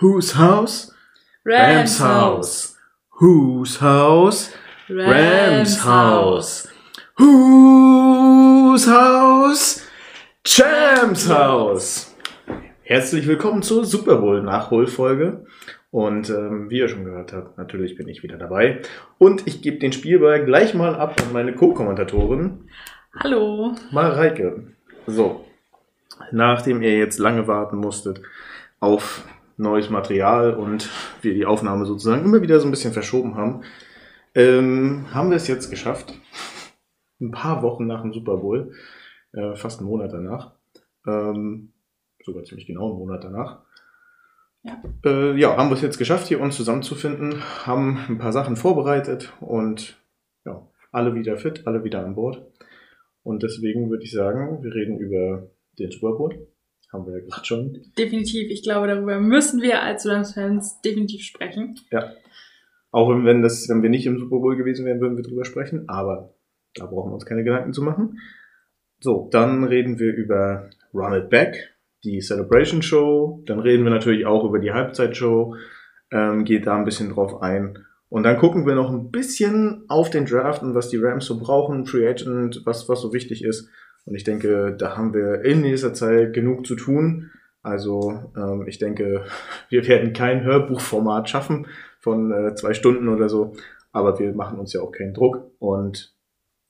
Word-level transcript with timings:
Whose 0.00 0.38
house? 0.38 0.92
Rams 1.44 1.98
house. 1.98 2.76
Whose 3.18 3.80
house? 3.80 4.52
Rams 4.88 5.84
house. 5.84 6.68
Whose 7.16 8.86
house? 8.86 9.82
Champs 10.44 11.28
house. 11.28 12.14
Herzlich 12.82 13.26
willkommen 13.26 13.62
zur 13.62 13.84
Super 13.84 14.18
Bowl 14.18 14.40
Nachholfolge. 14.40 15.44
Und 15.90 16.30
ähm, 16.30 16.70
wie 16.70 16.78
ihr 16.78 16.88
schon 16.88 17.04
gehört 17.04 17.32
habt, 17.32 17.58
natürlich 17.58 17.96
bin 17.96 18.06
ich 18.06 18.22
wieder 18.22 18.36
dabei. 18.36 18.82
Und 19.18 19.48
ich 19.48 19.62
gebe 19.62 19.78
den 19.78 19.90
Spielball 19.90 20.44
gleich 20.44 20.74
mal 20.74 20.94
ab 20.94 21.20
an 21.20 21.32
meine 21.32 21.56
Co-Kommentatorin. 21.56 22.68
Hallo. 23.18 23.74
Mareike. 23.90 24.62
So, 25.08 25.44
nachdem 26.30 26.82
ihr 26.82 26.96
jetzt 26.96 27.18
lange 27.18 27.48
warten 27.48 27.78
musstet 27.78 28.22
auf 28.78 29.24
neues 29.58 29.90
Material 29.90 30.54
und 30.54 30.88
wir 31.20 31.34
die 31.34 31.44
Aufnahme 31.44 31.84
sozusagen 31.84 32.24
immer 32.24 32.40
wieder 32.40 32.60
so 32.60 32.66
ein 32.66 32.70
bisschen 32.70 32.92
verschoben 32.92 33.34
haben, 33.34 33.62
ähm, 34.34 35.06
haben 35.12 35.30
wir 35.30 35.36
es 35.36 35.48
jetzt 35.48 35.68
geschafft. 35.68 36.14
Ein 37.20 37.32
paar 37.32 37.62
Wochen 37.62 37.86
nach 37.86 38.02
dem 38.02 38.12
Super 38.12 38.36
Bowl, 38.36 38.72
äh, 39.32 39.56
fast 39.56 39.80
einen 39.80 39.88
Monat 39.88 40.12
danach, 40.12 40.52
ähm, 41.06 41.72
sogar 42.24 42.44
ziemlich 42.44 42.66
genau 42.66 42.90
einen 42.90 42.98
Monat 42.98 43.24
danach. 43.24 43.62
Ja. 44.62 44.82
Äh, 45.04 45.36
ja, 45.36 45.56
haben 45.56 45.70
wir 45.70 45.74
es 45.74 45.82
jetzt 45.82 45.98
geschafft, 45.98 46.28
hier 46.28 46.40
uns 46.40 46.56
zusammenzufinden, 46.56 47.42
haben 47.66 47.98
ein 48.08 48.18
paar 48.18 48.32
Sachen 48.32 48.56
vorbereitet 48.56 49.32
und 49.40 50.00
ja, 50.44 50.66
alle 50.92 51.14
wieder 51.14 51.36
fit, 51.36 51.66
alle 51.66 51.82
wieder 51.82 52.04
an 52.04 52.14
Bord. 52.14 52.46
Und 53.24 53.42
deswegen 53.42 53.90
würde 53.90 54.04
ich 54.04 54.12
sagen, 54.12 54.62
wir 54.62 54.72
reden 54.72 54.98
über 54.98 55.50
den 55.78 55.90
Super 55.90 56.12
Bowl. 56.12 56.48
Haben 56.92 57.06
wir 57.06 57.18
ja 57.18 57.24
gerade 57.26 57.44
schon. 57.44 57.78
Definitiv. 57.98 58.50
Ich 58.50 58.62
glaube, 58.62 58.86
darüber 58.86 59.20
müssen 59.20 59.60
wir 59.60 59.82
als 59.82 60.06
Rams-Fans 60.06 60.80
definitiv 60.80 61.22
sprechen. 61.22 61.78
Ja. 61.90 62.12
Auch 62.90 63.10
wenn, 63.10 63.42
das, 63.42 63.68
wenn 63.68 63.82
wir 63.82 63.90
nicht 63.90 64.06
im 64.06 64.18
Super 64.18 64.38
Bowl 64.38 64.56
gewesen 64.56 64.86
wären, 64.86 65.00
würden 65.00 65.16
wir 65.16 65.24
drüber 65.24 65.44
sprechen. 65.44 65.88
Aber 65.88 66.34
da 66.74 66.86
brauchen 66.86 67.10
wir 67.10 67.14
uns 67.14 67.26
keine 67.26 67.44
Gedanken 67.44 67.74
zu 67.74 67.82
machen. 67.82 68.18
So, 69.00 69.28
dann 69.30 69.64
reden 69.64 69.98
wir 69.98 70.14
über 70.14 70.70
Run 70.94 71.12
It 71.12 71.28
Back, 71.28 71.76
die 72.04 72.20
Celebration 72.20 72.80
Show. 72.80 73.42
Dann 73.46 73.60
reden 73.60 73.84
wir 73.84 73.90
natürlich 73.90 74.24
auch 74.24 74.44
über 74.44 74.58
die 74.58 74.72
Halbzeitshow. 74.72 75.56
Ähm, 76.10 76.44
geht 76.44 76.66
da 76.66 76.76
ein 76.76 76.86
bisschen 76.86 77.10
drauf 77.10 77.42
ein. 77.42 77.78
Und 78.08 78.22
dann 78.22 78.38
gucken 78.38 78.66
wir 78.66 78.74
noch 78.74 78.90
ein 78.90 79.10
bisschen 79.10 79.84
auf 79.88 80.08
den 80.08 80.24
Draft 80.24 80.62
und 80.62 80.74
was 80.74 80.88
die 80.88 80.96
Rams 80.96 81.26
so 81.26 81.38
brauchen, 81.38 81.84
Free 81.84 82.08
Agent, 82.08 82.62
was, 82.64 82.88
was 82.88 83.02
so 83.02 83.12
wichtig 83.12 83.44
ist. 83.44 83.68
Und 84.08 84.14
ich 84.14 84.24
denke, 84.24 84.74
da 84.74 84.96
haben 84.96 85.12
wir 85.12 85.44
in 85.44 85.62
dieser 85.62 85.92
Zeit 85.92 86.32
genug 86.32 86.66
zu 86.66 86.76
tun. 86.76 87.30
Also 87.62 88.32
ähm, 88.34 88.64
ich 88.66 88.78
denke, 88.78 89.26
wir 89.68 89.86
werden 89.86 90.14
kein 90.14 90.42
Hörbuchformat 90.44 91.28
schaffen 91.28 91.66
von 92.00 92.32
äh, 92.32 92.54
zwei 92.54 92.72
Stunden 92.72 93.08
oder 93.08 93.28
so. 93.28 93.54
Aber 93.92 94.18
wir 94.18 94.32
machen 94.32 94.58
uns 94.58 94.72
ja 94.72 94.80
auch 94.80 94.92
keinen 94.92 95.12
Druck. 95.12 95.50
Und 95.58 96.14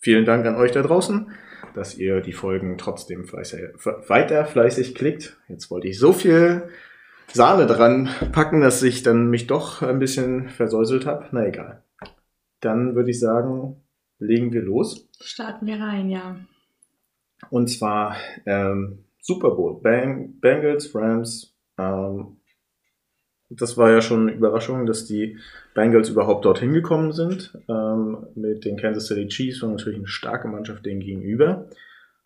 vielen 0.01 0.25
Dank 0.25 0.47
an 0.47 0.57
euch 0.57 0.73
da 0.73 0.83
draußen, 0.83 1.31
dass 1.75 1.97
ihr 1.97 2.21
die 2.23 2.33
Folgen 2.33 2.77
trotzdem 2.77 3.25
fleißig, 3.25 3.61
weiter 4.09 4.45
fleißig 4.45 4.97
klickt. 4.97 5.37
Jetzt 5.49 5.71
wollte 5.71 5.87
ich 5.87 5.99
so 6.01 6.13
viel 6.13 6.69
Sahne 7.33 7.67
dran 7.67 8.09
packen, 8.33 8.61
dass 8.61 8.83
ich 8.83 9.05
dann 9.05 9.31
mich 9.31 9.47
doch 9.47 9.83
ein 9.83 10.01
bisschen 10.01 10.49
versäuselt 10.49 11.07
habe. 11.07 11.27
Na 11.31 11.47
egal. 11.47 11.85
Dann 12.61 12.97
würde 12.97 13.11
ich 13.11 13.21
sagen, 13.21 13.77
legen 14.19 14.53
wir 14.53 14.63
los. 14.63 15.09
Starten 15.21 15.67
wir 15.67 15.79
rein, 15.79 16.11
ja. 16.11 16.37
Und 17.51 17.69
zwar 17.69 18.17
ähm, 18.47 19.05
Super 19.21 19.51
Bowl. 19.51 19.81
Bang, 19.81 20.41
Bengals, 20.41 20.95
Rams. 20.95 21.55
Ähm, 21.79 22.39
das 23.51 23.77
war 23.77 23.91
ja 23.91 24.03
schon 24.03 24.29
eine 24.29 24.37
Überraschung, 24.37 24.85
dass 24.87 25.07
die 25.07 25.39
Bengals 25.75 26.11
überhaupt 26.11 26.45
dorthin 26.45 26.73
gekommen 26.73 27.13
sind. 27.13 27.57
Ähm, 27.69 28.27
mit 28.35 28.65
den 28.65 28.77
Kansas 28.77 29.07
City 29.07 29.27
Chiefs 29.29 29.63
war 29.63 29.71
natürlich 29.71 29.99
eine 29.99 30.09
starke 30.09 30.49
Mannschaft 30.49 30.85
denen 30.85 31.01
gegenüber. 31.01 31.67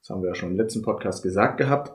Das 0.01 0.11
haben 0.11 0.23
wir 0.23 0.31
ja 0.31 0.35
schon 0.35 0.51
im 0.51 0.57
letzten 0.57 0.83
Podcast 0.83 1.23
gesagt 1.23 1.59
gehabt. 1.59 1.93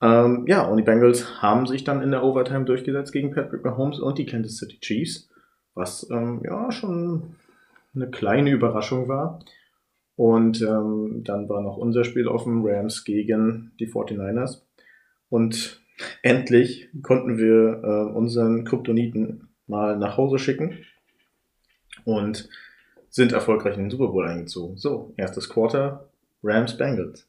Ähm, 0.00 0.46
ja, 0.48 0.66
und 0.66 0.78
die 0.78 0.82
Bengals 0.82 1.42
haben 1.42 1.66
sich 1.66 1.84
dann 1.84 2.02
in 2.02 2.10
der 2.10 2.24
Overtime 2.24 2.64
durchgesetzt 2.64 3.12
gegen 3.12 3.32
Patrick 3.32 3.62
Mahomes 3.64 4.00
und 4.00 4.18
die 4.18 4.26
Kansas 4.26 4.56
City 4.56 4.78
Chiefs, 4.80 5.28
was 5.74 6.08
ähm, 6.10 6.40
ja 6.44 6.72
schon 6.72 7.36
eine 7.94 8.10
kleine 8.10 8.50
Überraschung 8.50 9.06
war. 9.06 9.40
Und 10.22 10.62
ähm, 10.62 11.22
dann 11.24 11.48
war 11.48 11.62
noch 11.62 11.76
unser 11.76 12.04
Spiel 12.04 12.28
offen, 12.28 12.62
Rams 12.64 13.02
gegen 13.02 13.72
die 13.80 13.88
49ers. 13.88 14.62
Und 15.28 15.82
endlich 16.22 16.90
konnten 17.02 17.38
wir 17.38 17.82
äh, 17.82 18.16
unseren 18.16 18.64
Kryptoniten 18.64 19.48
mal 19.66 19.98
nach 19.98 20.16
Hause 20.16 20.38
schicken 20.38 20.78
und 22.04 22.48
sind 23.10 23.32
erfolgreich 23.32 23.74
in 23.74 23.82
den 23.82 23.90
Super 23.90 24.12
Bowl 24.12 24.24
eingezogen. 24.24 24.76
So, 24.76 25.12
erstes 25.16 25.48
Quarter, 25.48 26.08
Rams 26.44 26.76
Bengals. 26.76 27.28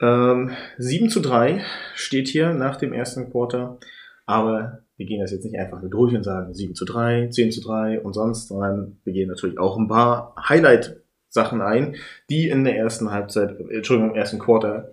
Ähm, 0.00 0.50
7 0.78 1.10
zu 1.10 1.20
3 1.20 1.62
steht 1.94 2.26
hier 2.26 2.54
nach 2.54 2.74
dem 2.74 2.92
ersten 2.92 3.30
Quarter, 3.30 3.78
aber 4.26 4.80
wir 4.96 5.06
gehen 5.06 5.20
das 5.20 5.30
jetzt 5.30 5.44
nicht 5.44 5.60
einfach 5.60 5.80
nur 5.80 5.90
durch 5.90 6.12
und 6.12 6.24
sagen 6.24 6.54
7 6.54 6.74
zu 6.74 6.86
3, 6.86 7.28
10 7.28 7.52
zu 7.52 7.60
3 7.60 8.00
und 8.00 8.14
sonst, 8.14 8.48
sondern 8.48 8.98
wir 9.04 9.12
gehen 9.12 9.28
natürlich 9.28 9.58
auch 9.58 9.78
ein 9.78 9.86
paar 9.86 10.34
Highlight 10.48 11.03
Sachen 11.34 11.60
ein, 11.60 11.96
die 12.30 12.48
in 12.48 12.62
der 12.62 12.76
ersten 12.76 13.10
Halbzeit, 13.10 13.58
Entschuldigung, 13.68 14.12
im 14.12 14.16
ersten 14.16 14.38
Quarter 14.38 14.92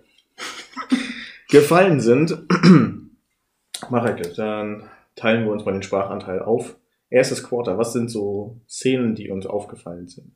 gefallen 1.50 2.02
sind. 2.02 2.36
Mareke, 3.90 4.28
dann 4.36 4.90
teilen 5.16 5.46
wir 5.46 5.52
uns 5.52 5.66
mal 5.66 5.72
den 5.72 5.84
Sprachanteil 5.84 6.42
auf. 6.42 6.76
Erstes 7.12 7.44
Quarter, 7.44 7.78
was 7.78 7.94
sind 7.94 8.10
so 8.10 8.60
Szenen, 8.68 9.14
die 9.14 9.30
uns 9.30 9.46
aufgefallen 9.46 10.08
sind? 10.08 10.32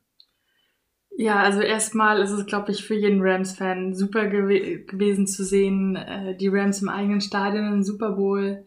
Ja, 1.17 1.39
also 1.41 1.61
erstmal 1.61 2.21
ist 2.21 2.31
es, 2.31 2.45
glaube 2.45 2.71
ich, 2.71 2.85
für 2.85 2.93
jeden 2.93 3.21
Rams-Fan 3.21 3.95
super 3.95 4.27
gew 4.27 4.83
gewesen 4.85 5.25
zu 5.25 5.43
sehen, 5.43 5.95
äh, 5.95 6.35
die 6.35 6.49
Rams 6.49 6.83
im 6.83 6.89
eigenen 6.89 7.21
Stadion 7.21 7.73
im 7.73 7.83
Super 7.83 8.11
Bowl. 8.11 8.65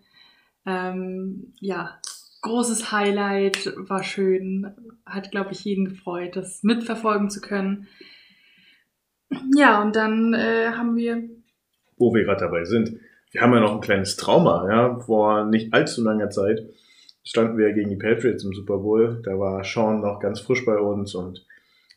Ähm, 0.66 1.52
ja, 1.60 2.00
großes 2.48 2.92
Highlight, 2.92 3.72
war 3.76 4.02
schön, 4.02 4.74
hat, 5.06 5.30
glaube 5.30 5.52
ich, 5.52 5.64
jeden 5.64 5.86
gefreut, 5.86 6.36
das 6.36 6.62
mitverfolgen 6.62 7.30
zu 7.30 7.40
können. 7.40 7.86
Ja, 9.56 9.82
und 9.82 9.94
dann 9.94 10.34
äh, 10.34 10.70
haben 10.72 10.96
wir. 10.96 11.22
Wo 11.96 12.14
wir 12.14 12.24
gerade 12.24 12.40
dabei 12.40 12.64
sind, 12.64 12.98
wir 13.30 13.40
haben 13.40 13.52
ja 13.52 13.60
noch 13.60 13.74
ein 13.74 13.80
kleines 13.80 14.16
Trauma, 14.16 14.66
ja, 14.68 14.98
vor 15.00 15.44
nicht 15.44 15.72
allzu 15.74 16.02
langer 16.02 16.30
Zeit 16.30 16.66
standen 17.28 17.58
wir 17.58 17.72
gegen 17.74 17.90
die 17.90 17.96
Patriots 17.96 18.42
im 18.42 18.54
Super 18.54 18.78
Bowl. 18.78 19.20
Da 19.22 19.38
war 19.38 19.62
Sean 19.62 20.00
noch 20.00 20.18
ganz 20.18 20.40
frisch 20.40 20.64
bei 20.64 20.78
uns 20.78 21.14
und 21.14 21.44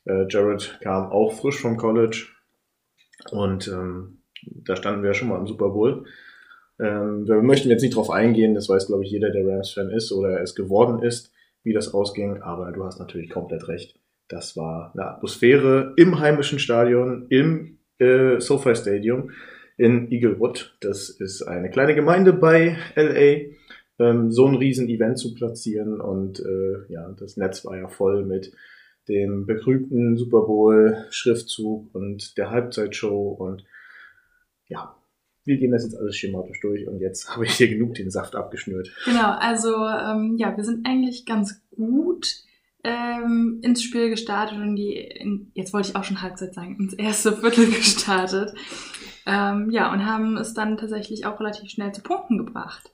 äh, 0.05 0.25
Jared 0.27 0.77
kam 0.81 1.09
auch 1.09 1.31
frisch 1.33 1.61
vom 1.61 1.77
College. 1.77 2.27
Und 3.31 3.67
ähm, 3.69 4.19
da 4.43 4.75
standen 4.75 5.03
wir 5.03 5.11
ja 5.11 5.13
schon 5.13 5.29
mal 5.29 5.39
im 5.39 5.47
Super 5.47 5.69
Bowl. 5.69 6.05
Ähm, 6.81 7.27
wir 7.27 7.35
möchten 7.43 7.69
jetzt 7.69 7.83
nicht 7.83 7.95
drauf 7.95 8.09
eingehen, 8.09 8.55
das 8.55 8.67
weiß, 8.67 8.87
glaube 8.87 9.05
ich, 9.05 9.11
jeder, 9.11 9.29
der 9.29 9.45
Rams-Fan 9.45 9.91
ist 9.91 10.11
oder 10.11 10.41
es 10.41 10.55
geworden 10.55 11.03
ist, 11.03 11.31
wie 11.63 11.73
das 11.73 11.93
ausging, 11.93 12.41
aber 12.41 12.71
du 12.71 12.83
hast 12.83 12.99
natürlich 12.99 13.29
komplett 13.29 13.67
recht. 13.67 13.99
Das 14.27 14.57
war 14.57 14.91
eine 14.93 15.05
Atmosphäre 15.05 15.93
im 15.97 16.19
heimischen 16.19 16.57
Stadion, 16.57 17.27
im 17.29 17.77
äh, 17.99 18.39
SoFi 18.39 18.75
Stadium 18.75 19.31
in 19.77 20.11
Eaglewood. 20.11 20.75
Das 20.79 21.09
ist 21.09 21.43
eine 21.43 21.69
kleine 21.69 21.93
Gemeinde 21.93 22.33
bei 22.33 22.77
LA. 22.95 23.51
Ähm, 23.99 24.31
so 24.31 24.47
ein 24.47 24.55
riesen 24.55 24.89
Event 24.89 25.19
zu 25.19 25.35
platzieren 25.35 26.01
und 26.01 26.39
äh, 26.39 26.91
ja, 26.91 27.11
das 27.19 27.37
Netz 27.37 27.63
war 27.65 27.77
ja 27.77 27.87
voll 27.89 28.25
mit 28.25 28.51
dem 29.07 29.45
begrübten 29.45 30.17
Super 30.17 30.41
Bowl 30.41 30.97
Schriftzug 31.11 31.93
und 31.93 32.37
der 32.37 32.49
Halbzeitshow 32.49 33.31
und 33.31 33.65
ja, 34.67 34.95
wir 35.43 35.57
gehen 35.57 35.71
das 35.71 35.83
jetzt 35.83 35.97
alles 35.97 36.15
schematisch 36.15 36.59
durch 36.59 36.87
und 36.87 36.99
jetzt 36.99 37.29
habe 37.33 37.45
ich 37.45 37.53
hier 37.53 37.69
genug 37.69 37.95
den 37.95 38.11
Saft 38.11 38.35
abgeschnürt. 38.35 38.91
Genau, 39.05 39.31
also 39.31 39.75
ähm, 39.75 40.35
ja, 40.37 40.55
wir 40.55 40.63
sind 40.63 40.85
eigentlich 40.85 41.25
ganz 41.25 41.61
gut 41.75 42.43
ähm, 42.83 43.59
ins 43.61 43.83
Spiel 43.83 44.09
gestartet 44.09 44.57
und 44.57 44.75
die, 44.75 44.95
in, 44.95 45.51
jetzt 45.53 45.73
wollte 45.73 45.89
ich 45.89 45.95
auch 45.95 46.03
schon 46.03 46.21
Halbzeit 46.21 46.53
sagen, 46.53 46.77
ins 46.79 46.93
erste 46.93 47.33
Viertel 47.37 47.67
gestartet. 47.67 48.53
Ähm, 49.25 49.69
ja, 49.69 49.91
und 49.91 50.05
haben 50.05 50.37
es 50.37 50.53
dann 50.53 50.77
tatsächlich 50.77 51.25
auch 51.25 51.39
relativ 51.39 51.69
schnell 51.69 51.91
zu 51.91 52.01
Punkten 52.01 52.39
gebracht. 52.39 52.91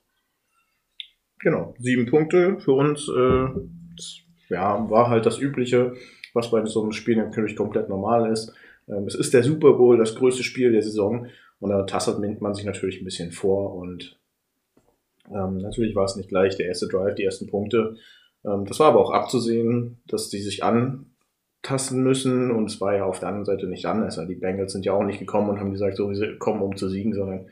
Genau, 1.39 1.73
sieben 1.79 2.07
Punkte 2.07 2.59
für 2.59 2.73
uns. 2.73 3.07
Äh, 3.07 3.47
ja, 4.49 4.89
war 4.89 5.09
halt 5.09 5.25
das 5.25 5.39
Übliche, 5.39 5.94
was 6.33 6.51
bei 6.51 6.65
so 6.65 6.81
einem 6.81 6.91
Spiel 6.91 7.15
natürlich 7.15 7.55
komplett 7.55 7.89
normal 7.89 8.31
ist. 8.31 8.53
Ähm, 8.89 9.05
es 9.07 9.15
ist 9.15 9.33
der 9.33 9.44
Super 9.44 9.73
Bowl, 9.73 9.97
das 9.97 10.15
größte 10.15 10.44
Spiel 10.44 10.71
der 10.71 10.81
Saison. 10.81 11.27
Und 11.59 11.69
da 11.71 11.83
tastet 11.83 12.19
man 12.42 12.54
sich 12.54 12.65
natürlich 12.65 13.01
ein 13.01 13.06
bisschen 13.06 13.31
vor 13.31 13.75
und 13.75 14.19
ähm, 15.30 15.57
natürlich 15.57 15.95
war 15.95 16.06
es 16.06 16.15
nicht 16.15 16.30
gleich 16.30 16.56
der 16.56 16.68
erste 16.68 16.88
Drive, 16.88 17.15
die 17.15 17.24
ersten 17.24 17.48
Punkte. 17.48 17.98
Ähm, 18.45 18.65
das 18.65 18.80
war 18.80 18.89
aber 18.89 19.01
auch 19.01 19.12
abzusehen, 19.12 20.00
dass 20.07 20.30
die 20.30 20.39
sich 20.39 20.63
antasten 20.63 22.04
müssen 22.04 22.51
und 22.51 22.69
es 22.69 22.80
war 22.80 22.95
ja 22.95 23.06
auf 23.06 23.19
der 23.19 23.30
anderen 23.30 23.45
Seite 23.45 23.68
nicht 23.68 23.86
anders. 23.86 24.18
Also 24.18 24.31
die 24.31 24.39
Bengals 24.39 24.71
sind 24.71 24.86
ja 24.86 24.94
auch 24.94 25.04
nicht 25.04 25.19
gekommen 25.19 25.50
und 25.50 25.59
haben 25.59 25.71
gesagt, 25.71 25.98
so, 25.98 26.09
wir 26.09 26.38
kommen 26.38 26.62
um 26.62 26.77
zu 26.77 26.89
siegen, 26.89 27.13
sondern 27.13 27.48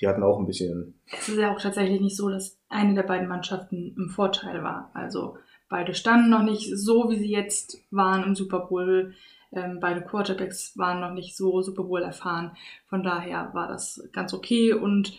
die 0.00 0.08
hatten 0.08 0.22
auch 0.22 0.38
ein 0.38 0.46
bisschen. 0.46 0.98
Es 1.12 1.28
ist 1.28 1.38
ja 1.38 1.54
auch 1.54 1.60
tatsächlich 1.60 2.00
nicht 2.00 2.16
so, 2.16 2.30
dass 2.30 2.58
eine 2.68 2.94
der 2.94 3.02
beiden 3.02 3.28
Mannschaften 3.28 3.94
im 3.98 4.08
Vorteil 4.08 4.62
war. 4.62 4.90
Also 4.94 5.36
beide 5.68 5.94
standen 5.94 6.30
noch 6.30 6.42
nicht 6.42 6.74
so, 6.74 7.10
wie 7.10 7.18
sie 7.18 7.30
jetzt 7.30 7.78
waren 7.90 8.24
im 8.24 8.34
Super 8.34 8.60
Bowl. 8.60 9.12
Ähm, 9.52 9.78
beide 9.80 10.02
Quarterbacks 10.02 10.76
waren 10.76 11.00
noch 11.00 11.12
nicht 11.12 11.36
so 11.36 11.62
Super 11.62 11.84
Bowl 11.84 12.02
erfahren. 12.02 12.52
Von 12.88 13.02
daher 13.02 13.50
war 13.52 13.68
das 13.68 14.02
ganz 14.12 14.32
okay 14.32 14.72
und 14.72 15.18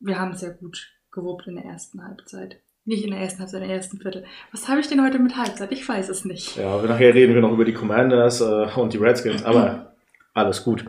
wir 0.00 0.18
haben 0.18 0.34
ja 0.38 0.50
gut 0.50 0.92
gewuppt 1.12 1.46
in 1.46 1.56
der 1.56 1.64
ersten 1.64 2.04
Halbzeit. 2.04 2.60
Nicht 2.84 3.04
in 3.04 3.10
der 3.10 3.20
ersten 3.20 3.40
Halbzeit, 3.40 3.62
in 3.62 3.68
der 3.68 3.76
ersten 3.76 3.98
Viertel. 3.98 4.24
Was 4.50 4.68
habe 4.68 4.80
ich 4.80 4.88
denn 4.88 5.04
heute 5.04 5.18
mit 5.18 5.36
Halbzeit? 5.36 5.70
Ich 5.72 5.86
weiß 5.88 6.08
es 6.08 6.24
nicht. 6.24 6.56
Ja, 6.56 6.80
nachher 6.82 7.14
reden 7.14 7.34
wir 7.34 7.42
noch 7.42 7.52
über 7.52 7.64
die 7.64 7.74
Commanders 7.74 8.40
äh, 8.40 8.66
und 8.76 8.92
die 8.92 8.98
Redskins, 8.98 9.44
aber 9.44 9.94
alles 10.34 10.64
gut. 10.64 10.84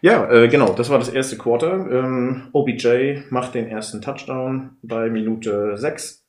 Ja, 0.00 0.30
äh, 0.30 0.48
genau, 0.48 0.72
das 0.72 0.88
war 0.88 0.98
das 0.98 1.08
erste 1.08 1.36
Quarter. 1.36 1.90
Ähm, 1.90 2.48
OBJ 2.52 3.22
macht 3.30 3.54
den 3.54 3.68
ersten 3.68 4.00
Touchdown 4.00 4.76
bei 4.82 5.10
Minute 5.10 5.76
6. 5.76 6.28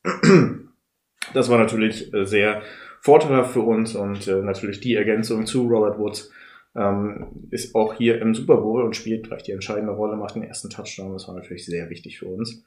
Das 1.34 1.48
war 1.48 1.58
natürlich 1.58 2.12
äh, 2.12 2.24
sehr 2.24 2.62
vorteilhaft 3.02 3.52
für 3.52 3.62
uns 3.62 3.94
und 3.96 4.28
äh, 4.28 4.36
natürlich 4.42 4.80
die 4.80 4.94
Ergänzung 4.94 5.44
zu 5.44 5.66
Robert 5.66 5.98
Woods 5.98 6.30
ähm, 6.76 7.48
ist 7.50 7.74
auch 7.74 7.94
hier 7.94 8.22
im 8.22 8.34
Super 8.34 8.58
Bowl 8.58 8.82
und 8.82 8.96
spielt 8.96 9.26
gleich 9.26 9.42
die 9.42 9.50
entscheidende 9.50 9.92
Rolle, 9.92 10.16
macht 10.16 10.36
den 10.36 10.44
ersten 10.44 10.70
Touchdown. 10.70 11.12
Das 11.12 11.26
war 11.26 11.34
natürlich 11.34 11.66
sehr 11.66 11.90
wichtig 11.90 12.20
für 12.20 12.26
uns. 12.26 12.64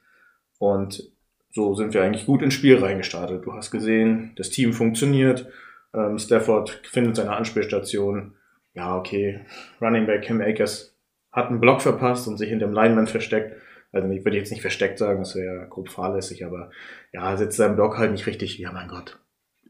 Und 0.58 1.10
so 1.50 1.74
sind 1.74 1.94
wir 1.94 2.02
eigentlich 2.02 2.26
gut 2.26 2.42
ins 2.42 2.52
Spiel 2.52 2.76
reingestartet. 2.76 3.46
Du 3.46 3.54
hast 3.54 3.70
gesehen, 3.70 4.32
das 4.36 4.50
Team 4.50 4.74
funktioniert. 4.74 5.48
Ähm, 5.94 6.18
Stafford 6.18 6.82
findet 6.84 7.16
seine 7.16 7.34
Anspielstation. 7.34 8.34
Ja, 8.74 8.94
okay. 8.94 9.40
Running 9.80 10.04
Back 10.04 10.22
Kim 10.24 10.42
Akers 10.42 10.94
hat 11.32 11.48
einen 11.48 11.60
Block 11.60 11.80
verpasst 11.80 12.28
und 12.28 12.36
sich 12.36 12.50
hinter 12.50 12.66
dem 12.66 12.74
Lineman 12.74 13.06
versteckt. 13.06 13.56
Also 13.90 14.06
ich 14.10 14.22
würde 14.22 14.36
jetzt 14.36 14.50
nicht 14.50 14.60
versteckt 14.60 14.98
sagen, 14.98 15.20
das 15.20 15.34
wäre 15.34 15.66
grob 15.70 15.88
fahrlässig, 15.88 16.44
aber 16.44 16.70
ja, 17.12 17.34
sitzt 17.38 17.56
sein 17.56 17.74
Block 17.74 17.96
halt 17.96 18.12
nicht 18.12 18.26
richtig. 18.26 18.58
Ja, 18.58 18.70
mein 18.70 18.88
Gott. 18.88 19.18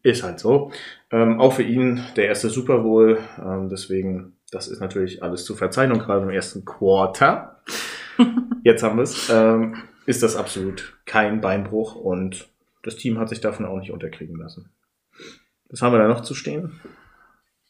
Ist 0.06 0.22
halt 0.22 0.38
so. 0.38 0.70
Ähm, 1.10 1.40
auch 1.40 1.54
für 1.54 1.64
ihn 1.64 2.00
der 2.14 2.26
erste 2.26 2.48
Super 2.48 2.78
Bowl. 2.78 3.18
Ähm, 3.44 3.68
deswegen, 3.68 4.36
das 4.52 4.68
ist 4.68 4.78
natürlich 4.78 5.24
alles 5.24 5.44
zu 5.44 5.56
verzeihen 5.56 5.90
und 5.90 5.98
gerade 5.98 6.22
im 6.22 6.30
ersten 6.30 6.64
Quarter. 6.64 7.60
Jetzt 8.62 8.84
haben 8.84 8.98
wir 8.98 9.02
es. 9.02 9.28
Ähm, 9.30 9.82
ist 10.06 10.22
das 10.22 10.36
absolut 10.36 10.96
kein 11.06 11.40
Beinbruch 11.40 11.96
und 11.96 12.48
das 12.84 12.94
Team 12.94 13.18
hat 13.18 13.30
sich 13.30 13.40
davon 13.40 13.66
auch 13.66 13.78
nicht 13.78 13.90
unterkriegen 13.90 14.36
lassen. 14.36 14.70
Was 15.70 15.82
haben 15.82 15.92
wir 15.92 15.98
da 15.98 16.06
noch 16.06 16.20
zu 16.20 16.36
stehen? 16.36 16.80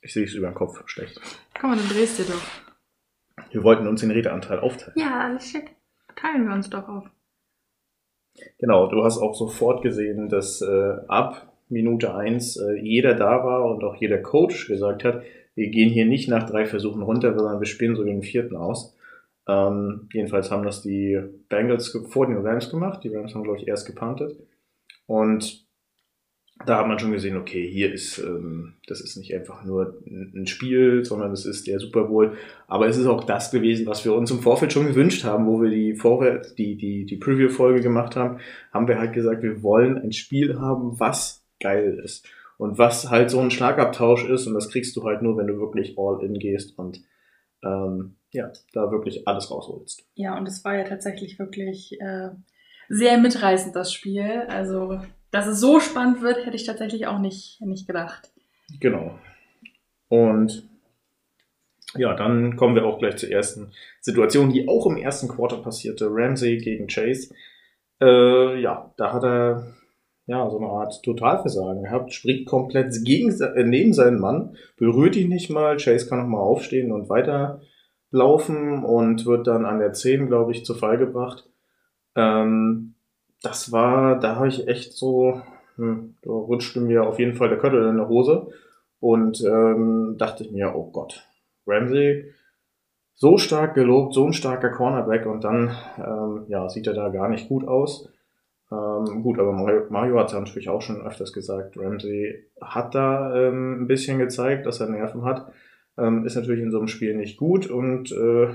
Ich 0.03 0.13
sehe 0.13 0.25
es 0.25 0.35
über 0.35 0.49
den 0.49 0.55
Kopf 0.55 0.83
schlecht. 0.85 1.19
Komm 1.59 1.71
mal, 1.71 1.79
dann 1.79 1.89
drehst 1.89 2.19
du 2.19 2.25
doch. 2.25 3.47
Wir 3.51 3.63
wollten 3.63 3.89
uns 3.89 4.03
den 4.03 4.11
Redeanteil 4.11 4.59
aufteilen. 4.59 4.93
Ja, 4.97 5.21
alles 5.21 5.49
schick. 5.49 5.75
Teilen 6.17 6.47
wir 6.47 6.55
uns 6.55 6.69
doch 6.69 6.87
auf. 6.87 7.07
Genau, 8.59 8.91
du 8.91 9.05
hast 9.05 9.17
auch 9.17 9.35
sofort 9.35 9.83
gesehen, 9.83 10.29
dass 10.29 10.61
äh, 10.61 10.97
ab 11.09 11.55
Minute 11.69 12.15
1 12.15 12.57
äh, 12.57 12.75
jeder 12.81 13.15
da 13.15 13.45
war 13.45 13.65
und 13.65 13.83
auch 13.85 13.97
jeder 13.97 14.19
Coach 14.19 14.69
gesagt 14.69 15.05
hat, 15.05 15.23
wir 15.55 15.69
gehen 15.69 15.91
hier 15.91 16.07
nicht 16.07 16.29
nach 16.29 16.49
drei 16.49 16.67
Versuchen 16.67 17.03
runter, 17.03 17.37
sondern 17.37 17.61
wir 17.61 17.67
spielen 17.67 17.97
so 17.97 18.05
den 18.05 18.23
vierten 18.23 18.57
aus. 18.57 18.95
Ähm, 19.49 20.09
jedenfalls 20.13 20.51
haben 20.51 20.65
das 20.65 20.83
die 20.83 21.19
Bengals 21.49 21.89
vor 22.09 22.27
den 22.27 22.39
Rams 22.39 22.71
gemacht. 22.71 23.03
Die 23.05 23.15
Rams 23.15 23.35
haben, 23.35 23.45
glaube 23.45 23.59
ich, 23.59 23.69
erst 23.69 23.87
gepuntet. 23.87 24.37
Und 25.07 25.67
da 26.65 26.79
hat 26.79 26.89
man 26.89 26.99
schon 26.99 27.13
gesehen, 27.13 27.37
okay, 27.37 27.69
hier 27.69 27.93
ist, 27.93 28.19
ähm, 28.19 28.75
das 28.87 29.01
ist 29.01 29.17
nicht 29.17 29.35
einfach 29.35 29.65
nur 29.65 30.03
ein 30.07 30.47
Spiel, 30.47 31.05
sondern 31.05 31.33
es 31.33 31.45
ist 31.45 31.67
der 31.67 31.79
Super 31.79 32.05
Bowl. 32.05 32.37
Aber 32.67 32.87
es 32.87 32.97
ist 32.97 33.07
auch 33.07 33.25
das 33.25 33.51
gewesen, 33.51 33.87
was 33.87 34.05
wir 34.05 34.15
uns 34.15 34.31
im 34.31 34.41
Vorfeld 34.41 34.73
schon 34.73 34.87
gewünscht 34.87 35.25
haben, 35.25 35.47
wo 35.47 35.63
wir 35.63 35.71
die 35.71 35.99
die, 36.57 36.77
die, 36.77 37.07
die 37.07 37.17
Preview-Folge 37.17 37.83
gemacht 37.83 38.17
haben, 38.17 38.39
haben 38.73 38.89
wir 38.89 38.99
halt 38.99 39.13
gesagt, 39.13 39.43
wir 39.43 39.63
wollen 39.63 39.99
ein 39.99 40.13
Spiel 40.13 40.59
haben, 40.59 40.99
was 40.99 41.46
geil 41.61 42.01
ist. 42.03 42.27
Und 42.59 42.79
was 42.79 43.11
halt 43.11 43.31
so 43.31 43.41
ein 43.41 43.51
Schlagabtausch 43.51 44.25
ist, 44.29 44.47
und 44.47 44.55
das 44.55 44.71
kriegst 44.71 44.97
du 44.97 45.05
halt 45.05 45.23
nur, 45.23 45.37
wenn 45.37 45.47
du 45.47 45.59
wirklich 45.59 45.99
all 45.99 46.23
in 46.25 46.39
gehst 46.39 46.79
und 46.79 47.03
ähm, 47.63 48.17
ja, 48.31 48.51
da 48.73 48.91
wirklich 48.91 49.27
alles 49.29 49.51
rausholst. 49.51 50.07
Ja, 50.15 50.37
und 50.37 50.47
es 50.47 50.65
war 50.65 50.77
ja 50.77 50.85
tatsächlich 50.85 51.39
wirklich 51.39 52.01
äh, 52.01 52.31
sehr 52.89 53.19
mitreißend, 53.19 53.75
das 53.75 53.93
Spiel. 53.93 54.45
Also, 54.49 55.01
dass 55.31 55.47
es 55.47 55.61
so 55.61 55.81
spannend 55.81 56.23
wird, 56.23 56.45
hätte 56.47 56.57
ich 56.57 56.65
tatsächlich 56.65 57.07
auch 57.07 57.19
nicht, 57.19 57.61
nicht 57.61 57.87
gedacht. 57.87 58.31
Genau. 58.81 59.19
Und 60.09 60.69
ja, 61.95 62.15
dann 62.15 62.57
kommen 62.57 62.75
wir 62.75 62.85
auch 62.85 62.99
gleich 62.99 63.17
zur 63.17 63.31
ersten 63.31 63.73
Situation, 64.01 64.51
die 64.51 64.69
auch 64.69 64.87
im 64.87 64.97
ersten 64.97 65.29
Quarter 65.29 65.59
passierte. 65.59 66.09
Ramsey 66.11 66.59
gegen 66.59 66.87
Chase. 66.87 67.35
Äh, 68.01 68.61
ja, 68.61 68.93
da 68.97 69.13
hat 69.13 69.25
er 69.25 69.75
ja 70.27 70.51
so 70.51 70.59
eine 70.59 70.69
Art 70.69 71.03
Totalversagen 71.03 71.85
gehabt, 71.85 72.13
springt 72.13 72.47
komplett 72.47 72.95
gegen, 73.05 73.31
äh, 73.41 73.65
neben 73.65 73.93
seinen 73.93 74.19
Mann, 74.19 74.57
berührt 74.77 75.17
ihn 75.17 75.29
nicht 75.29 75.51
mal. 75.51 75.77
Chase 75.77 76.09
kann 76.09 76.19
nochmal 76.19 76.41
aufstehen 76.41 76.93
und 76.93 77.09
weiter 77.09 77.61
laufen 78.11 78.85
und 78.85 79.27
wird 79.27 79.47
dann 79.47 79.65
an 79.65 79.79
der 79.79 79.93
10, 79.93 80.27
glaube 80.27 80.53
ich, 80.53 80.65
zu 80.65 80.75
Fall 80.75 80.99
gebracht. 80.99 81.49
Ähm, 82.15 82.95
das 83.43 83.71
war, 83.73 84.19
da 84.19 84.37
habe 84.37 84.49
ich 84.49 84.67
echt 84.67 84.93
so, 84.95 85.43
hm, 85.77 86.17
da 86.23 86.31
rutschte 86.31 86.81
mir 86.81 87.05
auf 87.05 87.19
jeden 87.19 87.35
Fall 87.35 87.49
der 87.49 87.59
Köttel 87.59 87.89
in 87.89 87.97
der 87.97 88.09
Hose 88.09 88.49
und 89.01 89.43
ähm, 89.45 90.17
dachte 90.19 90.45
ich 90.45 90.51
mir, 90.51 90.75
oh 90.75 90.91
Gott, 90.91 91.29
Ramsey, 91.67 92.33
so 93.15 93.39
stark 93.39 93.75
gelobt, 93.75 94.15
so 94.15 94.27
ein 94.27 94.33
starker 94.33 94.71
Cornerback 94.71 95.27
und 95.27 95.45
dann 95.45 95.75
ähm, 95.99 96.45
ja, 96.49 96.69
sieht 96.69 96.87
er 96.87 96.95
da 96.95 97.09
gar 97.09 97.29
nicht 97.29 97.49
gut 97.49 97.67
aus. 97.67 98.09
Ähm, 98.73 99.23
gut, 99.23 99.39
aber 99.39 99.53
Mario, 99.53 99.83
Mario 99.91 100.19
hat 100.19 100.29
es 100.29 100.35
natürlich 100.35 100.69
auch 100.69 100.83
schon 100.83 101.01
öfters 101.03 101.33
gesagt. 101.33 101.77
Ramsey 101.77 102.47
hat 102.61 102.95
da 102.95 103.35
ähm, 103.37 103.83
ein 103.83 103.87
bisschen 103.87 104.19
gezeigt, 104.19 104.67
dass 104.67 104.81
er 104.81 104.89
Nerven 104.89 105.25
hat. 105.25 105.53
Ähm, 105.97 106.27
ist 106.27 106.35
natürlich 106.35 106.63
in 106.63 106.71
so 106.71 106.79
einem 106.79 106.89
Spiel 106.89 107.15
nicht 107.17 107.37
gut 107.37 107.69
und 107.69 108.11
äh, 108.13 108.49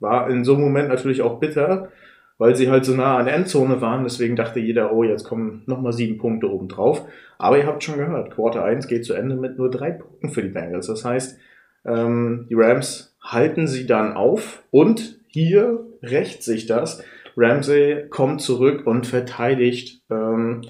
war 0.00 0.28
in 0.28 0.44
so 0.44 0.54
einem 0.54 0.64
Moment 0.64 0.88
natürlich 0.88 1.22
auch 1.22 1.38
bitter, 1.38 1.90
weil 2.38 2.56
sie 2.56 2.68
halt 2.68 2.84
so 2.84 2.94
nah 2.94 3.18
an 3.18 3.26
der 3.26 3.34
Endzone 3.34 3.80
waren. 3.80 4.02
Deswegen 4.02 4.34
dachte 4.34 4.58
jeder, 4.58 4.92
oh, 4.92 5.04
jetzt 5.04 5.24
kommen 5.24 5.62
nochmal 5.66 5.92
sieben 5.92 6.18
Punkte 6.18 6.50
oben 6.50 6.68
drauf. 6.68 7.06
Aber 7.38 7.58
ihr 7.58 7.66
habt 7.66 7.84
schon 7.84 7.98
gehört, 7.98 8.32
Quarter 8.32 8.64
1 8.64 8.88
geht 8.88 9.04
zu 9.04 9.14
Ende 9.14 9.36
mit 9.36 9.56
nur 9.56 9.70
drei 9.70 9.92
Punkten 9.92 10.30
für 10.30 10.42
die 10.42 10.48
Bengals. 10.48 10.88
Das 10.88 11.04
heißt, 11.04 11.38
ähm, 11.84 12.46
die 12.50 12.54
Rams 12.54 13.16
halten 13.22 13.68
sie 13.68 13.86
dann 13.86 14.14
auf 14.14 14.62
und 14.72 15.20
hier 15.28 15.86
rächt 16.02 16.42
sich 16.42 16.66
das. 16.66 17.02
Ramsey 17.36 18.08
kommt 18.10 18.40
zurück 18.40 18.86
und 18.86 19.06
verteidigt 19.06 20.02
ähm, 20.10 20.62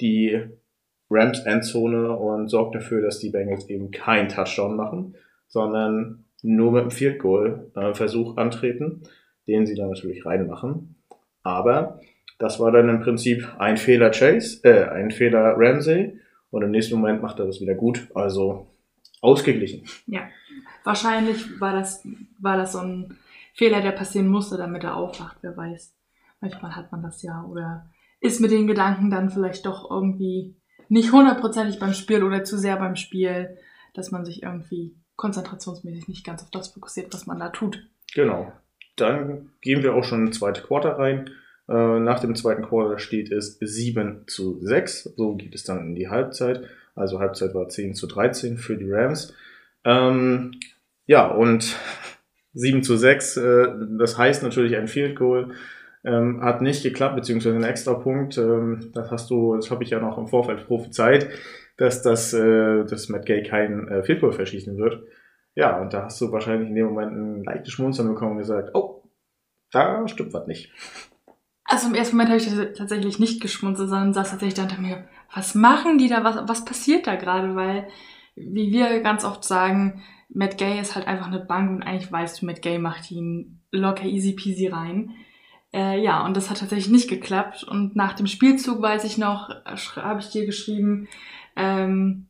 die 0.00 0.40
Rams 1.10 1.40
Endzone 1.40 2.16
und 2.16 2.48
sorgt 2.48 2.74
dafür, 2.74 3.02
dass 3.02 3.18
die 3.18 3.30
Bengals 3.30 3.68
eben 3.68 3.90
keinen 3.90 4.28
Touchdown 4.28 4.76
machen 4.76 5.14
sondern 5.48 6.24
nur 6.42 6.72
mit 6.72 6.82
einem 6.82 6.90
Field 6.90 7.18
Goal 7.18 7.70
äh, 7.74 7.94
Versuch 7.94 8.36
antreten, 8.36 9.02
den 9.46 9.66
sie 9.66 9.74
dann 9.74 9.88
natürlich 9.88 10.24
reinmachen. 10.24 10.96
Aber 11.42 12.00
das 12.38 12.60
war 12.60 12.70
dann 12.70 12.88
im 12.88 13.00
Prinzip 13.00 13.48
ein 13.58 13.76
Fehler 13.76 14.10
Chase, 14.10 14.62
äh, 14.62 14.88
ein 14.88 15.10
Fehler 15.10 15.54
Ramsey 15.56 16.20
und 16.50 16.62
im 16.62 16.70
nächsten 16.70 16.96
Moment 16.96 17.22
macht 17.22 17.40
er 17.40 17.46
das 17.46 17.60
wieder 17.60 17.74
gut. 17.74 18.08
Also 18.14 18.68
ausgeglichen. 19.20 19.84
Ja, 20.06 20.28
wahrscheinlich 20.84 21.60
war 21.60 21.72
das, 21.72 22.06
war 22.38 22.56
das 22.56 22.72
so 22.72 22.78
ein 22.78 23.16
Fehler, 23.54 23.80
der 23.80 23.92
passieren 23.92 24.28
musste, 24.28 24.56
damit 24.56 24.84
er 24.84 24.94
aufwacht, 24.94 25.38
wer 25.40 25.56
weiß. 25.56 25.97
Manchmal 26.40 26.76
hat 26.76 26.92
man 26.92 27.02
das 27.02 27.22
ja 27.22 27.44
oder 27.44 27.90
ist 28.20 28.40
mit 28.40 28.50
den 28.50 28.66
Gedanken 28.66 29.10
dann 29.10 29.30
vielleicht 29.30 29.66
doch 29.66 29.90
irgendwie 29.90 30.56
nicht 30.88 31.12
hundertprozentig 31.12 31.78
beim 31.78 31.92
Spiel 31.92 32.22
oder 32.22 32.44
zu 32.44 32.58
sehr 32.58 32.76
beim 32.76 32.96
Spiel, 32.96 33.58
dass 33.94 34.10
man 34.10 34.24
sich 34.24 34.42
irgendwie 34.42 34.96
konzentrationsmäßig 35.16 36.08
nicht 36.08 36.24
ganz 36.24 36.42
auf 36.42 36.50
das 36.50 36.68
fokussiert, 36.68 37.12
was 37.12 37.26
man 37.26 37.38
da 37.38 37.50
tut. 37.50 37.86
Genau. 38.14 38.52
Dann 38.96 39.50
gehen 39.60 39.82
wir 39.82 39.94
auch 39.94 40.04
schon 40.04 40.26
ins 40.26 40.38
zweite 40.38 40.62
Quarter 40.62 40.98
rein. 40.98 41.30
Äh, 41.68 42.00
nach 42.00 42.20
dem 42.20 42.34
zweiten 42.34 42.62
Quarter 42.62 42.98
steht 42.98 43.30
es 43.30 43.58
7 43.60 44.24
zu 44.26 44.58
6. 44.60 45.14
So 45.16 45.34
geht 45.34 45.54
es 45.54 45.64
dann 45.64 45.80
in 45.80 45.94
die 45.94 46.08
Halbzeit. 46.08 46.62
Also 46.94 47.20
Halbzeit 47.20 47.54
war 47.54 47.68
10 47.68 47.94
zu 47.94 48.06
13 48.06 48.56
für 48.56 48.76
die 48.76 48.90
Rams. 48.90 49.34
Ähm, 49.84 50.58
ja, 51.06 51.26
und 51.26 51.76
7 52.54 52.82
zu 52.82 52.96
6, 52.96 53.36
äh, 53.36 53.66
das 53.98 54.18
heißt 54.18 54.42
natürlich 54.42 54.76
ein 54.76 54.88
Field 54.88 55.16
Goal. 55.16 55.54
Ähm, 56.04 56.42
hat 56.42 56.62
nicht 56.62 56.82
geklappt, 56.82 57.16
beziehungsweise 57.16 57.56
ein 57.56 57.64
extra 57.64 57.94
Punkt. 57.94 58.38
Ähm, 58.38 58.92
das 58.94 59.10
hast 59.10 59.30
du, 59.30 59.56
das 59.56 59.70
habe 59.70 59.84
ich 59.84 59.90
ja 59.90 59.98
noch 59.98 60.16
im 60.16 60.28
Vorfeld 60.28 60.66
prophezeit 60.66 61.28
dass 61.78 62.02
das, 62.02 62.34
äh, 62.34 62.84
dass 62.84 63.08
Matt 63.08 63.24
Gay 63.24 63.42
kein 63.42 63.88
äh, 63.88 64.16
Goal 64.16 64.32
verschießen 64.32 64.76
wird. 64.76 65.02
Ja, 65.54 65.80
und 65.80 65.94
da 65.94 66.04
hast 66.04 66.20
du 66.20 66.30
wahrscheinlich 66.30 66.68
in 66.68 66.74
dem 66.74 66.86
Moment 66.86 67.12
ein 67.12 67.44
leichtes 67.44 67.72
Schmunzeln 67.72 68.08
bekommen 68.08 68.32
und 68.32 68.38
gesagt, 68.38 68.70
oh, 68.74 69.10
da 69.70 70.06
stimmt 70.08 70.34
was 70.34 70.46
nicht. 70.46 70.72
Also 71.64 71.88
im 71.88 71.94
ersten 71.94 72.16
Moment 72.16 72.30
habe 72.30 72.40
ich 72.40 72.76
tatsächlich 72.76 73.18
nicht 73.18 73.40
geschmunzelt, 73.40 73.88
sondern 73.88 74.12
saß 74.12 74.30
tatsächlich 74.30 74.54
da 74.54 74.62
hinter 74.62 74.80
mir, 74.80 75.04
was 75.34 75.54
machen 75.54 75.98
die 75.98 76.08
da, 76.08 76.24
was, 76.24 76.48
was 76.48 76.64
passiert 76.64 77.06
da 77.06 77.16
gerade? 77.16 77.54
Weil, 77.54 77.88
wie 78.34 78.72
wir 78.72 79.00
ganz 79.00 79.24
oft 79.24 79.44
sagen, 79.44 80.02
Matt 80.30 80.58
Gay 80.58 80.80
ist 80.80 80.96
halt 80.96 81.06
einfach 81.06 81.28
eine 81.28 81.40
Bank 81.40 81.70
und 81.70 81.82
eigentlich 81.82 82.10
weißt 82.10 82.42
du, 82.42 82.46
Matt 82.46 82.62
Gay 82.62 82.78
macht 82.78 83.10
ihn 83.10 83.60
locker 83.70 84.04
easy 84.04 84.32
peasy 84.32 84.66
rein. 84.66 85.14
Äh, 85.72 86.00
ja, 86.00 86.24
und 86.24 86.36
das 86.36 86.50
hat 86.50 86.60
tatsächlich 86.60 86.90
nicht 86.90 87.08
geklappt. 87.08 87.64
Und 87.64 87.94
nach 87.96 88.14
dem 88.14 88.26
Spielzug, 88.26 88.80
weiß 88.80 89.04
ich 89.04 89.18
noch, 89.18 89.50
habe 89.96 90.20
ich 90.20 90.30
dir 90.30 90.46
geschrieben, 90.46 91.08
ähm, 91.56 92.26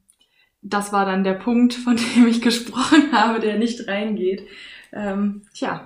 das 0.63 0.93
war 0.93 1.07
dann 1.07 1.25
der 1.25 1.35
Punkt, 1.35 1.75
von 1.75 1.97
dem 2.17 2.27
ich 2.27 2.43
gesprochen 2.43 3.09
habe, 3.13 3.41
der 3.41 3.59
nicht 3.59 3.89
reingeht. 3.89 4.43
Ähm, 4.93 5.43
tja. 5.55 5.83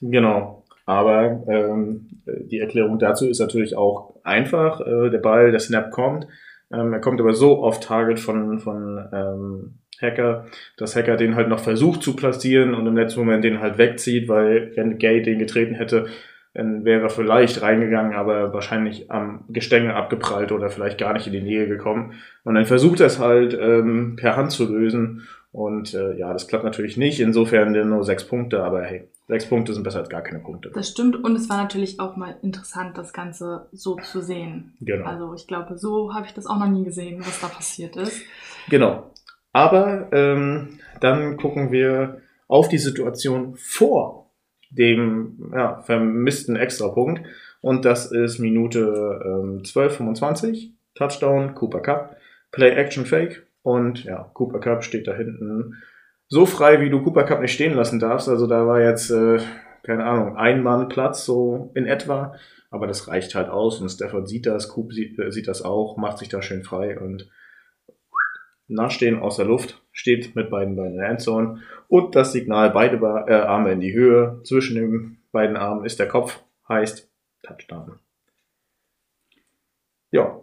Genau. 0.00 0.64
Aber 0.86 1.44
ähm, 1.48 2.08
die 2.24 2.60
Erklärung 2.60 2.98
dazu 2.98 3.28
ist 3.28 3.40
natürlich 3.40 3.76
auch 3.76 4.14
einfach. 4.24 4.80
Äh, 4.80 5.10
der 5.10 5.18
Ball, 5.18 5.50
der 5.50 5.60
Snap 5.60 5.90
kommt. 5.90 6.26
Ähm, 6.72 6.92
er 6.92 7.00
kommt 7.00 7.20
aber 7.20 7.34
so 7.34 7.62
off 7.62 7.80
Target 7.80 8.18
von, 8.18 8.58
von 8.58 9.08
ähm, 9.12 9.74
Hacker, 10.00 10.46
dass 10.76 10.96
Hacker 10.96 11.16
den 11.16 11.34
halt 11.34 11.48
noch 11.48 11.60
versucht 11.60 12.02
zu 12.02 12.14
platzieren 12.14 12.74
und 12.74 12.86
im 12.86 12.96
letzten 12.96 13.20
Moment 13.20 13.44
den 13.44 13.60
halt 13.60 13.78
wegzieht, 13.78 14.28
weil 14.28 14.72
wenn 14.76 14.98
Gay 14.98 15.22
den 15.22 15.38
getreten 15.38 15.74
hätte, 15.74 16.06
dann 16.54 16.84
wäre 16.84 17.02
er 17.02 17.10
vielleicht 17.10 17.62
reingegangen, 17.62 18.14
aber 18.14 18.52
wahrscheinlich 18.52 19.10
am 19.10 19.44
Gestänge 19.48 19.94
abgeprallt 19.94 20.50
oder 20.52 20.70
vielleicht 20.70 20.98
gar 20.98 21.12
nicht 21.12 21.26
in 21.26 21.32
die 21.32 21.42
Nähe 21.42 21.68
gekommen. 21.68 22.14
Und 22.44 22.54
dann 22.54 22.66
versucht 22.66 23.00
er 23.00 23.06
es 23.06 23.18
halt 23.18 23.56
ähm, 23.60 24.16
per 24.16 24.36
Hand 24.36 24.52
zu 24.52 24.64
lösen. 24.64 25.26
Und 25.52 25.94
äh, 25.94 26.16
ja, 26.16 26.32
das 26.32 26.48
klappt 26.48 26.64
natürlich 26.64 26.96
nicht. 26.96 27.20
Insofern 27.20 27.72
nur 27.88 28.04
sechs 28.04 28.24
Punkte, 28.24 28.62
aber 28.62 28.82
hey, 28.82 29.08
sechs 29.28 29.46
Punkte 29.46 29.72
sind 29.72 29.82
besser 29.82 30.00
als 30.00 30.08
gar 30.08 30.22
keine 30.22 30.40
Punkte. 30.40 30.70
Das 30.74 30.88
stimmt 30.88 31.22
und 31.22 31.36
es 31.36 31.48
war 31.48 31.58
natürlich 31.58 32.00
auch 32.00 32.16
mal 32.16 32.36
interessant, 32.42 32.96
das 32.98 33.12
Ganze 33.12 33.66
so 33.72 33.96
zu 33.96 34.20
sehen. 34.20 34.74
Genau. 34.80 35.06
Also 35.06 35.34
ich 35.34 35.46
glaube, 35.46 35.78
so 35.78 36.14
habe 36.14 36.26
ich 36.26 36.34
das 36.34 36.46
auch 36.46 36.58
noch 36.58 36.68
nie 36.68 36.84
gesehen, 36.84 37.20
was 37.20 37.40
da 37.40 37.48
passiert 37.48 37.96
ist. 37.96 38.22
Genau. 38.68 39.10
Aber 39.52 40.08
ähm, 40.12 40.80
dann 41.00 41.36
gucken 41.36 41.72
wir 41.72 42.20
auf 42.46 42.68
die 42.68 42.78
Situation 42.78 43.54
vor 43.56 44.27
dem 44.70 45.50
ja, 45.52 45.82
vermissten 45.82 46.56
Extrapunkt. 46.56 47.22
Und 47.60 47.84
das 47.84 48.12
ist 48.12 48.38
Minute 48.38 49.20
ähm, 49.24 49.62
12,25. 49.62 50.70
Touchdown, 50.94 51.54
Cooper 51.54 51.80
Cup. 51.80 52.16
Play 52.50 52.70
Action 52.70 53.04
Fake. 53.04 53.46
Und 53.62 54.04
ja, 54.04 54.30
Cooper 54.34 54.60
Cup 54.60 54.84
steht 54.84 55.06
da 55.06 55.14
hinten 55.14 55.74
so 56.28 56.46
frei, 56.46 56.80
wie 56.80 56.90
du 56.90 57.02
Cooper 57.02 57.24
Cup 57.24 57.40
nicht 57.40 57.52
stehen 57.52 57.74
lassen 57.74 57.98
darfst. 57.98 58.28
Also 58.28 58.46
da 58.46 58.66
war 58.66 58.80
jetzt, 58.80 59.10
äh, 59.10 59.38
keine 59.82 60.04
Ahnung, 60.04 60.36
ein 60.36 60.62
Mann 60.62 60.88
Platz 60.88 61.24
so 61.24 61.70
in 61.74 61.86
etwa. 61.86 62.34
Aber 62.70 62.86
das 62.86 63.08
reicht 63.08 63.34
halt 63.34 63.48
aus 63.48 63.80
und 63.80 63.88
Stafford 63.88 64.28
sieht 64.28 64.46
das, 64.46 64.68
Coop 64.68 64.92
sieht, 64.92 65.18
äh, 65.18 65.32
sieht 65.32 65.48
das 65.48 65.62
auch, 65.62 65.96
macht 65.96 66.18
sich 66.18 66.28
da 66.28 66.42
schön 66.42 66.62
frei 66.62 66.98
und 66.98 67.28
nachstehen 68.68 69.18
aus 69.18 69.36
der 69.36 69.46
Luft, 69.46 69.82
steht 69.92 70.36
mit 70.36 70.50
beiden 70.50 70.76
Beinen 70.76 70.92
in 70.92 70.98
der 70.98 71.08
Endzone 71.08 71.60
und 71.88 72.14
das 72.14 72.32
Signal 72.32 72.70
beide 72.70 72.96
äh, 72.96 73.34
Arme 73.34 73.72
in 73.72 73.80
die 73.80 73.94
Höhe. 73.94 74.40
Zwischen 74.44 74.76
den 74.76 75.18
beiden 75.32 75.56
Armen 75.56 75.84
ist 75.84 75.98
der 75.98 76.08
Kopf, 76.08 76.40
heißt 76.68 77.10
Touchdown. 77.42 77.98
Ja, 80.10 80.40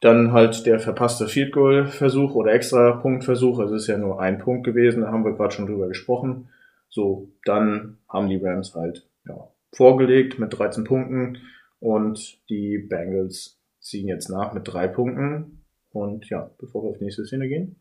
dann 0.00 0.32
halt 0.32 0.66
der 0.66 0.80
verpasste 0.80 1.28
Field 1.28 1.52
Goal 1.52 1.86
Versuch 1.86 2.34
oder 2.34 2.52
extra 2.52 2.92
Punktversuch. 2.92 3.60
Es 3.60 3.70
ist 3.70 3.86
ja 3.86 3.96
nur 3.96 4.20
ein 4.20 4.38
Punkt 4.38 4.64
gewesen, 4.64 5.02
da 5.02 5.10
haben 5.10 5.24
wir 5.24 5.32
gerade 5.32 5.54
schon 5.54 5.66
drüber 5.66 5.88
gesprochen. 5.88 6.48
So, 6.90 7.32
dann 7.44 7.98
haben 8.08 8.28
die 8.28 8.36
Rams 8.36 8.74
halt 8.74 9.08
ja, 9.26 9.48
vorgelegt 9.72 10.38
mit 10.38 10.56
13 10.56 10.84
Punkten 10.84 11.38
und 11.80 12.38
die 12.48 12.78
Bengals 12.78 13.60
ziehen 13.80 14.06
jetzt 14.06 14.28
nach 14.28 14.52
mit 14.52 14.68
drei 14.68 14.88
Punkten. 14.88 15.63
Und 15.94 16.28
ja, 16.28 16.50
bevor 16.58 16.82
wir 16.82 16.90
auf 16.90 16.98
die 16.98 17.04
nächste 17.04 17.24
Szene 17.24 17.48
gehen. 17.48 17.76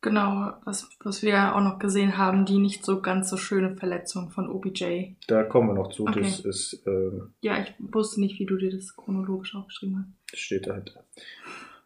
Genau, 0.00 0.52
was, 0.64 0.88
was 1.02 1.22
wir 1.22 1.56
auch 1.56 1.60
noch 1.60 1.80
gesehen 1.80 2.16
haben, 2.16 2.46
die 2.46 2.58
nicht 2.58 2.84
so 2.84 3.02
ganz 3.02 3.28
so 3.28 3.36
schöne 3.36 3.74
Verletzung 3.76 4.30
von 4.30 4.48
OBJ. 4.48 5.16
Da 5.26 5.42
kommen 5.42 5.68
wir 5.68 5.74
noch 5.74 5.90
zu. 5.90 6.06
Okay. 6.06 6.20
Das 6.20 6.40
ist. 6.40 6.84
Ähm, 6.86 7.34
ja, 7.40 7.60
ich 7.60 7.74
wusste 7.80 8.20
nicht, 8.20 8.38
wie 8.38 8.46
du 8.46 8.56
dir 8.56 8.70
das 8.70 8.94
chronologisch 8.96 9.56
aufgeschrieben 9.56 9.98
hast. 9.98 10.32
Das 10.32 10.40
steht 10.40 10.68
dahinter. 10.68 11.04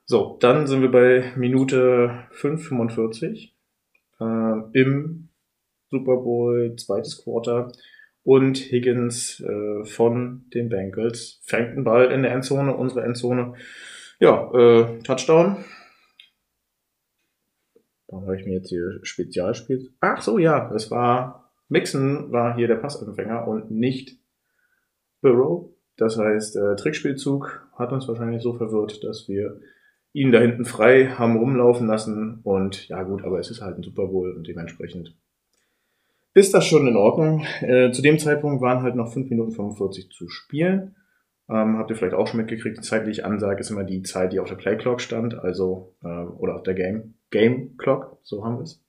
So, 0.04 0.36
dann 0.40 0.66
sind 0.66 0.82
wir 0.82 0.90
bei 0.90 1.32
Minute 1.36 2.24
5,45 2.32 3.52
äh, 4.20 4.78
im 4.78 5.28
Super 5.90 6.16
Bowl, 6.16 6.76
zweites 6.76 7.24
Quarter. 7.24 7.72
Und 8.24 8.58
Higgins 8.58 9.40
äh, 9.40 9.84
von 9.84 10.44
den 10.54 10.68
Bengals 10.68 11.40
fängt 11.42 11.76
den 11.76 11.84
Ball 11.84 12.12
in 12.12 12.22
der 12.22 12.32
Endzone, 12.32 12.76
unsere 12.76 13.04
Endzone. 13.04 13.54
Ja, 14.22 14.48
äh, 14.54 15.00
Touchdown. 15.00 15.64
Warum 18.06 18.24
habe 18.24 18.36
ich 18.38 18.46
mir 18.46 18.52
jetzt 18.52 18.68
hier 18.68 19.00
Spezialspiel? 19.02 19.90
Ach 19.98 20.22
so, 20.22 20.38
ja, 20.38 20.72
es 20.76 20.92
war 20.92 21.50
Mixon 21.68 22.30
war 22.30 22.54
hier 22.54 22.68
der 22.68 22.76
Passempfänger 22.76 23.48
und 23.48 23.72
nicht 23.72 24.20
Burrow. 25.22 25.70
Das 25.96 26.18
heißt, 26.18 26.54
äh, 26.54 26.76
Trickspielzug 26.76 27.68
hat 27.76 27.90
uns 27.90 28.06
wahrscheinlich 28.06 28.44
so 28.44 28.54
verwirrt, 28.54 29.02
dass 29.02 29.26
wir 29.26 29.58
ihn 30.12 30.30
da 30.30 30.38
hinten 30.38 30.66
frei 30.66 31.08
haben 31.08 31.36
rumlaufen 31.36 31.88
lassen. 31.88 32.42
Und 32.44 32.86
ja 32.86 33.02
gut, 33.02 33.24
aber 33.24 33.40
es 33.40 33.50
ist 33.50 33.60
halt 33.60 33.76
ein 33.76 33.82
Super 33.82 34.06
Bowl 34.06 34.36
und 34.36 34.46
dementsprechend 34.46 35.16
ist 36.32 36.54
das 36.54 36.64
schon 36.64 36.86
in 36.86 36.94
Ordnung. 36.94 37.44
Äh, 37.60 37.90
zu 37.90 38.02
dem 38.02 38.20
Zeitpunkt 38.20 38.62
waren 38.62 38.82
halt 38.82 38.94
noch 38.94 39.12
5 39.12 39.30
Minuten 39.30 39.50
45 39.50 40.10
zu 40.10 40.28
spielen. 40.28 40.94
Ähm, 41.52 41.76
habt 41.76 41.90
ihr 41.90 41.96
vielleicht 41.96 42.14
auch 42.14 42.26
schon 42.26 42.40
mitgekriegt, 42.40 42.78
die 42.78 42.82
Zeit, 42.82 43.06
die 43.06 43.10
ich 43.10 43.26
ansage, 43.26 43.60
ist 43.60 43.70
immer 43.70 43.84
die 43.84 44.02
Zeit, 44.02 44.32
die 44.32 44.40
auf 44.40 44.48
der 44.48 44.56
Play 44.56 44.76
Clock 44.78 45.02
stand, 45.02 45.38
also 45.38 45.94
äh, 46.02 46.08
oder 46.08 46.56
auf 46.56 46.62
der 46.62 46.72
Game 46.72 47.14
Game 47.30 47.76
Clock, 47.76 48.18
so 48.22 48.42
haben 48.42 48.56
wir 48.56 48.62
es. 48.62 48.82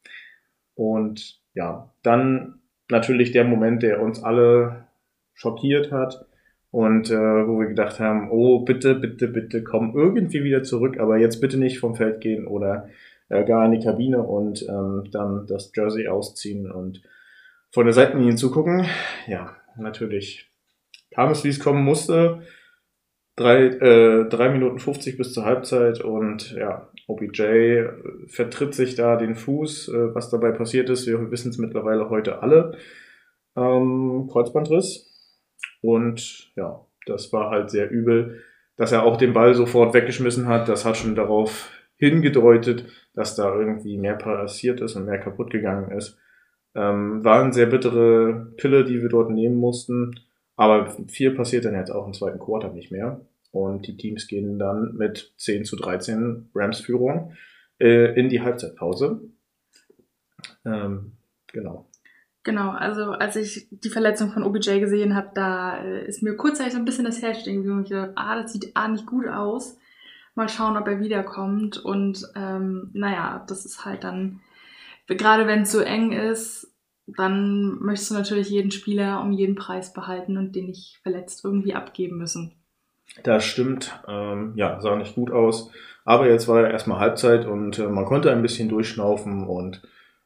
Und 0.74 1.42
ja, 1.54 1.92
dann 2.04 2.62
natürlich 2.90 3.34
der 3.34 3.44
Moment, 3.44 3.84
der 3.84 4.02
uns 4.02 4.24
alle 4.24 4.88
schockiert 5.34 5.92
hat 5.92 6.26
und 6.72 7.12
äh, 7.12 7.18
wo 7.48 7.60
wir 7.60 7.68
gedacht 7.68 8.00
haben, 8.00 8.32
oh 8.32 8.60
bitte, 8.60 8.96
bitte, 8.96 9.28
bitte, 9.28 9.64
komm 9.64 9.94
irgendwie 9.96 10.44
wieder 10.46 10.64
zurück, 10.64 11.00
aber 11.00 11.18
jetzt 11.18 11.42
bitte 11.42 11.58
nicht 11.58 11.80
vom 11.80 11.96
Feld 11.96 12.22
gehen 12.22 12.48
oder 12.48 12.88
äh, 13.28 13.44
gar 13.44 13.66
in 13.66 13.74
die 13.74 13.86
Kabine 13.86 14.24
und 14.24 14.66
ähm, 14.70 15.10
dann 15.12 15.48
das 15.48 15.72
Jersey 15.76 16.08
ausziehen 16.08 16.72
und 16.72 17.02
von 17.72 17.86
der 17.86 17.94
Seitenlinie 17.94 18.36
zugucken. 18.36 18.86
Ja, 19.28 19.58
natürlich 19.76 20.53
kam 21.14 21.32
es, 21.32 21.44
wie 21.44 21.50
es 21.50 21.60
kommen 21.60 21.84
musste. 21.84 22.42
Drei, 23.36 23.66
äh, 23.66 24.30
drei 24.30 24.50
Minuten 24.50 24.80
50 24.80 25.18
bis 25.18 25.34
zur 25.34 25.46
Halbzeit 25.46 26.02
und 26.02 26.52
ja, 26.52 26.90
OBJ 27.08 27.86
vertritt 28.28 28.76
sich 28.76 28.96
da 28.96 29.16
den 29.16 29.36
Fuß. 29.36 29.90
Äh, 29.90 30.16
was 30.16 30.30
dabei 30.30 30.52
passiert 30.52 30.90
ist, 30.90 31.08
wir 31.08 31.32
wissen 31.32 31.50
es 31.50 31.58
mittlerweile 31.58 32.10
heute 32.10 32.42
alle. 32.42 32.78
Ähm, 33.56 34.30
Kreuzbandriss. 34.32 35.10
Und 35.82 36.52
ja, 36.56 36.86
das 37.08 37.34
war 37.34 37.50
halt 37.50 37.70
sehr 37.72 37.90
übel. 37.90 38.44
Dass 38.78 38.92
er 38.92 39.04
auch 39.04 39.18
den 39.18 39.34
Ball 39.34 39.54
sofort 39.54 39.94
weggeschmissen 39.94 40.48
hat, 40.48 40.70
das 40.70 40.86
hat 40.86 40.98
schon 40.98 41.16
darauf 41.16 41.72
hingedeutet, 41.98 42.86
dass 43.14 43.36
da 43.36 43.54
irgendwie 43.56 43.98
mehr 43.98 44.16
passiert 44.16 44.82
ist 44.82 44.96
und 44.96 45.06
mehr 45.06 45.20
kaputt 45.20 45.52
gegangen 45.52 45.92
ist. 45.92 46.18
Ähm, 46.76 47.24
war 47.24 47.42
eine 47.42 47.54
sehr 47.54 47.68
bittere 47.68 48.52
Pille, 48.58 48.84
die 48.84 49.02
wir 49.02 49.10
dort 49.10 49.30
nehmen 49.30 49.58
mussten. 49.58 50.20
Aber 50.56 50.96
viel 51.08 51.32
passiert 51.32 51.66
dann 51.66 51.76
jetzt 51.76 51.92
auch 51.92 52.06
im 52.06 52.14
zweiten 52.14 52.40
Quarter 52.40 52.72
nicht 52.72 52.92
mehr. 52.92 53.22
Und 53.52 53.88
die 53.88 53.98
Teams 53.98 54.28
gehen 54.28 54.58
dann 54.58 54.96
mit 54.96 55.34
10 55.38 55.66
zu 55.66 55.76
13 55.76 56.50
Rams-Führung 56.56 57.34
äh, 57.80 58.20
in 58.20 58.30
die 58.30 58.42
Halbzeitpause. 58.42 59.22
Ähm, 60.66 61.14
genau. 61.48 61.88
Genau, 62.44 62.72
also 62.72 63.12
als 63.12 63.38
ich 63.38 63.68
die 63.72 63.90
Verletzung 63.90 64.32
von 64.32 64.44
OBJ 64.44 64.80
gesehen 64.80 65.16
habe, 65.16 65.30
da 65.34 65.82
äh, 65.82 66.06
ist 66.06 66.24
mir 66.24 66.36
kurzzeitig 66.36 66.74
so 66.74 66.80
ein 66.80 66.86
bisschen 66.86 67.06
das 67.06 67.22
Herz 67.22 67.46
geblieben 67.46 67.78
und 67.78 67.84
ich 67.84 67.90
dachte, 67.90 68.14
ah, 68.16 68.42
das 68.42 68.52
sieht 68.52 68.72
ah 68.74 68.88
nicht 68.90 69.06
gut 69.06 69.28
aus. 69.28 69.78
Mal 70.36 70.50
schauen, 70.50 70.76
ob 70.76 70.88
er 70.88 71.00
wiederkommt. 71.00 71.78
Und 71.78 72.28
ähm, 72.36 72.90
naja, 72.94 73.46
das 73.48 73.66
ist 73.66 73.86
halt 73.86 74.04
dann, 74.04 74.42
gerade 75.08 75.48
wenn 75.48 75.62
es 75.62 75.72
so 75.72 75.80
eng 75.80 76.12
ist, 76.12 76.73
dann 77.08 77.80
möchtest 77.80 78.12
du 78.12 78.16
natürlich 78.16 78.50
jeden 78.50 78.72
Spieler 78.72 79.22
um 79.22 79.32
jeden 79.32 79.56
Preis 79.56 79.94
behalten 79.94 80.38
und 80.38 80.56
den 80.56 80.68
nicht 80.68 81.00
verletzt 81.04 81.44
irgendwie 81.44 81.74
abgeben 81.74 82.18
müssen. 82.18 82.54
Das 83.24 83.46
stimmt. 83.46 84.00
Ähm, 84.08 84.54
ja, 84.56 84.80
sah 84.82 84.96
nicht 84.96 85.16
gut 85.16 85.32
aus. 85.32 85.70
Aber 86.06 86.30
jetzt 86.30 86.48
war 86.48 86.62
ja 86.62 86.70
erstmal 86.70 87.00
Halbzeit 87.00 87.46
und 87.46 87.80
äh, 87.80 87.88
man 87.88 88.06
konnte 88.06 88.32
ein 88.32 88.42
bisschen 88.42 88.70
durchschnaufen 88.70 89.46
und 89.48 89.82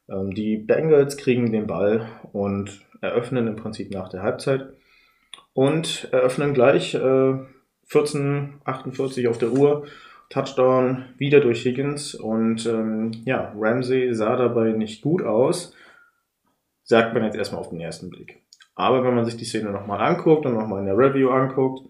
ähm, 0.10 0.34
die 0.34 0.58
Bengals 0.58 1.18
kriegen 1.18 1.52
den 1.52 1.68
Ball 1.68 2.08
und 2.32 2.82
eröffnen 3.02 3.48
im 3.48 3.56
Prinzip 3.56 3.92
nach 3.92 4.10
der 4.10 4.24
Halbzeit 4.24 4.74
und 5.54 6.08
eröffnen 6.12 6.54
gleich 6.54 6.96
äh, 6.96 7.34
14:48 7.90 9.28
auf 9.30 9.38
der 9.38 9.52
Uhr. 9.52 9.86
Touchdown 10.30 11.06
wieder 11.18 11.40
durch 11.40 11.64
Higgins 11.64 12.14
und 12.14 12.66
ähm, 12.66 13.12
ja, 13.24 13.54
Ramsey 13.56 14.14
sah 14.14 14.36
dabei 14.36 14.74
nicht 14.74 15.02
gut 15.02 15.24
aus, 15.24 15.74
sagt 16.88 17.14
man 17.14 17.24
jetzt 17.24 17.36
erstmal 17.36 17.62
auf 17.62 17.70
den 17.70 17.80
ersten 17.80 18.10
Blick. 18.10 18.42
Aber 18.74 19.04
wenn 19.04 19.14
man 19.14 19.26
sich 19.26 19.38
die 19.38 19.46
Szene 19.46 19.72
nochmal 19.72 20.00
anguckt 20.00 20.46
und 20.46 20.54
nochmal 20.54 20.80
in 20.80 20.86
der 20.86 20.98
Review 20.98 21.30
anguckt, 21.30 21.88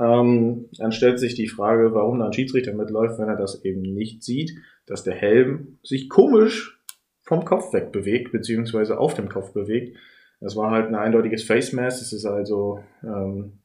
ähm, 0.00 0.68
dann 0.78 0.92
stellt 0.92 1.18
sich 1.18 1.34
die 1.34 1.48
Frage, 1.48 1.92
warum 1.94 2.18
dann 2.18 2.32
Schiedsrichter 2.32 2.72
mitläuft, 2.72 3.18
wenn 3.18 3.28
er 3.28 3.36
das 3.36 3.64
eben 3.64 3.82
nicht 3.82 4.22
sieht, 4.22 4.52
dass 4.86 5.04
der 5.04 5.14
Helm 5.14 5.78
sich 5.82 6.08
komisch 6.08 6.80
vom 7.22 7.44
Kopf 7.44 7.72
weg 7.72 7.92
bewegt, 7.92 8.32
beziehungsweise 8.32 8.98
auf 8.98 9.14
dem 9.14 9.28
Kopf 9.28 9.52
bewegt. 9.52 9.98
Das 10.40 10.56
war 10.56 10.70
halt 10.70 10.86
ein 10.86 10.94
eindeutiges 10.94 11.44
Face 11.44 11.72
Mask. 11.72 12.00
Es 12.00 12.12
ist 12.12 12.24
also 12.24 12.82
ähm, 13.02 13.58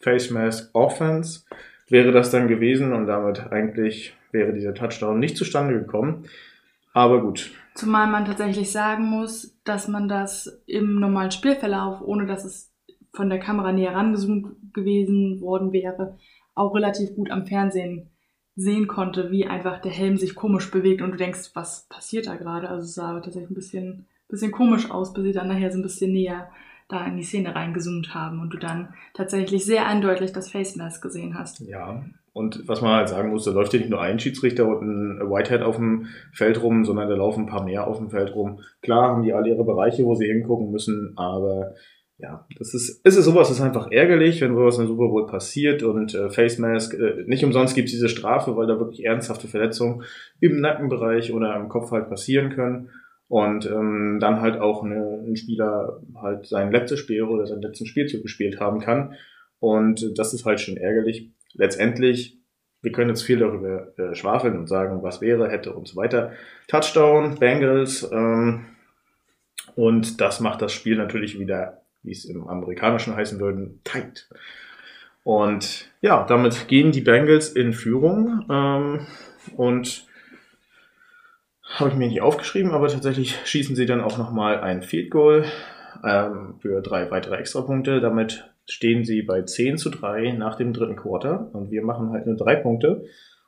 Face 0.00 0.30
Mask 0.30 0.70
Offense 0.74 1.44
wäre 1.88 2.12
das 2.12 2.30
dann 2.30 2.48
gewesen 2.48 2.92
und 2.92 3.06
damit 3.06 3.52
eigentlich 3.52 4.14
wäre 4.32 4.52
dieser 4.52 4.74
Touchdown 4.74 5.20
nicht 5.20 5.36
zustande 5.36 5.74
gekommen. 5.74 6.26
Aber 6.92 7.22
gut. 7.22 7.52
Zumal 7.76 8.06
man 8.06 8.24
tatsächlich 8.24 8.72
sagen 8.72 9.04
muss, 9.04 9.54
dass 9.64 9.86
man 9.86 10.08
das 10.08 10.62
im 10.66 10.98
normalen 10.98 11.30
Spielverlauf, 11.30 12.00
ohne 12.00 12.24
dass 12.24 12.46
es 12.46 12.72
von 13.12 13.28
der 13.28 13.38
Kamera 13.38 13.70
näher 13.70 13.94
rangezoomt 13.94 14.72
gewesen 14.72 15.42
worden 15.42 15.72
wäre, 15.72 16.16
auch 16.54 16.74
relativ 16.74 17.14
gut 17.14 17.30
am 17.30 17.46
Fernsehen 17.46 18.08
sehen 18.56 18.86
konnte, 18.86 19.30
wie 19.30 19.46
einfach 19.46 19.82
der 19.82 19.92
Helm 19.92 20.16
sich 20.16 20.34
komisch 20.34 20.70
bewegt 20.70 21.02
und 21.02 21.10
du 21.10 21.16
denkst, 21.18 21.50
was 21.52 21.86
passiert 21.90 22.26
da 22.26 22.36
gerade? 22.36 22.70
Also 22.70 22.84
es 22.84 22.94
sah 22.94 23.20
tatsächlich 23.20 23.50
ein 23.50 23.54
bisschen, 23.54 24.06
bisschen 24.28 24.52
komisch 24.52 24.90
aus, 24.90 25.12
bis 25.12 25.24
sie 25.24 25.32
dann 25.32 25.48
nachher 25.48 25.70
so 25.70 25.78
ein 25.78 25.82
bisschen 25.82 26.12
näher 26.12 26.50
da 26.88 27.04
in 27.04 27.18
die 27.18 27.24
Szene 27.24 27.54
reingezoomt 27.54 28.14
haben 28.14 28.40
und 28.40 28.54
du 28.54 28.56
dann 28.56 28.94
tatsächlich 29.12 29.66
sehr 29.66 29.86
eindeutig 29.86 30.32
das 30.32 30.50
Face 30.50 30.76
Mask 30.76 31.02
gesehen 31.02 31.38
hast. 31.38 31.60
Ja, 31.60 32.02
und 32.36 32.68
was 32.68 32.82
man 32.82 32.94
halt 32.94 33.08
sagen 33.08 33.30
muss, 33.30 33.46
da 33.46 33.50
läuft 33.50 33.72
ja 33.72 33.78
nicht 33.78 33.88
nur 33.88 34.02
ein 34.02 34.18
Schiedsrichter 34.18 34.68
und 34.68 34.82
ein 34.82 35.30
Whitehead 35.30 35.62
auf 35.62 35.76
dem 35.76 36.08
Feld 36.34 36.62
rum, 36.62 36.84
sondern 36.84 37.08
da 37.08 37.14
laufen 37.14 37.44
ein 37.44 37.46
paar 37.46 37.64
mehr 37.64 37.86
auf 37.86 37.96
dem 37.96 38.10
Feld 38.10 38.34
rum. 38.34 38.60
Klar 38.82 39.08
haben 39.08 39.22
die 39.22 39.32
alle 39.32 39.48
ihre 39.48 39.64
Bereiche, 39.64 40.04
wo 40.04 40.14
sie 40.14 40.26
hingucken 40.26 40.70
müssen, 40.70 41.14
aber 41.16 41.72
ja, 42.18 42.46
das 42.58 42.74
ist, 42.74 43.02
ist 43.06 43.16
es 43.16 43.24
sowas, 43.24 43.50
ist 43.50 43.62
einfach 43.62 43.90
ärgerlich, 43.90 44.42
wenn 44.42 44.54
sowas 44.54 44.78
in 44.78 44.86
Super 44.86 45.08
Bowl 45.08 45.26
passiert 45.26 45.82
und 45.82 46.14
äh, 46.14 46.28
Face 46.28 46.58
Mask, 46.58 46.92
äh, 46.92 47.24
nicht 47.26 47.42
umsonst 47.42 47.74
gibt 47.74 47.86
es 47.86 47.94
diese 47.94 48.10
Strafe, 48.10 48.54
weil 48.54 48.66
da 48.66 48.78
wirklich 48.78 49.06
ernsthafte 49.06 49.48
Verletzungen 49.48 50.02
im 50.38 50.60
Nackenbereich 50.60 51.32
oder 51.32 51.56
im 51.56 51.70
Kopf 51.70 51.90
halt 51.90 52.10
passieren 52.10 52.50
können 52.50 52.90
und 53.28 53.64
ähm, 53.64 54.18
dann 54.20 54.42
halt 54.42 54.60
auch 54.60 54.84
eine, 54.84 55.22
ein 55.26 55.36
Spieler 55.36 56.02
halt 56.20 56.44
sein 56.44 56.70
letztes 56.70 56.98
Spiel 56.98 57.22
oder 57.22 57.46
seinen 57.46 57.62
letzten 57.62 57.86
Spielzug 57.86 58.20
gespielt 58.20 58.60
haben 58.60 58.80
kann 58.80 59.14
und 59.58 60.18
das 60.18 60.34
ist 60.34 60.44
halt 60.44 60.60
schon 60.60 60.76
ärgerlich. 60.76 61.30
Letztendlich, 61.56 62.38
wir 62.82 62.92
können 62.92 63.10
jetzt 63.10 63.22
viel 63.22 63.38
darüber 63.38 63.98
äh, 63.98 64.14
schwafeln 64.14 64.56
und 64.56 64.68
sagen, 64.68 65.02
was 65.02 65.20
wäre, 65.20 65.50
hätte 65.50 65.72
und 65.72 65.88
so 65.88 65.96
weiter. 65.96 66.32
Touchdown, 66.68 67.38
Bengals 67.38 68.08
ähm, 68.12 68.66
und 69.74 70.20
das 70.20 70.40
macht 70.40 70.62
das 70.62 70.72
Spiel 70.72 70.96
natürlich 70.96 71.38
wieder 71.38 71.82
wie 72.06 72.12
es 72.12 72.24
im 72.24 72.48
Amerikanischen 72.48 73.16
heißen 73.16 73.38
würden, 73.40 73.80
tight. 73.84 74.28
Und 75.24 75.90
ja, 76.00 76.24
damit 76.24 76.68
gehen 76.68 76.92
die 76.92 77.00
Bengals 77.00 77.48
in 77.48 77.72
Führung. 77.72 78.46
Ähm, 78.48 79.06
und 79.56 80.06
habe 81.62 81.90
ich 81.90 81.96
mir 81.96 82.06
nicht 82.06 82.22
aufgeschrieben, 82.22 82.70
aber 82.70 82.88
tatsächlich 82.88 83.36
schießen 83.44 83.74
sie 83.74 83.86
dann 83.86 84.00
auch 84.00 84.18
nochmal 84.18 84.60
ein 84.60 84.82
Field 84.82 85.10
Goal 85.10 85.44
ähm, 86.04 86.54
für 86.60 86.80
drei 86.80 87.10
weitere 87.10 87.36
Extrapunkte. 87.36 88.00
Damit 88.00 88.48
stehen 88.68 89.04
sie 89.04 89.22
bei 89.22 89.42
10 89.42 89.78
zu 89.78 89.90
3 89.90 90.32
nach 90.32 90.56
dem 90.56 90.72
dritten 90.72 90.96
Quarter. 90.96 91.50
Und 91.52 91.70
wir 91.70 91.82
machen 91.82 92.10
halt 92.10 92.26
nur 92.26 92.36
drei 92.36 92.56
Punkte. 92.56 93.04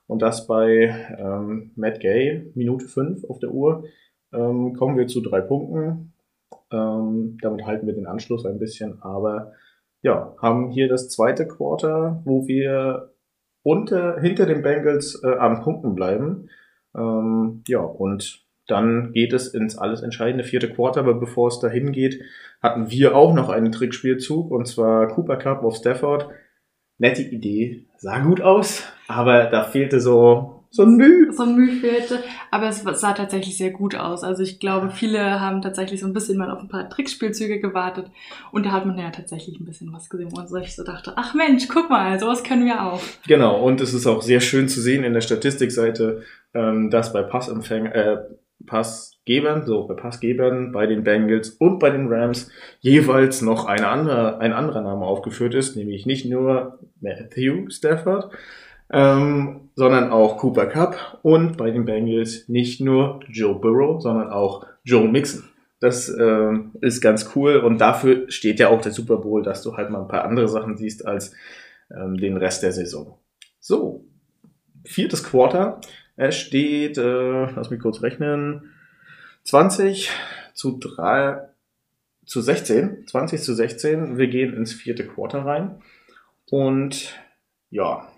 Und 0.06 0.22
das 0.22 0.46
bei 0.46 0.94
ähm, 1.18 1.72
Matt 1.76 2.00
Gay, 2.00 2.50
Minute 2.54 2.86
5 2.86 3.24
auf 3.24 3.38
der 3.38 3.50
Uhr, 3.50 3.84
ähm, 4.32 4.74
kommen 4.74 4.96
wir 4.96 5.06
zu 5.06 5.20
drei 5.20 5.40
Punkten. 5.40 6.14
Ähm, 6.70 7.36
damit 7.42 7.66
halten 7.66 7.86
wir 7.86 7.94
den 7.94 8.06
Anschluss 8.06 8.46
ein 8.46 8.58
bisschen, 8.58 9.02
aber 9.02 9.52
ja, 10.02 10.34
haben 10.40 10.70
hier 10.70 10.88
das 10.88 11.08
zweite 11.08 11.46
Quarter, 11.46 12.22
wo 12.24 12.46
wir 12.46 13.12
unter, 13.62 14.20
hinter 14.20 14.46
den 14.46 14.62
Bengals 14.62 15.22
äh, 15.22 15.34
am 15.34 15.62
Punkten 15.62 15.94
bleiben. 15.94 16.48
Ähm, 16.96 17.62
ja, 17.66 17.80
und 17.80 18.47
dann 18.68 19.12
geht 19.12 19.32
es 19.32 19.48
ins 19.48 19.76
alles 19.76 20.02
entscheidende 20.02 20.44
vierte 20.44 20.70
Quarter, 20.70 21.00
aber 21.00 21.14
bevor 21.14 21.48
es 21.48 21.58
dahin 21.58 21.90
geht, 21.90 22.22
hatten 22.62 22.90
wir 22.90 23.16
auch 23.16 23.34
noch 23.34 23.48
einen 23.48 23.72
Trickspielzug 23.72 24.50
und 24.50 24.66
zwar 24.66 25.08
Cooper 25.08 25.36
Cup 25.36 25.64
auf 25.64 25.76
Stafford. 25.76 26.28
Nette 26.98 27.22
Idee, 27.22 27.86
sah 27.96 28.20
gut 28.20 28.40
aus, 28.40 28.84
aber 29.06 29.44
da 29.44 29.64
fehlte 29.64 30.00
so 30.00 30.58
so 30.70 30.82
ein 30.82 30.96
Müh. 30.96 31.32
So 31.32 31.44
ein 31.44 31.56
Müh 31.56 31.80
fehlte. 31.80 32.22
Aber 32.50 32.68
es 32.68 32.82
sah 32.82 33.12
tatsächlich 33.12 33.56
sehr 33.56 33.70
gut 33.70 33.94
aus. 33.94 34.22
Also 34.22 34.42
ich 34.42 34.60
glaube, 34.60 34.90
viele 34.90 35.40
haben 35.40 35.62
tatsächlich 35.62 36.00
so 36.00 36.06
ein 36.06 36.12
bisschen 36.12 36.36
mal 36.36 36.50
auf 36.50 36.60
ein 36.60 36.68
paar 36.68 36.90
Trickspielzüge 36.90 37.58
gewartet. 37.60 38.10
Und 38.52 38.66
da 38.66 38.72
hat 38.72 38.84
man 38.84 38.98
ja 38.98 39.10
tatsächlich 39.10 39.58
ein 39.58 39.64
bisschen 39.64 39.92
was 39.92 40.10
gesehen, 40.10 40.30
wo 40.30 40.56
ich 40.58 40.76
so 40.76 40.84
dachte, 40.84 41.14
ach 41.16 41.34
Mensch, 41.34 41.68
guck 41.68 41.88
mal, 41.88 42.18
sowas 42.20 42.44
können 42.44 42.66
wir 42.66 42.82
auch. 42.84 43.00
Genau, 43.26 43.62
und 43.62 43.80
es 43.80 43.94
ist 43.94 44.06
auch 44.06 44.20
sehr 44.20 44.40
schön 44.40 44.68
zu 44.68 44.80
sehen 44.80 45.04
in 45.04 45.14
der 45.14 45.22
Statistikseite, 45.22 46.22
ähm, 46.52 46.90
dass 46.90 47.12
bei 47.14 47.22
Passempfängern, 47.22 47.92
äh, 47.92 48.18
Passgebern, 48.68 49.66
so 49.66 49.86
bei 49.86 49.94
Passgebern, 49.94 50.70
bei 50.70 50.86
den 50.86 51.02
Bengals 51.02 51.50
und 51.50 51.80
bei 51.80 51.90
den 51.90 52.12
Rams 52.12 52.50
jeweils 52.80 53.42
noch 53.42 53.66
eine 53.66 53.88
andere, 53.88 54.38
ein 54.38 54.52
anderer 54.52 54.82
Name 54.82 55.04
aufgeführt 55.04 55.54
ist, 55.54 55.76
nämlich 55.76 56.06
nicht 56.06 56.26
nur 56.26 56.78
Matthew 57.00 57.70
Stafford, 57.70 58.30
ähm, 58.90 59.70
sondern 59.74 60.10
auch 60.10 60.38
Cooper 60.38 60.66
Cup 60.66 61.18
und 61.22 61.56
bei 61.56 61.70
den 61.70 61.84
Bengals 61.84 62.48
nicht 62.48 62.80
nur 62.80 63.20
Joe 63.28 63.58
Burrow, 63.58 64.00
sondern 64.00 64.30
auch 64.30 64.66
Joe 64.84 65.08
Mixon. 65.08 65.44
Das 65.80 66.08
äh, 66.08 66.52
ist 66.80 67.00
ganz 67.00 67.30
cool 67.34 67.56
und 67.56 67.80
dafür 67.80 68.30
steht 68.30 68.58
ja 68.58 68.68
auch 68.68 68.80
der 68.80 68.92
Super 68.92 69.18
Bowl, 69.18 69.42
dass 69.42 69.62
du 69.62 69.76
halt 69.76 69.90
mal 69.90 70.02
ein 70.02 70.08
paar 70.08 70.24
andere 70.24 70.48
Sachen 70.48 70.76
siehst 70.76 71.06
als 71.06 71.34
ähm, 71.94 72.16
den 72.16 72.36
Rest 72.36 72.62
der 72.62 72.72
Saison. 72.72 73.18
So, 73.60 74.04
viertes 74.84 75.22
Quarter. 75.22 75.80
Es 76.18 76.34
steht, 76.34 76.98
äh, 76.98 77.46
lass 77.52 77.70
mich 77.70 77.78
kurz 77.78 78.02
rechnen, 78.02 78.72
20 79.44 80.10
zu 80.52 80.76
3, 80.76 81.48
zu 82.26 82.40
16, 82.40 83.06
20 83.06 83.40
zu 83.40 83.54
16. 83.54 84.18
Wir 84.18 84.26
gehen 84.26 84.52
ins 84.52 84.72
vierte 84.72 85.06
Quarter 85.06 85.46
rein. 85.46 85.80
Und 86.50 87.16
ja, 87.70 88.10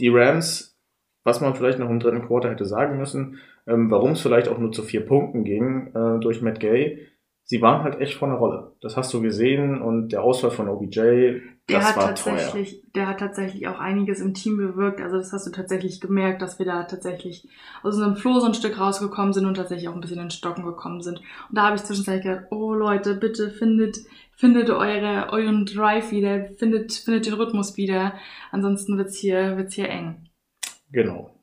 die 0.00 0.08
Rams, 0.08 0.76
was 1.22 1.40
man 1.40 1.54
vielleicht 1.54 1.78
noch 1.78 1.88
im 1.88 2.00
dritten 2.00 2.26
Quarter 2.26 2.50
hätte 2.50 2.64
sagen 2.64 2.98
müssen, 2.98 3.38
ähm, 3.68 3.88
warum 3.88 4.12
es 4.12 4.20
vielleicht 4.20 4.48
auch 4.48 4.58
nur 4.58 4.72
zu 4.72 4.82
vier 4.82 5.06
Punkten 5.06 5.44
ging 5.44 5.94
äh, 5.94 6.18
durch 6.18 6.42
Matt 6.42 6.58
Gay, 6.58 7.06
sie 7.48 7.62
waren 7.62 7.82
halt 7.82 7.98
echt 8.00 8.14
von 8.14 8.28
der 8.28 8.38
Rolle. 8.38 8.72
Das 8.82 8.96
hast 8.96 9.12
du 9.14 9.22
gesehen 9.22 9.80
und 9.80 10.10
der 10.10 10.22
Ausfall 10.22 10.50
von 10.50 10.68
OBJ, 10.68 11.00
der 11.00 11.40
das 11.66 11.96
war 11.96 12.14
tatsächlich, 12.14 12.70
teuer. 12.72 12.80
Der 12.94 13.06
hat 13.08 13.20
tatsächlich 13.20 13.66
auch 13.68 13.78
einiges 13.78 14.20
im 14.20 14.34
Team 14.34 14.58
bewirkt. 14.58 15.00
Also 15.00 15.16
das 15.16 15.32
hast 15.32 15.46
du 15.46 15.50
tatsächlich 15.50 16.00
gemerkt, 16.00 16.42
dass 16.42 16.58
wir 16.58 16.66
da 16.66 16.82
tatsächlich 16.84 17.48
aus 17.82 17.94
unserem 17.94 18.16
Floh 18.16 18.38
so 18.38 18.46
ein 18.46 18.54
Stück 18.54 18.78
rausgekommen 18.78 19.32
sind 19.32 19.46
und 19.46 19.54
tatsächlich 19.54 19.88
auch 19.88 19.94
ein 19.94 20.00
bisschen 20.02 20.20
in 20.20 20.30
Stocken 20.30 20.64
gekommen 20.64 21.00
sind. 21.00 21.20
Und 21.20 21.56
da 21.56 21.64
habe 21.64 21.76
ich 21.76 21.84
zwischenzeitlich 21.84 22.24
gedacht, 22.24 22.46
oh 22.50 22.74
Leute, 22.74 23.14
bitte 23.14 23.50
findet, 23.50 23.96
findet 24.36 24.68
eure, 24.68 25.32
euren 25.32 25.64
Drive 25.64 26.10
wieder, 26.10 26.50
findet, 26.58 26.92
findet 26.92 27.24
den 27.24 27.34
Rhythmus 27.34 27.78
wieder. 27.78 28.12
Ansonsten 28.50 28.98
wird's 28.98 29.16
hier, 29.16 29.56
wird's 29.56 29.74
hier 29.74 29.88
eng. 29.88 30.28
Genau. 30.92 31.34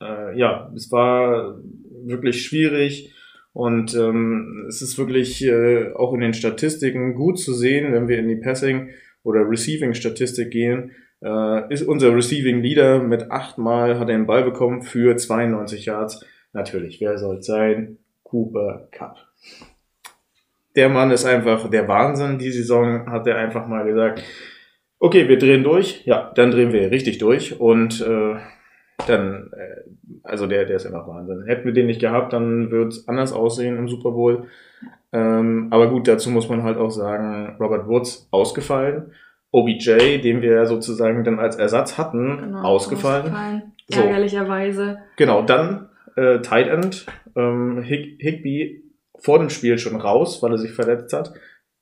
Äh, 0.00 0.38
ja, 0.38 0.70
es 0.76 0.92
war 0.92 1.58
wirklich 2.04 2.44
schwierig. 2.44 3.12
Und 3.52 3.94
ähm, 3.96 4.66
es 4.68 4.80
ist 4.80 4.96
wirklich 4.98 5.44
äh, 5.44 5.92
auch 5.94 6.14
in 6.14 6.20
den 6.20 6.34
Statistiken 6.34 7.14
gut 7.14 7.38
zu 7.38 7.52
sehen, 7.52 7.92
wenn 7.92 8.08
wir 8.08 8.18
in 8.18 8.28
die 8.28 8.36
Passing- 8.36 8.90
oder 9.22 9.48
Receiving-Statistik 9.48 10.50
gehen, 10.50 10.92
äh, 11.22 11.72
ist 11.72 11.82
unser 11.82 12.14
Receiving 12.14 12.62
Leader 12.62 13.00
mit 13.02 13.30
achtmal 13.30 13.98
hat 13.98 14.08
er 14.08 14.16
den 14.16 14.26
Ball 14.26 14.44
bekommen 14.44 14.82
für 14.82 15.16
92 15.16 15.86
Yards. 15.86 16.24
Natürlich, 16.52 17.00
wer 17.00 17.18
soll 17.18 17.42
sein? 17.42 17.98
Cooper 18.22 18.88
Cup. 18.92 19.16
Der 20.76 20.88
Mann 20.88 21.10
ist 21.10 21.24
einfach 21.24 21.68
der 21.68 21.88
Wahnsinn. 21.88 22.38
Die 22.38 22.52
Saison 22.52 23.10
hat 23.10 23.26
er 23.26 23.36
einfach 23.36 23.66
mal 23.66 23.84
gesagt, 23.84 24.22
okay, 24.98 25.28
wir 25.28 25.38
drehen 25.38 25.64
durch. 25.64 26.04
Ja, 26.06 26.32
dann 26.34 26.52
drehen 26.52 26.72
wir 26.72 26.90
richtig 26.90 27.18
durch. 27.18 27.58
Und 27.58 28.00
äh, 28.00 28.36
dann, 29.06 29.50
äh, 29.52 29.80
also 30.22 30.46
der, 30.46 30.64
der 30.64 30.76
ist 30.76 30.86
einfach 30.86 31.06
Wahnsinn. 31.06 31.44
Hätten 31.46 31.64
wir 31.64 31.72
den 31.72 31.86
nicht 31.86 32.00
gehabt, 32.00 32.32
dann 32.32 32.70
würde 32.70 32.88
es 32.88 33.08
anders 33.08 33.32
aussehen 33.32 33.76
im 33.76 33.88
Super 33.88 34.12
Bowl. 34.12 34.48
Ähm, 35.12 35.68
aber 35.70 35.88
gut, 35.88 36.08
dazu 36.08 36.30
muss 36.30 36.48
man 36.48 36.62
halt 36.62 36.78
auch 36.78 36.90
sagen, 36.90 37.56
Robert 37.58 37.88
Woods 37.88 38.28
ausgefallen. 38.30 39.12
OBJ, 39.52 40.18
den 40.18 40.42
wir 40.42 40.66
sozusagen 40.66 41.24
dann 41.24 41.40
als 41.40 41.56
Ersatz 41.56 41.98
hatten, 41.98 42.38
genau, 42.38 42.62
ausgefallen. 42.62 43.22
ausgefallen. 43.22 43.62
So. 43.88 44.00
Ärgerlicherweise. 44.00 44.98
Genau, 45.16 45.42
dann 45.42 45.88
äh, 46.14 46.38
Tight 46.38 46.68
End, 46.68 47.06
ähm, 47.34 47.82
Hig 47.82 48.18
Higby 48.20 48.84
vor 49.18 49.40
dem 49.40 49.50
Spiel 49.50 49.76
schon 49.78 50.00
raus, 50.00 50.40
weil 50.42 50.52
er 50.52 50.58
sich 50.58 50.70
verletzt 50.70 51.12
hat. 51.12 51.32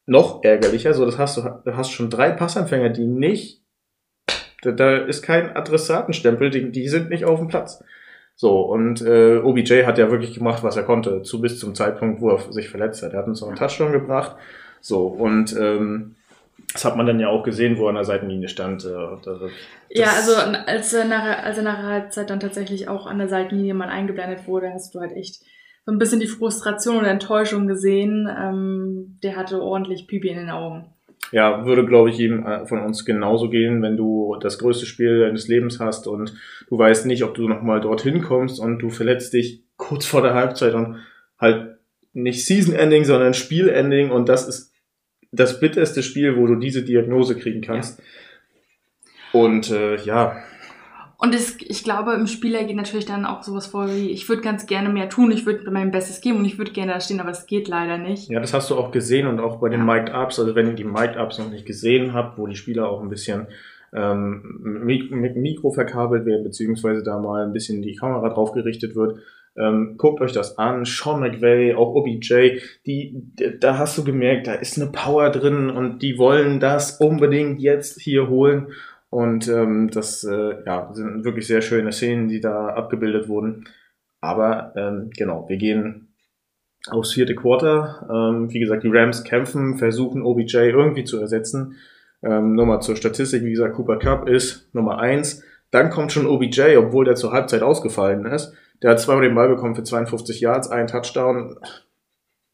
Noch 0.06 0.42
ärgerlicher, 0.42 0.94
so 0.94 1.04
das 1.04 1.18
hast 1.18 1.36
du, 1.36 1.42
du 1.42 1.76
hast 1.76 1.90
schon 1.90 2.08
drei 2.08 2.30
Passempfänger, 2.30 2.88
die 2.88 3.06
nicht 3.06 3.62
da, 4.62 4.72
da 4.72 4.96
ist 4.96 5.22
kein 5.22 5.54
Adressatenstempel, 5.54 6.50
die, 6.50 6.72
die 6.72 6.88
sind 6.88 7.10
nicht 7.10 7.24
auf 7.24 7.38
dem 7.38 7.48
Platz. 7.48 7.82
So, 8.40 8.60
und 8.60 9.02
äh, 9.02 9.38
OBJ 9.38 9.82
hat 9.84 9.98
ja 9.98 10.12
wirklich 10.12 10.34
gemacht, 10.34 10.62
was 10.62 10.76
er 10.76 10.84
konnte, 10.84 11.22
zu 11.22 11.40
bis 11.40 11.58
zum 11.58 11.74
Zeitpunkt, 11.74 12.20
wo 12.20 12.30
er 12.30 12.52
sich 12.52 12.68
verletzt 12.68 13.02
hat. 13.02 13.12
Er 13.12 13.18
hat 13.18 13.26
uns 13.26 13.40
noch 13.40 13.48
einen 13.48 13.56
Touchdown 13.56 13.90
gebracht. 13.90 14.36
So, 14.80 15.08
und 15.08 15.56
ähm, 15.56 16.14
das 16.72 16.84
hat 16.84 16.96
man 16.96 17.04
dann 17.04 17.18
ja 17.18 17.30
auch 17.30 17.42
gesehen, 17.42 17.78
wo 17.78 17.86
er 17.86 17.88
an 17.88 17.94
der 17.96 18.04
Seitenlinie 18.04 18.48
stand. 18.48 18.84
Das, 18.84 19.40
ja, 19.88 20.12
also 20.12 20.36
als 20.66 20.92
er, 20.92 21.06
nach, 21.06 21.42
als 21.42 21.58
er 21.58 21.64
nach 21.64 21.80
der 21.80 21.88
Halbzeit 21.88 22.30
dann 22.30 22.38
tatsächlich 22.38 22.86
auch 22.86 23.06
an 23.06 23.18
der 23.18 23.28
Seitenlinie 23.28 23.74
mal 23.74 23.88
eingeblendet 23.88 24.46
wurde, 24.46 24.72
hast 24.72 24.94
du 24.94 25.00
halt 25.00 25.16
echt 25.16 25.42
so 25.84 25.90
ein 25.90 25.98
bisschen 25.98 26.20
die 26.20 26.28
Frustration 26.28 26.98
und 26.98 27.06
Enttäuschung 27.06 27.66
gesehen. 27.66 28.28
Ähm, 28.30 29.18
der 29.20 29.34
hatte 29.34 29.60
ordentlich 29.60 30.06
Pipi 30.06 30.28
in 30.28 30.38
den 30.38 30.50
Augen. 30.50 30.94
Ja, 31.32 31.66
würde, 31.66 31.84
glaube 31.84 32.10
ich, 32.10 32.18
jedem 32.18 32.46
äh, 32.46 32.66
von 32.66 32.80
uns 32.80 33.04
genauso 33.04 33.50
gehen, 33.50 33.82
wenn 33.82 33.96
du 33.96 34.36
das 34.40 34.58
größte 34.58 34.86
Spiel 34.86 35.20
deines 35.20 35.48
Lebens 35.48 35.78
hast 35.80 36.06
und 36.06 36.34
du 36.68 36.78
weißt 36.78 37.06
nicht, 37.06 37.22
ob 37.22 37.34
du 37.34 37.48
nochmal 37.48 37.80
dorthin 37.80 38.22
kommst 38.22 38.60
und 38.60 38.78
du 38.78 38.90
verletzt 38.90 39.32
dich 39.34 39.62
kurz 39.76 40.06
vor 40.06 40.22
der 40.22 40.34
Halbzeit 40.34 40.74
und 40.74 40.96
halt 41.38 41.76
nicht 42.12 42.44
Season-Ending, 42.46 43.04
sondern 43.04 43.34
Spiel-Ending 43.34 44.10
und 44.10 44.28
das 44.28 44.48
ist 44.48 44.72
das 45.30 45.60
bitterste 45.60 46.02
Spiel, 46.02 46.36
wo 46.36 46.46
du 46.46 46.56
diese 46.56 46.82
Diagnose 46.82 47.36
kriegen 47.36 47.60
kannst. 47.60 47.98
Ja. 47.98 48.04
Und 49.40 49.70
äh, 49.70 49.96
ja, 49.96 50.36
und 51.20 51.34
es, 51.34 51.56
ich 51.60 51.82
glaube, 51.82 52.12
im 52.12 52.28
Spieler 52.28 52.62
geht 52.62 52.76
natürlich 52.76 53.04
dann 53.04 53.26
auch 53.26 53.42
sowas 53.42 53.66
vor 53.66 53.88
wie, 53.88 54.10
ich 54.10 54.28
würde 54.28 54.40
ganz 54.40 54.66
gerne 54.66 54.88
mehr 54.88 55.08
tun, 55.08 55.32
ich 55.32 55.46
würde 55.46 55.68
mein 55.72 55.90
Bestes 55.90 56.20
geben 56.20 56.38
und 56.38 56.44
ich 56.44 56.58
würde 56.58 56.70
gerne 56.70 56.92
da 56.92 57.00
stehen, 57.00 57.18
aber 57.18 57.30
es 57.30 57.46
geht 57.46 57.66
leider 57.66 57.98
nicht. 57.98 58.30
Ja, 58.30 58.38
das 58.38 58.54
hast 58.54 58.70
du 58.70 58.76
auch 58.76 58.92
gesehen 58.92 59.26
und 59.26 59.40
auch 59.40 59.56
bei 59.56 59.68
den 59.68 59.80
ja. 59.80 59.94
Mic'd 59.94 60.14
Ups, 60.14 60.38
also 60.38 60.54
wenn 60.54 60.68
ihr 60.68 60.74
die 60.74 60.84
Mic'd 60.84 61.16
Ups 61.18 61.38
noch 61.38 61.50
nicht 61.50 61.66
gesehen 61.66 62.12
habt, 62.12 62.38
wo 62.38 62.46
die 62.46 62.54
Spieler 62.54 62.88
auch 62.88 63.02
ein 63.02 63.08
bisschen 63.08 63.48
ähm, 63.92 64.60
mit, 64.62 65.10
Mikro 65.10 65.72
verkabelt 65.72 66.24
werden, 66.24 66.44
beziehungsweise 66.44 67.02
da 67.02 67.18
mal 67.18 67.44
ein 67.44 67.52
bisschen 67.52 67.82
die 67.82 67.96
Kamera 67.96 68.28
drauf 68.28 68.52
gerichtet 68.52 68.94
wird, 68.94 69.18
ähm, 69.56 69.96
guckt 69.96 70.20
euch 70.20 70.32
das 70.32 70.56
an. 70.56 70.84
Sean 70.84 71.18
McVay, 71.18 71.74
auch 71.74 71.96
OBJ, 71.96 72.60
die, 72.86 73.24
da 73.58 73.76
hast 73.76 73.98
du 73.98 74.04
gemerkt, 74.04 74.46
da 74.46 74.54
ist 74.54 74.80
eine 74.80 74.92
Power 74.92 75.30
drin 75.30 75.68
und 75.68 76.00
die 76.00 76.16
wollen 76.16 76.60
das 76.60 77.00
unbedingt 77.00 77.60
jetzt 77.60 78.00
hier 78.00 78.28
holen. 78.28 78.68
Und 79.10 79.48
ähm, 79.48 79.90
das 79.90 80.24
äh, 80.24 80.64
ja, 80.66 80.90
sind 80.92 81.24
wirklich 81.24 81.46
sehr 81.46 81.62
schöne 81.62 81.92
Szenen, 81.92 82.28
die 82.28 82.40
da 82.40 82.68
abgebildet 82.68 83.28
wurden. 83.28 83.64
Aber 84.20 84.72
ähm, 84.76 85.10
genau, 85.16 85.48
wir 85.48 85.56
gehen 85.56 86.14
aufs 86.90 87.12
vierte 87.12 87.34
Quarter. 87.34 88.08
Ähm, 88.10 88.50
wie 88.50 88.60
gesagt, 88.60 88.82
die 88.82 88.90
Rams 88.90 89.24
kämpfen, 89.24 89.78
versuchen 89.78 90.22
OBJ 90.22 90.56
irgendwie 90.56 91.04
zu 91.04 91.20
ersetzen. 91.20 91.76
Ähm, 92.22 92.54
Nochmal 92.54 92.82
zur 92.82 92.96
Statistik, 92.96 93.44
wie 93.44 93.50
gesagt, 93.50 93.76
Cooper 93.76 93.98
Cup 93.98 94.28
ist 94.28 94.68
Nummer 94.74 94.98
eins. 94.98 95.42
Dann 95.70 95.90
kommt 95.90 96.12
schon 96.12 96.26
OBJ, 96.26 96.76
obwohl 96.76 97.04
der 97.04 97.14
zur 97.14 97.32
Halbzeit 97.32 97.62
ausgefallen 97.62 98.26
ist. 98.26 98.54
Der 98.82 98.90
hat 98.90 99.00
zweimal 99.00 99.24
den 99.24 99.34
Ball 99.34 99.48
bekommen 99.48 99.74
für 99.74 99.82
52 99.82 100.40
Yards, 100.40 100.70
ein 100.70 100.86
Touchdown. 100.86 101.56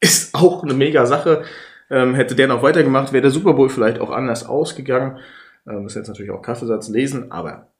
Ist 0.01 0.35
auch 0.35 0.63
eine 0.63 0.75
mega 0.75 1.07
Sache. 1.07 1.45
Ähm, 1.91 2.15
hätte 2.15 2.35
der 2.35 2.49
noch 2.49 2.63
weitergemacht, 2.63 3.13
wäre 3.13 3.23
der 3.23 3.31
Super 3.31 3.55
Bowl 3.55 3.69
vielleicht 3.69 4.01
auch 4.01 4.11
anders 4.11 4.47
ausgegangen. 4.47 5.19
Das 5.65 5.85
ist 5.87 5.95
jetzt 5.95 6.09
natürlich 6.09 6.31
auch 6.31 6.43
Kaffeesatz 6.43 6.89
lesen, 6.89 7.33
aber 7.33 7.73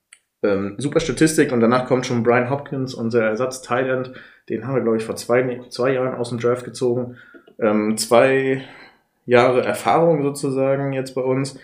ähm, 0.43 0.75
super 0.79 1.01
Statistik 1.01 1.53
und 1.53 1.61
danach 1.61 1.87
kommt 1.87 2.07
schon 2.07 2.23
Brian 2.23 2.51
Hopkins, 2.51 2.95
unser 2.95 3.25
Ersatz 3.25 3.63
Thailand. 3.63 4.13
Den 4.49 4.67
haben 4.67 4.75
wir, 4.75 4.83
glaube 4.83 4.99
ich, 4.99 5.05
vor 5.05 5.17
zwei, 5.17 5.61
zwei 5.71 5.93
Jahren 5.93 6.15
aus 6.15 6.31
dem 6.31 6.39
Draft 6.39 6.65
gezogen. 6.65 7.17
Ähm, 7.59 7.97
zwei 7.97 8.63
Jahre 9.27 9.63
Erfahrung 9.65 10.23
sozusagen 10.23 10.93
jetzt 10.93 11.15
bei 11.15 11.23
uns. 11.23 11.59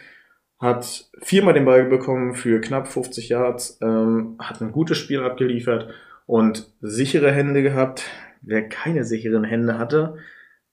Hat 0.59 1.11
viermal 1.23 1.55
den 1.55 1.65
Ball 1.65 1.85
bekommen 1.85 2.35
für 2.35 2.61
knapp 2.61 2.89
50 2.89 3.31
Yards, 3.31 3.79
ähm, 3.81 4.37
hat 4.39 4.61
ein 4.61 4.73
gutes 4.73 4.99
Spiel 4.99 5.23
abgeliefert 5.23 5.89
und 6.27 6.71
sichere 6.83 7.33
Hände 7.33 7.63
gehabt. 7.63 8.05
Wer 8.43 8.69
keine 8.69 9.05
sicheren 9.05 9.45
Hände 9.45 9.79
hatte, 9.79 10.17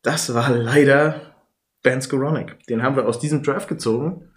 das 0.01 0.33
war 0.33 0.49
leider 0.51 1.35
Ben 1.83 2.01
Skoronik. 2.01 2.65
Den 2.67 2.83
haben 2.83 2.97
wir 2.97 3.05
aus 3.05 3.19
diesem 3.19 3.43
Draft 3.43 3.69
gezogen 3.69 4.29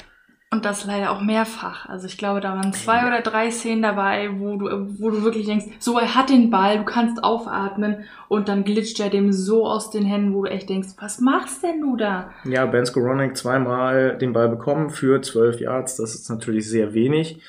und 0.52 0.64
das 0.64 0.84
leider 0.84 1.12
auch 1.12 1.20
mehrfach. 1.20 1.88
Also 1.88 2.06
ich 2.06 2.18
glaube, 2.18 2.40
da 2.40 2.56
waren 2.56 2.72
zwei 2.72 3.06
oder 3.06 3.20
drei 3.20 3.50
Szenen 3.52 3.82
dabei, 3.82 4.30
wo 4.38 4.56
du, 4.56 4.66
wo 4.98 5.10
du 5.10 5.22
wirklich 5.22 5.46
denkst, 5.46 5.66
so 5.78 5.96
er 5.96 6.16
hat 6.16 6.28
den 6.28 6.50
Ball, 6.50 6.78
du 6.78 6.84
kannst 6.84 7.22
aufatmen 7.22 8.04
und 8.28 8.48
dann 8.48 8.64
glitscht 8.64 8.98
er 8.98 9.10
dem 9.10 9.32
so 9.32 9.64
aus 9.64 9.90
den 9.90 10.04
Händen, 10.04 10.34
wo 10.34 10.42
du 10.44 10.50
echt 10.50 10.68
denkst, 10.68 10.88
was 10.98 11.20
machst 11.20 11.62
denn 11.62 11.80
du 11.80 11.96
da? 11.96 12.30
Ja, 12.44 12.66
Ben 12.66 12.84
Skoronik 12.84 13.36
zweimal 13.36 14.18
den 14.18 14.32
Ball 14.32 14.48
bekommen 14.48 14.90
für 14.90 15.22
zwölf 15.22 15.60
Yards, 15.60 15.96
das 15.96 16.16
ist 16.16 16.28
natürlich 16.28 16.68
sehr 16.68 16.94
wenig. 16.94 17.40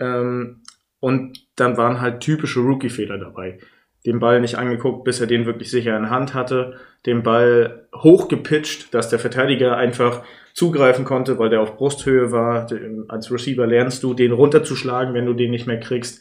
Ähm, 0.00 0.62
und 0.98 1.46
dann 1.54 1.76
waren 1.76 2.00
halt 2.00 2.20
typische 2.20 2.58
Rookie-Fehler 2.58 3.18
dabei. 3.18 3.60
Den 4.04 4.18
Ball 4.18 4.40
nicht 4.40 4.56
angeguckt, 4.56 5.04
bis 5.04 5.20
er 5.20 5.28
den 5.28 5.46
wirklich 5.46 5.70
sicher 5.70 5.96
in 5.96 6.10
Hand 6.10 6.34
hatte. 6.34 6.74
Den 7.06 7.22
Ball 7.22 7.86
hochgepitcht, 7.94 8.92
dass 8.94 9.10
der 9.10 9.20
Verteidiger 9.20 9.76
einfach 9.76 10.22
zugreifen 10.58 11.04
konnte, 11.04 11.38
weil 11.38 11.50
der 11.50 11.60
auf 11.60 11.76
Brusthöhe 11.76 12.32
war. 12.32 12.66
Als 13.06 13.30
Receiver 13.30 13.66
lernst 13.66 14.02
du, 14.02 14.12
den 14.12 14.32
runterzuschlagen, 14.32 15.14
wenn 15.14 15.24
du 15.24 15.32
den 15.32 15.52
nicht 15.52 15.68
mehr 15.68 15.78
kriegst. 15.78 16.20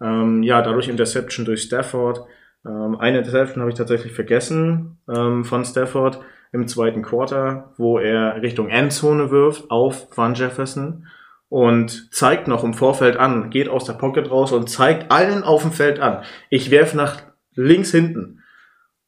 Ähm, 0.00 0.42
ja, 0.42 0.60
dadurch 0.60 0.88
Interception 0.88 1.46
durch 1.46 1.62
Stafford. 1.62 2.20
Ähm, 2.66 2.96
eine 3.00 3.18
Interception 3.18 3.62
habe 3.62 3.70
ich 3.70 3.78
tatsächlich 3.78 4.12
vergessen 4.12 4.98
ähm, 5.08 5.44
von 5.44 5.64
Stafford 5.64 6.20
im 6.52 6.68
zweiten 6.68 7.02
Quarter, 7.02 7.72
wo 7.78 7.98
er 7.98 8.42
Richtung 8.42 8.68
Endzone 8.68 9.30
wirft 9.30 9.70
auf 9.70 10.08
Van 10.14 10.34
Jefferson 10.34 11.06
und 11.48 12.12
zeigt 12.12 12.46
noch 12.46 12.64
im 12.64 12.74
Vorfeld 12.74 13.16
an, 13.16 13.48
geht 13.48 13.70
aus 13.70 13.86
der 13.86 13.94
Pocket 13.94 14.30
raus 14.30 14.52
und 14.52 14.68
zeigt 14.68 15.10
allen 15.10 15.42
auf 15.42 15.62
dem 15.62 15.72
Feld 15.72 15.98
an. 15.98 16.24
Ich 16.50 16.70
werf 16.70 16.92
nach 16.92 17.22
links 17.54 17.90
hinten. 17.90 18.37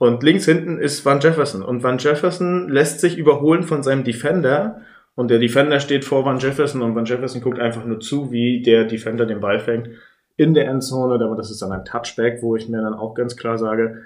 Und 0.00 0.22
links 0.22 0.46
hinten 0.46 0.78
ist 0.78 1.04
Van 1.04 1.20
Jefferson. 1.20 1.62
Und 1.62 1.82
Van 1.82 1.98
Jefferson 1.98 2.70
lässt 2.70 3.00
sich 3.00 3.18
überholen 3.18 3.64
von 3.64 3.82
seinem 3.82 4.02
Defender. 4.02 4.80
Und 5.14 5.30
der 5.30 5.38
Defender 5.38 5.78
steht 5.78 6.06
vor 6.06 6.24
Van 6.24 6.38
Jefferson 6.38 6.80
und 6.80 6.94
Van 6.94 7.04
Jefferson 7.04 7.42
guckt 7.42 7.58
einfach 7.58 7.84
nur 7.84 8.00
zu, 8.00 8.32
wie 8.32 8.62
der 8.62 8.86
Defender 8.86 9.26
den 9.26 9.40
Ball 9.40 9.60
fängt 9.60 9.90
in 10.38 10.54
der 10.54 10.68
Endzone. 10.68 11.22
Aber 11.22 11.36
das 11.36 11.50
ist 11.50 11.60
dann 11.60 11.72
ein 11.72 11.84
Touchback, 11.84 12.40
wo 12.40 12.56
ich 12.56 12.66
mir 12.66 12.80
dann 12.80 12.94
auch 12.94 13.12
ganz 13.14 13.36
klar 13.36 13.58
sage, 13.58 14.04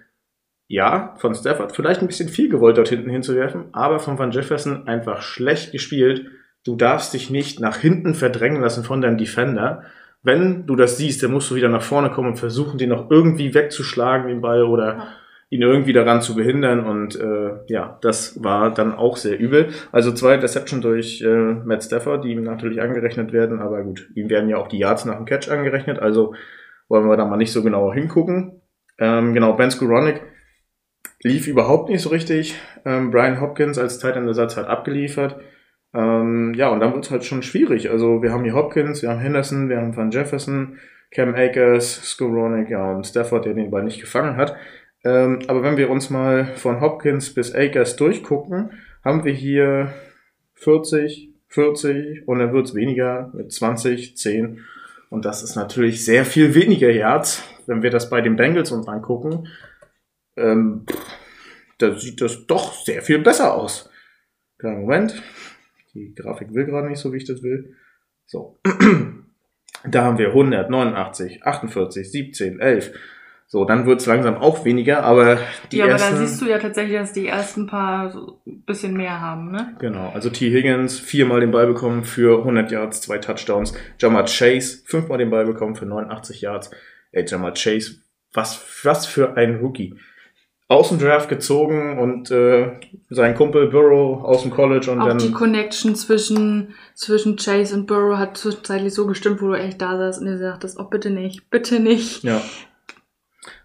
ja, 0.67 1.15
von 1.19 1.33
Stafford 1.33 1.77
vielleicht 1.77 2.01
ein 2.01 2.09
bisschen 2.09 2.29
viel 2.29 2.49
gewollt, 2.49 2.77
dort 2.77 2.89
hinten 2.89 3.11
hinzuwerfen, 3.11 3.67
aber 3.71 4.01
von 4.01 4.19
Van 4.19 4.33
Jefferson 4.33 4.89
einfach 4.89 5.23
schlecht 5.23 5.71
gespielt. 5.71 6.27
Du 6.65 6.75
darfst 6.75 7.15
dich 7.15 7.31
nicht 7.31 7.61
nach 7.61 7.77
hinten 7.77 8.15
verdrängen 8.15 8.63
lassen 8.63 8.83
von 8.83 9.01
deinem 9.01 9.19
Defender. 9.19 9.85
Wenn 10.25 10.67
du 10.67 10.75
das 10.75 10.97
siehst, 10.97 11.23
dann 11.23 11.31
musst 11.31 11.53
du 11.53 11.55
wieder 11.55 11.69
nach 11.69 11.83
vorne 11.83 12.11
kommen 12.11 12.31
und 12.31 12.39
versuchen, 12.39 12.79
den 12.79 12.89
noch 12.89 13.13
irgendwie 13.13 13.55
wegzuschlagen, 13.55 14.27
den 14.27 14.41
Ball, 14.41 14.65
oder 14.65 15.07
ihn 15.51 15.63
irgendwie 15.63 15.93
daran 15.93 16.21
zu 16.21 16.35
behindern. 16.35 16.85
Und 16.85 17.19
äh, 17.19 17.53
ja, 17.69 17.99
das 18.03 18.43
war 18.43 18.73
dann 18.73 18.95
auch 18.95 19.17
sehr 19.17 19.39
übel. 19.39 19.69
Also 19.93 20.13
zwei 20.13 20.37
Deception 20.37 20.81
durch 20.81 21.23
äh, 21.23 21.55
Matt 21.65 21.85
Stafford, 21.85 22.25
die 22.25 22.33
ihm 22.33 22.43
natürlich 22.43 22.81
angerechnet 22.81 23.33
werden, 23.33 23.61
aber 23.61 23.83
gut, 23.83 24.09
ihm 24.15 24.29
werden 24.31 24.49
ja 24.49 24.57
auch 24.57 24.69
die 24.69 24.79
Yards 24.79 25.05
nach 25.05 25.17
dem 25.17 25.27
Catch 25.27 25.49
angerechnet, 25.51 25.99
also 25.99 26.35
wollen 26.89 27.09
wir 27.09 27.17
da 27.17 27.25
mal 27.25 27.37
nicht 27.37 27.53
so 27.53 27.63
genauer 27.63 27.95
hingucken. 27.95 28.61
Ähm, 28.99 29.35
genau, 29.35 29.55
Ben 29.55 29.71
Skoronik 29.71 30.23
lief 31.23 31.49
überhaupt 31.49 31.89
nicht 31.89 32.03
so 32.03 32.11
richtig. 32.11 32.61
Ähm, 32.85 33.11
Brian 33.11 33.41
Hopkins 33.41 33.79
als 33.79 33.99
Zeitersatz 33.99 34.57
hat 34.57 34.67
abgeliefert. 34.67 35.41
Ähm, 35.95 36.55
ja, 36.55 36.69
und 36.69 36.81
dann 36.81 36.93
wird 36.93 37.05
es 37.05 37.11
halt 37.11 37.25
schon 37.25 37.43
schwierig. 37.43 37.91
Also 37.91 38.23
wir 38.23 38.33
haben 38.33 38.45
hier 38.45 38.55
Hopkins, 38.55 39.03
wir 39.03 39.11
haben 39.11 39.21
Henderson, 39.21 39.69
wir 39.69 39.79
haben 39.79 39.97
Van 39.97 40.11
Jefferson, 40.11 40.79
Cam 41.11 41.35
Akers, 41.35 42.03
Skoronik, 42.11 42.69
ja, 42.69 42.93
und 42.93 43.07
Stafford, 43.07 43.47
der 43.47 43.55
den 43.55 43.71
Ball 43.71 43.85
nicht 43.85 44.01
gefangen 44.01 44.37
hat. 44.37 44.57
Ähm, 45.05 45.41
aber 45.49 45.63
wenn 45.63 45.77
wir 45.77 45.91
uns 45.91 46.11
mal 46.11 46.47
von 46.57 46.81
Hopkins 46.81 47.35
bis 47.35 47.55
Akers 47.55 47.97
durchgucken, 47.97 48.71
haben 49.05 49.25
wir 49.25 49.33
hier 49.33 49.93
40, 50.55 51.31
40 51.49 52.27
und 52.27 52.39
dann 52.39 52.53
wird 52.53 52.67
es 52.67 52.75
weniger 52.75 53.31
mit 53.35 53.53
20, 53.53 54.17
10. 54.17 54.65
Und 55.11 55.25
das 55.25 55.43
ist 55.43 55.57
natürlich 55.57 56.05
sehr 56.05 56.25
viel 56.25 56.55
weniger 56.55 56.91
Yards, 56.91 57.45
wenn 57.67 57.83
wir 57.83 57.91
das 57.91 58.09
bei 58.09 58.21
den 58.21 58.37
Bengals 58.37 58.73
uns 58.73 58.89
angucken. 58.89 59.49
Ähm, 60.37 60.87
da 61.79 61.95
sieht 61.97 62.21
das 62.21 62.47
doch 62.47 62.73
sehr 62.73 63.03
viel 63.03 63.19
besser 63.19 63.55
aus. 63.55 63.91
Kleinen 64.59 64.81
Moment. 64.81 65.23
Die 65.93 66.15
Grafik 66.15 66.53
will 66.55 66.65
gerade 66.65 66.89
nicht 66.89 66.99
so, 66.99 67.13
wie 67.13 67.19
ich 67.19 67.27
das 67.27 67.43
will. 67.43 67.77
So. 68.27 68.59
da 69.85 70.05
haben 70.05 70.19
wir 70.19 70.29
189, 70.29 71.45
48, 71.45 72.11
17, 72.11 72.61
11. 72.61 72.93
So, 73.55 73.65
dann 73.65 73.87
wird 73.87 74.01
es 74.01 74.07
langsam 74.07 74.37
auch 74.39 74.65
weniger, 74.65 75.05
aber 75.05 75.39
die 75.71 75.77
Ja, 75.77 75.87
ersten, 75.87 76.09
aber 76.09 76.19
da 76.19 76.27
siehst 76.27 76.43
du 76.43 76.47
ja 76.47 76.59
tatsächlich, 76.59 76.99
dass 76.99 77.13
die 77.13 77.29
ersten 77.29 77.69
paar 77.69 78.11
so 78.11 78.41
ein 78.49 78.63
bisschen 78.63 78.97
mehr 78.97 79.21
haben, 79.21 79.53
ne? 79.53 79.77
Genau, 79.79 80.11
also 80.13 80.29
T. 80.29 80.51
Higgins 80.51 80.99
viermal 80.99 81.39
den 81.39 81.53
Ball 81.53 81.69
bekommen 81.69 82.03
für 82.03 82.39
100 82.39 82.73
Yards, 82.73 83.03
zwei 83.03 83.19
Touchdowns. 83.19 83.73
Jamar 84.01 84.25
Chase 84.25 84.79
fünfmal 84.87 85.19
den 85.19 85.31
Ball 85.31 85.47
bekommen 85.47 85.77
für 85.77 85.87
89 85.87 86.41
Yards. 86.41 86.73
Ey, 87.13 87.25
Jamar 87.29 87.53
Chase, 87.53 88.01
was, 88.33 88.61
was 88.83 89.07
für 89.07 89.37
ein 89.37 89.61
Rookie. 89.61 89.95
Aus 90.67 90.89
dem 90.89 90.99
Draft 90.99 91.29
gezogen 91.29 92.01
und 92.01 92.33
äh, 92.33 92.73
sein 93.09 93.37
Kumpel 93.37 93.69
Burrow 93.69 94.25
aus 94.25 94.43
dem 94.43 94.51
College 94.51 94.91
und 94.91 95.01
auch 95.01 95.07
dann. 95.07 95.19
die 95.19 95.31
Connection 95.31 95.95
zwischen, 95.95 96.75
zwischen 96.97 97.37
Chase 97.37 97.77
und 97.77 97.87
Burrow 97.87 98.19
hat 98.19 98.37
zwischenzeitlich 98.37 98.93
so 98.93 99.07
gestimmt, 99.07 99.41
wo 99.41 99.47
du 99.47 99.55
echt 99.55 99.81
da 99.81 99.97
saßt 99.97 100.23
und 100.23 100.27
dir 100.27 100.39
sagtest, 100.39 100.77
oh 100.81 100.89
bitte 100.91 101.11
nicht, 101.11 101.51
bitte 101.51 101.79
nicht. 101.79 102.25
Ja. 102.25 102.43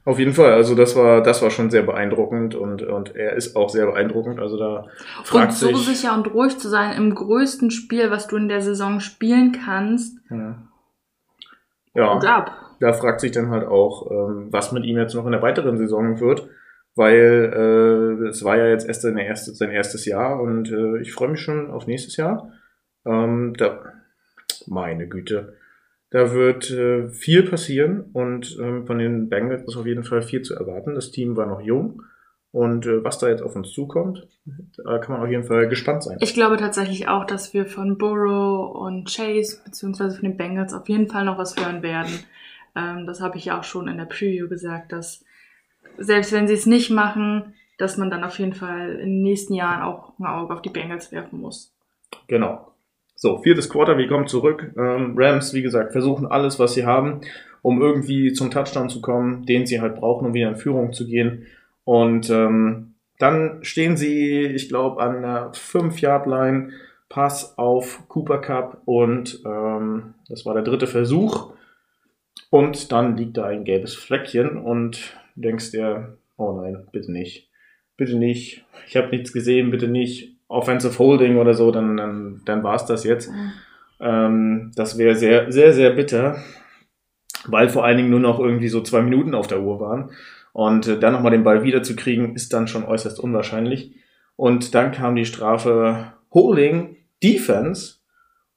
Auf 0.06 0.18
jeden 0.18 0.34
Fall, 0.34 0.54
also 0.54 0.76
das 0.76 0.96
war, 0.96 1.22
das 1.22 1.42
war 1.42 1.52
schon 1.52 1.70
sehr 1.70 1.84
beeindruckend 1.84 2.56
und, 2.56 2.84
und 2.84 3.16
er 3.16 3.34
ist 3.34 3.56
auch 3.56 3.70
sehr 3.70 3.86
beeindruckend. 3.86 4.40
Also 4.40 4.58
da 4.58 4.88
fragt 5.24 5.52
und 5.52 5.58
so 5.58 5.76
sich, 5.76 6.00
sicher 6.00 6.16
und 6.16 6.34
ruhig 6.34 6.58
zu 6.58 6.70
sein 6.70 6.96
im 6.98 7.14
größten 7.14 7.70
Spiel, 7.70 8.10
was 8.10 8.28
du 8.28 8.38
in 8.38 8.48
der 8.48 8.62
Saison 8.62 9.02
spielen 9.02 9.52
kannst. 9.52 10.18
Ja. 10.30 10.58
ja. 11.94 12.20
Da 12.80 12.94
fragt 12.94 13.20
sich 13.20 13.32
dann 13.32 13.50
halt 13.50 13.68
auch, 13.68 14.10
ähm, 14.10 14.48
was 14.52 14.72
mit 14.72 14.86
ihm 14.86 14.98
jetzt 14.98 15.16
noch 15.16 15.26
in 15.26 15.34
der 15.34 15.42
weiteren 15.42 15.78
Saison 15.78 16.20
wird, 16.22 16.48
weil 16.96 18.20
äh, 18.24 18.28
es 18.30 18.44
war 18.44 18.58
ja 18.58 18.68
jetzt 18.68 18.88
erst 18.88 19.02
seine 19.02 19.26
erste, 19.26 19.52
sein 19.52 19.70
erstes 19.70 20.06
Jahr 20.06 20.42
und 20.42 20.72
äh, 20.72 21.00
ich 21.02 21.14
freue 21.14 21.30
mich 21.30 21.42
schon 21.42 21.70
auf 21.70 21.88
nächstes 21.88 22.16
Jahr. 22.16 22.54
Ähm, 23.06 23.54
da, 23.58 23.84
meine 24.66 25.08
Güte. 25.08 25.59
Da 26.12 26.34
wird 26.34 26.72
äh, 26.72 27.10
viel 27.10 27.43
passieren 27.43 28.06
und 28.13 28.58
ähm, 28.60 28.88
von 28.88 28.98
den 28.98 29.30
Bengals 29.30 29.63
ist 29.63 29.78
auf 29.78 29.86
jeden 29.86 30.04
Fall 30.04 30.22
viel 30.22 30.41
zu 30.41 30.56
erwarten. 30.56 30.95
Das 30.95 31.12
Team 31.12 31.36
war 31.36 31.45
noch 31.45 31.62
jung 31.62 32.02
und 32.52 32.88
äh, 32.88 33.04
was 33.04 33.19
da 33.19 33.30
jetzt 33.30 33.43
auf 33.43 33.56
uns 33.56 33.72
zukommt, 33.72 34.28
da 34.84 34.98
kann 34.98 35.13
man 35.13 35.24
auf 35.24 35.30
jeden 35.30 35.43
Fall 35.43 35.67
gespannt 35.67 36.04
sein. 36.04 36.17
Ich 36.19 36.34
glaube 36.34 36.58
tatsächlich 36.58 37.08
auch, 37.08 37.26
dass 37.26 37.54
wir 37.54 37.65
von 37.65 37.98
Burrow 37.98 38.76
und 38.76 39.08
Chase 39.13 39.62
beziehungsweise 39.63 40.15
von 40.15 40.30
den 40.30 40.38
Bengals 40.38 40.74
auf 40.74 40.89
jeden 40.89 41.08
Fall 41.08 41.26
noch 41.26 41.38
was 41.38 41.56
hören 41.56 41.84
werden. 41.84 42.12
Ähm, 42.76 43.06
das 43.06 43.22
habe 43.22 43.38
ich 43.38 43.45
ja 43.45 43.60
auch 43.60 43.63
schon 43.63 43.88
in 43.88 43.98
der 43.98 44.06
Preview 44.06 44.50
gesagt, 44.50 44.91
dass 44.91 45.24
selbst 45.98 46.32
wenn 46.32 46.48
sie 46.48 46.56
es 46.56 46.65
nicht 46.65 46.89
machen, 46.89 47.54
dass 47.78 47.98
man 47.98 48.10
dann 48.10 48.24
auf 48.24 48.39
jeden 48.39 48.54
Fall 48.54 48.93
in 48.93 49.10
den 49.10 49.22
nächsten 49.22 49.54
Jahren 49.54 49.84
auch 49.84 50.17
ein 50.17 50.26
Auge 50.26 50.54
auf 50.54 50.62
die 50.62 50.69
Bengals 50.69 51.12
werfen 51.12 51.39
muss. 51.39 51.72
Genau. 52.28 52.68
So, 53.21 53.38
viertes 53.39 53.69
Quarter, 53.69 53.97
wir 53.97 54.08
kommen 54.08 54.27
zurück. 54.27 54.73
Ähm, 54.77 55.13
Rams, 55.17 55.53
wie 55.53 55.62
gesagt, 55.62 55.91
versuchen 55.91 56.25
alles, 56.25 56.58
was 56.58 56.73
sie 56.73 56.86
haben, 56.86 57.19
um 57.62 57.82
irgendwie 57.82 58.32
zum 58.32 58.49
Touchdown 58.49 58.88
zu 58.88 59.01
kommen, 59.01 59.45
den 59.45 59.65
sie 59.65 59.82
halt 59.82 59.97
brauchen, 59.97 60.27
um 60.27 60.34
wieder 60.34 60.47
in 60.47 60.55
Führung 60.55 60.93
zu 60.93 61.05
gehen. 61.05 61.45
Und 61.84 62.29
ähm, 62.29 62.95
dann 63.17 63.62
stehen 63.62 63.97
sie, 63.97 64.45
ich 64.45 64.69
glaube, 64.69 65.01
an 65.01 65.21
der 65.21 65.51
5-Yard-Line, 65.51 66.69
Pass 67.10 67.58
auf 67.58 68.08
Cooper 68.08 68.38
Cup 68.38 68.84
und 68.86 69.41
ähm, 69.45 70.13
das 70.29 70.45
war 70.45 70.53
der 70.53 70.63
dritte 70.63 70.88
Versuch. 70.88 71.51
Und 72.49 72.89
dann 72.93 73.17
liegt 73.17 73.36
da 73.36 73.47
ein 73.47 73.65
gelbes 73.65 73.95
Fleckchen 73.95 74.55
und 74.55 75.19
denkst 75.36 75.71
dir, 75.71 76.17
oh 76.38 76.53
nein, 76.53 76.88
bitte 76.93 77.12
nicht. 77.12 77.49
Bitte 77.97 78.17
nicht. 78.17 78.63
Ich 78.88 78.95
habe 78.95 79.10
nichts 79.10 79.34
gesehen, 79.34 79.71
bitte 79.71 79.89
nicht. 79.89 80.38
Offensive 80.50 80.98
Holding 81.00 81.38
oder 81.38 81.54
so, 81.54 81.72
dann, 81.72 81.96
dann, 81.96 82.42
dann 82.44 82.64
war 82.64 82.76
es 82.76 82.86
das 82.86 83.06
jetzt. 83.06 83.32
Mhm. 83.32 83.52
Ähm, 84.02 84.72
das 84.76 84.98
wäre 84.98 85.16
sehr, 85.16 85.52
sehr, 85.52 85.74
sehr 85.74 85.92
bitter, 85.92 86.38
weil 87.46 87.70
vor 87.70 87.86
allen 87.86 87.98
Dingen 87.98 88.10
nur 88.10 88.20
noch 88.20 88.40
irgendwie 88.40 88.68
so 88.68 88.82
zwei 88.82 89.02
Minuten 89.02 89.36
auf 89.36 89.48
der 89.48 89.62
Uhr 89.62 89.80
waren. 89.80 90.12
Und 90.52 90.88
äh, 90.88 91.00
dann 91.00 91.14
nochmal 91.14 91.32
den 91.32 91.44
Ball 91.44 91.64
wiederzukriegen, 91.64 92.36
ist 92.36 92.52
dann 92.52 92.68
schon 92.68 92.84
äußerst 92.84 93.20
unwahrscheinlich. 93.20 93.94
Und 94.36 94.74
dann 94.74 94.92
kam 94.92 95.16
die 95.16 95.26
Strafe 95.26 96.14
Holding 96.34 96.98
Defense. 97.24 97.98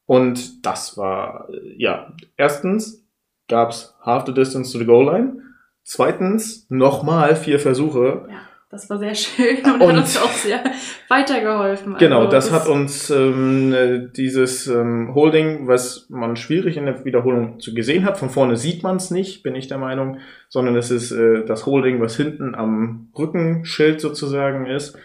Und 0.07 0.65
das 0.65 0.97
war, 0.97 1.49
äh, 1.51 1.75
ja, 1.77 2.15
erstens 2.39 3.07
gab's 3.49 3.95
half 4.01 4.25
the 4.25 4.33
distance 4.33 4.73
to 4.73 4.79
the 4.79 4.87
goal 4.87 5.05
line. 5.05 5.43
Zweitens 5.85 6.67
nochmal 6.71 7.37
vier 7.37 7.61
Versuche. 7.61 8.27
Ja 8.31 8.52
das 8.73 8.89
war 8.89 8.99
sehr 8.99 9.15
schön 9.15 9.59
und, 9.65 9.83
und 9.83 9.89
hat 9.93 9.97
uns 9.99 10.17
auch 10.17 10.33
sehr 10.33 10.65
weitergeholfen. 11.09 11.97
Genau, 11.99 12.21
also, 12.21 12.31
das, 12.31 12.51
hat 12.51 12.67
uns 12.67 13.11
ähm, 13.11 14.11
dieses 14.17 14.67
ähm, 14.67 15.15
Holding, 15.15 15.69
was 15.69 16.07
man 16.09 16.37
schwierig 16.37 16.77
in 16.79 16.87
der 16.87 17.05
Wiederholung 17.05 17.61
zu 17.61 17.75
gesehen 17.75 18.05
hat, 18.05 18.19
von 18.19 18.31
vorne 18.31 18.57
sieht 18.57 18.83
man 18.83 18.97
es 18.97 19.11
nicht, 19.11 19.43
bin 19.43 19.55
ich 19.55 19.69
der 19.69 19.79
Meinung, 19.79 20.19
sondern 20.49 20.75
es 20.75 20.91
ist 20.91 21.13
äh, 21.13 21.45
das 21.45 21.67
Holding, 21.67 22.01
was 22.01 22.17
hinten 22.17 22.55
am 22.55 23.11
Rückenschild 23.17 24.01
sozusagen 24.01 24.67
ist. 24.67 24.99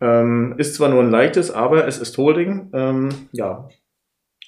Ähm, 0.00 0.54
ist 0.56 0.74
zwar 0.74 0.88
nur 0.88 1.02
ein 1.02 1.10
leichtes, 1.10 1.50
aber 1.50 1.86
es 1.86 1.98
ist 1.98 2.16
Holding. 2.16 2.70
Ähm, 2.72 3.10
ja, 3.30 3.68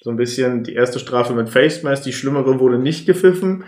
so 0.01 0.09
ein 0.09 0.17
bisschen 0.17 0.63
die 0.63 0.73
erste 0.73 0.99
Strafe 0.99 1.33
mit 1.33 1.49
Face 1.49 1.83
Mask, 1.83 2.03
die 2.03 2.13
schlimmere 2.13 2.59
wurde 2.59 2.79
nicht 2.79 3.05
gepfiffen. 3.05 3.63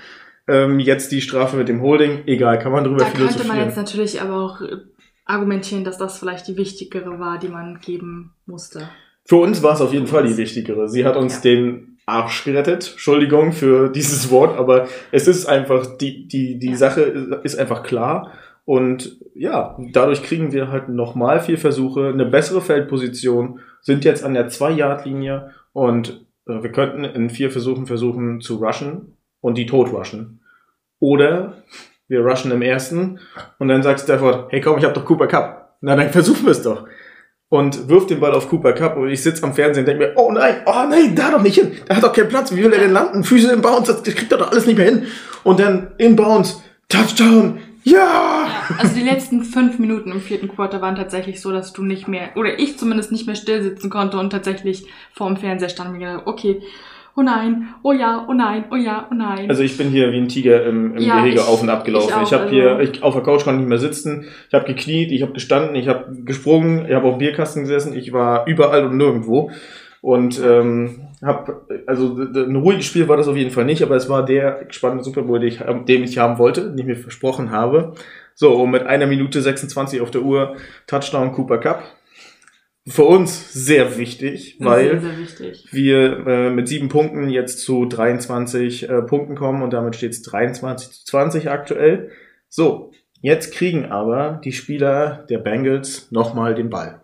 Ähm, 0.48 0.80
jetzt 0.80 1.12
die 1.12 1.22
Strafe 1.22 1.58
mit 1.58 1.68
dem 1.68 1.82
Holding, 1.82 2.24
egal, 2.26 2.58
kann 2.60 2.72
man 2.72 2.84
drüber 2.84 3.00
da 3.00 3.06
philosophieren. 3.06 3.28
Da 3.28 3.44
könnte 3.44 3.48
man 3.48 3.68
jetzt 3.68 3.78
natürlich 3.78 4.22
aber 4.22 4.38
auch 4.38 4.62
äh, 4.62 4.78
argumentieren, 5.26 5.84
dass 5.84 5.98
das 5.98 6.18
vielleicht 6.18 6.48
die 6.48 6.56
wichtigere 6.56 7.20
war, 7.20 7.38
die 7.38 7.50
man 7.50 7.80
geben 7.80 8.34
musste. 8.46 8.90
Für 9.26 9.38
uns 9.38 9.62
war 9.62 9.74
es 9.74 9.82
auf 9.82 9.94
jeden 9.94 10.08
Fall 10.08 10.26
die 10.26 10.38
wichtigere. 10.38 10.88
Sie 10.88 11.04
hat 11.04 11.18
uns 11.18 11.36
ja. 11.36 11.42
den 11.42 11.98
Arsch 12.06 12.46
gerettet. 12.46 12.92
Entschuldigung 12.92 13.52
für 13.52 13.90
dieses 13.94 14.32
Wort, 14.32 14.58
aber 14.58 14.88
es 15.12 15.28
ist 15.28 15.48
einfach, 15.48 15.98
die, 15.98 16.28
die, 16.30 16.58
die 16.60 16.72
ja. 16.72 16.78
Sache 16.78 17.02
ist 17.44 17.60
einfach 17.60 17.84
klar. 17.84 18.32
Und 18.64 19.20
ja, 19.34 19.78
dadurch 19.92 20.24
kriegen 20.24 20.54
wir 20.54 20.70
halt 20.70 20.90
nochmal 20.90 21.42
vier 21.42 21.58
Versuche, 21.58 22.08
eine 22.08 22.26
bessere 22.26 22.62
Feldposition, 22.62 23.60
sind 23.82 24.06
jetzt 24.06 24.24
an 24.24 24.34
der 24.34 24.50
Zwei-Yard-Linie 24.50 25.52
und 25.72 26.26
äh, 26.48 26.64
wir 26.64 26.72
könnten 26.72 27.04
in 27.04 27.30
vier 27.30 27.52
Versuchen 27.52 27.86
versuchen 27.86 28.42
zu 28.42 28.56
rushen 28.56 29.17
und 29.41 29.58
die 29.58 29.65
tot 29.65 29.91
rushen. 29.91 30.41
Oder 31.00 31.63
wir 32.08 32.21
rushen 32.21 32.52
im 32.52 32.62
ersten 32.62 33.19
und 33.60 33.67
dann 33.67 33.84
sagt 33.84 34.02
Stafford, 34.02 34.52
hey 34.52 34.62
komm, 34.62 34.78
ich 34.78 34.86
hab 34.86 34.93
doch 34.93 35.06
Cooper 35.06 35.28
Cup. 35.28 35.78
Na, 35.82 35.95
dann 35.95 36.10
versuchen 36.10 36.45
wir 36.45 36.52
es 36.52 36.62
doch. 36.62 36.88
Und 37.50 37.88
wirft 37.88 38.10
den 38.10 38.19
Ball 38.19 38.34
auf 38.34 38.50
Cooper 38.50 38.73
Cup 38.73 38.97
und 38.97 39.10
ich 39.10 39.21
sitze 39.21 39.43
am 39.43 39.54
Fernsehen 39.54 39.84
und 39.84 39.88
denke 39.88 40.08
mir, 40.08 40.13
oh 40.17 40.32
nein, 40.32 40.63
oh 40.65 40.86
nein, 40.89 41.15
da 41.15 41.32
doch 41.32 41.41
nicht 41.41 41.56
hin. 41.56 41.71
Da 41.88 41.95
hat 41.95 42.04
doch 42.04 42.13
keinen 42.13 42.30
Platz. 42.30 42.54
Wie 42.54 42.63
will 42.63 42.73
er 42.73 42.80
denn 42.80 42.91
landen? 42.91 43.23
Füße 43.23 43.52
im 43.52 43.62
Bounce, 43.62 43.93
das 43.93 44.04
kriegt 44.04 44.32
er 44.32 44.38
doch 44.38 44.52
alles 44.52 44.65
nicht 44.65 44.78
mehr 44.78 44.89
hin. 44.89 45.08
Und 45.43 45.60
dann 45.60 45.91
in 45.97 46.15
Bounce, 46.15 46.62
Touchdown, 46.89 47.60
ja! 47.84 48.50
Also 48.78 48.95
die 48.95 49.04
letzten 49.04 49.45
fünf 49.45 49.80
Minuten 49.80 50.12
im 50.12 50.19
vierten 50.19 50.50
Quarter 50.50 50.82
waren 50.82 50.97
tatsächlich 50.97 51.39
so, 51.39 51.54
dass 51.54 51.71
du 51.71 51.84
nicht 51.84 52.10
mehr, 52.10 52.32
oder 52.36 52.60
ich 52.60 52.78
zumindest 52.78 53.13
nicht 53.13 53.28
mehr 53.28 53.36
still 53.36 53.63
sitzen 53.63 53.89
konnte 53.89 54.17
und 54.17 54.30
tatsächlich 54.30 54.88
vorm 55.13 55.38
Fernseher 55.38 55.69
stand 55.69 55.91
und 55.91 55.97
mir 55.97 56.08
gedacht, 56.08 56.28
okay, 56.28 56.62
oh 57.18 57.24
nein, 57.24 57.74
oh 57.82 57.92
ja, 57.92 58.26
oh 58.30 58.34
nein, 58.34 58.66
oh 58.72 58.76
ja, 58.76 59.08
oh 59.12 59.16
nein. 59.16 59.50
Also 59.50 59.64
ich 59.64 59.76
bin 59.76 59.90
hier 59.90 60.12
wie 60.12 60.18
ein 60.18 60.28
Tiger 60.28 60.64
im, 60.66 60.96
im 60.96 61.04
ja, 61.04 61.20
Gehege 61.20 61.38
ich, 61.38 61.42
auf 61.42 61.62
und 61.64 61.70
ab 61.70 61.84
gelaufen. 61.84 62.14
Ich, 62.18 62.28
ich 62.28 62.34
habe 62.34 62.44
also 62.44 62.56
hier, 62.56 62.80
ich, 62.80 63.02
auf 63.02 63.16
der 63.16 63.24
Couch 63.24 63.44
konnte 63.44 63.60
nicht 63.60 63.70
mehr 63.70 63.80
sitzen. 63.80 64.26
Ich 64.48 64.54
habe 64.54 64.66
gekniet, 64.66 65.12
ich 65.12 65.24
habe 65.24 65.34
gestanden, 65.34 65.76
ich 65.76 65.88
habe 65.88 66.16
gesprungen, 66.24 66.86
ich 66.88 66.94
habe 66.94 67.08
auf 67.08 67.16
dem 67.16 67.20
Bierkasten 67.20 67.64
gesessen, 67.64 67.98
ich 67.98 68.14
war 68.14 68.46
überall 68.46 68.86
und 68.86 68.98
nirgendwo. 68.98 69.50
Und 70.02 70.40
ähm, 70.46 71.08
habe, 71.26 71.66
also 71.88 72.16
ein 72.16 72.56
ruhiges 72.56 72.86
Spiel 72.86 73.08
war 73.08 73.18
das 73.18 73.28
auf 73.28 73.36
jeden 73.36 73.52
Fall 73.52 73.66
nicht, 73.66 73.82
aber 73.82 73.96
es 73.96 74.08
war 74.08 74.24
der 74.24 74.68
spannende 74.70 75.04
Super 75.04 75.24
Bowl, 75.24 75.40
den 75.40 75.50
ich, 75.50 75.60
den 75.88 76.04
ich 76.04 76.20
haben 76.20 76.38
wollte, 76.38 76.70
den 76.70 76.78
ich 76.78 76.86
mir 76.86 76.96
versprochen 76.96 77.50
habe. 77.50 77.94
So, 78.36 78.54
und 78.54 78.70
mit 78.70 78.86
einer 78.86 79.08
Minute 79.08 79.42
26 79.42 80.02
auf 80.02 80.12
der 80.12 80.22
Uhr 80.22 80.56
Touchdown 80.86 81.32
Cooper 81.32 81.58
Cup 81.58 81.84
für 82.88 83.04
uns 83.04 83.54
sehr 83.54 83.97
wichtig, 83.97 84.58
weil 84.60 85.02
sehr, 85.02 85.02
sehr 85.02 85.19
wichtig. 85.19 85.67
wir 85.71 86.28
äh, 86.28 86.50
mit 86.50 86.67
sieben 86.67 86.88
Punkten 86.88 87.30
jetzt 87.30 87.60
zu 87.60 87.86
23 87.86 88.89
äh, 88.89 89.02
Punkten 89.02 89.36
kommen 89.36 89.62
und 89.62 89.73
damit 89.73 89.95
steht 89.95 90.12
es 90.12 90.21
23 90.21 90.91
zu 90.91 91.06
20 91.06 91.50
aktuell. 91.50 92.12
So, 92.47 92.91
jetzt 93.21 93.54
kriegen 93.54 93.86
aber 93.86 94.39
die 94.43 94.54
Spieler 94.54 95.26
der 95.30 95.39
Bengals 95.39 96.12
nochmal 96.12 96.56
den 96.56 96.69
Ball. 96.69 97.02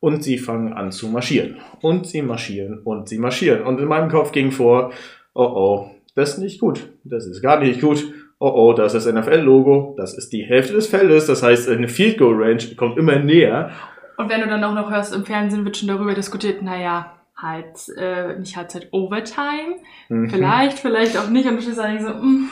Und 0.00 0.22
sie 0.22 0.38
fangen 0.38 0.72
an 0.72 0.92
zu 0.92 1.08
marschieren. 1.08 1.56
Und 1.80 2.06
sie 2.06 2.22
marschieren 2.22 2.78
und 2.84 3.08
sie 3.08 3.18
marschieren. 3.18 3.62
Und 3.62 3.80
in 3.80 3.88
meinem 3.88 4.08
Kopf 4.08 4.30
ging 4.30 4.52
vor, 4.52 4.92
oh 5.34 5.42
oh, 5.42 5.90
das 6.14 6.34
ist 6.34 6.38
nicht 6.38 6.60
gut. 6.60 6.90
Das 7.02 7.26
ist 7.26 7.42
gar 7.42 7.58
nicht 7.58 7.80
gut. 7.80 8.04
Oh 8.38 8.52
oh, 8.54 8.72
das 8.72 8.94
ist 8.94 9.06
das 9.06 9.12
NFL-Logo. 9.12 9.94
Das 9.96 10.16
ist 10.16 10.32
die 10.32 10.44
Hälfte 10.44 10.74
des 10.74 10.86
Feldes. 10.86 11.26
Das 11.26 11.42
heißt, 11.42 11.68
eine 11.68 11.88
Field 11.88 12.18
Goal 12.18 12.40
Range 12.40 12.62
kommt 12.76 12.96
immer 12.96 13.18
näher. 13.18 13.72
Und 14.18 14.28
wenn 14.28 14.40
du 14.40 14.48
dann 14.48 14.64
auch 14.64 14.74
noch 14.74 14.90
hörst, 14.90 15.14
im 15.14 15.24
Fernsehen 15.24 15.64
wird 15.64 15.76
schon 15.76 15.88
darüber 15.88 16.12
diskutiert, 16.12 16.60
naja, 16.60 17.12
halt, 17.36 17.88
äh, 17.96 18.36
nicht 18.36 18.56
Halbzeit 18.56 18.88
Overtime. 18.90 19.76
Mhm. 20.08 20.28
Vielleicht, 20.28 20.80
vielleicht 20.80 21.16
auch 21.16 21.30
nicht. 21.30 21.48
Und 21.48 21.56
du 21.56 21.62
stehst 21.62 21.78
eigentlich 21.78 22.02
so, 22.02 22.14
mm, 22.14 22.50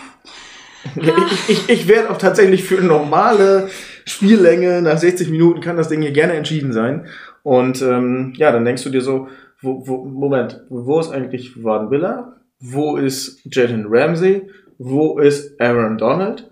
ich, 0.94 1.48
ich, 1.48 1.68
ich 1.68 1.88
werde 1.88 2.11
auch 2.11 2.18
tatsächlich 2.18 2.62
für 2.62 2.81
normale 2.81 3.68
Spiellänge 4.05 4.81
nach 4.81 4.96
60 4.96 5.29
Minuten 5.29 5.61
kann 5.61 5.76
das 5.76 5.88
Ding 5.88 6.02
hier 6.02 6.12
gerne 6.12 6.35
entschieden 6.35 6.72
sein. 6.72 7.09
Und 7.42 7.83
ähm, 7.83 8.33
ja, 8.37 8.52
dann 8.52 8.64
denkst 8.64 8.85
du 8.85 8.90
dir 8.90 9.00
so, 9.00 9.26
wo, 9.61 9.88
wo, 9.88 10.05
Moment, 10.05 10.62
wo 10.68 11.00
ist 11.00 11.11
eigentlich 11.11 11.64
Van 11.64 11.90
Villa? 11.90 12.37
Wo 12.61 12.96
ist 12.96 13.40
Jalen 13.44 13.87
Ramsey? 13.88 14.48
Wo 14.79 15.18
ist 15.18 15.61
Aaron 15.61 15.98
Donald? 15.98 16.48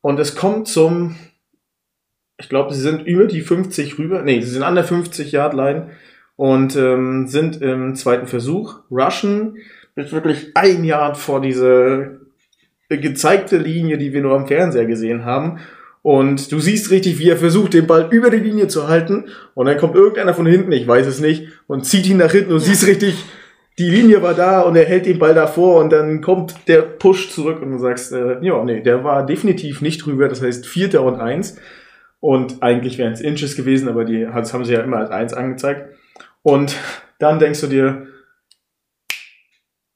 Und 0.00 0.18
es 0.18 0.34
kommt 0.34 0.66
zum 0.66 1.16
ich 2.38 2.48
glaube, 2.48 2.74
sie 2.74 2.80
sind 2.80 3.06
über 3.06 3.26
die 3.26 3.40
50 3.40 3.98
rüber. 3.98 4.22
Nee, 4.22 4.40
sie 4.40 4.50
sind 4.50 4.62
an 4.62 4.74
der 4.74 4.84
50 4.84 5.32
Yard 5.32 5.54
Line 5.54 5.90
und 6.36 6.76
ähm, 6.76 7.26
sind 7.26 7.62
im 7.62 7.94
zweiten 7.94 8.26
Versuch. 8.26 8.80
Rushen 8.90 9.56
ist 9.94 10.12
wirklich 10.12 10.52
ein 10.54 10.84
Yard 10.84 11.16
vor 11.16 11.40
diese 11.40 12.20
gezeigte 12.88 13.56
Linie, 13.56 13.98
die 13.98 14.12
wir 14.12 14.20
nur 14.20 14.36
am 14.36 14.46
Fernseher 14.46 14.84
gesehen 14.84 15.24
haben. 15.24 15.58
Und 16.02 16.52
du 16.52 16.60
siehst 16.60 16.90
richtig, 16.90 17.18
wie 17.18 17.30
er 17.30 17.36
versucht, 17.36 17.74
den 17.74 17.88
Ball 17.88 18.08
über 18.12 18.30
die 18.30 18.36
Linie 18.36 18.68
zu 18.68 18.86
halten. 18.86 19.24
Und 19.54 19.66
dann 19.66 19.78
kommt 19.78 19.96
irgendeiner 19.96 20.34
von 20.34 20.46
hinten, 20.46 20.70
ich 20.70 20.86
weiß 20.86 21.06
es 21.06 21.20
nicht, 21.20 21.48
und 21.66 21.84
zieht 21.84 22.06
ihn 22.06 22.18
nach 22.18 22.30
hinten 22.30 22.52
und 22.52 22.60
siehst 22.60 22.86
richtig, 22.86 23.16
die 23.78 23.90
Linie 23.90 24.22
war 24.22 24.34
da 24.34 24.60
und 24.60 24.76
er 24.76 24.84
hält 24.84 25.06
den 25.06 25.18
Ball 25.18 25.34
davor 25.34 25.80
und 25.82 25.92
dann 25.92 26.20
kommt 26.20 26.54
der 26.68 26.82
Push 26.82 27.30
zurück 27.30 27.60
und 27.60 27.72
du 27.72 27.78
sagst, 27.78 28.12
äh, 28.12 28.38
ja, 28.40 28.62
nee, 28.64 28.80
der 28.80 29.02
war 29.02 29.26
definitiv 29.26 29.82
nicht 29.82 30.06
drüber. 30.06 30.28
Das 30.28 30.42
heißt, 30.42 30.66
Vierter 30.66 31.02
und 31.02 31.20
Eins. 31.20 31.56
Und 32.20 32.62
eigentlich 32.62 32.98
wären 32.98 33.12
es 33.12 33.20
Inches 33.20 33.56
gewesen, 33.56 33.88
aber 33.88 34.04
die 34.04 34.24
das 34.24 34.52
haben 34.52 34.64
sie 34.64 34.72
ja 34.72 34.80
immer 34.80 34.98
als 34.98 35.10
eins 35.10 35.34
angezeigt. 35.34 35.94
Und 36.42 36.76
dann 37.18 37.38
denkst 37.38 37.60
du 37.60 37.66
dir, 37.66 38.06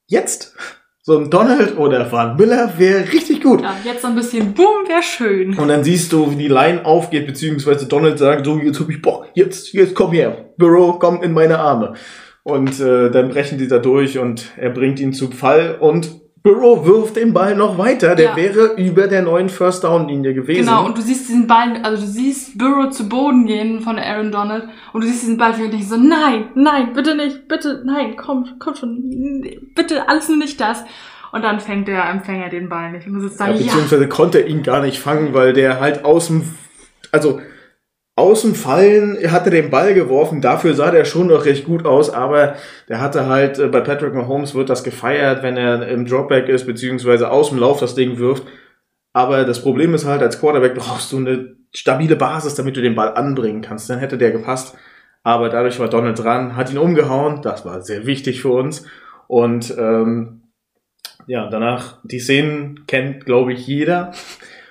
jetzt 0.06 0.54
so 1.02 1.18
ein 1.18 1.30
Donald 1.30 1.78
oder 1.78 2.11
Van 2.12 2.37
Miller 2.37 2.74
wäre 2.76 3.11
richtig 3.11 3.42
gut. 3.42 3.62
Ja, 3.62 3.76
jetzt 3.85 4.02
so 4.02 4.09
ein 4.09 4.14
bisschen 4.14 4.52
Boom 4.52 4.87
wäre 4.87 5.02
schön. 5.02 5.59
Und 5.59 5.68
dann 5.68 5.83
siehst 5.83 6.12
du, 6.12 6.30
wie 6.30 6.37
die 6.37 6.48
Line 6.48 6.85
aufgeht, 6.85 7.26
beziehungsweise 7.26 7.87
Donald 7.87 8.18
sagt, 8.18 8.44
so, 8.44 8.59
jetzt 8.59 8.78
hab 8.80 8.88
ich 8.90 9.00
Bock, 9.00 9.26
jetzt, 9.35 9.72
jetzt 9.72 9.94
komm 9.94 10.12
her, 10.12 10.52
Burrow, 10.59 10.98
komm 10.98 11.22
in 11.22 11.33
meine 11.33 11.59
Arme. 11.59 11.94
Und 12.42 12.80
äh, 12.80 13.11
dann 13.11 13.30
brechen 13.30 13.59
die 13.59 13.68
da 13.68 13.78
durch 13.78 14.18
und 14.18 14.52
er 14.56 14.70
bringt 14.70 15.00
ihn 15.00 15.12
zu 15.12 15.30
Fall 15.30 15.76
und 15.80 16.19
Burrow 16.42 16.87
wirft 16.87 17.16
den 17.16 17.35
Ball 17.35 17.55
noch 17.55 17.76
weiter. 17.76 18.14
Der 18.14 18.31
Ja. 18.31 18.37
wäre 18.37 18.74
über 18.76 19.07
der 19.09 19.22
neuen 19.22 19.50
First 19.50 19.85
Down 19.85 20.09
Linie 20.09 20.33
gewesen. 20.33 20.61
Genau, 20.66 20.87
und 20.87 20.96
du 20.96 21.03
siehst 21.03 21.29
diesen 21.29 21.46
Ball, 21.46 21.81
also 21.83 22.00
du 22.03 22.09
siehst 22.11 22.57
Burrow 22.57 22.90
zu 22.90 23.09
Boden 23.09 23.46
gehen 23.46 23.81
von 23.81 23.98
Aaron 23.98 24.33
Donald 24.33 24.64
und 24.92 25.03
du 25.03 25.07
siehst 25.07 25.22
diesen 25.22 25.37
Ball 25.37 25.53
und 25.53 25.70
denkst 25.70 25.87
so, 25.88 25.96
nein, 25.96 26.48
nein, 26.55 26.94
bitte 26.94 27.14
nicht, 27.14 27.46
bitte, 27.46 27.83
nein, 27.85 28.16
komm, 28.16 28.46
komm 28.59 28.74
schon, 28.74 29.44
bitte, 29.74 30.09
alles 30.09 30.29
nur 30.29 30.38
nicht 30.38 30.59
das. 30.61 30.85
Und 31.33 31.42
dann 31.42 31.61
fängt 31.61 31.87
der 31.88 32.09
Empfänger 32.09 32.48
den 32.48 32.68
Ball 32.68 32.90
nicht 32.90 33.07
und 33.07 33.14
du 33.14 33.20
sitzt 33.20 33.38
da, 33.38 33.46
ja, 33.48 33.53
ja, 33.53 33.59
beziehungsweise 33.59 34.09
konnte 34.09 34.38
er 34.38 34.46
ihn 34.46 34.62
gar 34.62 34.81
nicht 34.81 34.98
fangen, 34.98 35.35
weil 35.35 35.53
der 35.53 35.79
halt 35.79 36.05
aus 36.05 36.29
dem, 36.29 36.42
also 37.12 37.40
aus 38.20 38.42
dem 38.42 38.54
Fallen 38.54 39.16
er 39.16 39.33
hatte 39.33 39.50
den 39.50 39.70
Ball 39.70 39.94
geworfen. 39.94 40.40
Dafür 40.40 40.74
sah 40.74 40.90
der 40.90 41.04
schon 41.04 41.28
noch 41.28 41.44
recht 41.46 41.64
gut 41.64 41.87
aus, 41.87 42.11
aber 42.11 42.56
der 42.88 43.00
hatte 43.00 43.26
halt 43.26 43.59
äh, 43.59 43.68
bei 43.68 43.80
Patrick 43.80 44.14
Mahomes 44.14 44.54
wird 44.54 44.68
das 44.68 44.85
gefeiert, 44.85 45.42
wenn 45.42 45.56
er 45.56 45.88
im 45.88 46.06
Dropback 46.06 46.48
ist 46.48 46.66
beziehungsweise 46.66 47.30
aus 47.30 47.48
dem 47.48 47.59
Lauf 47.59 47.80
das 47.80 47.94
Ding 47.94 48.18
wirft. 48.18 48.44
Aber 49.12 49.44
das 49.44 49.62
Problem 49.62 49.94
ist 49.94 50.04
halt, 50.04 50.22
als 50.22 50.38
Quarterback 50.38 50.74
brauchst 50.74 51.12
du 51.12 51.16
eine 51.16 51.56
stabile 51.74 52.16
Basis, 52.16 52.54
damit 52.54 52.76
du 52.76 52.83
den 52.83 52.94
Ball 52.94 53.14
anbringen 53.14 53.62
kannst. 53.62 53.90
Dann 53.90 53.98
hätte 53.98 54.18
der 54.18 54.30
gepasst. 54.30 54.76
Aber 55.22 55.48
dadurch 55.48 55.78
war 55.80 55.88
Donald 55.88 56.18
dran, 56.18 56.56
hat 56.56 56.70
ihn 56.70 56.78
umgehauen. 56.78 57.42
Das 57.42 57.64
war 57.64 57.83
sehr 57.83 58.06
wichtig 58.06 58.42
für 58.42 58.50
uns. 58.50 58.87
Und 59.26 59.74
ähm, 59.78 60.42
ja, 61.26 61.48
danach 61.48 61.98
die 62.04 62.20
Szenen 62.20 62.87
kennt, 62.87 63.24
glaube 63.24 63.52
ich, 63.52 63.66
jeder, 63.66 64.12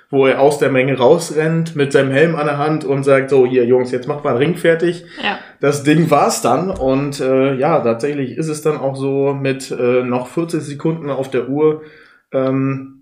wo 0.10 0.26
er 0.26 0.42
aus 0.42 0.58
der 0.58 0.72
Menge 0.72 0.98
rausrennt 0.98 1.76
mit 1.76 1.92
seinem 1.92 2.12
Helm 2.12 2.36
an 2.36 2.48
der 2.48 2.58
Hand 2.58 2.84
und 2.84 3.04
sagt, 3.04 3.30
so, 3.30 3.46
hier 3.46 3.66
Jungs, 3.66 3.92
jetzt 3.92 4.08
macht 4.08 4.24
mal 4.24 4.32
einen 4.32 4.40
Ring 4.40 4.56
fertig. 4.56 5.06
ja, 5.24 5.40
Das 5.60 5.84
Ding 5.84 6.10
war's 6.10 6.42
dann 6.42 6.72
und 6.72 7.20
äh, 7.20 7.56
ja, 7.56 7.80
tatsächlich 7.80 8.38
ist 8.38 8.48
es 8.48 8.62
dann 8.62 8.78
auch 8.78 8.96
so 8.96 9.34
mit 9.34 9.70
äh, 9.72 10.04
noch 10.04 10.28
40 10.28 10.62
Sekunden 10.62 11.10
auf 11.10 11.30
der 11.30 11.50
Uhr 11.50 11.84
ähm, 12.32 13.00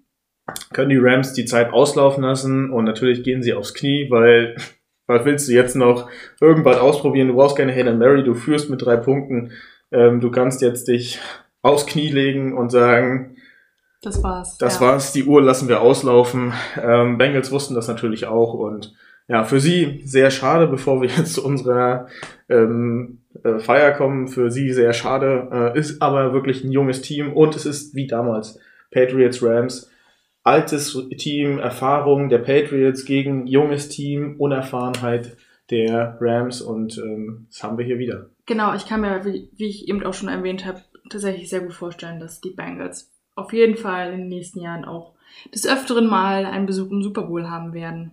können 0.74 0.90
die 0.90 0.98
Rams 0.98 1.34
die 1.34 1.46
Zeit 1.46 1.74
auslaufen 1.74 2.24
lassen 2.24 2.70
und 2.70 2.86
natürlich 2.86 3.24
gehen 3.24 3.44
sie 3.44 3.54
aufs 3.54 3.74
Knie, 3.74 4.08
weil 4.10 4.56
was 5.08 5.26
willst 5.26 5.48
du 5.48 5.54
jetzt 5.54 5.76
noch 5.76 6.10
irgendwas 6.42 6.78
ausprobieren? 6.78 7.30
Du 7.30 7.36
brauchst 7.36 7.58
keine 7.58 7.74
Hail 7.74 7.94
Mary, 7.96 8.24
du 8.24 8.34
führst 8.34 8.70
mit 8.70 8.82
drei 8.86 8.98
Punkten. 8.98 9.52
Ähm, 9.92 10.20
du 10.20 10.32
kannst 10.32 10.62
jetzt 10.62 10.88
dich 10.88 11.20
aufs 11.62 11.86
Knie 11.86 12.10
legen 12.10 12.58
und 12.58 12.72
sagen, 12.72 13.37
das 14.08 14.24
war's. 14.24 14.58
das 14.58 14.76
ja. 14.76 14.82
war's, 14.82 15.14
die 15.14 15.26
Uhr 15.26 15.42
lassen 15.42 15.68
wir 15.68 15.82
auslaufen. 15.82 16.54
Ähm, 16.82 17.18
Bengals 17.18 17.52
wussten 17.52 17.76
das 17.76 17.88
natürlich 17.88 18.26
auch 18.26 18.54
und 18.54 18.94
ja, 19.28 19.44
für 19.44 19.60
sie 19.60 20.02
sehr 20.06 20.32
schade, 20.32 20.68
bevor 20.68 21.02
wir 21.02 21.10
jetzt 21.18 21.34
zu 21.34 21.46
unserer 21.46 22.08
ähm, 22.50 23.20
äh, 23.44 23.60
Feier 23.60 23.92
kommen, 23.92 24.28
für 24.28 24.52
sie 24.52 24.72
sehr 24.72 24.94
schade, 24.94 25.50
äh, 25.52 25.80
ist 25.80 26.02
aber 26.02 26.34
wirklich 26.34 26.64
ein 26.64 26.72
junges 26.72 27.02
Team 27.02 27.34
und 27.34 27.56
es 27.56 27.66
ist 27.66 27.96
wie 27.96 28.08
damals 28.08 28.60
Patriots 28.92 29.44
Rams. 29.44 29.92
Altes 30.44 30.98
Team, 31.18 31.60
Erfahrung 31.60 32.30
der 32.30 32.38
Patriots 32.38 33.04
gegen 33.04 33.48
junges 33.48 33.90
Team, 33.90 34.36
Unerfahrenheit 34.38 35.36
der 35.70 36.18
Rams 36.22 36.62
und 36.62 36.98
ähm, 36.98 37.48
das 37.50 37.64
haben 37.64 37.78
wir 37.78 37.84
hier 37.84 38.00
wieder. 38.00 38.30
Genau, 38.46 38.74
ich 38.74 38.88
kann 38.88 39.02
mir, 39.02 39.26
wie, 39.26 39.50
wie 39.58 39.68
ich 39.68 39.90
eben 39.90 40.02
auch 40.04 40.14
schon 40.14 40.30
erwähnt 40.30 40.66
habe, 40.66 40.82
tatsächlich 41.10 41.50
sehr 41.50 41.60
gut 41.60 41.74
vorstellen, 41.74 42.22
dass 42.22 42.40
die 42.40 42.52
Bengals 42.52 43.12
auf 43.38 43.54
jeden 43.54 43.78
Fall 43.78 44.12
in 44.14 44.20
den 44.20 44.30
nächsten 44.30 44.60
Jahren 44.60 44.86
auch 44.86 45.14
des 45.54 45.68
Öfteren 45.68 46.08
mal 46.08 46.46
einen 46.46 46.66
Besuch 46.66 46.92
im 46.92 47.02
Super 47.02 47.24
Bowl 47.24 47.50
haben 47.50 47.74
werden. 47.74 48.12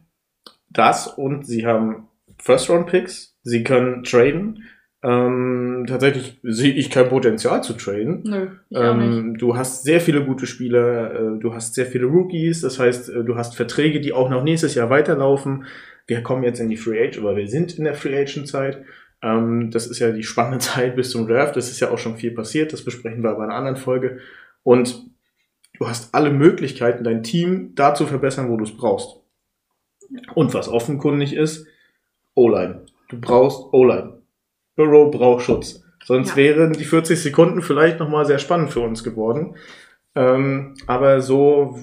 das 0.69 1.07
und 1.07 1.47
sie 1.47 1.67
haben 1.67 2.09
First-Round-Picks, 2.39 3.37
sie 3.43 3.65
können 3.65 4.03
traden. 4.05 4.65
Ähm, 5.03 5.85
tatsächlich 5.87 6.41
sehe 6.43 6.73
ich 6.73 6.91
kein 6.91 7.09
Potenzial 7.11 7.63
zu 7.63 7.75
traden. 7.75 8.23
Nö, 8.25 8.49
ich 8.71 8.77
auch 8.79 8.97
nicht. 8.97 9.07
Ähm, 9.07 9.37
du 9.37 9.57
hast 9.57 9.85
sehr 9.85 10.01
viele 10.01 10.25
gute 10.25 10.47
Spieler, 10.47 11.15
äh, 11.15 11.39
du 11.39 11.55
hast 11.55 11.75
sehr 11.75 11.87
viele 11.87 12.07
Rookies, 12.07 12.63
das 12.63 12.79
heißt, 12.79 13.11
äh, 13.11 13.25
du 13.25 13.37
hast 13.37 13.55
Verträge, 13.55 14.01
die 14.01 14.15
auch 14.15 14.31
noch 14.31 14.43
nächstes 14.43 14.75
Jahr 14.75 14.89
weiterlaufen. 14.89 15.67
Wir 16.07 16.23
kommen 16.23 16.43
jetzt 16.43 16.61
in 16.61 16.71
die 16.71 16.79
Free 16.79 16.99
Agent, 16.99 17.23
oder 17.23 17.37
wir 17.37 17.49
sind 17.49 17.79
in 17.79 17.85
der 17.85 17.95
Free 17.95 18.17
Agent 18.19 18.49
Zeit. 18.49 18.83
Ähm, 19.23 19.71
das 19.71 19.87
ist 19.87 19.99
ja 19.99 20.11
die 20.11 20.23
spannende 20.23 20.59
Zeit 20.61 20.97
bis 20.97 21.11
zum 21.11 21.27
Draft. 21.27 21.57
Das 21.57 21.71
ist 21.71 21.81
ja 21.81 21.91
auch 21.91 21.99
schon 21.99 22.17
viel 22.17 22.33
passiert. 22.33 22.73
Das 22.73 22.83
besprechen 22.83 23.23
wir 23.23 23.31
aber 23.31 23.45
in 23.45 23.51
einer 23.51 23.59
anderen 23.59 23.77
Folge. 23.77 24.19
Und 24.63 25.14
du 25.85 25.91
hast 25.91 26.15
alle 26.15 26.31
Möglichkeiten, 26.31 27.05
dein 27.05 27.23
Team 27.23 27.75
da 27.75 27.95
zu 27.95 28.07
verbessern, 28.07 28.49
wo 28.49 28.57
du 28.57 28.65
es 28.65 28.75
brauchst. 28.75 29.21
Und 30.35 30.55
was 30.55 30.69
offenkundig 30.69 31.35
ist, 31.35 31.67
O-Line. 32.35 32.87
Du 33.11 33.21
brauchst 33.21 33.73
O-Line. 33.73 34.19
Burrow 34.77 35.11
braucht 35.11 35.45
Schutz. 35.45 35.83
Sonst 36.05 36.31
Ja. 36.31 36.37
wären 36.37 36.73
die 36.73 36.85
40 36.85 37.21
Sekunden 37.21 37.61
vielleicht 37.61 37.99
nochmal 37.99 38.25
sehr 38.25 38.39
spannend 38.39 38.71
für 38.71 38.81
uns 38.81 39.05
geworden. 39.05 39.57
Ähm, 40.15 40.75
aber 40.87 41.21
so 41.21 41.79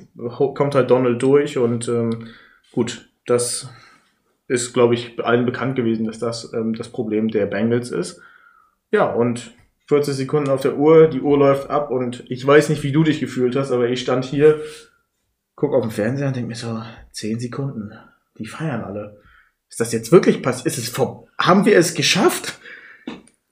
kommt 0.56 0.74
halt 0.74 0.90
Donald 0.90 1.22
durch 1.22 1.58
und 1.58 1.88
ähm, 1.88 2.28
gut, 2.72 3.10
das 3.28 3.70
ist, 4.48 4.74
glaube 4.74 4.96
ich, 4.96 5.24
allen 5.24 5.46
bekannt 5.46 5.76
gewesen, 5.76 6.06
dass 6.06 6.18
das 6.18 6.54
ähm, 6.54 6.74
das 6.74 6.90
Problem 6.90 7.28
der 7.28 7.46
Bengals 7.46 7.92
ist. 7.92 8.20
Ja, 8.90 9.12
und 9.12 9.54
40 9.88 10.15
Sekunden 10.15 10.50
auf 10.50 10.62
der 10.62 10.78
Uhr, 10.78 11.08
die 11.08 11.22
Uhr 11.22 11.38
läuft 11.38 11.70
ab 11.70 11.91
und 11.91 12.24
ich 12.30 12.46
weiß 12.46 12.70
nicht, 12.70 12.84
wie 12.84 12.91
du 12.91 13.04
dich 13.04 13.20
gefühlt 13.20 13.56
hast, 13.56 13.72
aber 13.72 13.89
ich 13.89 14.02
stand 14.02 14.26
hier, 14.26 14.62
guck 15.56 15.74
auf 15.74 15.82
den 15.82 15.91
Fernseher 15.91 16.28
und 16.28 16.36
denke 16.36 16.50
mir 16.50 16.56
so, 16.56 16.82
10 17.12 17.39
Sekunden, 17.39 17.91
die 18.38 18.46
feiern 18.46 18.84
alle. 18.84 19.22
Ist 19.70 19.80
das 19.80 19.91
jetzt 19.91 20.12
wirklich 20.12 20.41
passiert? 20.41 20.67
Ist 20.67 20.78
es 20.78 20.89
vor 20.89 21.28
haben 21.41 21.65
wir 21.65 21.78
es 21.78 21.94
geschafft? 21.94 22.60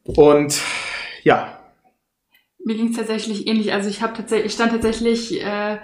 Und 0.03 0.61
ja, 1.23 1.59
Mir 2.63 2.75
ging 2.75 2.89
es 2.89 2.97
tatsächlich 2.97 3.47
ähnlich. 3.47 3.73
Also 3.73 3.89
ich 3.89 4.01
habe 4.01 4.13
tatsächlich, 4.13 4.47
ich 4.47 4.53
stand 4.53 4.71
tatsächlich 4.71 5.41
äh, 5.43 5.79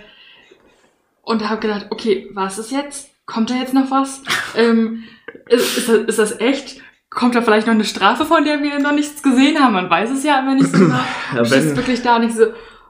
und 1.21 1.47
habe 1.47 1.61
gedacht, 1.61 1.87
okay, 1.89 2.29
was 2.33 2.57
ist 2.57 2.71
jetzt? 2.71 3.09
Kommt 3.25 3.49
da 3.49 3.55
jetzt 3.55 3.73
noch 3.73 3.91
was? 3.91 4.21
ähm, 4.55 5.03
ist, 5.47 5.77
ist, 5.77 5.89
das, 5.89 5.97
ist 5.97 6.19
das 6.19 6.39
echt? 6.39 6.81
Kommt 7.15 7.33
da 7.33 7.41
vielleicht 7.41 7.65
noch 7.65 7.73
eine 7.73 7.85
Strafe, 7.85 8.25
von 8.25 8.43
der 8.43 8.61
wir 8.61 8.77
noch 8.79 8.91
nichts 8.91 9.23
gesehen 9.23 9.57
haben? 9.57 9.73
Man 9.73 9.89
weiß 9.89 10.11
es 10.11 10.25
ja 10.25 10.37
immer 10.41 10.53
nicht 10.53 10.67
so 10.67 10.77
genau. 10.77 10.99
Ja, 11.33 11.41
ich 11.43 11.49
sitze 11.49 11.77
wirklich 11.77 12.01
da 12.01 12.17
und 12.17 12.23
ich 12.23 12.35
so, 12.35 12.47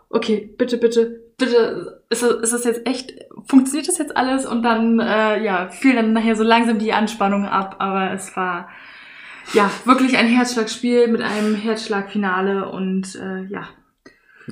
okay, 0.10 0.50
bitte, 0.58 0.78
bitte, 0.78 1.22
bitte, 1.38 2.02
ist 2.10 2.24
das, 2.24 2.32
ist 2.32 2.54
das 2.54 2.66
jetzt 2.66 2.88
echt, 2.88 3.14
funktioniert 3.46 3.88
das 3.88 4.00
jetzt 4.00 4.18
alles? 4.18 4.48
Und 4.48 4.64
dann, 4.64 5.00
äh, 5.00 5.44
ja, 5.44 5.68
fiel 5.70 5.94
dann 5.94 6.14
nachher 6.14 6.36
so 6.36 6.44
langsam 6.44 6.80
die 6.80 6.92
Anspannung 6.92 7.46
ab, 7.46 7.76
aber 7.78 8.14
es 8.14 8.36
war, 8.36 8.68
ja, 9.54 9.70
wirklich 9.86 10.18
ein 10.18 10.28
Herzschlagspiel 10.28 11.08
mit 11.08 11.22
einem 11.22 11.54
Herzschlagfinale 11.54 12.68
und, 12.68 13.16
äh, 13.16 13.44
ja, 13.44 13.68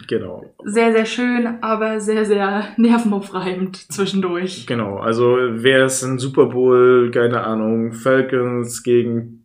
genau. 0.08 0.54
sehr, 0.64 0.92
sehr 0.92 1.08
schön, 1.08 1.58
aber 1.62 2.00
sehr, 2.00 2.26
sehr 2.26 2.68
nervenaufreibend 2.78 3.92
zwischendurch. 3.92 4.68
Genau, 4.68 4.98
also 4.98 5.36
wäre 5.36 5.86
es 5.86 6.04
ein 6.04 6.20
Super 6.20 6.46
Bowl, 6.46 7.10
keine 7.10 7.44
Ahnung, 7.44 7.94
Falcons 7.94 8.84
gegen 8.84 9.43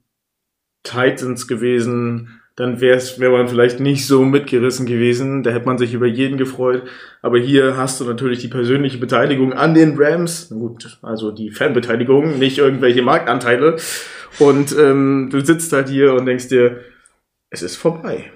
Titans 0.88 1.46
gewesen, 1.48 2.40
dann 2.58 2.80
wäre 2.80 2.98
wär 3.18 3.30
man 3.30 3.46
vielleicht 3.46 3.78
nicht 3.78 4.04
so 4.04 4.24
mitgerissen 4.24 4.84
gewesen. 4.84 5.44
Da 5.44 5.50
hätte 5.52 5.66
man 5.66 5.78
sich 5.78 5.94
über 5.94 6.06
jeden 6.06 6.38
gefreut. 6.38 6.82
Aber 7.22 7.38
hier 7.38 7.76
hast 7.76 8.00
du 8.00 8.04
natürlich 8.04 8.40
die 8.40 8.48
persönliche 8.48 8.98
Beteiligung 8.98 9.52
an 9.52 9.74
den 9.74 9.94
Rams. 9.96 10.48
Gut, 10.48 10.98
also 11.02 11.30
die 11.30 11.52
Fanbeteiligung, 11.52 12.40
nicht 12.40 12.58
irgendwelche 12.58 13.02
Marktanteile. 13.02 13.76
Und 14.40 14.76
ähm, 14.76 15.28
du 15.30 15.38
sitzt 15.38 15.72
halt 15.72 15.88
hier 15.88 16.14
und 16.14 16.26
denkst 16.26 16.48
dir, 16.48 16.80
es 17.50 17.62
ist 17.62 17.76
vorbei. 17.76 18.32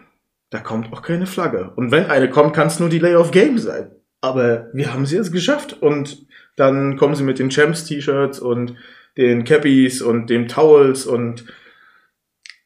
Da 0.50 0.60
kommt 0.60 0.92
auch 0.92 1.02
keine 1.02 1.26
Flagge. 1.26 1.72
Und 1.74 1.90
wenn 1.90 2.06
eine 2.06 2.30
kommt, 2.30 2.54
kann 2.54 2.68
es 2.68 2.78
nur 2.78 2.90
Delay 2.90 3.16
of 3.16 3.32
Game 3.32 3.58
sein. 3.58 3.90
Aber 4.20 4.68
wir 4.72 4.94
haben 4.94 5.04
sie 5.04 5.16
jetzt 5.16 5.32
geschafft. 5.32 5.82
Und 5.82 6.26
dann 6.54 6.96
kommen 6.96 7.16
sie 7.16 7.24
mit 7.24 7.40
den 7.40 7.50
Champs-T-Shirts 7.50 8.38
und 8.38 8.76
den 9.16 9.42
Cappies 9.42 10.00
und 10.00 10.30
dem 10.30 10.46
Towels 10.46 11.06
und 11.06 11.44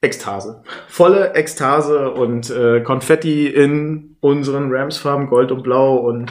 Ekstase. 0.01 0.63
Volle 0.89 1.35
Ekstase 1.35 2.11
und 2.11 2.51
äh, 2.51 2.81
Konfetti 2.81 3.47
in 3.49 4.17
unseren 4.21 4.73
Rams-Farben, 4.73 5.29
Gold 5.29 5.53
und 5.53 5.63
Blau 5.63 5.97
und 5.97 6.31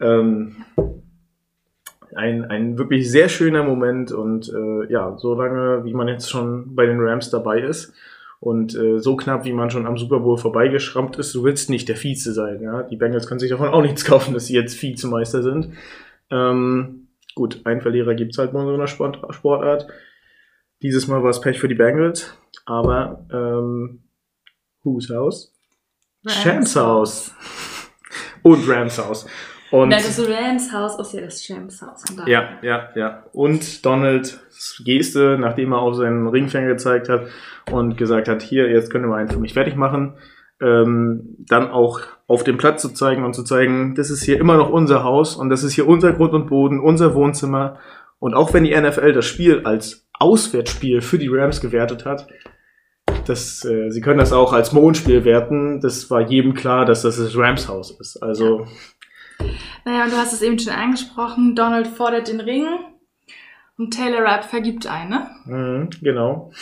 ähm, 0.00 0.64
ein, 2.14 2.44
ein 2.44 2.78
wirklich 2.78 3.10
sehr 3.10 3.28
schöner 3.28 3.62
Moment 3.62 4.12
und 4.12 4.48
äh, 4.48 4.92
ja, 4.92 5.16
so 5.18 5.34
lange, 5.34 5.84
wie 5.84 5.94
man 5.94 6.08
jetzt 6.08 6.30
schon 6.30 6.74
bei 6.74 6.86
den 6.86 7.00
Rams 7.00 7.30
dabei 7.30 7.60
ist 7.60 7.94
und 8.42 8.74
äh, 8.74 8.98
so 8.98 9.16
knapp, 9.16 9.44
wie 9.44 9.52
man 9.52 9.70
schon 9.70 9.86
am 9.86 9.96
Super 9.96 10.18
Bowl 10.18 10.36
vorbeigeschrammt 10.36 11.16
ist, 11.16 11.34
du 11.34 11.44
willst 11.44 11.70
nicht 11.70 11.88
der 11.88 11.96
Vize 11.96 12.32
sein. 12.32 12.60
Ja? 12.60 12.82
Die 12.82 12.96
Bengals 12.96 13.28
können 13.28 13.38
sich 13.38 13.50
davon 13.50 13.68
auch 13.68 13.82
nichts 13.82 14.04
kaufen, 14.04 14.34
dass 14.34 14.46
sie 14.46 14.54
jetzt 14.54 14.82
Vizemeister 14.82 15.42
sind. 15.42 15.70
Ähm, 16.30 17.06
gut, 17.34 17.60
ein 17.64 17.80
Verlierer 17.80 18.14
gibt's 18.14 18.38
halt 18.38 18.52
bei 18.52 18.58
unserer 18.58 18.88
Sport 18.88 19.20
Sportart. 19.32 19.86
Dieses 20.82 21.06
Mal 21.06 21.22
war 21.22 21.30
es 21.30 21.40
Pech 21.40 21.60
für 21.60 21.68
die 21.68 21.76
Bengals, 21.76 22.36
aber 22.64 23.26
ähm, 23.32 24.02
Whose 24.82 25.14
House? 25.14 25.52
Champs 26.26 26.76
House. 26.76 27.34
Und 28.42 28.68
Rams 28.68 28.98
House. 28.98 29.26
Und 29.70 29.88
Nein, 29.88 30.02
das 30.04 30.20
Rams 30.20 30.72
Haus 30.72 30.98
ist 30.98 31.14
ja 31.14 31.22
das 31.22 31.42
Champs 31.42 31.80
Haus. 31.80 32.04
ja, 32.26 32.58
ja, 32.60 32.90
ja. 32.94 33.22
Und 33.32 33.84
Donald 33.86 34.38
Geste, 34.84 35.38
nachdem 35.40 35.72
er 35.72 35.78
auf 35.78 35.94
seinen 35.94 36.28
Ringfinger 36.28 36.68
gezeigt 36.68 37.08
hat 37.08 37.26
und 37.70 37.96
gesagt 37.96 38.28
hat, 38.28 38.42
hier, 38.42 38.68
jetzt 38.68 38.90
können 38.90 39.08
wir 39.08 39.16
einen 39.16 39.30
für 39.30 39.38
mich 39.38 39.54
fertig 39.54 39.74
machen, 39.74 40.18
ähm, 40.60 41.36
dann 41.38 41.70
auch 41.70 42.00
auf 42.26 42.44
dem 42.44 42.58
Platz 42.58 42.82
zu 42.82 42.90
zeigen 42.90 43.24
und 43.24 43.34
zu 43.34 43.44
zeigen, 43.44 43.94
das 43.94 44.10
ist 44.10 44.22
hier 44.22 44.38
immer 44.38 44.56
noch 44.56 44.68
unser 44.68 45.04
Haus 45.04 45.36
und 45.36 45.48
das 45.48 45.64
ist 45.64 45.72
hier 45.72 45.88
unser 45.88 46.12
Grund 46.12 46.34
und 46.34 46.48
Boden, 46.48 46.78
unser 46.78 47.14
Wohnzimmer. 47.14 47.78
Und 48.18 48.34
auch 48.34 48.52
wenn 48.52 48.64
die 48.64 48.78
NFL 48.78 49.14
das 49.14 49.24
Spiel 49.24 49.62
als 49.64 50.06
Auswärtsspiel 50.22 51.00
für 51.02 51.18
die 51.18 51.28
Rams 51.28 51.60
gewertet 51.60 52.04
hat, 52.04 52.28
das, 53.26 53.64
äh, 53.64 53.90
sie 53.90 54.00
können 54.00 54.18
das 54.18 54.32
auch 54.32 54.52
als 54.52 54.72
Mondspiel 54.72 55.24
werten. 55.24 55.80
Das 55.80 56.10
war 56.10 56.28
jedem 56.28 56.54
klar, 56.54 56.84
dass 56.84 57.02
das 57.02 57.16
das 57.16 57.36
Rams 57.36 57.68
Haus 57.68 57.96
ist. 58.00 58.16
Also. 58.22 58.66
Naja, 59.84 60.04
und 60.04 60.12
du 60.12 60.16
hast 60.16 60.32
es 60.32 60.42
eben 60.42 60.58
schon 60.58 60.72
angesprochen. 60.72 61.54
Donald 61.54 61.86
fordert 61.86 62.28
den 62.28 62.40
Ring 62.40 62.66
und 63.76 63.92
Taylor 63.92 64.22
Rapp 64.22 64.44
vergibt 64.44 64.86
einen, 64.86 65.10
ne? 65.10 65.30
Mhm, 65.46 65.90
genau. 66.00 66.52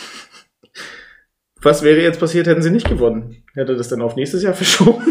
Was 1.61 1.83
wäre 1.83 2.01
jetzt 2.01 2.19
passiert, 2.19 2.47
hätten 2.47 2.63
sie 2.63 2.71
nicht 2.71 2.89
gewonnen? 2.89 3.43
Hätte 3.53 3.75
das 3.75 3.89
dann 3.89 4.01
auf 4.01 4.15
nächstes 4.15 4.41
Jahr 4.41 4.53
verschoben? 4.53 5.05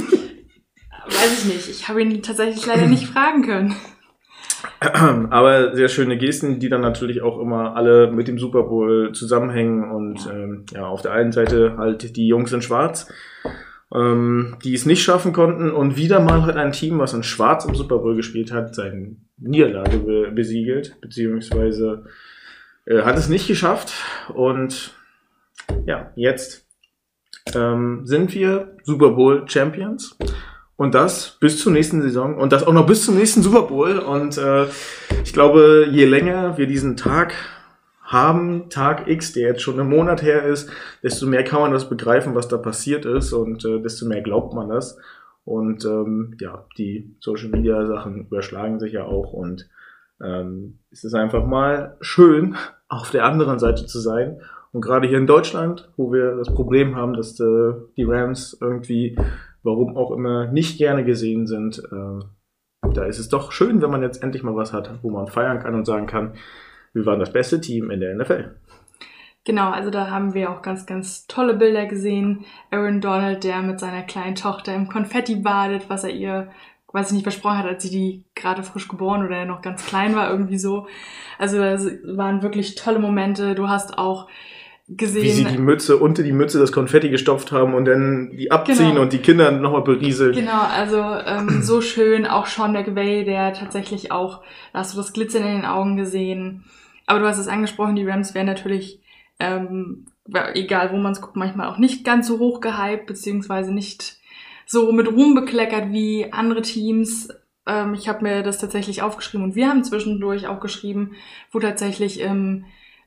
Weiß 1.06 1.44
ich 1.44 1.52
nicht. 1.52 1.68
Ich 1.68 1.88
habe 1.88 2.02
ihn 2.02 2.22
tatsächlich 2.22 2.66
leider 2.66 2.86
nicht 2.86 3.06
fragen 3.06 3.42
können. 3.42 3.76
Aber 4.80 5.74
sehr 5.74 5.88
schöne 5.88 6.18
Gesten, 6.18 6.58
die 6.58 6.68
dann 6.68 6.80
natürlich 6.80 7.22
auch 7.22 7.40
immer 7.40 7.76
alle 7.76 8.10
mit 8.10 8.28
dem 8.28 8.38
Super 8.38 8.64
Bowl 8.64 9.12
zusammenhängen. 9.12 9.90
Und 9.90 10.26
ähm, 10.30 10.64
ja, 10.72 10.86
auf 10.86 11.02
der 11.02 11.12
einen 11.12 11.32
Seite 11.32 11.76
halt 11.76 12.16
die 12.16 12.26
Jungs 12.26 12.52
in 12.52 12.62
Schwarz, 12.62 13.12
ähm, 13.94 14.56
die 14.64 14.74
es 14.74 14.86
nicht 14.86 15.02
schaffen 15.02 15.32
konnten. 15.32 15.70
Und 15.70 15.96
wieder 15.96 16.20
mal 16.20 16.42
hat 16.42 16.56
ein 16.56 16.72
Team, 16.72 16.98
was 16.98 17.14
in 17.14 17.22
Schwarz 17.22 17.64
im 17.64 17.74
Super 17.74 17.98
Bowl 17.98 18.16
gespielt 18.16 18.52
hat, 18.52 18.74
seine 18.74 19.16
Niederlage 19.38 19.98
be 19.98 20.30
besiegelt, 20.32 21.00
beziehungsweise 21.00 22.04
äh, 22.86 23.02
hat 23.02 23.16
es 23.16 23.28
nicht 23.28 23.48
geschafft. 23.48 23.92
Und 24.34 24.94
ja, 25.86 26.12
jetzt 26.16 26.66
ähm, 27.54 28.02
sind 28.04 28.34
wir 28.34 28.76
Super 28.84 29.10
Bowl 29.10 29.44
Champions. 29.48 30.16
Und 30.80 30.94
das 30.94 31.36
bis 31.40 31.60
zur 31.60 31.72
nächsten 31.72 32.00
Saison 32.00 32.38
und 32.38 32.52
das 32.54 32.66
auch 32.66 32.72
noch 32.72 32.86
bis 32.86 33.04
zum 33.04 33.14
nächsten 33.14 33.42
Super 33.42 33.64
Bowl. 33.64 33.98
Und 33.98 34.38
äh, 34.38 34.64
ich 35.22 35.34
glaube, 35.34 35.86
je 35.90 36.06
länger 36.06 36.56
wir 36.56 36.66
diesen 36.66 36.96
Tag 36.96 37.34
haben, 38.00 38.70
Tag 38.70 39.06
X, 39.06 39.34
der 39.34 39.48
jetzt 39.48 39.60
schon 39.60 39.78
einen 39.78 39.90
Monat 39.90 40.22
her 40.22 40.44
ist, 40.44 40.70
desto 41.02 41.26
mehr 41.26 41.44
kann 41.44 41.60
man 41.60 41.72
das 41.72 41.90
begreifen, 41.90 42.34
was 42.34 42.48
da 42.48 42.56
passiert 42.56 43.04
ist 43.04 43.34
und 43.34 43.62
äh, 43.66 43.82
desto 43.82 44.06
mehr 44.06 44.22
glaubt 44.22 44.54
man 44.54 44.70
das. 44.70 44.96
Und 45.44 45.84
ähm, 45.84 46.38
ja, 46.40 46.64
die 46.78 47.14
Social 47.20 47.50
Media 47.50 47.84
Sachen 47.84 48.22
überschlagen 48.22 48.80
sich 48.80 48.94
ja 48.94 49.04
auch 49.04 49.34
und 49.34 49.68
ähm, 50.24 50.78
es 50.90 51.04
ist 51.04 51.12
einfach 51.12 51.44
mal 51.44 51.98
schön, 52.00 52.56
auf 52.88 53.10
der 53.10 53.26
anderen 53.26 53.58
Seite 53.58 53.84
zu 53.84 53.98
sein. 53.98 54.40
Und 54.72 54.80
gerade 54.80 55.06
hier 55.06 55.18
in 55.18 55.26
Deutschland, 55.26 55.90
wo 55.98 56.10
wir 56.10 56.36
das 56.36 56.54
Problem 56.54 56.96
haben, 56.96 57.12
dass 57.12 57.38
äh, 57.38 57.74
die 57.98 58.04
Rams 58.04 58.56
irgendwie 58.62 59.14
warum 59.62 59.96
auch 59.96 60.10
immer, 60.10 60.46
nicht 60.46 60.78
gerne 60.78 61.04
gesehen 61.04 61.46
sind. 61.46 61.78
Äh, 61.78 62.24
da 62.92 63.04
ist 63.04 63.18
es 63.18 63.28
doch 63.28 63.52
schön, 63.52 63.82
wenn 63.82 63.90
man 63.90 64.02
jetzt 64.02 64.22
endlich 64.22 64.42
mal 64.42 64.56
was 64.56 64.72
hat, 64.72 65.02
wo 65.02 65.10
man 65.10 65.26
feiern 65.26 65.60
kann 65.60 65.74
und 65.74 65.84
sagen 65.84 66.06
kann, 66.06 66.34
wir 66.92 67.06
waren 67.06 67.20
das 67.20 67.32
beste 67.32 67.60
Team 67.60 67.90
in 67.90 68.00
der 68.00 68.14
NFL. 68.16 68.56
Genau, 69.44 69.70
also 69.70 69.90
da 69.90 70.10
haben 70.10 70.34
wir 70.34 70.50
auch 70.50 70.60
ganz, 70.60 70.86
ganz 70.86 71.26
tolle 71.26 71.54
Bilder 71.54 71.86
gesehen. 71.86 72.44
Aaron 72.70 73.00
Donald, 73.00 73.42
der 73.44 73.62
mit 73.62 73.80
seiner 73.80 74.02
kleinen 74.02 74.34
Tochter 74.34 74.74
im 74.74 74.88
Konfetti 74.88 75.36
badet, 75.36 75.88
was 75.88 76.04
er 76.04 76.10
ihr, 76.10 76.50
weiß 76.92 77.08
ich 77.08 77.14
nicht, 77.14 77.22
versprochen 77.22 77.58
hat, 77.58 77.66
als 77.66 77.82
sie 77.82 77.90
die 77.90 78.24
gerade 78.34 78.62
frisch 78.62 78.88
geboren 78.88 79.24
oder 79.24 79.44
noch 79.46 79.62
ganz 79.62 79.86
klein 79.86 80.14
war, 80.14 80.30
irgendwie 80.30 80.58
so. 80.58 80.86
Also 81.38 81.58
das 81.58 81.86
waren 82.04 82.42
wirklich 82.42 82.74
tolle 82.74 82.98
Momente. 82.98 83.54
Du 83.54 83.68
hast 83.68 83.96
auch 83.96 84.28
gesehen. 84.96 85.22
Wie 85.22 85.30
sie 85.30 85.44
die 85.44 85.58
Mütze 85.58 85.96
unter 85.96 86.22
die 86.22 86.32
Mütze 86.32 86.58
das 86.58 86.72
Konfetti 86.72 87.10
gestopft 87.10 87.52
haben 87.52 87.74
und 87.74 87.84
dann 87.84 88.30
die 88.36 88.50
abziehen 88.50 88.90
genau. 88.90 89.02
und 89.02 89.12
die 89.12 89.18
Kinder 89.18 89.50
nochmal 89.50 89.82
berieseln. 89.82 90.34
Genau, 90.34 90.62
also 90.62 90.96
ähm, 90.98 91.48
so 91.62 91.80
schön. 91.80 92.26
Auch 92.26 92.46
Sean 92.46 92.72
McVay, 92.72 93.24
der 93.24 93.52
tatsächlich 93.52 94.12
auch, 94.12 94.42
da 94.72 94.80
hast 94.80 94.94
du 94.94 94.98
das 94.98 95.12
Glitzern 95.12 95.44
in 95.44 95.56
den 95.56 95.64
Augen 95.64 95.96
gesehen. 95.96 96.64
Aber 97.06 97.20
du 97.20 97.26
hast 97.26 97.38
es 97.38 97.48
angesprochen, 97.48 97.96
die 97.96 98.06
Rams 98.06 98.34
wären 98.34 98.46
natürlich, 98.46 99.00
ähm, 99.38 100.06
egal 100.54 100.92
wo 100.92 100.96
man 100.96 101.12
es 101.12 101.20
guckt, 101.20 101.36
manchmal 101.36 101.68
auch 101.68 101.78
nicht 101.78 102.04
ganz 102.04 102.26
so 102.26 102.38
hoch 102.38 102.60
gehypt, 102.60 103.06
beziehungsweise 103.06 103.72
nicht 103.72 104.18
so 104.66 104.92
mit 104.92 105.08
Ruhm 105.08 105.34
bekleckert 105.34 105.92
wie 105.92 106.32
andere 106.32 106.62
Teams. 106.62 107.28
Ähm, 107.66 107.94
ich 107.94 108.08
habe 108.08 108.22
mir 108.22 108.42
das 108.42 108.58
tatsächlich 108.58 109.02
aufgeschrieben 109.02 109.44
und 109.44 109.54
wir 109.54 109.68
haben 109.68 109.84
zwischendurch 109.84 110.46
auch 110.46 110.60
geschrieben, 110.60 111.12
wo 111.52 111.58
tatsächlich 111.58 112.20
ähm, 112.20 112.64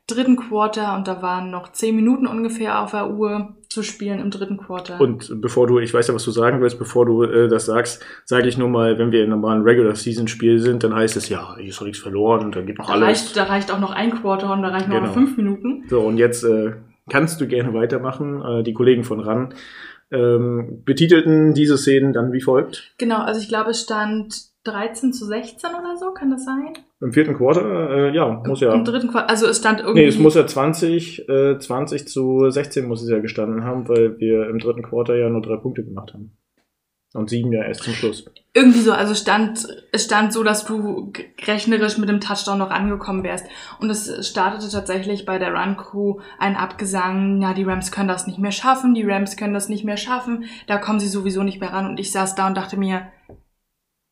dritten 0.08 0.36
Quarter 0.36 0.96
und 0.96 1.08
da 1.08 1.22
waren 1.22 1.50
noch 1.50 1.72
zehn 1.72 1.96
Minuten 1.96 2.28
ungefähr 2.28 2.82
auf 2.82 2.92
der 2.92 3.12
Uhr 3.12 3.56
zu 3.70 3.84
spielen 3.84 4.20
im 4.20 4.30
dritten 4.30 4.58
Quarter. 4.58 5.00
Und 5.00 5.42
bevor 5.42 5.66
du, 5.66 5.80
ich 5.80 5.94
weiß 5.94 6.08
ja, 6.08 6.14
was 6.14 6.26
du 6.26 6.32
sagen 6.32 6.62
willst, 6.62 6.78
bevor 6.78 7.06
du 7.06 7.24
äh, 7.24 7.48
das 7.48 7.66
sagst, 7.66 8.06
sage 8.26 8.48
ich 8.48 8.58
nur 8.58 8.70
mal, 8.70 9.00
wenn 9.00 9.12
wir 9.12 9.24
in 9.24 9.32
einem 9.32 9.42
normalen 9.42 9.64
Regular 9.64 9.96
Season 9.96 10.28
Spiel 10.28 10.60
sind, 10.60 10.84
dann 10.84 10.94
heißt 10.94 11.16
es 11.18 11.30
ja, 11.30 11.56
hier 11.58 11.70
ist 11.70 11.80
noch 11.80 11.88
nichts 11.88 12.02
verloren 12.02 12.46
und 12.46 12.56
dann 12.56 12.66
geht 12.66 12.78
noch 12.78 12.88
da 12.88 12.94
alles. 12.94 13.08
Reicht, 13.08 13.38
da 13.38 13.44
reicht 13.46 13.72
auch 13.72 13.80
noch 13.80 13.92
ein 13.92 14.12
Quarter 14.12 14.52
und 14.52 14.62
da 14.62 14.70
reichen 14.70 14.92
genau. 14.92 15.08
noch 15.08 15.14
fünf 15.14 15.38
Minuten. 15.38 15.86
So, 15.90 16.02
und 16.02 16.18
jetzt 16.18 16.44
äh, 16.44 16.74
kannst 17.10 17.42
du 17.42 17.48
gerne 17.48 17.74
weitermachen. 17.74 18.42
Äh, 18.42 18.64
die 18.64 18.74
Kollegen 18.74 19.04
von 19.04 19.22
RAN 19.22 19.54
ähm, 20.12 20.84
betitelten 20.86 21.54
diese 21.54 21.78
Szenen 21.78 22.14
dann 22.14 22.34
wie 22.34 22.42
folgt. 22.42 22.94
Genau, 22.98 23.22
also 23.22 23.40
ich 23.40 23.48
glaube, 23.48 23.72
es 23.72 23.82
stand 23.82 24.54
13 24.66 25.14
zu 25.14 25.26
16 25.26 25.72
oder 25.72 25.98
so, 25.98 26.12
kann 26.12 26.30
das 26.30 26.46
sein? 26.46 26.74
Im 27.04 27.12
vierten 27.12 27.36
Quarter, 27.36 27.90
äh, 27.90 28.16
ja, 28.16 28.42
muss 28.48 28.62
ja. 28.62 28.74
Im 28.74 28.86
dritten 28.86 29.10
Quarter, 29.10 29.30
also 29.30 29.46
es 29.46 29.58
stand 29.58 29.82
irgendwie. 29.82 30.04
Nee, 30.04 30.08
es 30.08 30.18
muss 30.18 30.36
ja 30.36 30.48
20, 30.48 31.28
äh, 31.28 31.60
20 31.60 32.08
zu 32.08 32.50
16 32.50 32.88
muss 32.88 33.04
es 33.04 33.10
ja 33.10 33.20
gestanden 33.20 33.66
haben, 33.66 33.90
weil 33.90 34.18
wir 34.20 34.48
im 34.48 34.58
dritten 34.58 34.84
Quarter 34.84 35.18
ja 35.18 35.28
nur 35.28 35.42
drei 35.42 35.58
Punkte 35.58 35.84
gemacht 35.84 36.14
haben. 36.14 36.38
Und 37.14 37.30
sieben 37.30 37.52
ja 37.52 37.64
erst 37.64 37.84
zum 37.84 37.94
Schluss. 37.94 38.26
Irgendwie 38.54 38.80
so, 38.80 38.94
also 38.94 39.16
stand, 39.16 39.68
es 39.92 40.06
stand 40.06 40.32
so, 40.32 40.44
dass 40.44 40.66
du 40.66 41.12
rechnerisch 41.46 41.98
mit 41.98 42.08
dem 42.08 42.22
Touchdown 42.22 42.58
noch 42.58 42.72
angekommen 42.72 43.24
wärst. 43.24 43.48
Und 43.82 43.90
es 43.90 44.28
startete 44.28 44.72
tatsächlich 44.72 45.26
bei 45.26 45.38
der 45.38 45.54
Run 45.54 45.76
Crew 45.76 46.22
ein 46.40 46.56
Abgesang, 46.56 47.42
ja, 47.42 47.54
die 47.54 47.66
Rams 47.66 47.92
können 47.92 48.08
das 48.08 48.28
nicht 48.28 48.40
mehr 48.40 48.54
schaffen, 48.54 48.96
die 48.96 49.04
Rams 49.04 49.36
können 49.36 49.54
das 49.54 49.68
nicht 49.68 49.84
mehr 49.84 49.98
schaffen, 49.98 50.46
da 50.68 50.78
kommen 50.78 51.02
sie 51.02 51.10
sowieso 51.10 51.44
nicht 51.44 51.60
mehr 51.60 51.74
ran. 51.74 51.86
Und 51.86 52.00
ich 52.00 52.14
saß 52.14 52.34
da 52.36 52.48
und 52.48 52.56
dachte 52.56 52.78
mir, 52.78 53.08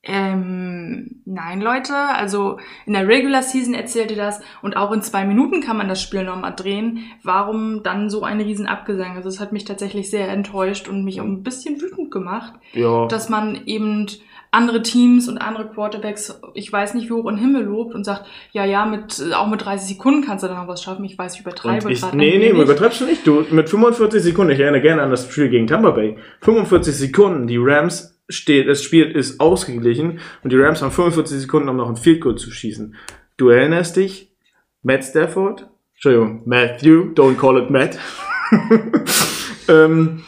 ähm, 0.03 1.21
nein, 1.25 1.61
Leute. 1.61 1.93
Also 1.95 2.57
in 2.87 2.93
der 2.93 3.07
Regular 3.07 3.43
Season 3.43 3.75
erzählt 3.75 4.09
ihr 4.09 4.17
das 4.17 4.41
und 4.63 4.75
auch 4.75 4.91
in 4.91 5.01
zwei 5.03 5.25
Minuten 5.25 5.61
kann 5.61 5.77
man 5.77 5.87
das 5.87 6.01
Spiel 6.01 6.23
nochmal 6.23 6.55
drehen. 6.55 7.03
Warum 7.23 7.83
dann 7.83 8.09
so 8.09 8.23
ein 8.23 8.41
riesen 8.41 8.65
Abgesang? 8.65 9.15
Also 9.15 9.29
es 9.29 9.39
hat 9.39 9.51
mich 9.51 9.65
tatsächlich 9.65 10.09
sehr 10.09 10.27
enttäuscht 10.29 10.87
und 10.87 11.05
mich 11.05 11.21
auch 11.21 11.25
ein 11.25 11.43
bisschen 11.43 11.79
wütend 11.81 12.09
gemacht, 12.09 12.53
ja. 12.73 13.05
dass 13.07 13.29
man 13.29 13.61
eben 13.67 14.07
andere 14.49 14.81
Teams 14.81 15.29
und 15.29 15.37
andere 15.37 15.67
Quarterbacks, 15.67 16.41
ich 16.55 16.73
weiß 16.73 16.95
nicht, 16.95 17.07
wie 17.07 17.13
hoch 17.13 17.29
in 17.29 17.35
den 17.35 17.45
Himmel 17.45 17.63
lobt 17.63 17.95
und 17.95 18.03
sagt, 18.03 18.25
ja, 18.51 18.65
ja, 18.65 18.85
mit, 18.85 19.23
auch 19.33 19.47
mit 19.47 19.63
30 19.63 19.87
Sekunden 19.87 20.25
kannst 20.25 20.43
du 20.43 20.47
dann 20.47 20.57
noch 20.57 20.67
was 20.67 20.83
schaffen. 20.83 21.05
Ich 21.05 21.17
weiß, 21.17 21.35
ich 21.35 21.41
übertreibe 21.41 21.93
gerade. 21.93 22.17
Nee, 22.17 22.37
nee, 22.37 22.49
übertreibst 22.49 22.99
du 22.99 23.05
nicht. 23.05 23.25
Du, 23.25 23.45
mit 23.51 23.69
45 23.69 24.21
Sekunden, 24.21 24.51
ich 24.51 24.59
erinnere 24.59 24.81
gerne 24.81 25.03
an 25.03 25.09
das 25.11 25.31
Spiel 25.31 25.47
gegen 25.47 25.67
Tampa 25.67 25.91
Bay. 25.91 26.17
45 26.41 26.93
Sekunden, 26.93 27.47
die 27.47 27.57
Rams 27.57 28.20
steht, 28.31 28.67
das 28.67 28.83
Spiel 28.83 29.11
ist 29.11 29.39
ausgeglichen 29.39 30.19
und 30.43 30.51
die 30.51 30.57
Rams 30.57 30.81
haben 30.81 30.91
45 30.91 31.39
Sekunden, 31.39 31.69
um 31.69 31.77
noch 31.77 31.89
ein 31.89 31.95
Field 31.95 32.21
Goal 32.21 32.35
zu 32.35 32.51
schießen. 32.51 32.95
Du 33.37 33.49
erinnerst 33.49 33.97
dich, 33.97 34.31
Matt 34.83 35.03
Stafford, 35.03 35.67
Entschuldigung, 35.93 36.41
Matthew, 36.45 37.13
don't 37.13 37.37
call 37.37 37.61
it 37.61 37.69
Matt, 37.69 37.97
ähm, 39.67 40.23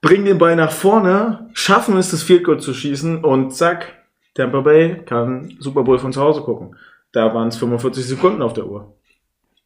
bringen 0.00 0.26
den 0.26 0.38
Ball 0.38 0.56
nach 0.56 0.72
vorne, 0.72 1.50
schaffen 1.54 1.96
es, 1.96 2.10
das 2.10 2.22
Field 2.22 2.44
Goal 2.44 2.60
zu 2.60 2.74
schießen 2.74 3.24
und 3.24 3.54
zack, 3.54 4.04
Tampa 4.34 4.60
Bay 4.60 5.02
kann 5.06 5.56
Super 5.60 5.82
Bowl 5.84 5.98
von 5.98 6.12
zu 6.12 6.20
Hause 6.20 6.42
gucken. 6.42 6.76
Da 7.12 7.32
waren 7.32 7.48
es 7.48 7.56
45 7.56 8.04
Sekunden 8.04 8.42
auf 8.42 8.52
der 8.52 8.66
Uhr. 8.66 8.96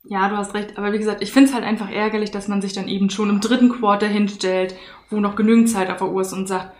Ja, 0.04 0.28
du 0.28 0.36
hast 0.36 0.54
recht. 0.54 0.78
Aber 0.78 0.92
wie 0.92 0.98
gesagt, 0.98 1.22
ich 1.22 1.32
finde 1.32 1.48
es 1.48 1.54
halt 1.54 1.64
einfach 1.64 1.90
ärgerlich, 1.90 2.30
dass 2.30 2.48
man 2.48 2.62
sich 2.62 2.72
dann 2.72 2.88
eben 2.88 3.10
schon 3.10 3.30
im 3.30 3.40
dritten 3.40 3.70
Quarter 3.70 4.06
hinstellt, 4.06 4.74
wo 5.10 5.20
noch 5.20 5.36
genügend 5.36 5.68
Zeit 5.68 5.90
auf 5.90 5.98
der 5.98 6.08
Uhr 6.08 6.22
ist 6.22 6.32
und 6.32 6.46
sagt, 6.46 6.72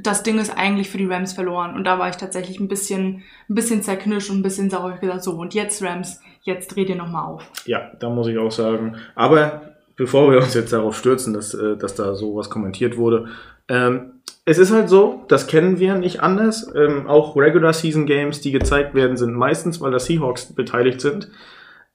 das 0.00 0.22
Ding 0.22 0.38
ist 0.38 0.56
eigentlich 0.56 0.90
für 0.90 0.98
die 0.98 1.06
Rams 1.06 1.32
verloren. 1.32 1.74
Und 1.74 1.84
da 1.84 1.98
war 1.98 2.08
ich 2.08 2.16
tatsächlich 2.16 2.60
ein 2.60 2.68
bisschen, 2.68 3.22
ein 3.48 3.54
bisschen 3.54 3.82
zerknirscht 3.82 4.30
und 4.30 4.38
ein 4.38 4.42
bisschen 4.42 4.70
sauer. 4.70 4.92
Ich 4.94 5.00
gesagt, 5.00 5.22
so, 5.22 5.32
und 5.32 5.54
jetzt 5.54 5.82
Rams, 5.82 6.20
jetzt 6.42 6.74
dreht 6.74 6.88
ihr 6.88 6.96
nochmal 6.96 7.26
auf. 7.26 7.50
Ja, 7.66 7.92
da 7.98 8.08
muss 8.08 8.28
ich 8.28 8.38
auch 8.38 8.50
sagen. 8.50 8.96
Aber 9.14 9.74
bevor 9.96 10.30
wir 10.30 10.38
uns 10.38 10.54
jetzt 10.54 10.72
darauf 10.72 10.96
stürzen, 10.96 11.34
dass, 11.34 11.54
äh, 11.54 11.76
dass 11.76 11.94
da 11.94 12.14
sowas 12.14 12.50
kommentiert 12.50 12.96
wurde, 12.96 13.26
ähm, 13.68 14.12
es 14.44 14.56
ist 14.56 14.72
halt 14.72 14.88
so, 14.88 15.24
das 15.28 15.46
kennen 15.46 15.78
wir 15.78 15.94
nicht 15.96 16.22
anders. 16.22 16.72
Ähm, 16.74 17.06
auch 17.06 17.36
Regular 17.36 17.74
Season 17.74 18.06
Games, 18.06 18.40
die 18.40 18.50
gezeigt 18.50 18.94
werden, 18.94 19.16
sind 19.18 19.34
meistens, 19.34 19.80
weil 19.80 19.90
da 19.90 19.98
Seahawks 19.98 20.54
beteiligt 20.54 21.02
sind, 21.02 21.28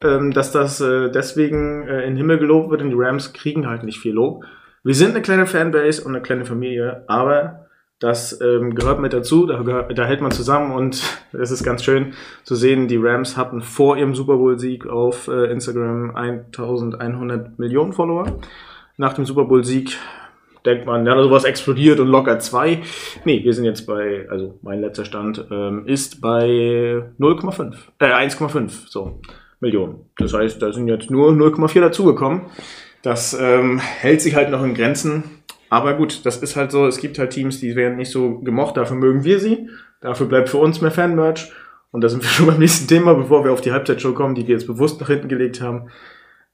ähm, 0.02 0.32
dass 0.32 0.52
das 0.52 0.80
äh, 0.80 1.10
deswegen 1.10 1.88
äh, 1.88 2.02
in 2.04 2.12
den 2.12 2.18
Himmel 2.18 2.38
gelobt 2.38 2.70
wird 2.70 2.84
und 2.84 2.92
die 2.92 2.96
Rams 2.96 3.34
kriegen 3.34 3.68
halt 3.68 3.84
nicht 3.84 4.00
viel 4.00 4.14
Lob. 4.14 4.44
Wir 4.84 4.94
sind 4.94 5.12
eine 5.12 5.22
kleine 5.22 5.48
Fanbase 5.48 6.04
und 6.04 6.14
eine 6.14 6.22
kleine 6.22 6.46
Familie, 6.46 7.06
aber 7.08 7.63
das 8.04 8.42
ähm, 8.42 8.76
gehört 8.76 9.00
mit 9.00 9.14
dazu, 9.14 9.46
da, 9.46 9.64
da 9.84 10.06
hält 10.06 10.20
man 10.20 10.32
zusammen 10.32 10.72
und 10.76 11.02
es 11.32 11.52
ist 11.52 11.64
ganz 11.64 11.84
schön 11.86 12.14
zu 12.44 12.56
sehen, 12.56 12.90
die 12.90 12.98
Rams 12.98 13.38
hatten 13.38 13.62
vor 13.62 13.96
ihrem 13.98 14.14
Super 14.14 14.36
Bowl-Sieg 14.36 14.86
auf 14.88 15.30
äh, 15.30 15.50
Instagram 15.50 16.14
1100 16.14 17.58
Millionen 17.58 17.94
Follower. 17.94 18.40
Nach 18.98 19.14
dem 19.14 19.26
Super 19.26 19.46
Bowl-Sieg 19.46 19.98
denkt 20.66 20.86
man, 20.86 21.06
ja, 21.06 21.22
sowas 21.22 21.46
explodiert 21.46 22.02
und 22.02 22.08
locker 22.08 22.40
zwei. 22.40 22.82
Nee, 23.24 23.42
wir 23.44 23.54
sind 23.54 23.64
jetzt 23.64 23.88
bei, 23.88 24.28
also 24.30 24.60
mein 24.62 24.82
letzter 24.82 25.06
Stand 25.06 25.46
ähm, 25.50 25.88
ist 25.88 26.20
bei 26.20 27.04
0,5, 27.20 27.74
äh 28.00 28.06
1,5 28.06 28.90
so 28.90 29.22
Millionen. 29.62 30.10
Das 30.18 30.34
heißt, 30.34 30.62
da 30.62 30.74
sind 30.74 30.90
jetzt 30.90 31.10
nur 31.10 31.32
0,4 31.32 31.80
dazugekommen. 31.80 32.42
Das 33.02 33.38
ähm, 33.40 33.80
hält 33.80 34.22
sich 34.22 34.36
halt 34.36 34.50
noch 34.50 34.64
in 34.64 34.74
Grenzen. 34.74 35.24
Aber 35.74 35.96
gut, 35.96 36.24
das 36.24 36.38
ist 36.38 36.56
halt 36.56 36.72
so, 36.72 36.86
es 36.86 37.00
gibt 37.00 37.18
halt 37.18 37.32
Teams, 37.32 37.60
die 37.60 37.76
werden 37.76 37.98
nicht 37.98 38.12
so 38.12 38.38
gemocht, 38.42 38.78
dafür 38.78 38.96
mögen 38.96 39.24
wir 39.24 39.40
sie. 39.40 39.70
Dafür 40.02 40.28
bleibt 40.28 40.50
für 40.50 40.60
uns 40.60 40.82
mehr 40.82 40.92
Fanmerch. 40.92 41.52
Und 41.90 42.02
da 42.02 42.10
sind 42.10 42.22
wir 42.22 42.30
schon 42.30 42.46
beim 42.46 42.60
nächsten 42.60 42.88
Thema, 42.88 43.16
bevor 43.16 43.44
wir 43.44 43.52
auf 43.52 43.62
die 43.62 43.72
Halbzeitshow 43.72 44.14
kommen, 44.14 44.36
die 44.36 44.48
wir 44.48 44.54
jetzt 44.54 44.68
bewusst 44.68 45.02
nach 45.02 45.08
hinten 45.08 45.30
gelegt 45.30 45.62
haben. 45.62 45.90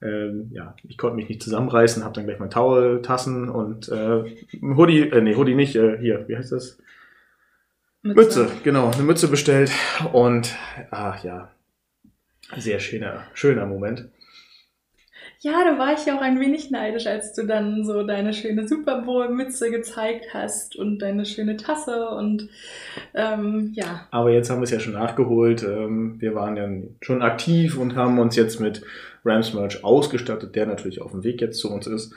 Ähm, 0.00 0.48
ja, 0.54 0.74
ich 0.88 0.96
konnte 0.96 1.16
mich 1.16 1.28
nicht 1.28 1.42
zusammenreißen, 1.42 2.02
habe 2.02 2.14
dann 2.14 2.24
gleich 2.24 2.38
mein 2.38 2.48
Towel, 2.48 3.02
Tassen 3.02 3.50
und 3.50 3.90
äh, 3.90 4.24
Hoodie, 4.62 5.10
äh, 5.10 5.20
nee, 5.20 5.34
Hoodie 5.34 5.54
nicht, 5.54 5.76
äh, 5.76 5.98
hier, 5.98 6.26
wie 6.26 6.38
heißt 6.38 6.52
das? 6.52 6.78
Mütze. 8.00 8.20
Mütze, 8.20 8.48
genau, 8.64 8.90
eine 8.90 9.02
Mütze 9.02 9.28
bestellt 9.28 9.70
und 10.14 10.56
ach 10.90 11.22
ja, 11.22 11.50
sehr 12.56 12.80
schöner, 12.80 13.24
schöner 13.34 13.66
Moment. 13.66 14.08
Ja, 15.42 15.64
da 15.64 15.78
war 15.78 15.94
ich 15.94 16.04
ja 16.04 16.18
auch 16.18 16.20
ein 16.20 16.38
wenig 16.38 16.70
neidisch, 16.70 17.06
als 17.06 17.32
du 17.32 17.46
dann 17.46 17.82
so 17.82 18.02
deine 18.02 18.34
schöne 18.34 18.68
Super 18.68 19.00
Bowl-Mütze 19.00 19.70
gezeigt 19.70 20.34
hast 20.34 20.76
und 20.76 20.98
deine 20.98 21.24
schöne 21.24 21.56
Tasse 21.56 22.10
und 22.10 22.50
ähm, 23.14 23.72
ja. 23.74 24.06
Aber 24.10 24.30
jetzt 24.32 24.50
haben 24.50 24.58
wir 24.58 24.64
es 24.64 24.70
ja 24.70 24.80
schon 24.80 24.92
nachgeholt. 24.92 25.62
Ähm, 25.62 26.20
wir 26.20 26.34
waren 26.34 26.58
ja 26.58 26.68
schon 27.00 27.22
aktiv 27.22 27.78
und 27.78 27.96
haben 27.96 28.18
uns 28.18 28.36
jetzt 28.36 28.60
mit 28.60 28.82
Rams 29.24 29.54
Merch 29.54 29.82
ausgestattet, 29.82 30.54
der 30.56 30.66
natürlich 30.66 31.00
auf 31.00 31.12
dem 31.12 31.24
Weg 31.24 31.40
jetzt 31.40 31.58
zu 31.58 31.72
uns 31.72 31.86
ist. 31.86 32.14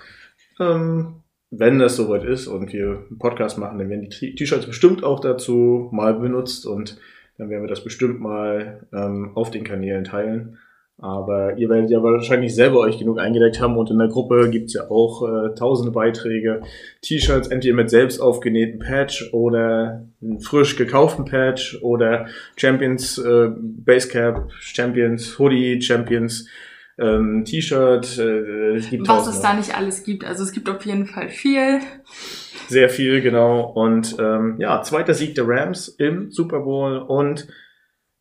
Ähm, 0.60 1.22
wenn 1.50 1.80
das 1.80 1.96
soweit 1.96 2.26
ist 2.26 2.48
und 2.48 2.74
wir 2.74 3.06
einen 3.10 3.20
Podcast 3.20 3.58
machen, 3.58 3.80
dann 3.80 3.90
werden 3.90 4.10
die 4.10 4.36
T-Shirts 4.36 4.66
bestimmt 4.66 5.06
auch 5.06 5.22
dazu 5.22 5.88
mal 5.94 6.14
benutzt 6.14 6.66
und 6.66 7.00
dann 7.38 7.50
werden 7.50 7.64
wir 7.64 7.70
das 7.70 7.86
bestimmt 7.86 8.20
mal 8.20 8.86
ähm, 8.92 9.32
auf 9.36 9.50
den 9.50 9.64
Kanälen 9.64 10.04
teilen. 10.04 10.58
Aber 11.00 11.58
ihr 11.58 11.70
werdet 11.70 11.90
ja 11.90 12.02
wahrscheinlich 12.02 12.56
selber 12.56 12.80
euch 12.80 13.00
genug 13.00 13.20
eingedeckt 13.20 13.60
haben 13.60 13.76
und 13.78 13.90
in 13.90 13.98
der 13.98 14.08
Gruppe 14.08 14.50
gibt's 14.50 14.74
ja 14.74 14.90
auch 14.90 15.28
äh, 15.28 15.56
tausende 15.56 15.92
Beiträge. 15.92 16.62
T-Shirts 17.02 17.50
entweder 17.50 17.76
mit 17.76 17.90
selbst 17.90 18.22
aufgenähten 18.22 18.80
Patch 18.80 19.34
oder 19.34 20.08
einen 20.22 20.40
frisch 20.40 20.76
gekauften 20.78 21.26
Patch 21.26 21.80
oder 21.82 22.28
Champions 22.56 23.18
äh, 23.18 23.50
Basecap, 23.58 24.50
Champions 24.60 25.38
Hoodie, 25.40 25.82
Champions 25.82 26.48
ähm, 26.98 27.44
T-Shirt. 27.44 28.18
Äh, 28.20 28.76
es 28.76 28.90
gibt 28.90 29.08
Was 29.08 29.28
es 29.28 29.42
da 29.42 29.54
nicht 29.56 29.76
alles 29.76 30.04
gibt. 30.04 30.24
Also 30.24 30.44
es 30.44 30.52
gibt 30.52 30.70
auf 30.70 30.86
jeden 30.86 31.08
Fall 31.08 31.30
viel. 31.30 31.80
Sehr 32.68 32.90
viel, 32.90 33.22
genau. 33.22 33.62
Und 33.72 34.16
ähm, 34.20 34.56
ja, 34.60 34.82
zweiter 34.84 35.14
Sieg 35.14 35.36
der 35.36 35.48
Rams 35.48 35.88
im 35.88 36.32
Super 36.32 36.62
Bowl 36.62 36.98
und 36.98 37.48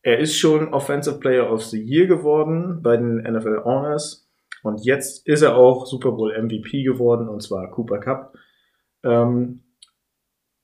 er 0.02 0.18
ist 0.18 0.36
schon 0.36 0.74
Offensive 0.74 1.18
Player 1.18 1.50
of 1.50 1.62
the 1.62 1.80
Year 1.80 2.06
geworden 2.06 2.82
bei 2.82 2.96
den 2.96 3.18
NFL 3.18 3.62
Honors. 3.64 4.28
Und 4.62 4.84
jetzt 4.84 5.26
ist 5.26 5.42
er 5.42 5.56
auch 5.56 5.86
Super 5.86 6.12
Bowl 6.12 6.36
MVP 6.40 6.82
geworden, 6.82 7.28
und 7.28 7.42
zwar 7.42 7.70
Cooper 7.70 7.98
Cup. 7.98 8.36
Ähm, 9.04 9.62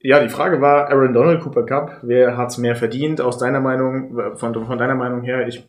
ja, 0.01 0.22
die 0.22 0.28
Frage 0.28 0.61
war 0.61 0.89
Aaron 0.89 1.12
Donald, 1.12 1.41
Cooper 1.41 1.64
Cup. 1.64 1.99
Wer 2.03 2.36
hat's 2.36 2.59
mehr 2.59 2.76
verdient? 2.76 3.20
Aus 3.20 3.39
deiner 3.39 3.61
Meinung, 3.61 4.36
von, 4.36 4.55
von 4.55 4.78
deiner 4.78 4.95
Meinung 4.95 5.22
her, 5.22 5.47
ich, 5.49 5.68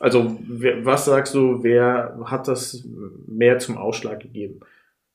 also, 0.00 0.38
wer, 0.40 0.84
was 0.84 1.04
sagst 1.04 1.34
du, 1.34 1.62
wer 1.62 2.18
hat 2.24 2.48
das 2.48 2.86
mehr 3.26 3.58
zum 3.58 3.76
Ausschlag 3.76 4.20
gegeben? 4.20 4.60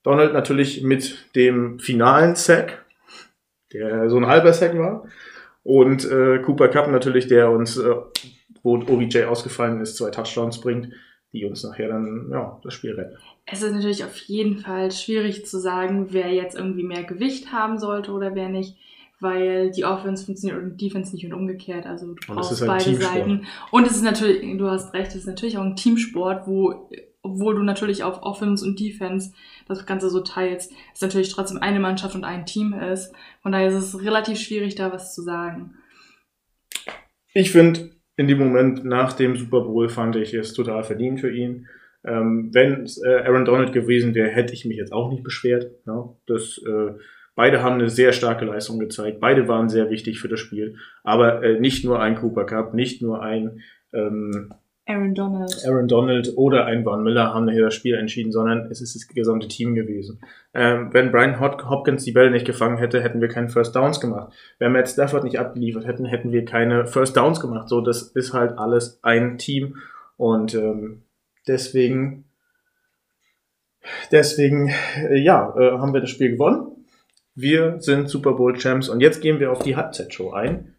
Donald 0.04 0.34
natürlich 0.34 0.84
mit 0.84 1.32
dem 1.36 1.80
finalen 1.80 2.36
Sack, 2.36 2.86
der 3.72 4.10
so 4.10 4.18
ein 4.18 4.28
halber 4.28 4.54
Sack 4.54 4.78
war. 4.78 5.08
Und 5.64 6.10
äh, 6.10 6.40
Cooper 6.40 6.68
Cup 6.68 6.90
natürlich, 6.90 7.28
der 7.28 7.50
uns, 7.50 7.78
äh, 7.78 7.96
wo 8.62 8.76
OBJ 8.76 9.24
ausgefallen 9.24 9.82
ist, 9.82 9.98
zwei 9.98 10.10
Touchdowns 10.10 10.60
bringt, 10.60 10.90
die 11.32 11.46
uns 11.46 11.64
nachher 11.64 11.88
dann 11.88 12.30
ja, 12.32 12.60
das 12.64 12.74
Spiel 12.74 12.94
retten. 12.94 13.18
Es 13.46 13.62
ist 13.62 13.74
natürlich 13.74 14.04
auf 14.04 14.18
jeden 14.18 14.60
Fall 14.60 14.92
schwierig 14.92 15.46
zu 15.46 15.60
sagen, 15.60 16.08
wer 16.12 16.32
jetzt 16.32 16.56
irgendwie 16.56 16.84
mehr 16.84 17.04
Gewicht 17.04 17.52
haben 17.52 17.78
sollte 17.80 18.12
oder 18.12 18.36
wer 18.36 18.50
nicht, 18.50 18.78
weil 19.20 19.72
die 19.72 19.86
Offense 19.86 20.26
funktioniert 20.26 20.62
und 20.62 20.78
die 20.78 20.88
Defense 20.88 21.14
nicht 21.14 21.26
und 21.26 21.34
umgekehrt. 21.34 21.86
Also 21.86 22.14
du 22.14 22.16
brauchst 22.28 22.66
beide 22.66 22.84
Teamsport. 22.84 23.14
Seiten. 23.14 23.46
Und 23.72 23.88
es 23.88 23.96
ist 23.96 24.04
natürlich, 24.04 24.58
du 24.58 24.70
hast 24.70 24.94
recht, 24.94 25.10
es 25.10 25.16
ist 25.16 25.28
natürlich 25.28 25.58
auch 25.58 25.64
ein 25.64 25.76
Teamsport, 25.76 26.46
wo 26.46 26.90
obwohl 27.24 27.56
du 27.56 27.64
natürlich 27.64 28.04
auf 28.04 28.22
Offense 28.22 28.66
und 28.66 28.80
Defense 28.80 29.32
das 29.68 29.86
Ganze 29.86 30.10
so 30.10 30.22
teilst, 30.22 30.72
es 30.94 31.02
natürlich 31.02 31.32
trotzdem 31.32 31.60
eine 31.60 31.80
Mannschaft 31.80 32.16
und 32.16 32.24
ein 32.24 32.46
Team 32.46 32.74
ist. 32.74 33.14
Von 33.42 33.52
daher 33.52 33.70
ist 33.70 33.76
es 33.76 34.04
relativ 34.04 34.40
schwierig, 34.40 34.76
da 34.76 34.92
was 34.92 35.14
zu 35.14 35.22
sagen. 35.22 35.76
Ich 37.34 37.52
finde, 37.52 37.92
in 38.16 38.28
dem 38.28 38.38
Moment 38.38 38.86
nach 38.86 39.14
dem 39.14 39.36
Super 39.36 39.62
Bowl 39.62 39.90
fand 39.90 40.16
ich 40.16 40.34
es 40.34 40.54
total 40.54 40.84
verdient 40.84 41.20
für 41.20 41.32
ihn. 41.32 41.68
Ähm, 42.06 42.50
wenn 42.54 42.84
es 42.84 43.02
äh, 43.02 43.24
Aaron 43.26 43.46
Donald 43.46 43.74
gewesen 43.74 44.14
wäre, 44.14 44.30
hätte 44.30 44.54
ich 44.54 44.66
mich 44.66 44.78
jetzt 44.78 44.92
auch 44.92 45.10
nicht 45.10 45.24
beschwert. 45.24 45.72
Ja, 45.86 46.14
das, 46.28 46.60
äh, 46.68 46.92
beide 47.36 47.64
haben 47.64 47.76
eine 47.76 47.90
sehr 47.90 48.12
starke 48.12 48.46
Leistung 48.46 48.78
gezeigt. 48.78 49.20
Beide 49.20 49.48
waren 49.48 49.70
sehr 49.70 49.90
wichtig 49.90 50.20
für 50.20 50.28
das 50.28 50.40
Spiel. 50.40 50.76
Aber 51.04 51.44
äh, 51.44 51.60
nicht 51.60 51.86
nur 51.86 52.02
ein 52.02 52.16
Cooper 52.16 52.46
Cup, 52.46 52.74
nicht 52.74 53.02
nur 53.02 53.22
ein 53.24 53.62
ähm, 53.94 54.54
Aaron 54.86 55.16
Donald. 55.16 55.66
Aaron 55.66 55.88
Donald 55.88 56.34
oder 56.36 56.66
ein 56.66 56.84
Von 56.84 57.04
Miller 57.04 57.34
haben 57.34 57.50
hier 57.50 57.64
das 57.64 57.74
Spiel 57.74 57.96
entschieden, 57.96 58.34
sondern 58.34 58.70
es 58.70 58.82
ist 58.82 58.96
das 58.96 59.08
gesamte 59.08 59.48
Team 59.48 59.76
gewesen. 59.76 60.20
Ähm, 60.54 60.90
wenn 60.92 61.12
Brian 61.12 61.40
Hopkins 61.40 62.04
die 62.04 62.12
Bälle 62.12 62.32
nicht 62.32 62.46
gefangen 62.46 62.78
hätte, 62.78 63.02
hätten 63.02 63.22
wir 63.22 63.30
keinen 63.30 63.48
First 63.48 63.76
Downs 63.76 64.02
gemacht. 64.02 64.34
Wenn 64.60 64.74
Matt 64.74 64.90
Stafford 64.90 65.24
nicht 65.24 65.40
abgeliefert 65.40 65.88
hätten, 65.88 66.06
hätten 66.06 66.34
wir 66.34 66.44
keine 66.44 66.86
First 66.86 67.16
Downs 67.16 67.40
gemacht. 67.40 67.70
So, 67.70 67.80
das 67.80 68.02
ist 68.02 68.34
halt 68.34 68.58
alles 68.58 69.00
ein 69.04 69.38
Team 69.38 69.78
und 70.18 70.54
ähm, 70.54 71.04
deswegen, 71.48 72.26
deswegen, 74.12 74.70
äh, 74.98 75.18
ja, 75.18 75.56
äh, 75.58 75.72
haben 75.80 75.94
wir 75.94 76.02
das 76.02 76.10
Spiel 76.10 76.32
gewonnen. 76.32 76.86
Wir 77.36 77.80
sind 77.80 78.10
Super 78.10 78.34
Bowl 78.34 78.58
Champs 78.58 78.90
und 78.90 79.00
jetzt 79.00 79.22
gehen 79.22 79.40
wir 79.40 79.52
auf 79.52 79.64
die 79.64 79.78
Halbzeitshow 79.78 80.34
ein 80.34 80.73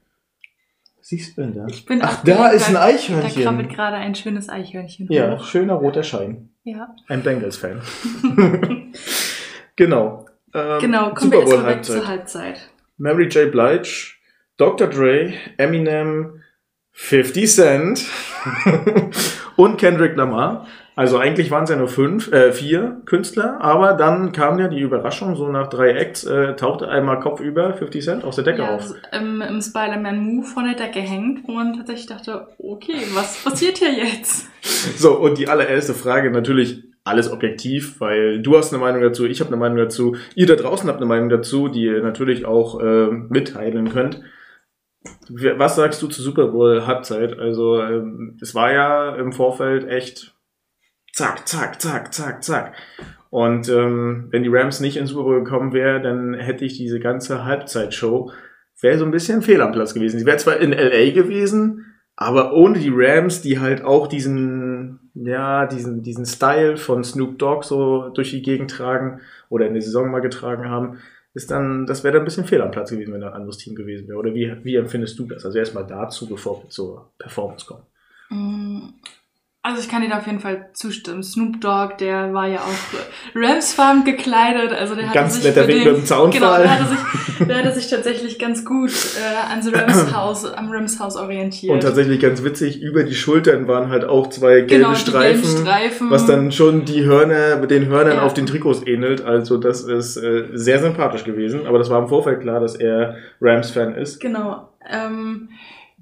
siehst 1.05 1.37
du 1.37 1.43
denn 1.43 1.55
da? 1.55 1.67
Ich 1.69 1.85
bin 1.85 2.01
Ach, 2.03 2.25
da 2.25 2.49
ist 2.49 2.69
ein 2.69 2.77
Eichhörnchen. 2.77 3.45
Da 3.45 3.51
krabbelt 3.51 3.69
gerade 3.69 3.97
ein 3.97 4.15
schönes 4.15 4.49
Eichhörnchen. 4.49 5.07
Ja, 5.11 5.39
hoch. 5.39 5.45
schöner 5.45 5.75
roter 5.75 6.03
Schein. 6.03 6.49
Ja. 6.65 6.97
Ein 7.09 7.23
Bengals-Fan. 7.23 7.83
genau. 9.77 10.27
Ähm, 10.55 10.79
genau, 10.81 11.13
kommen 11.13 11.33
wir 11.33 11.41
erstmal 11.41 11.67
weg 11.67 11.85
zur 11.85 12.09
Halbzeit. 12.09 12.71
Mary 12.97 13.29
J. 13.29 13.53
Blige, 13.53 14.15
Dr. 14.57 14.89
Dre, 14.89 15.35
Eminem, 15.59 16.43
50 16.93 17.51
Cent 17.51 18.07
und 19.57 19.77
Kendrick 19.77 20.17
Lamar 20.17 20.67
also 20.97 21.19
eigentlich 21.19 21.51
waren 21.51 21.65
es 21.65 21.71
ja 21.71 21.77
nur 21.77 21.89
fünf, 21.89 22.33
äh, 22.33 22.53
vier 22.53 23.01
Künstler, 23.05 23.61
aber 23.61 23.95
dann 23.95 24.31
kam 24.31 24.59
ja 24.61 24.69
die 24.69 24.81
Überraschung, 24.81 25.35
so 25.35 25.49
nach 25.49 25.67
drei 25.67 25.91
Acts 25.91 26.25
äh, 26.25 26.55
tauchte 26.55 26.89
einmal 26.89 27.19
Kopf 27.19 27.41
über 27.41 27.75
50 27.75 28.05
Cent 28.05 28.25
aus 28.25 28.37
der 28.37 28.45
Decke 28.45 28.63
ja, 28.63 28.77
auf. 28.77 28.95
Im, 29.13 29.41
im 29.41 29.61
Spider-Man-Move 29.61 30.47
von 30.47 30.65
der 30.65 30.75
Decke 30.75 31.01
hängt 31.01 31.49
und 31.49 31.77
tatsächlich 31.79 32.07
dachte, 32.07 32.47
okay, 32.59 33.03
was 33.15 33.43
passiert 33.43 33.79
hier 33.79 33.93
jetzt? 33.93 34.49
So, 34.97 35.19
und 35.19 35.39
die 35.39 35.49
allererste 35.49 35.95
Frage 35.95 36.31
natürlich 36.31 36.85
alles 37.03 37.31
objektiv, 37.31 38.01
weil 38.01 38.41
du 38.41 38.57
hast 38.57 38.73
eine 38.73 38.81
Meinung 38.81 39.03
dazu, 39.03 39.27
ich 39.27 39.41
habe 39.41 39.49
eine 39.49 39.59
Meinung 39.59 39.77
dazu, 39.77 40.17
ihr 40.35 40.47
da 40.47 40.55
draußen 40.55 40.89
habt 40.89 40.99
eine 40.99 41.07
Meinung 41.07 41.29
dazu, 41.29 41.69
die 41.69 41.85
ihr 41.85 42.03
natürlich 42.03 42.47
auch 42.47 42.81
äh, 42.81 43.09
mitteilen 43.11 43.91
könnt. 43.91 44.23
Was 45.29 45.77
sagst 45.77 46.01
du 46.01 46.07
zu 46.07 46.23
Super 46.23 46.49
Bowl 46.49 46.87
Halbzeit? 46.87 47.39
Also 47.39 47.83
ähm, 47.83 48.39
es 48.41 48.55
war 48.55 48.73
ja 48.73 49.15
im 49.17 49.33
Vorfeld 49.33 49.87
echt 49.87 50.34
zack, 51.15 51.49
zack, 51.49 51.81
zack, 51.81 52.13
zack, 52.13 52.43
zack. 52.43 52.75
Und 53.31 53.69
ähm, 53.69 54.29
wenn 54.31 54.43
die 54.43 54.49
Rams 54.49 54.81
nicht 54.81 54.97
ins 54.97 55.11
Super 55.11 55.25
Bowl 55.25 55.43
gekommen 55.43 55.73
wären, 55.73 56.03
dann 56.03 56.35
hätte 56.35 56.65
ich 56.65 56.77
diese 56.77 57.01
ganze 57.01 57.45
Halbzeitshow, 57.45 58.31
wäre 58.81 58.99
so 58.99 59.05
ein 59.05 59.11
bisschen 59.11 59.43
fehl 59.43 59.61
am 59.61 59.73
Platz 59.73 59.95
gewesen. 59.95 60.19
Sie 60.19 60.27
wäre 60.27 60.37
zwar 60.37 60.59
in 60.59 60.73
LA 60.73 61.11
gewesen, 61.13 61.87
aber 62.17 62.53
ohne 62.53 62.79
die 62.79 62.93
Rams, 62.93 63.43
die 63.43 63.59
halt 63.59 63.83
auch 63.83 64.07
diesen, 64.07 65.11
ja, 65.15 65.67
diesen, 65.67 66.03
diesen 66.03 66.27
Style 66.27 66.77
von 66.77 67.03
Snoop 67.03 67.39
Dogg 67.39 67.65
so 67.65 68.11
durch 68.11 68.31
die 68.31 68.43
Gegend 68.43 68.71
tragen 68.71 69.21
oder 69.49 69.67
in 69.67 69.75
der 69.75 69.83
Saison 69.83 70.11
mal 70.11 70.21
getragen 70.21 70.69
haben, 70.69 70.99
ist 71.33 71.51
dann, 71.51 71.87
das 71.87 72.05
wäre 72.05 72.13
dann 72.13 72.23
ein 72.23 72.27
bisschen 72.27 72.45
fehl 72.45 72.63
am 72.63 72.71
Platz 72.71 72.91
gewesen, 72.91 73.13
wenn 73.13 73.21
da 73.21 73.29
ein 73.29 73.35
anderes 73.35 73.59
Team 73.59 73.75
gewesen 73.75 74.07
wäre. 74.07 74.19
Oder 74.19 74.35
wie, 74.35 74.55
wie 74.63 74.77
empfindest 74.77 75.19
du 75.19 75.27
das? 75.27 75.45
Also 75.45 75.59
erstmal 75.59 75.87
dazu, 75.87 76.29
bevor 76.29 76.63
wir 76.63 76.71
zur 76.71 77.11
Performance 77.19 77.67
kommen. 77.67 77.83
Also 79.67 79.81
ich 79.81 79.89
kann 79.89 80.03
dir 80.03 80.11
da 80.11 80.19
auf 80.19 80.27
jeden 80.27 80.41
Fall 80.41 80.69
zustimmen. 80.75 81.23
Snoop 81.23 81.59
Dogg, 81.63 81.95
der 81.99 82.35
war 82.35 82.47
ja 82.47 82.59
auch 82.59 83.35
Rams-Farm 83.35 84.05
gekleidet. 84.05 84.73
Also 84.79 84.95
der 84.95 85.07
Ganz 85.09 85.37
sich 85.37 85.45
netter 85.45 85.67
Weg 85.67 85.77
den- 85.83 85.89
mit 85.93 85.97
dem 86.03 86.05
Zaunfall. 86.05 86.39
Genau, 86.39 86.57
der 86.59 86.71
hatte 86.71 86.85
sich, 86.91 87.47
der 87.49 87.57
hatte 87.57 87.73
sich 87.73 87.89
tatsächlich 87.89 88.39
ganz 88.39 88.67
gut 88.67 88.91
äh, 88.91 89.53
an 89.53 89.67
Rams 89.75 90.15
Haus, 90.15 90.45
am 90.45 90.71
Rams 90.71 91.01
Haus 91.01 91.17
orientiert. 91.17 91.73
Und 91.73 91.83
tatsächlich 91.83 92.21
ganz 92.21 92.45
witzig, 92.45 92.83
über 92.83 93.05
die 93.05 93.15
Schultern 93.15 93.67
waren 93.67 93.89
halt 93.89 94.05
auch 94.05 94.29
zwei 94.29 94.61
gelbe 94.61 94.85
genau, 94.85 94.95
Streifen, 94.95 95.41
gelben 95.43 95.67
Streifen. 95.67 96.11
was 96.11 96.27
dann 96.27 96.53
schon 96.53 96.85
die 96.85 97.05
Hörner 97.07 97.57
mit 97.57 97.71
den 97.71 97.87
Hörnern 97.87 98.19
Ja. 98.19 98.23
auf 98.23 98.35
den 98.35 98.45
Trikots 98.45 98.87
ähnelt. 98.87 99.25
Also 99.25 99.57
das 99.57 99.81
ist 99.81 100.19
äh, 100.19 100.45
sehr 100.53 100.81
sympathisch 100.81 101.25
gewesen. 101.25 101.67
Aber 101.67 101.79
das 101.79 101.89
war 101.89 102.03
im 102.03 102.09
Vorfeld 102.09 102.43
klar, 102.43 102.61
dass 102.61 102.75
er 102.75 103.17
Rams-Fan 103.41 103.95
ist. 103.95 104.21
Genau. 104.21 104.69
Ähm, 104.87 105.49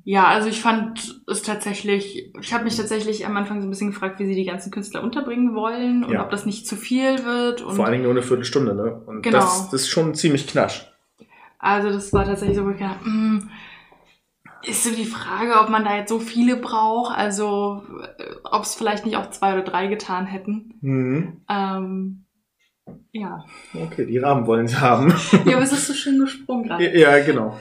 ja, 0.05 0.27
also 0.27 0.49
ich 0.49 0.61
fand 0.61 1.23
es 1.29 1.43
tatsächlich, 1.43 2.33
ich 2.41 2.53
habe 2.53 2.65
mich 2.65 2.77
tatsächlich 2.77 3.25
am 3.27 3.37
Anfang 3.37 3.61
so 3.61 3.67
ein 3.67 3.71
bisschen 3.71 3.91
gefragt, 3.93 4.19
wie 4.19 4.27
sie 4.27 4.35
die 4.35 4.45
ganzen 4.45 4.71
Künstler 4.73 5.03
unterbringen 5.03 5.55
wollen 5.55 6.05
und 6.05 6.13
Ja. 6.13 6.25
ob 6.25 6.31
das 6.31 6.45
nicht 6.47 6.67
zu 6.67 6.77
viel 6.77 7.25
wird. 7.25 7.63
Und 7.63 7.77
Vor 7.77 7.85
allen 7.85 7.93
Dingen 7.93 8.05
nur 8.05 8.13
eine 8.13 8.23
Viertelstunde, 8.23 8.75
ne? 8.75 9.03
Und 9.07 9.23
Genau. 9.23 9.39
das, 9.39 9.71
das 9.71 9.83
ist 9.83 9.89
schon 9.89 10.15
ziemlich 10.15 10.47
knasch. 10.47 10.89
Also 11.59 11.91
das 11.91 12.13
war 12.13 12.25
tatsächlich 12.25 12.57
so, 12.59 12.65
wo 12.67 12.71
ich 12.71 12.79
gedacht, 12.79 13.05
hm, 13.05 13.49
ist 14.65 14.85
so 14.85 14.91
die 14.95 15.05
Frage, 15.05 15.61
ob 15.61 15.69
man 15.71 15.85
da 15.85 15.97
jetzt 15.97 16.09
so 16.09 16.19
viele 16.21 16.57
braucht, 16.57 17.17
also 17.17 17.83
äh, 18.19 18.35
ob 18.45 18.63
es 18.65 18.75
vielleicht 18.75 19.05
nicht 19.07 19.17
auch 19.17 19.31
zwei 19.31 19.55
oder 19.55 19.63
drei 19.63 19.87
getan 19.89 20.27
hätten. 20.27 20.75
Mhm. 20.81 21.41
Ähm, 21.49 22.25
ja. 23.13 23.45
Okay, 23.75 24.07
die 24.07 24.19
Rahmen 24.19 24.47
wollen 24.47 24.67
sie 24.69 24.81
haben. 24.81 25.13
ja, 25.45 25.55
aber 25.55 25.63
es 25.63 25.73
ist 25.73 25.87
so 25.87 25.95
schön 25.95 26.19
gesprungen 26.19 26.65
gerade. 26.69 26.99
ja, 26.99 27.19
genau. 27.25 27.57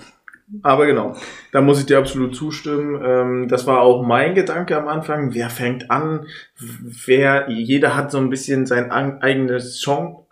Aber 0.64 0.86
genau, 0.86 1.16
da 1.52 1.62
muss 1.62 1.80
ich 1.80 1.86
dir 1.86 1.98
absolut 1.98 2.36
zustimmen. 2.36 3.02
Ähm, 3.04 3.48
das 3.48 3.68
war 3.68 3.82
auch 3.82 4.04
mein 4.04 4.36
Gedanke 4.36 4.78
am 4.78 4.88
Anfang. 4.88 5.34
Wer 5.34 5.50
fängt 5.50 5.90
an? 5.90 6.28
Wer, 6.58 7.50
jeder 7.50 7.96
hat 7.96 8.12
so 8.12 8.18
ein 8.18 8.30
bisschen 8.30 8.66
sein 8.66 8.92
eigenes 8.92 9.80
Song, 9.80 10.26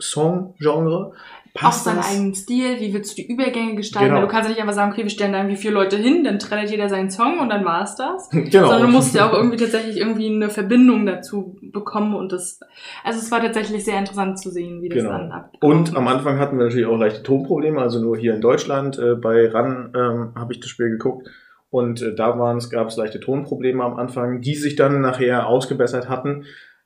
Song-Genre. 1.60 1.68
Auch 1.68 1.72
Passt 1.72 1.84
seinen 1.84 1.97
das? 1.97 2.12
eigenen 2.12 2.34
Stil, 2.36 2.80
wie 2.80 2.93
willst 2.93 3.12
du 3.12 3.22
die 3.22 3.32
Übergänge 3.32 3.76
gestalten? 3.76 4.10
Genau. 4.10 4.22
Weil 4.22 4.28
du 4.28 4.32
kannst 4.32 4.49
ja 4.49 4.53
nicht 4.53 4.62
einfach 4.62 4.74
sagen, 4.74 4.91
okay, 4.91 5.03
wir 5.03 5.10
stellen 5.10 5.34
da 5.34 5.39
irgendwie 5.39 5.57
vier 5.57 5.72
Leute 5.72 5.97
hin, 5.97 6.24
dann 6.24 6.39
trällert 6.39 6.70
jeder 6.72 6.89
seinen 6.89 7.10
Song 7.10 7.39
und 7.39 7.49
dann 7.49 7.66
war's 7.66 7.95
das. 7.95 8.30
Genau. 8.49 8.68
Sondern 8.68 8.82
du 8.84 8.88
musst 8.89 9.14
ja 9.16 9.30
auch 9.30 9.34
irgendwie 9.34 9.57
tatsächlich 9.57 9.97
irgendwie 9.97 10.34
eine 10.34 10.49
Verbindung 10.49 11.05
dazu 11.05 11.57
bekommen 11.62 12.16
und 12.16 12.32
das, 12.32 12.60
also 13.03 13.20
es 13.20 13.32
war 13.32 13.41
tatsächlich 13.41 13.84
sehr 13.86 13.99
interessant 13.99 14.39
zu 14.39 14.49
sehen, 14.49 14.82
wie 14.82 14.89
das 14.89 14.99
Genau. 15.03 15.12
dann 15.12 15.32
ab. 15.32 15.51
Und 15.62 15.95
am 15.95 16.07
Anfang 16.07 16.39
hatten 16.39 16.57
wir 16.57 16.66
natürlich 16.66 16.88
auch 16.88 16.97
leichte 16.97 17.24
Tonprobleme, 17.24 17.80
also 17.82 17.99
nur 18.01 18.18
hier 18.18 18.34
in 18.34 18.41
Deutschland. 18.41 18.97
Äh, 18.97 19.16
bei 19.16 19.47
RAN 19.49 19.93
ähm, 19.95 20.32
habe 20.36 20.53
ich 20.53 20.60
das 20.60 20.70
Spiel 20.70 20.89
geguckt 20.89 21.30
und 21.70 22.01
äh, 22.01 22.16
da 22.16 22.39
waren 22.39 22.57
es, 22.57 22.70
gab 22.70 22.88
es 22.88 22.97
leichte 22.97 23.20
Tonprobleme 23.20 23.84
am 23.84 23.97
Anfang, 23.97 24.41
die 24.41 24.55
sich 24.55 24.76
dann 24.76 25.01
nachher 25.01 25.47
ausgebessert 25.47 26.10
hatten. 26.10 26.45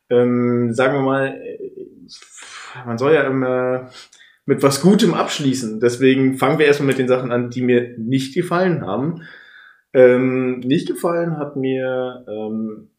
Ähm, 0.10 0.74
sagen 0.74 0.96
wir 0.96 1.02
mal, 1.02 1.28
äh, 1.28 1.58
man 2.86 2.98
soll 2.98 3.14
ja 3.14 3.22
immer 3.24 3.90
mit 4.46 4.64
was 4.64 4.82
Gutem 4.82 5.14
abschließen. 5.14 5.80
Deswegen 5.80 6.38
fangen 6.38 6.60
wir 6.60 6.66
erstmal 6.66 6.88
mit 6.88 6.98
den 6.98 7.08
Sachen 7.08 7.32
an, 7.32 7.50
die 7.50 7.62
mir 7.62 7.96
nicht 7.98 8.36
gefallen 8.36 8.86
haben. 8.86 9.24
Ähm, 9.94 10.60
nicht 10.60 10.88
gefallen 10.88 11.38
hat 11.38 11.56
mir 11.56 12.26
ähm, 12.28 12.90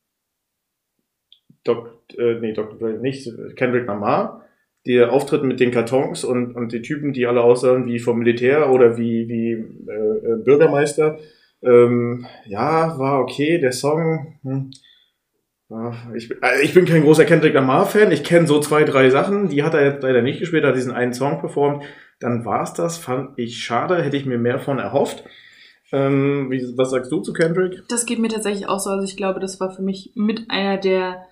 Doc, 1.64 2.04
äh, 2.16 2.40
nee, 2.40 2.52
Dr. 2.52 2.78
Dre 2.78 2.98
nicht, 3.00 3.28
Kendrick 3.56 3.86
Lamar 3.86 4.44
der 4.86 5.12
Auftritt 5.12 5.44
mit 5.44 5.60
den 5.60 5.70
Kartons 5.70 6.24
und, 6.24 6.54
und 6.54 6.72
die 6.72 6.82
Typen, 6.82 7.12
die 7.12 7.26
alle 7.26 7.42
aussahen 7.42 7.86
wie 7.86 7.98
vom 7.98 8.18
Militär 8.18 8.70
oder 8.70 8.98
wie, 8.98 9.28
wie 9.28 9.52
äh, 9.52 10.32
äh, 10.32 10.36
Bürgermeister. 10.44 11.18
Ähm, 11.62 12.26
ja, 12.44 12.98
war 12.98 13.20
okay. 13.20 13.58
Der 13.58 13.72
Song, 13.72 14.38
hm, 14.42 14.70
ich, 16.14 16.28
bin- 16.28 16.38
also 16.42 16.62
ich 16.62 16.74
bin 16.74 16.84
kein 16.84 17.02
großer 17.02 17.24
Kendrick 17.24 17.54
Lamar-Fan. 17.54 18.12
Ich 18.12 18.22
kenne 18.24 18.46
so 18.46 18.60
zwei, 18.60 18.84
drei 18.84 19.10
Sachen. 19.10 19.48
Die 19.48 19.62
hat 19.62 19.74
er 19.74 19.84
jetzt 19.84 20.02
leider 20.02 20.22
nicht 20.22 20.38
gespielt, 20.40 20.64
hat 20.64 20.76
diesen 20.76 20.92
einen 20.92 21.14
Song 21.14 21.40
performt. 21.40 21.84
Dann 22.20 22.44
war's 22.44 22.74
das. 22.74 22.98
Fand 22.98 23.38
ich 23.38 23.64
schade. 23.64 24.02
Hätte 24.02 24.16
ich 24.16 24.26
mir 24.26 24.38
mehr 24.38 24.58
von 24.58 24.78
erhofft. 24.78 25.24
Ähm, 25.92 26.50
wie, 26.50 26.62
was 26.76 26.90
sagst 26.90 27.10
du 27.12 27.20
zu 27.20 27.32
Kendrick? 27.32 27.82
Das 27.88 28.06
geht 28.06 28.18
mir 28.18 28.28
tatsächlich 28.28 28.68
auch 28.68 28.78
so. 28.80 28.90
Also 28.90 29.04
ich 29.04 29.16
glaube, 29.16 29.40
das 29.40 29.60
war 29.60 29.70
für 29.70 29.82
mich 29.82 30.12
mit 30.14 30.50
einer 30.50 30.76
der 30.78 31.24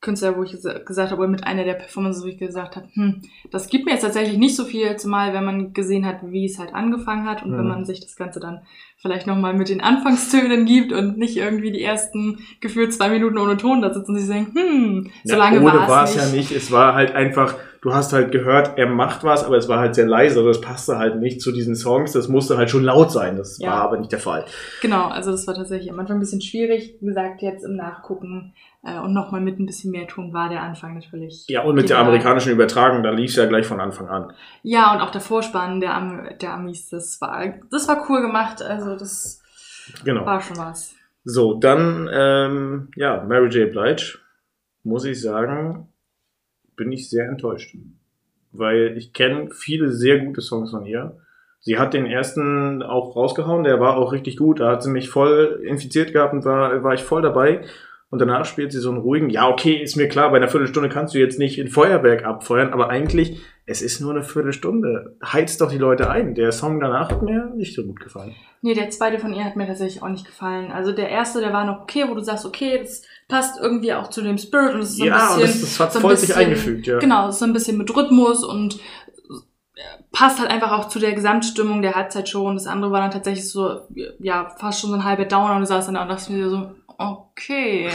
Künstler, 0.00 0.36
wo 0.36 0.44
ich 0.44 0.52
gesa- 0.52 0.84
gesagt 0.84 1.10
habe, 1.10 1.20
oder 1.20 1.30
mit 1.30 1.44
einer 1.44 1.64
der 1.64 1.74
Performances, 1.74 2.22
wo 2.22 2.28
ich 2.28 2.38
gesagt 2.38 2.76
habe, 2.76 2.86
hm, 2.92 3.22
das 3.50 3.68
gibt 3.68 3.84
mir 3.84 3.92
jetzt 3.92 4.02
tatsächlich 4.02 4.38
nicht 4.38 4.54
so 4.54 4.64
viel, 4.64 4.96
zumal 4.96 5.32
wenn 5.34 5.44
man 5.44 5.72
gesehen 5.72 6.06
hat, 6.06 6.18
wie 6.22 6.44
es 6.46 6.58
halt 6.58 6.72
angefangen 6.72 7.28
hat 7.28 7.42
und 7.42 7.50
Mhm. 7.50 7.58
wenn 7.58 7.66
man 7.68 7.84
sich 7.84 7.98
das 8.00 8.14
Ganze 8.14 8.38
dann 8.38 8.60
vielleicht 9.00 9.26
nochmal 9.26 9.54
mit 9.54 9.68
den 9.68 9.80
Anfangstönen 9.80 10.66
gibt 10.66 10.92
und 10.92 11.18
nicht 11.18 11.36
irgendwie 11.36 11.70
die 11.72 11.82
ersten 11.82 12.40
gefühlt 12.60 12.92
zwei 12.92 13.08
Minuten 13.08 13.38
ohne 13.38 13.56
Ton 13.56 13.80
da 13.80 13.92
sitzen 13.94 14.12
und 14.12 14.18
sich 14.18 14.28
denken, 14.28 14.58
hm, 14.58 15.10
so 15.24 15.36
lange 15.36 15.56
Ja, 15.56 15.62
ohne 15.62 15.88
war 15.88 16.04
es 16.04 16.14
nicht. 16.16 16.24
ja 16.24 16.32
nicht. 16.32 16.50
Es 16.52 16.72
war 16.72 16.94
halt 16.94 17.14
einfach, 17.14 17.54
du 17.80 17.94
hast 17.94 18.12
halt 18.12 18.32
gehört, 18.32 18.76
er 18.76 18.88
macht 18.88 19.22
was, 19.22 19.44
aber 19.44 19.56
es 19.56 19.68
war 19.68 19.78
halt 19.78 19.94
sehr 19.94 20.06
leise. 20.06 20.38
Also 20.38 20.48
das 20.48 20.60
passte 20.60 20.98
halt 20.98 21.20
nicht 21.20 21.40
zu 21.40 21.52
diesen 21.52 21.76
Songs. 21.76 22.12
Das 22.12 22.28
musste 22.28 22.56
halt 22.56 22.70
schon 22.70 22.82
laut 22.82 23.12
sein. 23.12 23.36
Das 23.36 23.58
Ja. 23.58 23.70
war 23.70 23.82
aber 23.82 23.98
nicht 23.98 24.10
der 24.10 24.18
Fall. 24.18 24.44
Genau, 24.82 25.04
also 25.06 25.30
das 25.30 25.46
war 25.46 25.54
tatsächlich 25.54 25.92
am 25.92 25.98
Anfang 26.00 26.16
ein 26.16 26.20
bisschen 26.20 26.40
schwierig. 26.40 26.96
Wie 27.00 27.06
gesagt, 27.06 27.40
jetzt 27.42 27.64
im 27.64 27.76
Nachgucken 27.76 28.52
äh, 28.84 28.98
und 29.00 29.12
nochmal 29.12 29.40
mit 29.40 29.58
ein 29.60 29.66
bisschen 29.66 29.90
mehr 29.92 30.06
Ton 30.08 30.32
war 30.32 30.48
der 30.48 30.62
Anfang 30.62 30.94
natürlich. 30.94 31.44
Ja, 31.48 31.62
und 31.62 31.74
mit 31.76 31.88
der 31.90 31.98
amerikanischen 31.98 32.52
Übertragung, 32.52 33.02
da 33.02 33.10
lief 33.10 33.30
es 33.30 33.36
ja 33.36 33.46
gleich 33.46 33.66
von 33.66 33.80
Anfang 33.80 34.08
an. 34.08 34.32
Ja, 34.62 34.92
und 34.94 35.00
auch 35.00 35.10
der 35.10 35.20
Vorspann 35.20 35.80
der, 35.80 35.94
Am 35.94 36.28
der 36.40 36.52
Amis, 36.54 36.88
das 36.88 37.20
war, 37.20 37.44
das 37.70 37.86
war 37.88 38.04
cool 38.08 38.22
gemacht. 38.22 38.62
Also 38.62 38.87
das 38.96 39.42
Genau. 40.04 40.24
war 40.26 40.40
schon 40.40 40.58
was. 40.58 40.94
So, 41.24 41.54
dann, 41.54 42.08
ähm, 42.12 42.88
ja, 42.96 43.22
Mary 43.24 43.48
J. 43.48 43.70
Blige, 43.70 44.18
muss 44.82 45.04
ich 45.04 45.20
sagen, 45.20 45.88
bin 46.76 46.92
ich 46.92 47.10
sehr 47.10 47.28
enttäuscht. 47.28 47.76
Weil 48.52 48.96
ich 48.96 49.12
kenne 49.12 49.50
viele 49.50 49.92
sehr 49.92 50.20
gute 50.20 50.40
Songs 50.40 50.70
von 50.70 50.86
ihr. 50.86 51.18
Sie 51.60 51.78
hat 51.78 51.92
den 51.92 52.06
ersten 52.06 52.82
auch 52.82 53.16
rausgehauen, 53.16 53.64
der 53.64 53.80
war 53.80 53.96
auch 53.96 54.12
richtig 54.12 54.36
gut. 54.36 54.60
Da 54.60 54.70
hat 54.70 54.82
sie 54.82 54.90
mich 54.90 55.10
voll 55.10 55.60
infiziert 55.64 56.12
gehabt 56.12 56.32
und 56.32 56.44
war, 56.44 56.82
war 56.82 56.94
ich 56.94 57.02
voll 57.02 57.20
dabei. 57.20 57.64
Und 58.10 58.20
danach 58.20 58.46
spielt 58.46 58.72
sie 58.72 58.78
so 58.80 58.88
einen 58.90 59.00
ruhigen, 59.00 59.28
ja, 59.28 59.48
okay, 59.48 59.74
ist 59.74 59.96
mir 59.96 60.08
klar, 60.08 60.30
bei 60.30 60.38
einer 60.38 60.48
Viertelstunde 60.48 60.88
kannst 60.88 61.14
du 61.14 61.18
jetzt 61.18 61.38
nicht 61.38 61.58
in 61.58 61.68
Feuerwerk 61.68 62.24
abfeuern, 62.24 62.72
aber 62.72 62.88
eigentlich, 62.88 63.42
es 63.70 63.82
ist 63.82 64.00
nur 64.00 64.12
eine 64.12 64.22
Viertelstunde. 64.24 65.16
Heizt 65.22 65.60
doch 65.60 65.70
die 65.70 65.76
Leute 65.78 66.08
ein. 66.10 66.34
Der 66.34 66.52
Song 66.52 66.80
danach 66.80 67.10
hat 67.10 67.22
mir 67.22 67.52
nicht 67.54 67.74
so 67.74 67.84
gut 67.84 68.00
gefallen. 68.00 68.34
Nee, 68.62 68.72
der 68.74 68.88
zweite 68.90 69.18
von 69.18 69.34
ihr 69.34 69.44
hat 69.44 69.56
mir 69.56 69.66
tatsächlich 69.66 70.02
auch 70.02 70.08
nicht 70.08 70.24
gefallen. 70.26 70.72
Also 70.72 70.92
der 70.92 71.10
erste, 71.10 71.40
der 71.40 71.52
war 71.52 71.64
noch 71.66 71.82
okay, 71.82 72.06
wo 72.08 72.14
du 72.14 72.22
sagst, 72.24 72.46
okay, 72.46 72.78
das 72.78 73.02
passt 73.28 73.60
irgendwie 73.60 73.92
auch 73.92 74.08
zu 74.08 74.22
dem 74.22 74.38
Spirit 74.38 74.74
und 74.74 74.80
es 74.80 74.90
ist 74.90 74.96
so 74.96 75.04
ein 75.04 75.08
ja, 75.08 75.34
und 75.34 75.40
bisschen. 75.42 75.60
das, 75.60 75.70
das 75.76 75.80
hat 75.80 75.92
so 75.92 75.98
ein 75.98 76.02
voll 76.02 76.16
sich 76.16 76.28
bisschen- 76.30 76.44
eingefügt, 76.46 76.86
ja. 76.86 76.98
Genau, 76.98 77.30
so 77.30 77.44
ein 77.44 77.52
bisschen 77.52 77.76
mit 77.76 77.94
Rhythmus 77.94 78.42
und 78.42 78.76
äh, 78.76 79.80
passt 80.12 80.40
halt 80.40 80.50
einfach 80.50 80.72
auch 80.72 80.88
zu 80.88 80.98
der 80.98 81.12
Gesamtstimmung 81.12 81.82
der 81.82 81.92
Halbzeitshow. 81.94 82.48
Und 82.48 82.54
das 82.56 82.66
andere 82.66 82.90
war 82.90 83.02
dann 83.02 83.10
tatsächlich 83.10 83.48
so, 83.50 83.82
ja, 84.18 84.48
fast 84.58 84.80
schon 84.80 84.90
so 84.90 84.96
ein 84.96 85.04
halber 85.04 85.26
Downer 85.26 85.54
und 85.56 85.60
du 85.60 85.66
saßt 85.66 85.88
dann 85.88 85.94
da 85.96 86.02
und 86.02 86.08
dachtest 86.08 86.30
mir 86.30 86.48
so, 86.48 86.70
okay, 86.96 87.90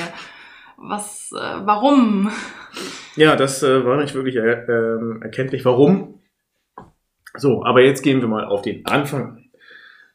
was, 0.78 1.32
äh, 1.34 1.66
warum? 1.66 2.32
Ja, 3.16 3.36
das 3.36 3.62
äh, 3.64 3.86
war 3.86 3.98
nicht 3.98 4.16
wirklich 4.16 4.36
er, 4.36 4.68
ähm, 4.68 5.22
erkenntlich, 5.22 5.66
warum. 5.66 6.20
So, 7.36 7.64
aber 7.64 7.82
jetzt 7.82 8.02
gehen 8.04 8.22
wir 8.22 8.28
mal 8.28 8.46
auf 8.46 8.62
den 8.62 8.86
Anfang. 8.86 9.44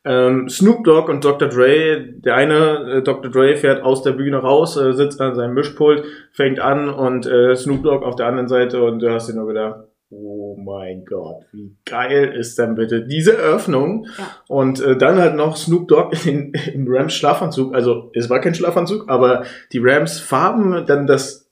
Ähm, 0.04 0.48
Snoop 0.48 0.84
Dogg 0.84 1.10
und 1.10 1.24
Dr. 1.24 1.48
Dre, 1.48 2.00
der 2.00 2.34
eine, 2.36 2.98
äh, 2.98 3.02
Dr. 3.02 3.30
Dre 3.30 3.56
fährt 3.56 3.82
aus 3.82 4.02
der 4.02 4.12
Bühne 4.12 4.38
raus, 4.38 4.76
äh, 4.76 4.92
sitzt 4.92 5.20
an 5.20 5.34
seinem 5.34 5.54
Mischpult, 5.54 6.04
fängt 6.32 6.60
an 6.60 6.88
und 6.88 7.26
äh, 7.26 7.56
Snoop 7.56 7.82
Dogg 7.82 8.04
auf 8.04 8.16
der 8.16 8.26
anderen 8.26 8.48
Seite 8.48 8.82
und 8.82 9.00
du 9.00 9.12
hast 9.12 9.28
dir 9.28 9.34
nur 9.34 9.48
gedacht, 9.48 9.80
oh 10.10 10.56
mein 10.56 11.04
Gott, 11.04 11.42
wie 11.52 11.76
geil 11.84 12.32
ist 12.34 12.58
denn 12.58 12.76
bitte 12.76 13.04
diese 13.04 13.36
Eröffnung? 13.36 14.06
Ja. 14.16 14.24
Und 14.46 14.80
äh, 14.80 14.96
dann 14.96 15.18
halt 15.18 15.34
noch 15.34 15.56
Snoop 15.56 15.88
Dogg 15.88 16.16
in, 16.26 16.52
im 16.72 16.86
Rams 16.88 17.14
Schlafanzug, 17.14 17.74
also 17.74 18.10
es 18.14 18.30
war 18.30 18.40
kein 18.40 18.54
Schlafanzug, 18.54 19.10
aber 19.10 19.42
die 19.72 19.80
Rams 19.82 20.20
Farben, 20.20 20.86
dann 20.86 21.08
das 21.08 21.47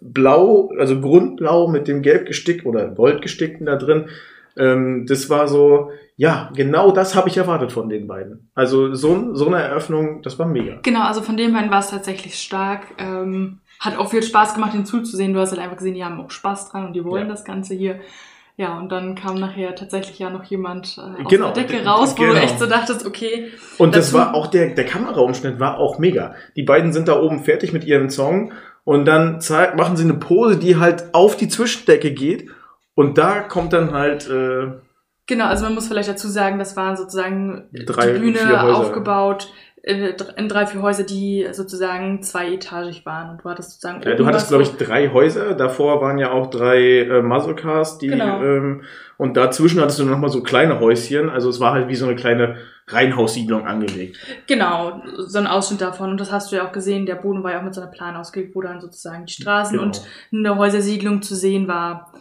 Blau, 0.00 0.70
also 0.78 1.00
Grundblau 1.00 1.68
mit 1.68 1.88
dem 1.88 2.02
Gelbgestick 2.02 2.64
oder 2.66 2.88
Goldgestickten 2.88 3.66
da 3.66 3.76
drin. 3.76 4.08
Ähm, 4.56 5.06
das 5.06 5.30
war 5.30 5.46
so, 5.48 5.90
ja, 6.16 6.50
genau 6.54 6.90
das 6.90 7.14
habe 7.14 7.28
ich 7.28 7.36
erwartet 7.36 7.70
von 7.72 7.88
den 7.88 8.06
beiden. 8.08 8.50
Also 8.54 8.94
so, 8.94 9.34
so 9.34 9.46
eine 9.46 9.62
Eröffnung, 9.62 10.22
das 10.22 10.38
war 10.38 10.46
mega. 10.46 10.78
Genau, 10.82 11.02
also 11.02 11.22
von 11.22 11.36
dem 11.36 11.54
her 11.56 11.70
war 11.70 11.80
es 11.80 11.90
tatsächlich 11.90 12.34
stark. 12.34 12.82
Ähm, 12.98 13.58
hat 13.78 13.96
auch 13.96 14.10
viel 14.10 14.22
Spaß 14.24 14.54
gemacht, 14.54 14.74
den 14.74 14.84
zuzusehen. 14.86 15.32
Du 15.32 15.38
hast 15.40 15.50
halt 15.52 15.60
einfach 15.62 15.76
gesehen, 15.76 15.94
die 15.94 16.04
haben 16.04 16.20
auch 16.20 16.30
Spaß 16.32 16.70
dran 16.70 16.86
und 16.86 16.92
die 16.94 17.04
wollen 17.04 17.26
Ja. 17.26 17.32
das 17.32 17.44
Ganze 17.44 17.74
hier. 17.74 18.00
Ja, 18.56 18.76
und 18.76 18.90
dann 18.90 19.14
kam 19.14 19.36
nachher 19.38 19.76
tatsächlich 19.76 20.18
ja 20.18 20.30
noch 20.30 20.42
jemand 20.42 20.98
äh, 20.98 21.22
aus 21.22 21.30
Genau, 21.30 21.52
der 21.52 21.62
Decke 21.62 21.86
raus, 21.86 22.14
wo 22.18 22.22
genau. 22.22 22.34
du 22.34 22.40
echt 22.40 22.58
so 22.58 22.66
dachtest, 22.66 23.06
okay, 23.06 23.52
Und 23.78 23.94
das 23.94 24.12
war 24.12 24.34
auch 24.34 24.48
der, 24.48 24.74
der 24.74 24.84
Kameraumschnitt 24.84 25.60
war 25.60 25.78
auch 25.78 26.00
mega. 26.00 26.34
Die 26.56 26.64
beiden 26.64 26.92
sind 26.92 27.06
da 27.06 27.20
oben 27.22 27.44
fertig 27.44 27.72
mit 27.72 27.84
ihrem 27.84 28.10
Song 28.10 28.52
und 28.88 29.04
dann 29.04 29.42
zeig, 29.42 29.76
machen 29.76 29.98
sie 29.98 30.04
eine 30.04 30.14
Pose, 30.14 30.56
die 30.56 30.78
halt 30.78 31.12
auf 31.12 31.36
die 31.36 31.48
Zwischendecke 31.48 32.10
geht. 32.10 32.48
Und 32.94 33.18
da 33.18 33.40
kommt 33.40 33.74
dann 33.74 33.92
halt, 33.92 34.30
äh, 34.30 34.68
Genau, 35.26 35.44
also 35.44 35.64
man 35.64 35.74
muss 35.74 35.88
vielleicht 35.88 36.08
dazu 36.08 36.26
sagen, 36.26 36.58
das 36.58 36.74
war 36.74 36.96
sozusagen 36.96 37.68
Drei, 37.84 38.12
die 38.12 38.18
Bühne 38.18 38.62
aufgebaut 38.62 39.52
in 39.88 40.48
drei, 40.48 40.66
vier 40.66 40.82
Häuser, 40.82 41.02
die 41.02 41.46
sozusagen 41.52 42.22
zweietagig 42.22 43.06
waren. 43.06 43.30
Und 43.30 43.42
du 43.42 43.48
hattest 43.48 43.70
sozusagen. 43.70 44.02
Ja, 44.02 44.14
du 44.14 44.26
hattest, 44.26 44.48
glaube 44.48 44.62
ich, 44.62 44.76
drei 44.76 45.08
Häuser. 45.08 45.54
Davor 45.54 46.02
waren 46.02 46.18
ja 46.18 46.30
auch 46.30 46.50
drei 46.50 47.00
äh, 47.00 47.22
Muzzlecars, 47.22 47.96
die 47.96 48.08
genau. 48.08 48.42
ähm, 48.42 48.82
und 49.16 49.36
dazwischen 49.36 49.80
hattest 49.80 49.98
du 49.98 50.04
nochmal 50.04 50.28
so 50.28 50.42
kleine 50.42 50.78
Häuschen. 50.78 51.30
Also 51.30 51.48
es 51.48 51.58
war 51.58 51.72
halt 51.72 51.88
wie 51.88 51.94
so 51.94 52.04
eine 52.04 52.16
kleine 52.16 52.56
Reihenhaussiedlung 52.86 53.66
angelegt. 53.66 54.18
Genau, 54.46 55.02
so 55.16 55.38
ein 55.38 55.46
Ausschnitt 55.46 55.80
davon. 55.80 56.10
Und 56.10 56.20
das 56.20 56.30
hast 56.30 56.52
du 56.52 56.56
ja 56.56 56.66
auch 56.66 56.72
gesehen. 56.72 57.06
Der 57.06 57.16
Boden 57.16 57.42
war 57.42 57.52
ja 57.52 57.60
auch 57.60 57.64
mit 57.64 57.74
so 57.74 57.80
einer 57.80 57.90
Plan 57.90 58.14
ausgelegt, 58.14 58.54
wo 58.54 58.60
dann 58.60 58.80
sozusagen 58.80 59.24
die 59.24 59.32
Straßen 59.32 59.78
genau. 59.78 59.84
und 59.84 60.02
eine 60.32 60.56
Häusersiedlung 60.56 61.22
zu 61.22 61.34
sehen 61.34 61.66
war. 61.66 62.12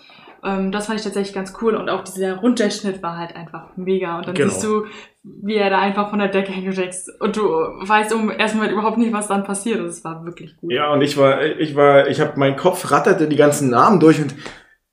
Ähm, 0.43 0.71
das 0.71 0.87
fand 0.87 0.99
ich 0.99 1.03
tatsächlich 1.03 1.33
ganz 1.33 1.53
cool. 1.61 1.75
Und 1.75 1.89
auch 1.89 2.03
dieser 2.03 2.37
Runterschnitt 2.37 3.01
war 3.03 3.17
halt 3.17 3.35
einfach 3.35 3.75
mega. 3.75 4.17
Und 4.17 4.27
dann 4.27 4.35
genau. 4.35 4.49
siehst 4.49 4.63
du, 4.63 4.85
wie 5.23 5.55
er 5.55 5.69
da 5.69 5.79
einfach 5.79 6.09
von 6.09 6.19
der 6.19 6.29
Decke 6.29 6.51
hängt 6.51 6.67
und 7.19 7.35
du 7.35 7.41
weißt 7.41 8.13
um 8.13 8.31
erstmal 8.31 8.69
überhaupt 8.71 8.97
nicht, 8.97 9.13
was 9.13 9.27
dann 9.27 9.43
passiert. 9.43 9.79
Das 9.79 10.03
war 10.03 10.25
wirklich 10.25 10.55
gut. 10.57 10.71
Ja, 10.71 10.91
und 10.93 11.01
ich 11.01 11.17
war, 11.17 11.43
ich 11.43 11.75
war, 11.75 12.07
ich 12.07 12.21
habe, 12.21 12.33
mein 12.37 12.55
Kopf 12.55 12.91
ratterte 12.91 13.27
die 13.27 13.35
ganzen 13.35 13.69
Namen 13.69 13.99
durch 13.99 14.21
und 14.21 14.33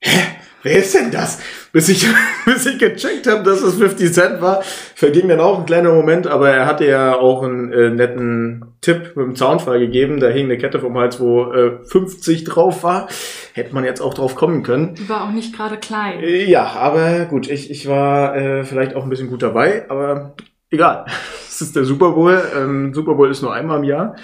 hä? 0.01 0.21
Wer 0.65 0.79
ist 0.79 0.95
denn 0.95 1.13
das? 1.13 1.39
Bis 1.73 1.89
ich, 1.89 2.07
bis 2.45 2.67
ich 2.67 2.79
gecheckt 2.79 3.29
habe, 3.29 3.45
dass 3.45 3.63
es 3.63 3.77
50 3.77 4.13
Cent 4.13 4.41
war, 4.41 4.63
verging 4.95 5.29
dann 5.29 5.41
auch 5.41 5.61
ein 5.61 5.67
kleiner 5.67 5.93
Moment, 5.93 6.27
aber 6.27 6.51
er 6.51 6.67
hatte 6.67 6.87
ja 6.87 7.15
auch 7.15 7.45
einen 7.45 7.73
äh, 7.73 7.91
netten 7.91 8.65
Tipp 8.81 9.13
mit 9.15 9.27
dem 9.27 9.37
Zaunfall 9.37 9.79
gegeben. 9.79 10.19
Da 10.19 10.29
hing 10.29 10.47
eine 10.47 10.59
Kette 10.59 10.81
vom 10.81 10.97
Hals, 10.99 11.21
wo 11.21 11.53
äh, 11.53 11.79
50 11.85 12.45
drauf 12.45 12.83
war. 12.83 13.09
Hätte 13.53 13.75
man 13.75 13.85
jetzt 13.85 14.01
auch 14.01 14.15
drauf 14.15 14.35
kommen 14.35 14.63
können. 14.63 14.95
Die 14.95 15.09
war 15.09 15.25
auch 15.25 15.33
nicht 15.33 15.55
gerade 15.55 15.77
klein. 15.77 16.21
Äh, 16.21 16.45
ja, 16.45 16.65
aber 16.65 17.27
gut, 17.27 17.49
ich, 17.49 17.71
ich 17.71 17.87
war 17.87 18.37
äh, 18.37 18.65
vielleicht 18.65 18.97
auch 18.97 19.05
ein 19.05 19.11
bisschen 19.11 19.29
gut 19.29 19.43
dabei, 19.43 19.89
aber 19.89 20.35
egal. 20.71 21.07
Es 21.55 21.61
ist 21.61 21.77
der 21.77 21.85
Super 21.85 22.11
Bowl. 22.11 22.43
Ähm, 22.57 22.93
Super 22.93 23.15
Bowl 23.15 23.31
ist 23.31 23.41
nur 23.41 23.55
einmal 23.55 23.79
im 23.79 23.85
Jahr. 23.85 24.17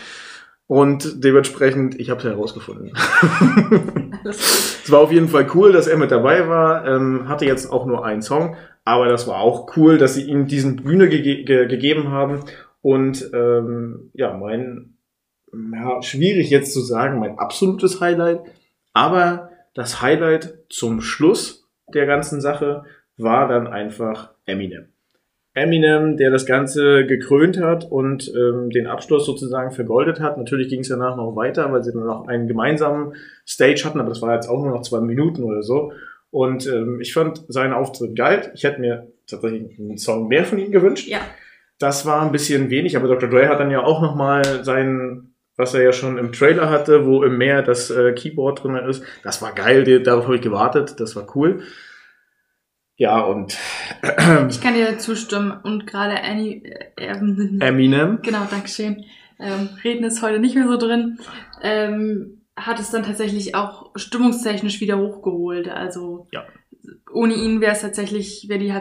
Und 0.71 1.25
dementsprechend, 1.25 1.99
ich 1.99 2.11
habe 2.11 2.21
es 2.21 2.27
herausgefunden. 2.27 2.93
es 4.25 4.85
war 4.89 5.01
auf 5.01 5.11
jeden 5.11 5.27
Fall 5.27 5.49
cool, 5.53 5.73
dass 5.73 5.89
er 5.89 5.97
mit 5.97 6.12
dabei 6.12 6.49
war. 6.49 6.87
Ähm, 6.87 7.29
hatte 7.29 7.45
jetzt 7.45 7.73
auch 7.73 7.87
nur 7.87 8.05
einen 8.05 8.23
Song, 8.23 8.55
aber 8.85 9.09
das 9.09 9.27
war 9.27 9.41
auch 9.41 9.77
cool, 9.77 9.99
dass 9.99 10.14
sie 10.14 10.23
ihm 10.23 10.47
diesen 10.47 10.77
Bühne 10.77 11.09
ge 11.09 11.43
ge 11.43 11.66
gegeben 11.66 12.12
haben. 12.12 12.45
Und 12.83 13.33
ähm, 13.35 14.12
ja, 14.12 14.33
mein, 14.33 14.95
ja, 15.53 16.03
schwierig 16.03 16.51
jetzt 16.51 16.73
zu 16.73 16.83
sagen, 16.83 17.18
mein 17.18 17.41
absolutes 17.41 18.01
Highlight. 18.01 18.43
Aber 18.93 19.51
das 19.75 20.01
Highlight 20.01 20.55
zum 20.68 21.01
Schluss 21.01 21.68
der 21.93 22.07
ganzen 22.07 22.41
Sache 22.41 22.85
war 23.16 23.49
dann 23.49 23.66
einfach 23.66 24.35
Eminem. 24.47 24.87
Eminem, 25.53 26.16
der 26.16 26.30
das 26.30 26.46
Ganze 26.46 27.07
gekrönt 27.07 27.61
hat 27.61 27.90
und 27.90 28.32
ähm, 28.34 28.70
den 28.70 28.86
Abschluss 28.86 29.26
sozusagen 29.26 29.72
vergoldet 29.72 30.20
hat. 30.20 30.38
Natürlich 30.38 30.68
ging 30.68 30.80
es 30.80 30.88
danach 30.88 31.16
noch 31.16 31.34
weiter, 31.34 31.72
weil 31.72 31.82
sie 31.82 31.92
dann 31.92 32.07
noch 32.07 32.28
einen 32.28 32.46
gemeinsamen 32.46 33.14
Stage 33.46 33.82
hatten, 33.84 33.98
aber 33.98 34.11
das 34.11 34.22
war 34.22 34.34
jetzt 34.34 34.48
auch 34.48 34.62
nur 34.62 34.70
noch 34.70 34.82
zwei 34.82 35.01
Minuten 35.01 35.42
oder 35.42 35.62
so. 35.62 35.92
Und 36.30 36.68
ähm, 36.68 37.01
ich 37.01 37.12
fand 37.12 37.44
seinen 37.48 37.72
Auftritt 37.72 38.14
geil. 38.14 38.53
Ich 38.55 38.62
hätte 38.62 38.80
mir 38.80 39.09
tatsächlich 39.26 39.78
einen 39.78 39.98
Song 39.98 40.28
mehr 40.28 40.44
von 40.44 40.59
ihm 40.59 40.70
gewünscht. 40.70 41.09
Ja. 41.09 41.18
Das 41.80 42.07
war 42.07 42.22
ein 42.22 42.30
bisschen 42.30 42.70
wenig, 42.70 42.96
aber 42.96 43.09
Dr. 43.09 43.28
Dre 43.28 43.48
hat 43.48 43.59
dann 43.59 43.70
ja 43.72 43.82
auch 43.82 44.03
nochmal 44.03 44.62
sein, 44.62 45.34
was 45.57 45.74
er 45.74 45.82
ja 45.82 45.92
schon 45.92 46.18
im 46.18 46.30
Trailer 46.30 46.70
hatte, 46.70 47.07
wo 47.07 47.24
im 47.24 47.38
Meer 47.38 47.62
das 47.62 47.90
äh, 47.90 48.12
Keyboard 48.12 48.62
drin 48.62 48.76
ist. 48.76 49.03
Das 49.24 49.42
war 49.42 49.53
geil, 49.53 50.03
darauf 50.03 50.24
habe 50.24 50.36
ich 50.36 50.42
gewartet, 50.42 51.01
das 51.01 51.16
war 51.16 51.26
cool. 51.34 51.62
Ja, 53.01 53.20
und 53.20 53.57
ich 54.51 54.61
kann 54.61 54.74
dir 54.74 54.98
zustimmen. 54.98 55.59
Und 55.62 55.86
gerade 55.86 56.22
Annie, 56.22 56.62
äh, 56.96 57.07
Eminem. 57.61 58.18
Genau, 58.20 58.46
Dankeschön. 58.51 59.07
Ähm, 59.38 59.70
Reden 59.82 60.05
ist 60.05 60.20
heute 60.20 60.38
nicht 60.38 60.55
mehr 60.55 60.68
so 60.68 60.76
drin. 60.76 61.18
Ähm, 61.62 62.42
hat 62.57 62.78
es 62.78 62.90
dann 62.90 63.03
tatsächlich 63.03 63.55
auch 63.55 63.90
stimmungstechnisch 63.94 64.82
wieder 64.82 64.98
hochgeholt. 64.98 65.70
Also 65.70 66.28
ja. 66.30 66.44
ohne 67.11 67.32
ihn 67.32 67.62
wäre 67.62 67.72
es 67.72 67.80
tatsächlich, 67.80 68.51
wäre 68.51 68.61
die 68.61 68.74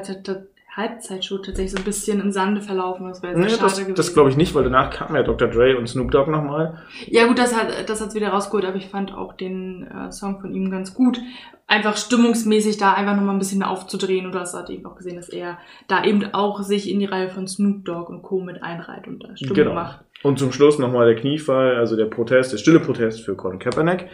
Halbzeitshow 0.75 1.39
tatsächlich 1.39 1.71
so 1.71 1.77
ein 1.77 1.83
bisschen 1.83 2.19
im 2.21 2.31
Sande 2.31 2.61
verlaufen. 2.61 3.07
Das 3.07 3.23
wäre 3.23 3.37
nee, 3.37 3.47
das, 3.47 3.81
das 3.95 4.13
glaube 4.13 4.29
ich 4.29 4.37
nicht, 4.37 4.53
weil 4.53 4.63
danach 4.63 4.91
kam 4.91 5.15
ja 5.15 5.23
Dr. 5.23 5.47
Dre 5.47 5.77
und 5.77 5.87
Snoop 5.87 6.11
Dogg 6.11 6.29
nochmal. 6.29 6.81
Ja 7.07 7.27
gut, 7.27 7.39
das 7.39 7.55
hat 7.55 7.89
das 7.89 8.01
hat's 8.01 8.15
wieder 8.15 8.29
rausgeholt, 8.29 8.65
aber 8.65 8.77
ich 8.77 8.87
fand 8.87 9.13
auch 9.13 9.33
den 9.33 9.87
äh, 9.87 10.11
Song 10.11 10.39
von 10.39 10.53
ihm 10.53 10.69
ganz 10.69 10.93
gut. 10.93 11.19
Einfach 11.67 11.97
stimmungsmäßig 11.97 12.77
da 12.77 12.93
einfach 12.93 13.15
nochmal 13.15 13.35
ein 13.35 13.39
bisschen 13.39 13.63
aufzudrehen 13.63 14.25
und 14.25 14.33
das 14.33 14.53
hat 14.53 14.69
eben 14.69 14.85
auch 14.85 14.95
gesehen, 14.95 15.15
dass 15.15 15.29
er 15.29 15.57
da 15.87 16.03
eben 16.03 16.33
auch 16.33 16.61
sich 16.61 16.89
in 16.89 16.99
die 16.99 17.05
Reihe 17.05 17.29
von 17.29 17.47
Snoop 17.47 17.85
Dogg 17.85 18.11
und 18.11 18.21
Co. 18.21 18.39
mit 18.39 18.63
einreiht 18.63 19.07
und 19.07 19.23
da 19.23 19.35
Stimmung 19.35 19.55
genau. 19.55 19.73
macht. 19.73 19.99
Und 20.21 20.37
zum 20.37 20.51
Schluss 20.51 20.79
nochmal 20.79 21.05
der 21.05 21.15
Kniefall, 21.15 21.75
also 21.75 21.95
der 21.95 22.05
Protest, 22.05 22.51
der 22.51 22.57
stille 22.57 22.79
Protest 22.79 23.21
für 23.21 23.35
Colin 23.35 23.59
Kaepernick. 23.59 24.07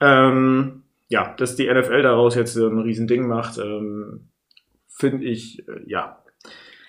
Ähm, 0.00 0.82
ja, 1.08 1.34
dass 1.36 1.56
die 1.56 1.72
NFL 1.72 2.02
daraus 2.02 2.34
jetzt 2.34 2.56
ein 2.56 2.78
Riesending 2.78 3.26
macht, 3.26 3.58
ähm, 3.58 4.28
finde 5.02 5.24
ich, 5.26 5.68
äh, 5.68 5.82
ja, 5.86 6.22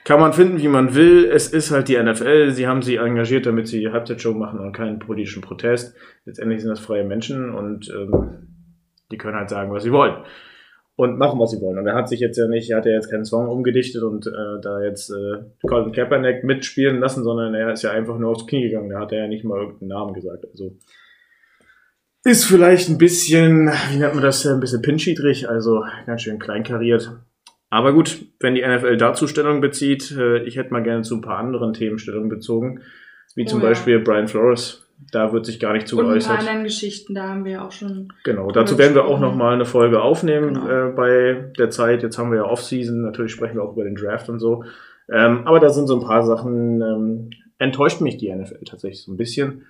kann 0.05 0.19
man 0.19 0.33
finden, 0.33 0.59
wie 0.59 0.67
man 0.67 0.95
will. 0.95 1.25
Es 1.25 1.47
ist 1.47 1.71
halt 1.71 1.87
die 1.87 1.97
NFL. 1.97 2.51
Sie 2.51 2.67
haben 2.67 2.81
sie 2.81 2.97
engagiert, 2.97 3.45
damit 3.45 3.67
sie 3.67 3.79
die 3.79 3.89
Halbzeitshow 3.89 4.33
machen 4.33 4.59
und 4.59 4.73
keinen 4.73 4.99
politischen 4.99 5.41
Protest. 5.41 5.95
Letztendlich 6.25 6.61
sind 6.61 6.69
das 6.69 6.79
freie 6.79 7.05
Menschen 7.05 7.53
und 7.53 7.89
ähm, 7.89 8.47
die 9.11 9.17
können 9.17 9.37
halt 9.37 9.49
sagen, 9.49 9.71
was 9.71 9.83
sie 9.83 9.91
wollen. 9.91 10.23
Und 10.95 11.17
machen, 11.17 11.39
was 11.39 11.51
sie 11.51 11.61
wollen. 11.61 11.79
Und 11.79 11.87
er 11.87 11.95
hat 11.95 12.09
sich 12.09 12.19
jetzt 12.19 12.37
ja 12.37 12.47
nicht, 12.47 12.69
er 12.69 12.77
hat 12.77 12.85
ja 12.85 12.91
jetzt 12.91 13.09
keinen 13.09 13.25
Song 13.25 13.47
umgedichtet 13.47 14.03
und 14.03 14.27
äh, 14.27 14.61
da 14.61 14.81
jetzt 14.81 15.09
äh, 15.09 15.67
Colin 15.67 15.91
Kaepernick 15.91 16.43
mitspielen 16.43 16.99
lassen, 16.99 17.23
sondern 17.23 17.55
er 17.55 17.71
ist 17.71 17.81
ja 17.81 17.91
einfach 17.91 18.17
nur 18.19 18.31
aufs 18.31 18.45
Knie 18.45 18.69
gegangen. 18.69 18.89
Da 18.89 18.99
hat 18.99 19.11
er 19.11 19.23
ja 19.23 19.27
nicht 19.27 19.43
mal 19.43 19.59
irgendeinen 19.59 19.89
Namen 19.89 20.13
gesagt. 20.13 20.45
Also 20.45 20.77
ist 22.25 22.45
vielleicht 22.45 22.89
ein 22.89 22.97
bisschen, 22.97 23.71
wie 23.91 23.97
nennt 23.97 24.13
man 24.13 24.23
das, 24.23 24.45
ein 24.45 24.59
bisschen 24.59 24.81
pinschidrig, 24.81 25.49
also 25.49 25.83
ganz 26.05 26.21
schön 26.21 26.39
kleinkariert. 26.39 27.11
Aber 27.73 27.91
gut, 27.91 28.23
wenn 28.39 28.53
die 28.53 28.61
NFL 28.61 28.97
dazu 28.97 29.25
Stellung 29.25 29.59
bezieht, 29.59 30.11
äh, 30.11 30.43
ich 30.43 30.57
hätte 30.57 30.71
mal 30.71 30.83
gerne 30.83 31.01
zu 31.01 31.15
ein 31.15 31.21
paar 31.21 31.39
anderen 31.39 31.73
Themen 31.73 31.97
Stellung 31.97 32.29
bezogen, 32.29 32.81
wie 33.33 33.45
zum 33.45 33.61
oh, 33.61 33.63
ja. 33.63 33.69
Beispiel 33.69 33.99
Brian 33.99 34.27
Flores. 34.27 34.87
Da 35.11 35.33
wird 35.33 35.47
sich 35.47 35.59
gar 35.59 35.73
nicht 35.73 35.87
zu 35.87 35.97
Und 35.97 36.05
geäußert. 36.05 36.29
Und 36.29 36.37
ein 36.37 36.37
paar 36.37 36.47
anderen 36.47 36.65
Geschichten, 36.65 37.15
da 37.15 37.29
haben 37.29 37.45
wir 37.45 37.65
auch 37.65 37.71
schon. 37.71 38.13
Genau, 38.25 38.51
dazu 38.51 38.77
werden 38.77 38.93
wir 38.93 39.05
auch 39.05 39.19
noch 39.19 39.33
mal 39.33 39.55
eine 39.55 39.65
Folge 39.65 40.03
aufnehmen 40.03 40.53
genau. 40.53 40.89
äh, 40.89 40.91
bei 40.91 41.51
der 41.57 41.71
Zeit. 41.71 42.03
Jetzt 42.03 42.19
haben 42.19 42.29
wir 42.29 42.37
ja 42.37 42.45
Off-Season, 42.45 43.01
natürlich 43.01 43.31
sprechen 43.31 43.55
wir 43.55 43.63
auch 43.63 43.73
über 43.73 43.85
den 43.85 43.95
Draft 43.95 44.29
und 44.29 44.37
so. 44.37 44.65
Ähm, 45.11 45.47
aber 45.47 45.59
da 45.59 45.69
sind 45.69 45.87
so 45.87 45.99
ein 45.99 46.05
paar 46.05 46.23
Sachen, 46.23 46.79
ähm, 46.79 47.29
enttäuscht 47.57 48.01
mich 48.01 48.17
die 48.17 48.31
NFL 48.31 48.65
tatsächlich 48.65 49.01
so 49.01 49.11
ein 49.11 49.17
bisschen 49.17 49.65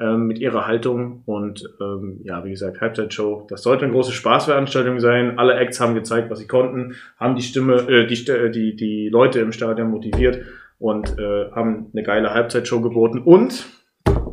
ähm, 0.00 0.26
mit 0.26 0.38
ihrer 0.38 0.66
Haltung. 0.66 1.22
Und 1.26 1.64
ähm, 1.80 2.20
ja, 2.22 2.44
wie 2.44 2.50
gesagt, 2.50 2.80
Halbzeitshow, 2.80 3.46
das 3.48 3.62
sollte 3.62 3.84
eine 3.84 3.92
große 3.92 4.12
Spaßveranstaltung 4.12 5.00
sein. 5.00 5.38
Alle 5.38 5.54
Acts 5.54 5.80
haben 5.80 5.94
gezeigt, 5.94 6.30
was 6.30 6.38
sie 6.38 6.46
konnten, 6.46 6.94
haben 7.18 7.36
die 7.36 7.42
Stimme, 7.42 7.88
äh, 7.88 8.06
die, 8.06 8.30
äh, 8.30 8.50
die, 8.50 8.76
die 8.76 9.08
Leute 9.08 9.40
im 9.40 9.52
Stadion 9.52 9.90
motiviert 9.90 10.44
und 10.78 11.18
äh, 11.18 11.50
haben 11.50 11.90
eine 11.92 12.02
geile 12.02 12.32
Halbzeitshow 12.32 12.80
geboten. 12.80 13.18
Und 13.18 13.66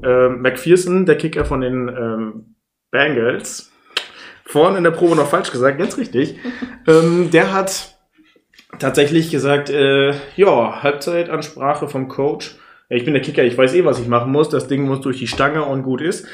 äh, 0.03 0.29
McPherson, 0.29 1.05
der 1.05 1.17
Kicker 1.17 1.45
von 1.45 1.61
den 1.61 1.89
ähm, 1.89 2.55
Bengals, 2.91 3.71
vorhin 4.45 4.77
in 4.77 4.83
der 4.83 4.91
Probe 4.91 5.15
noch 5.15 5.27
falsch 5.27 5.51
gesagt, 5.51 5.79
ganz 5.79 5.97
richtig, 5.97 6.37
ähm, 6.87 7.29
der 7.31 7.53
hat 7.53 7.97
tatsächlich 8.79 9.31
gesagt, 9.31 9.69
äh, 9.69 10.13
ja, 10.35 10.83
Halbzeitansprache 10.83 11.87
vom 11.87 12.07
Coach 12.07 12.55
ich 12.89 13.05
bin 13.05 13.13
der 13.13 13.21
Kicker, 13.21 13.43
ich 13.43 13.57
weiß 13.57 13.73
eh, 13.73 13.85
was 13.85 13.99
ich 13.99 14.07
machen 14.07 14.31
muss. 14.31 14.49
Das 14.49 14.67
Ding 14.67 14.83
muss 14.83 15.01
durch 15.01 15.19
die 15.19 15.27
Stange 15.27 15.63
und 15.65 15.83
gut 15.83 16.01
ist. 16.01 16.27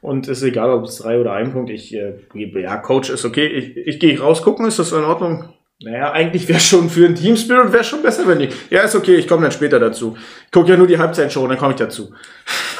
Und 0.00 0.28
es 0.28 0.38
ist 0.38 0.44
egal, 0.44 0.70
ob 0.70 0.84
es 0.84 0.98
drei 0.98 1.18
oder 1.18 1.32
ein 1.32 1.52
Punkt. 1.52 1.70
Ich 1.70 1.94
äh, 1.94 2.14
ja, 2.34 2.76
Coach 2.76 3.10
ist 3.10 3.24
okay. 3.24 3.46
Ich, 3.46 3.76
ich 3.76 3.98
gehe 3.98 4.18
rausgucken, 4.20 4.66
ist 4.66 4.78
das 4.78 4.92
in 4.92 5.04
Ordnung? 5.04 5.48
Naja, 5.80 6.12
eigentlich 6.12 6.48
wäre 6.48 6.60
schon 6.60 6.88
für 6.88 7.06
ein 7.06 7.14
Team 7.14 7.36
Spirit 7.36 7.72
wäre 7.72 7.84
schon 7.84 8.02
besser, 8.02 8.26
wenn 8.26 8.40
ich. 8.40 8.54
Ja, 8.70 8.82
ist 8.82 8.94
okay, 8.94 9.16
ich 9.16 9.28
komme 9.28 9.42
dann 9.42 9.52
später 9.52 9.78
dazu. 9.78 10.16
Ich 10.46 10.52
gucke 10.52 10.70
ja 10.70 10.76
nur 10.76 10.86
die 10.86 10.98
Halbzeitshow, 10.98 11.46
dann 11.46 11.58
komme 11.58 11.72
ich 11.72 11.78
dazu. 11.78 12.14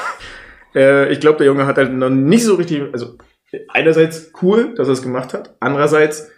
äh, 0.75 1.13
ich 1.13 1.21
glaube, 1.21 1.39
der 1.39 1.47
Junge 1.47 1.67
hat 1.67 1.77
halt 1.77 1.93
noch 1.93 2.09
nicht 2.09 2.45
so 2.45 2.55
richtig. 2.55 2.83
Also 2.93 3.17
einerseits 3.69 4.33
cool, 4.41 4.75
dass 4.75 4.89
er 4.89 4.93
es 4.93 5.03
gemacht 5.03 5.35
hat. 5.35 5.55
Andererseits 5.61 6.31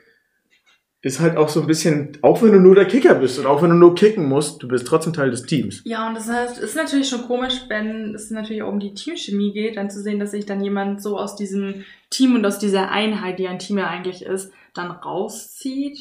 ist 1.00 1.20
halt 1.20 1.36
auch 1.36 1.48
so 1.48 1.60
ein 1.60 1.66
bisschen, 1.66 2.18
auch 2.22 2.42
wenn 2.42 2.52
du 2.52 2.58
nur 2.58 2.74
der 2.74 2.86
Kicker 2.86 3.14
bist 3.14 3.38
und 3.38 3.46
auch 3.46 3.62
wenn 3.62 3.70
du 3.70 3.76
nur 3.76 3.94
kicken 3.94 4.28
musst, 4.28 4.62
du 4.62 4.68
bist 4.68 4.86
trotzdem 4.86 5.12
Teil 5.12 5.30
des 5.30 5.44
Teams. 5.44 5.82
Ja, 5.84 6.08
und 6.08 6.16
das 6.16 6.28
heißt, 6.28 6.58
ist 6.58 6.74
natürlich 6.74 7.08
schon 7.08 7.22
komisch, 7.22 7.54
wenn 7.68 8.14
es 8.14 8.30
natürlich 8.30 8.62
auch 8.62 8.72
um 8.72 8.80
die 8.80 8.94
Teamchemie 8.94 9.52
geht, 9.52 9.76
dann 9.76 9.90
zu 9.90 10.02
sehen, 10.02 10.18
dass 10.18 10.32
sich 10.32 10.44
dann 10.44 10.60
jemand 10.60 11.00
so 11.00 11.16
aus 11.16 11.36
diesem 11.36 11.84
Team 12.10 12.34
und 12.34 12.44
aus 12.44 12.58
dieser 12.58 12.90
Einheit, 12.90 13.38
die 13.38 13.46
ein 13.46 13.60
Team 13.60 13.78
ja 13.78 13.86
eigentlich 13.86 14.24
ist, 14.24 14.50
dann 14.74 14.90
rauszieht. 14.90 15.98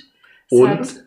Ist 0.49 0.51
und 0.51 0.69
halt, 0.69 1.05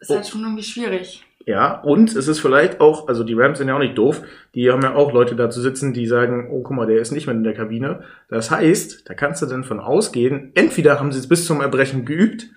ist 0.00 0.10
halt 0.10 0.26
schon 0.26 0.42
irgendwie 0.42 0.64
schwierig. 0.64 1.24
Ja, 1.46 1.80
und 1.80 2.14
es 2.14 2.28
ist 2.28 2.40
vielleicht 2.40 2.80
auch, 2.80 3.08
also 3.08 3.24
die 3.24 3.34
Rams 3.34 3.58
sind 3.58 3.68
ja 3.68 3.74
auch 3.74 3.78
nicht 3.78 3.96
doof, 3.96 4.20
die 4.54 4.70
haben 4.70 4.82
ja 4.82 4.96
auch 4.96 5.12
Leute 5.12 5.34
da 5.34 5.48
zu 5.48 5.62
sitzen, 5.62 5.94
die 5.94 6.06
sagen, 6.06 6.48
oh 6.50 6.62
guck 6.62 6.76
mal, 6.76 6.86
der 6.86 7.00
ist 7.00 7.12
nicht 7.12 7.26
mehr 7.26 7.36
in 7.36 7.44
der 7.44 7.54
Kabine. 7.54 8.02
Das 8.28 8.50
heißt, 8.50 9.08
da 9.08 9.14
kannst 9.14 9.40
du 9.40 9.46
dann 9.46 9.64
von 9.64 9.80
ausgehen, 9.80 10.50
entweder 10.54 10.98
haben 10.98 11.12
sie 11.12 11.20
es 11.20 11.28
bis 11.28 11.46
zum 11.46 11.62
Erbrechen 11.62 12.04
geübt, 12.04 12.50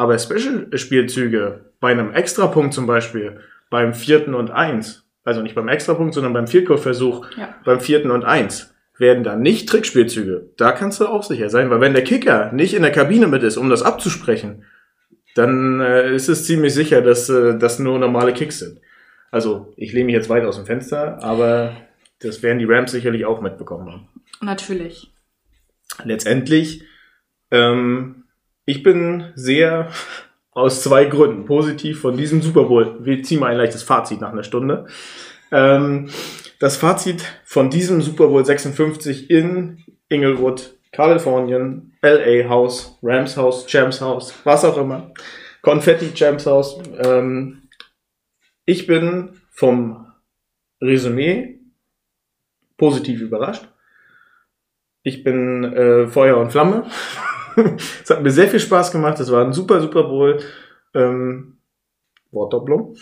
aber 0.00 0.18
Special-Spielzüge 0.18 1.60
bei 1.78 1.90
einem 1.90 2.12
Extrapunkt 2.14 2.72
zum 2.72 2.86
Beispiel, 2.86 3.40
beim 3.68 3.92
vierten 3.92 4.34
und 4.34 4.50
eins, 4.50 5.06
also 5.24 5.42
nicht 5.42 5.54
beim 5.54 5.68
Extrapunkt, 5.68 6.14
sondern 6.14 6.32
beim 6.32 6.46
Vierkurversuch, 6.46 7.26
Ja. 7.36 7.54
beim 7.64 7.80
vierten 7.80 8.10
und 8.10 8.24
eins, 8.24 8.74
werden 8.98 9.24
da 9.24 9.36
nicht 9.36 9.68
Trickspielzüge. 9.68 10.50
Da 10.56 10.72
kannst 10.72 11.00
du 11.00 11.06
auch 11.06 11.22
sicher 11.22 11.50
sein, 11.50 11.68
weil 11.70 11.80
wenn 11.82 11.92
der 11.92 12.04
Kicker 12.04 12.50
nicht 12.52 12.72
in 12.74 12.82
der 12.82 12.92
Kabine 12.92 13.26
mit 13.26 13.42
ist, 13.42 13.58
um 13.58 13.68
das 13.68 13.82
abzusprechen, 13.82 14.64
dann 15.34 15.80
äh, 15.80 16.14
ist 16.14 16.28
es 16.28 16.44
ziemlich 16.46 16.72
sicher, 16.74 17.02
dass 17.02 17.28
äh, 17.28 17.58
das 17.58 17.78
nur 17.78 17.98
normale 17.98 18.32
Kicks 18.32 18.58
sind. 18.58 18.80
Also 19.30 19.72
ich 19.76 19.92
lehne 19.92 20.06
mich 20.06 20.14
jetzt 20.14 20.28
weit 20.30 20.44
aus 20.44 20.56
dem 20.56 20.64
Fenster, 20.66 21.22
aber 21.22 21.72
das 22.20 22.42
werden 22.42 22.58
die 22.58 22.64
Rams 22.64 22.90
sicherlich 22.90 23.26
auch 23.26 23.40
mitbekommen 23.42 23.90
haben. 23.92 24.08
Natürlich. 24.40 25.12
Letztendlich, 26.04 26.84
ähm, 27.50 28.19
ich 28.70 28.84
bin 28.84 29.32
sehr 29.34 29.90
aus 30.52 30.82
zwei 30.82 31.04
Gründen 31.04 31.44
positiv 31.44 32.00
von 32.00 32.16
diesem 32.16 32.40
Super 32.42 32.64
Bowl. 32.64 33.04
Wir 33.04 33.22
ziehen 33.22 33.40
mal 33.40 33.50
ein 33.50 33.56
leichtes 33.56 33.82
Fazit 33.82 34.20
nach 34.20 34.32
einer 34.32 34.44
Stunde. 34.44 34.86
Ähm, 35.50 36.08
das 36.58 36.76
Fazit 36.76 37.24
von 37.44 37.70
diesem 37.70 38.00
Super 38.02 38.28
Bowl 38.28 38.44
56 38.44 39.30
in 39.30 39.84
Inglewood, 40.08 40.76
Kalifornien, 40.92 41.96
LA 42.02 42.48
House, 42.48 42.98
Rams 43.02 43.36
House, 43.36 43.66
Champs 43.66 44.00
House, 44.00 44.34
was 44.44 44.64
auch 44.64 44.76
immer. 44.76 45.12
Confetti 45.62 46.12
Champs 46.14 46.46
House. 46.46 46.78
Ähm, 46.98 47.62
ich 48.66 48.86
bin 48.86 49.40
vom 49.50 50.06
Resümee 50.80 51.58
positiv 52.76 53.20
überrascht. 53.20 53.68
Ich 55.02 55.24
bin 55.24 55.64
äh, 55.64 56.06
Feuer 56.06 56.36
und 56.36 56.52
Flamme. 56.52 56.86
es 58.02 58.10
hat 58.10 58.22
mir 58.22 58.30
sehr 58.30 58.48
viel 58.48 58.60
Spaß 58.60 58.92
gemacht. 58.92 59.20
Es 59.20 59.30
war 59.30 59.44
ein 59.44 59.52
super, 59.52 59.80
super 59.80 60.04
Bowl. 60.04 60.38
Ähm, 60.94 61.58
Wortdopplung. 62.32 62.96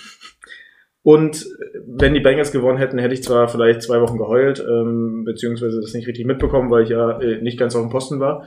Und 1.03 1.47
wenn 1.87 2.15
die 2.15 2.21
Bengals 2.21 2.53
gewonnen 2.53 2.79
hätten, 2.79 2.99
hätte 2.99 3.15
ich 3.15 3.23
zwar 3.23 3.49
vielleicht 3.49 3.83
zwei 3.83 4.01
Wochen 4.01 4.19
geheult, 4.19 4.61
ähm, 4.61 5.25
beziehungsweise 5.25 5.81
das 5.81 5.95
nicht 5.95 6.07
richtig 6.07 6.27
mitbekommen, 6.27 6.71
weil 6.71 6.83
ich 6.83 6.91
ja 6.91 7.19
äh, 7.21 7.41
nicht 7.41 7.59
ganz 7.59 7.75
auf 7.75 7.83
dem 7.83 7.91
Posten 7.91 8.21
war. 8.21 8.47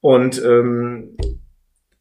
Und 0.00 0.42
ähm, 0.44 1.16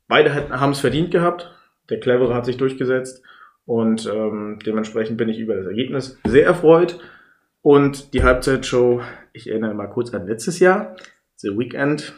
beide 0.07 0.49
haben 0.49 0.71
es 0.71 0.79
verdient 0.79 1.11
gehabt. 1.11 1.51
Der 1.89 1.99
Clevere 1.99 2.35
hat 2.35 2.45
sich 2.45 2.57
durchgesetzt. 2.57 3.23
Und 3.65 4.05
ähm, 4.05 4.59
dementsprechend 4.63 5.17
bin 5.17 5.29
ich 5.29 5.39
über 5.39 5.55
das 5.55 5.65
Ergebnis 5.65 6.19
sehr 6.25 6.45
erfreut. 6.45 6.99
Und 7.61 8.13
die 8.13 8.21
Halbzeitshow, 8.21 9.01
ich 9.33 9.49
erinnere 9.49 9.73
mal 9.73 9.87
kurz 9.87 10.13
an 10.13 10.27
letztes 10.27 10.59
Jahr, 10.59 10.95
The 11.37 11.57
Weekend, 11.57 12.13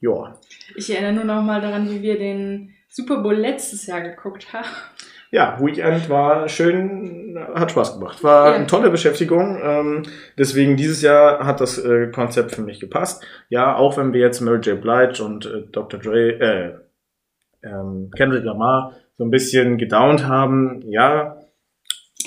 ja. 0.00 0.38
Ich 0.76 0.90
erinnere 0.90 1.12
nur 1.12 1.24
noch 1.36 1.42
mal 1.42 1.60
daran, 1.60 1.90
wie 1.90 2.02
wir 2.02 2.18
den 2.18 2.70
Super 2.88 3.18
Bowl 3.22 3.34
letztes 3.36 3.86
Jahr 3.86 4.00
geguckt 4.00 4.52
haben. 4.52 4.66
Ja, 5.32 5.58
Weekend 5.60 6.10
war 6.10 6.48
schön, 6.48 7.38
hat 7.54 7.70
Spaß 7.70 7.98
gemacht. 8.00 8.24
War 8.24 8.48
Ja. 8.48 8.54
eine 8.56 8.66
tolle 8.66 8.90
Beschäftigung. 8.90 9.60
Ähm, 9.62 10.02
deswegen 10.36 10.76
dieses 10.76 11.02
Jahr 11.02 11.46
hat 11.46 11.60
das 11.60 11.78
äh, 11.78 12.08
Konzept 12.08 12.52
für 12.56 12.62
mich 12.62 12.80
gepasst. 12.80 13.24
Ja, 13.48 13.76
auch 13.76 13.96
wenn 13.96 14.12
wir 14.12 14.20
jetzt 14.20 14.40
Mary 14.40 14.58
J. 14.58 14.80
Blige 14.80 15.22
und 15.24 15.46
äh, 15.46 15.62
Dr. 15.70 16.00
Dre, 16.00 16.30
äh, 16.40 16.72
ähm, 17.62 18.10
Kendrick 18.16 18.42
Lamar 18.44 18.96
so 19.18 19.24
ein 19.24 19.30
bisschen 19.30 19.78
gedownt 19.78 20.26
haben, 20.26 20.82
ja, 20.88 21.36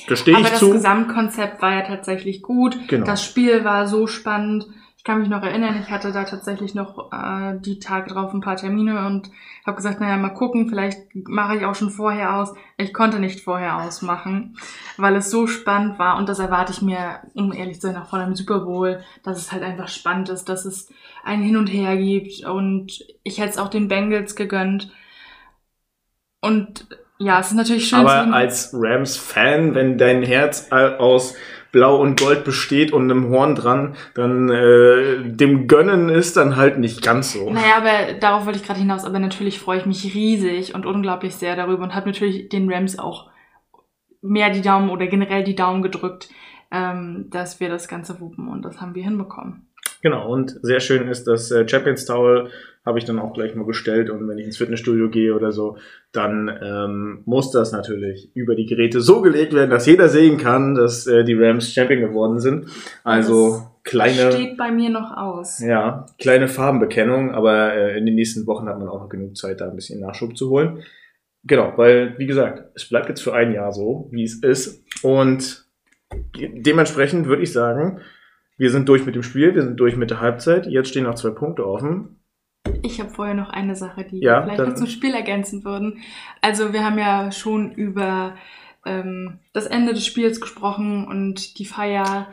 gestehe 0.08 0.36
Aber 0.36 0.44
ich 0.46 0.52
das 0.52 0.60
zu. 0.60 0.72
Gesamtkonzept 0.72 1.62
war 1.62 1.74
ja 1.74 1.82
tatsächlich 1.82 2.42
gut. 2.42 2.78
Genau. 2.88 3.06
Das 3.06 3.24
Spiel 3.26 3.66
war 3.66 3.86
so 3.88 4.08
spannend. 4.08 4.66
Ich 5.04 5.06
kann 5.06 5.20
mich 5.20 5.28
noch 5.28 5.44
erinnern, 5.44 5.78
ich 5.84 5.92
hatte 5.92 6.14
da 6.14 6.24
tatsächlich 6.24 6.76
noch 6.76 7.12
äh, 7.12 7.60
die 7.60 7.80
Tage 7.80 8.10
drauf 8.10 8.34
ein 8.34 8.40
paar 8.40 8.56
Termine 8.56 9.06
und 9.06 9.30
habe 9.66 9.76
gesagt, 9.76 10.00
naja, 10.00 10.16
mal 10.16 10.30
gucken, 10.30 10.70
vielleicht 10.70 11.14
mache 11.14 11.58
ich 11.58 11.66
auch 11.66 11.76
schon 11.76 11.90
vorher 11.90 12.38
aus. 12.38 12.54
Ich 12.78 12.94
konnte 12.94 13.20
nicht 13.20 13.42
vorher 13.42 13.82
ausmachen, 13.82 14.58
weil 14.96 15.18
es 15.18 15.30
so 15.30 15.46
spannend 15.46 16.00
war 16.00 16.18
und 16.18 16.30
das 16.30 16.40
erwarte 16.40 16.72
ich 16.72 16.82
mir, 16.82 17.20
um 17.34 17.52
ehrlich 17.52 17.82
zu 17.82 17.88
sein, 17.88 17.98
auch 17.98 18.08
von 18.08 18.22
einem 18.22 18.34
Super 18.34 18.62
Bowl, 18.62 19.04
dass 19.24 19.38
es 19.38 19.52
halt 19.52 19.62
einfach 19.62 19.90
spannend 19.90 20.30
ist, 20.30 20.46
dass 20.46 20.64
es 20.64 20.88
ein 21.26 21.42
Hin 21.42 21.58
und 21.58 21.68
Her 21.68 21.98
gibt 21.98 22.46
und 22.46 23.06
ich 23.24 23.40
hätte 23.40 23.50
es 23.50 23.58
auch 23.58 23.68
den 23.68 23.90
Bengals 23.90 24.38
gegönnt. 24.38 24.90
Und 26.40 26.88
ja, 27.20 27.42
es 27.42 27.48
ist 27.48 27.58
natürlich 27.58 27.90
schön 27.90 28.00
Aber 28.00 28.34
als 28.34 28.74
Rams-Fan, 28.74 29.76
wenn 29.76 29.98
dein 29.98 30.24
Herz 30.24 30.72
aus 30.72 31.36
Blau 31.74 32.00
und 32.00 32.20
Gold 32.20 32.46
besteht 32.46 32.94
und 32.94 33.12
einem 33.12 33.30
Horn 33.30 33.56
dran, 33.56 33.96
dann 34.14 34.50
äh, 34.50 35.24
dem 35.26 35.68
Gönnen 35.68 36.08
ist 36.08 36.38
dann 36.38 36.56
halt 36.56 36.78
nicht 36.78 37.02
ganz 37.02 37.34
so. 37.34 37.50
Naja, 37.50 37.78
aber 37.78 38.14
darauf 38.20 38.46
wollte 38.46 38.60
ich 38.60 38.66
gerade 38.66 38.80
hinaus. 38.80 39.04
Aber 39.04 39.20
natürlich 39.20 39.60
freue 39.60 39.80
ich 39.80 39.86
mich 39.86 40.14
riesig 40.14 40.76
und 40.76 40.86
unglaublich 40.86 41.36
sehr 41.36 41.56
darüber 41.56 41.84
und 41.84 41.96
habe 41.96 42.08
natürlich 42.08 42.48
den 42.48 42.72
Rams 42.72 43.00
auch 43.00 43.32
mehr 44.22 44.52
die 44.52 44.62
Daumen 44.62 44.92
oder 44.92 45.08
generell 45.08 45.44
die 45.44 45.56
Daumen 45.56 45.82
gedrückt, 45.82 46.30
ähm, 46.72 47.28
dass 47.32 47.60
wir 47.60 47.70
das 47.70 47.88
Ganze 47.88 48.20
wuppen 48.20 48.48
und 48.48 48.64
das 48.64 48.80
haben 48.80 48.94
wir 48.94 49.04
hinbekommen. 49.04 49.68
Genau, 50.04 50.32
und 50.32 50.56
sehr 50.62 50.80
schön 50.80 51.08
ist 51.08 51.26
das 51.26 51.50
äh, 51.50 51.68
Champions 51.68 52.06
Towel, 52.06 52.52
habe 52.86 53.00
ich 53.00 53.06
dann 53.06 53.20
auch 53.20 53.34
gleich 53.34 53.56
mal 53.56 53.66
bestellt 53.66 54.10
und 54.10 54.28
wenn 54.28 54.38
ich 54.38 54.46
ins 54.46 54.58
Fitnessstudio 54.58 55.10
gehe 55.10 55.34
oder 55.36 55.52
so, 55.52 55.78
dann 56.12 56.52
ähm, 56.62 57.22
muss 57.26 57.52
das 57.52 57.72
natürlich 57.72 58.30
über 58.36 58.56
die 58.56 58.66
Geräte 58.66 59.00
so 59.00 59.22
gelegt 59.22 59.54
werden, 59.54 59.70
dass 59.70 59.86
jeder 59.86 60.10
sehen 60.10 60.38
kann, 60.38 60.76
dass 60.76 61.08
äh, 61.08 61.24
die 61.24 61.34
Rams 61.34 61.72
Champion 61.72 62.02
geworden 62.02 62.40
sind. 62.40 62.68
Also 63.04 63.52
Das 63.84 63.92
kleine, 63.92 64.32
Steht 64.32 64.58
bei 64.58 64.72
mir 64.72 64.90
noch 64.90 65.16
aus. 65.16 65.60
ja, 65.60 66.06
kleine 66.20 66.48
Farbenbekennung, 66.48 67.32
aber 67.32 67.74
äh, 67.74 67.98
in 67.98 68.06
den 68.06 68.16
nächsten 68.16 68.46
Wochen 68.48 68.68
hat 68.68 68.78
man 68.80 68.90
auch 68.90 69.00
noch 69.00 69.10
genug 69.10 69.38
Zeit, 69.38 69.62
da 69.62 69.70
ein 69.70 69.76
bisschen 69.76 70.02
Nachschub 70.02 70.36
zu 70.38 70.50
holen. 70.50 70.84
Genau, 71.46 71.74
weil, 71.78 72.18
wie 72.18 72.26
gesagt, 72.26 72.72
es 72.76 72.88
bleibt 72.88 73.10
jetzt 73.10 73.22
für 73.22 73.34
ein 73.34 73.54
Jahr 73.54 73.72
so, 73.74 74.08
wie 74.12 74.24
es 74.24 74.42
ist. 74.44 74.84
Und 75.04 75.66
dementsprechend 76.36 77.28
würde 77.28 77.44
ich 77.44 77.52
sagen, 77.52 78.00
wir 78.58 78.70
sind 78.70 78.88
durch 78.88 79.06
mit 79.06 79.16
dem 79.16 79.24
Spiel, 79.24 79.56
wir 79.56 79.62
sind 79.64 79.80
durch 79.80 79.96
mit 79.96 80.10
der 80.10 80.22
Halbzeit. 80.22 80.68
Jetzt 80.68 80.90
stehen 80.90 81.04
noch 81.04 81.16
zwei 81.16 81.32
Punkte 81.32 81.68
offen. 81.68 82.20
Ich 82.82 83.00
habe 83.00 83.10
vorher 83.10 83.34
noch 83.34 83.50
eine 83.50 83.76
Sache, 83.76 84.04
die 84.04 84.20
Ja, 84.20 84.46
wir 84.46 84.54
vielleicht 84.54 84.70
noch 84.70 84.76
zum 84.76 84.88
Spiel 84.88 85.14
ergänzen 85.14 85.64
würden. 85.66 86.00
Also 86.42 86.74
wir 86.74 86.84
haben 86.86 86.98
ja 86.98 87.32
schon 87.32 87.72
über 87.74 88.36
ähm, 88.86 89.40
das 89.54 89.66
Ende 89.66 89.94
des 89.94 90.06
Spiels 90.06 90.40
gesprochen 90.42 91.06
und 91.08 91.60
die 91.60 91.66
Feier. 91.66 92.28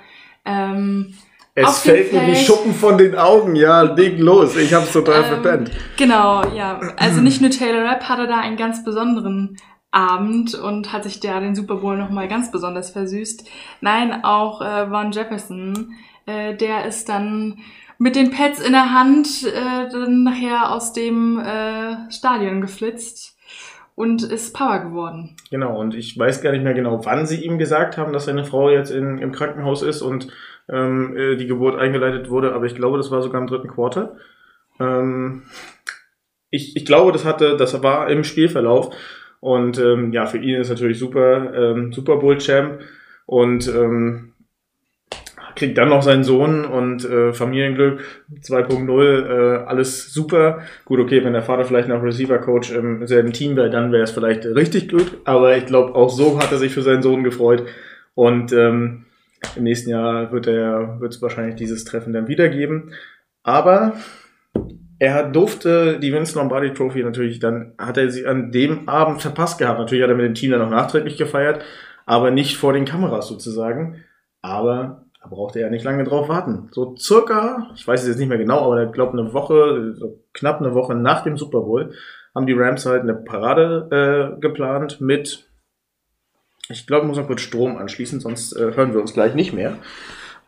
Ähm, 0.45 1.15
Es 1.55 1.81
fällt 1.81 2.13
mir 2.13 2.23
wie 2.23 2.35
Feld. 2.35 2.47
Schuppen 2.47 2.75
von 2.75 2.97
den 2.99 3.17
Augen. 3.17 3.57
Ja, 3.57 3.83
leg 3.83 4.19
los. 4.19 4.57
Ich 4.57 4.73
hab's 4.73 4.93
total 4.93 5.23
Ähm, 5.23 5.25
verpennt. 5.25 5.71
Genau, 5.97 6.45
ja. 6.55 6.79
Also 6.97 7.21
nicht 7.21 7.41
nur 7.41 7.51
Taylor 7.51 7.85
Rapp 7.85 8.09
hatte 8.09 8.27
da 8.27 8.39
einen 8.39 8.57
ganz 8.57 8.85
besonderen 8.85 9.57
Abend 9.93 10.55
und 10.55 10.93
hat 10.93 11.03
sich 11.03 11.19
da 11.19 11.41
den 11.41 11.57
Super 11.57 11.77
Bowl 11.77 11.97
nochmal 11.97 12.29
ganz 12.29 12.53
besonders 12.53 12.91
versüßt. 12.91 13.49
Nein, 13.81 14.25
auch 14.25 14.61
äh, 14.61 14.89
Von 14.89 15.11
Jefferson, 15.11 15.95
äh, 16.27 16.55
der 16.55 16.85
ist 16.87 17.09
dann 17.09 17.59
mit 18.01 18.17
den 18.17 18.31
Pads 18.31 18.61
in 18.61 18.73
der 18.73 18.95
Hand 18.95 19.45
äh, 19.45 19.91
dann 19.93 20.25
nachher 20.25 20.73
aus 20.73 20.95
dem 20.95 21.39
äh, 21.39 22.11
Stadion 22.11 22.63
geflitzt 22.63 23.37
und 23.95 24.23
ist 24.23 24.55
Power 24.55 24.79
geworden. 24.79 25.37
Genau, 25.51 25.79
und 25.79 25.95
ich 25.95 26.19
weiß 26.19 26.41
gar 26.41 26.53
nicht 26.53 26.65
mehr 26.65 26.73
genau, 26.73 27.05
wann 27.05 27.27
sie 27.27 27.45
ihm 27.45 27.59
gesagt 27.59 27.99
haben, 27.99 28.15
dass 28.15 28.25
seine 28.25 28.47
Frau 28.47 28.71
jetzt 28.71 28.91
in, 28.91 29.19
im 29.19 29.33
Krankenhaus 29.33 29.83
ist 29.83 30.01
und 30.01 30.29
ähm, 30.71 31.15
äh, 31.15 31.37
die 31.37 31.47
Geburt 31.47 31.79
eingeleitet 31.79 32.31
wurde, 32.31 32.55
aber 32.55 32.65
ich 32.65 32.75
glaube, 32.75 32.97
das 32.97 33.11
war 33.11 33.21
sogar 33.21 33.39
im 33.39 33.47
dritten 33.47 33.69
Quarter. 33.69 34.17
Ähm, 34.81 35.43
ich, 36.49 36.77
ich 36.77 36.87
glaube, 36.87 37.13
das 37.13 37.27
hatte, 37.27 37.59
das 37.59 37.83
war 37.83 38.09
im 38.09 38.25
Spielverlauf. 38.25 38.95
Und 39.41 39.79
ähm, 39.79 40.13
ja, 40.13 40.25
für 40.25 40.39
ihn 40.39 40.59
ist 40.59 40.71
natürlich 40.71 40.99
super, 40.99 41.53
ähm, 41.55 41.93
Super 41.93 42.17
Bowl 42.17 42.39
Champ 42.39 42.81
und 43.27 43.69
ähm, 43.69 44.33
kriegt 45.55 45.79
dann 45.79 45.89
noch 45.89 46.03
seinen 46.03 46.25
Sohn 46.25 46.65
und 46.65 47.05
äh, 47.05 47.33
Familienglück 47.33 48.01
2.0, 48.43 49.03
äh, 49.03 49.65
alles 49.65 50.13
super. 50.13 50.61
Gut, 50.85 51.01
okay, 51.01 51.25
wenn 51.25 51.33
der 51.33 51.43
Vater 51.43 51.65
vielleicht 51.65 51.89
noch 51.89 52.03
Receiver 52.03 52.39
Coach 52.39 52.73
im 52.73 53.07
selben 53.07 53.33
Team 53.33 53.57
wäre, 53.57 53.71
dann 53.71 53.93
wäre 53.93 54.05
es 54.05 54.11
vielleicht 54.11 54.45
richtig 54.45 54.89
gut. 54.89 55.19
Aber 55.25 55.57
ich 55.57 55.67
glaube, 55.67 55.95
auch 55.95 56.11
so 56.11 56.41
hat 56.41 56.53
er 56.53 56.59
sich 56.59 56.73
für 56.73 56.83
seinen 56.83 57.03
Sohn 57.03 57.25
gefreut. 57.25 57.65
Und 58.15 58.53
ähm, 58.53 59.07
im 59.57 59.65
nächsten 59.65 59.91
Jahr 59.91 60.33
wird 60.33 60.47
wird 60.47 61.15
es 61.15 61.23
wahrscheinlich 61.23 61.57
dieses 61.57 61.85
Treffen 61.85 62.13
dann 62.13 62.29
wiedergeben. 62.29 62.93
Aber 63.43 63.95
er 64.99 65.29
durfte 65.29 65.99
die 65.99 66.13
Vince 66.13 66.39
Lombardi 66.39 66.75
Trophy 66.75 67.03
natürlich 67.03 67.39
dann, 67.39 67.73
hat 67.79 67.97
er 67.97 68.11
sie 68.11 68.27
an 68.27 68.53
dem 68.53 68.89
Abend 68.89 69.23
verpasst 69.23 69.59
gehabt. 69.59 69.79
Natürlich 69.79 70.03
hat 70.03 70.11
er 70.11 70.17
mit 70.17 70.27
dem 70.27 70.35
Team 70.35 70.51
dann 70.51 70.61
noch 70.61 70.71
nachträglich 70.71 71.17
gefeiert, 71.17 71.65
aber 72.05 72.31
nicht 72.31 72.59
vor 72.59 72.75
den 72.75 72.85
Kameras 72.85 73.27
sozusagen. 73.27 74.05
Aber 74.43 75.07
da 75.23 75.29
brauchte 75.29 75.61
er 75.61 75.71
nicht 75.71 75.85
lange 75.85 76.05
drauf 76.05 76.29
warten. 76.29 76.69
So 76.73 76.97
circa, 76.97 77.71
ich 77.75 77.87
weiß 77.87 78.03
es 78.03 78.09
jetzt 78.09 78.19
nicht 78.19 78.29
mehr 78.29 78.39
genau, 78.39 78.65
aber 78.65 78.85
ich 78.85 78.93
glaube 78.93 79.19
eine 79.19 79.33
Woche, 79.33 79.95
so 79.97 80.25
knapp 80.33 80.61
eine 80.61 80.75
Woche 80.75 80.95
nach 80.95 81.23
dem 81.23 81.37
Super 81.37 81.61
Bowl, 81.61 81.93
haben 82.35 82.47
die 82.47 82.55
Rams 82.55 82.87
halt 82.87 83.03
eine 83.03 83.15
Parade 83.15 84.37
äh, 84.37 84.41
geplant 84.41 85.01
mit, 85.01 85.47
ich 86.69 86.87
glaube, 86.87 87.07
muss 87.07 87.19
noch 87.19 87.27
kurz 87.27 87.43
Strom 87.43 87.77
anschließen, 87.77 88.21
sonst 88.21 88.53
äh, 88.55 88.75
hören 88.75 88.95
wir 88.95 89.01
uns 89.01 89.13
gleich 89.13 89.35
nicht 89.35 89.53
mehr. 89.53 89.77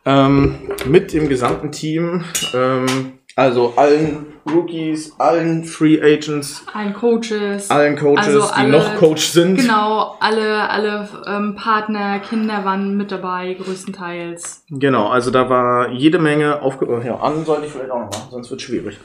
Ähm, 0.05 0.70
mit 0.87 1.12
dem 1.12 1.29
gesamten 1.29 1.70
Team, 1.70 2.25
ähm, 2.55 3.18
Also 3.35 3.72
allen 3.76 4.26
Rookies, 4.53 5.14
allen 5.18 5.64
Free 5.64 6.01
Agents, 6.03 6.66
allen 6.74 6.93
Coaches, 6.93 7.70
allen 7.70 7.97
Coaches, 7.97 8.26
also 8.26 8.41
die 8.41 8.53
alle- 8.61 8.70
noch 8.72 8.97
Coach 8.97 9.26
sind. 9.26 9.57
Genau, 9.57 10.16
alle, 10.20 10.68
alle 10.68 11.09
ähm, 11.26 11.55
Partner, 11.55 12.18
Kinder 12.18 12.64
waren 12.64 12.97
mit 12.97 13.11
dabei, 13.11 13.55
größtenteils. 13.55 14.64
Genau, 14.68 15.09
also 15.09 15.30
da 15.30 15.49
war 15.49 15.91
jede 15.91 16.18
Menge 16.18 16.61
aufge... 16.61 16.87
oh, 16.89 17.01
Ja, 17.03 17.16
an 17.20 17.45
sollte 17.47 17.66
ich 17.66 17.72
vielleicht 17.72 17.91
auch 17.91 18.01
noch 18.01 18.11
machen, 18.11 18.28
sonst 18.30 18.51
wird 18.51 18.61
schwierig. 18.61 18.99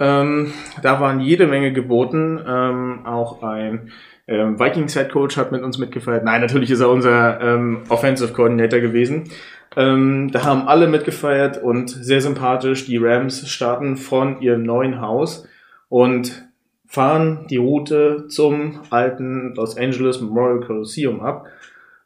Ähm, 0.00 0.52
da 0.82 0.98
waren 1.00 1.20
jede 1.20 1.46
Menge 1.46 1.72
geboten. 1.72 2.40
Ähm, 2.44 3.06
auch 3.06 3.42
ein 3.42 3.92
ähm, 4.26 4.58
Vikings 4.58 4.94
Head 4.94 5.10
Coach 5.12 5.36
hat 5.36 5.52
mit 5.52 5.62
uns 5.62 5.78
mitgefeiert. 5.78 6.24
Nein, 6.24 6.40
natürlich 6.40 6.70
ist 6.70 6.80
er 6.80 6.88
unser 6.90 7.40
ähm, 7.40 7.82
Offensive 7.88 8.32
Coordinator 8.32 8.80
gewesen. 8.80 9.30
Ähm, 9.76 10.30
da 10.32 10.44
haben 10.44 10.68
alle 10.68 10.86
mitgefeiert 10.86 11.62
und 11.62 11.90
sehr 11.90 12.20
sympathisch. 12.20 12.86
Die 12.86 12.98
Rams 12.98 13.48
starten 13.48 13.96
von 13.96 14.40
ihrem 14.40 14.62
neuen 14.62 15.00
Haus 15.00 15.46
und 15.88 16.48
fahren 16.86 17.46
die 17.50 17.56
Route 17.56 18.26
zum 18.28 18.80
alten 18.90 19.54
Los 19.54 19.76
Angeles 19.76 20.20
Memorial 20.20 20.60
Coliseum 20.60 21.20
ab 21.20 21.46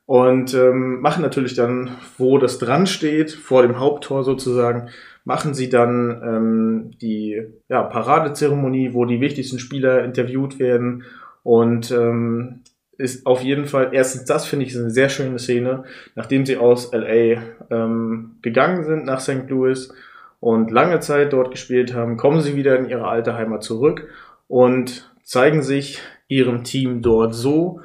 und 0.06 0.54
ähm, 0.54 1.02
machen 1.02 1.20
natürlich 1.20 1.54
dann, 1.54 1.90
wo 2.16 2.38
das 2.38 2.58
dran 2.58 2.86
steht, 2.86 3.30
vor 3.30 3.60
dem 3.60 3.78
Haupttor 3.78 4.24
sozusagen, 4.24 4.88
machen 5.26 5.52
sie 5.52 5.68
dann 5.68 6.22
ähm, 6.24 6.90
die 7.02 7.42
ja, 7.68 7.82
Paradezeremonie, 7.82 8.94
wo 8.94 9.04
die 9.04 9.20
wichtigsten 9.20 9.58
Spieler 9.58 10.02
interviewt 10.04 10.58
werden 10.58 11.04
und 11.42 11.90
ähm, 11.90 12.60
ist 12.98 13.26
auf 13.26 13.42
jeden 13.42 13.66
Fall, 13.66 13.90
erstens 13.92 14.24
das 14.24 14.44
finde 14.44 14.66
ich 14.66 14.76
eine 14.76 14.90
sehr 14.90 15.08
schöne 15.08 15.38
Szene, 15.38 15.84
nachdem 16.16 16.44
sie 16.44 16.56
aus 16.56 16.92
LA 16.92 17.42
ähm, 17.70 18.36
gegangen 18.42 18.84
sind 18.84 19.04
nach 19.04 19.20
St. 19.20 19.48
Louis 19.48 19.94
und 20.40 20.70
lange 20.70 20.98
Zeit 21.00 21.32
dort 21.32 21.52
gespielt 21.52 21.94
haben, 21.94 22.16
kommen 22.16 22.40
sie 22.40 22.56
wieder 22.56 22.76
in 22.76 22.88
ihre 22.88 23.06
alte 23.06 23.34
Heimat 23.34 23.62
zurück 23.62 24.08
und 24.48 25.10
zeigen 25.22 25.62
sich 25.62 26.00
ihrem 26.26 26.64
Team 26.64 27.00
dort 27.00 27.34
so, 27.34 27.80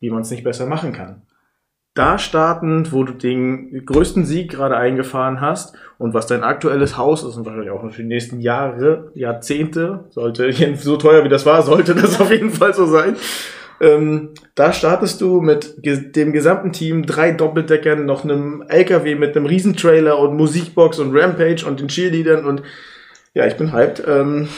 wie 0.00 0.10
man 0.10 0.22
es 0.22 0.30
nicht 0.30 0.44
besser 0.44 0.66
machen 0.66 0.92
kann. 0.92 1.22
Da 1.94 2.18
startend, 2.18 2.92
wo 2.92 3.04
du 3.04 3.14
den 3.14 3.86
größten 3.86 4.26
Sieg 4.26 4.50
gerade 4.50 4.76
eingefahren 4.76 5.40
hast 5.40 5.74
und 5.96 6.12
was 6.12 6.26
dein 6.26 6.42
aktuelles 6.42 6.98
Haus 6.98 7.22
ist 7.22 7.36
und 7.36 7.46
wahrscheinlich 7.46 7.70
auch 7.70 7.88
für 7.90 8.02
die 8.02 8.08
nächsten 8.08 8.40
Jahre, 8.40 9.12
Jahrzehnte, 9.14 10.04
sollte, 10.10 10.52
so 10.76 10.96
teuer 10.96 11.24
wie 11.24 11.30
das 11.30 11.46
war, 11.46 11.62
sollte 11.62 11.94
das 11.94 12.20
auf 12.20 12.30
jeden 12.30 12.50
Fall 12.50 12.74
so 12.74 12.84
sein. 12.84 13.16
Ähm, 13.80 14.30
da 14.54 14.72
startest 14.72 15.20
du 15.20 15.40
mit 15.40 15.82
ge 15.82 16.10
dem 16.10 16.32
gesamten 16.32 16.72
Team, 16.72 17.04
drei 17.04 17.32
Doppeldeckern, 17.32 18.06
noch 18.06 18.24
einem 18.24 18.64
LKW 18.68 19.14
mit 19.14 19.36
einem 19.36 19.46
Riesentrailer 19.46 20.18
und 20.18 20.36
Musikbox 20.36 20.98
und 20.98 21.14
Rampage 21.14 21.66
und 21.66 21.80
den 21.80 21.88
Cheerleadern 21.88 22.46
und 22.46 22.62
ja, 23.34 23.46
ich 23.46 23.56
bin 23.56 23.72
hyped. 23.72 24.02
Ähm, 24.06 24.48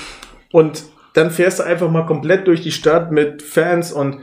und 0.52 0.84
dann 1.14 1.30
fährst 1.32 1.58
du 1.58 1.64
einfach 1.64 1.90
mal 1.90 2.06
komplett 2.06 2.46
durch 2.46 2.62
die 2.62 2.70
Stadt 2.70 3.10
mit 3.10 3.42
Fans 3.42 3.92
und 3.92 4.20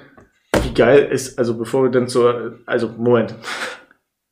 wie 0.64 0.74
geil 0.74 1.10
ist, 1.12 1.38
also 1.38 1.58
bevor 1.58 1.84
wir 1.84 1.92
dann 1.92 2.08
zur, 2.08 2.60
also 2.66 2.90
Moment. 2.98 3.36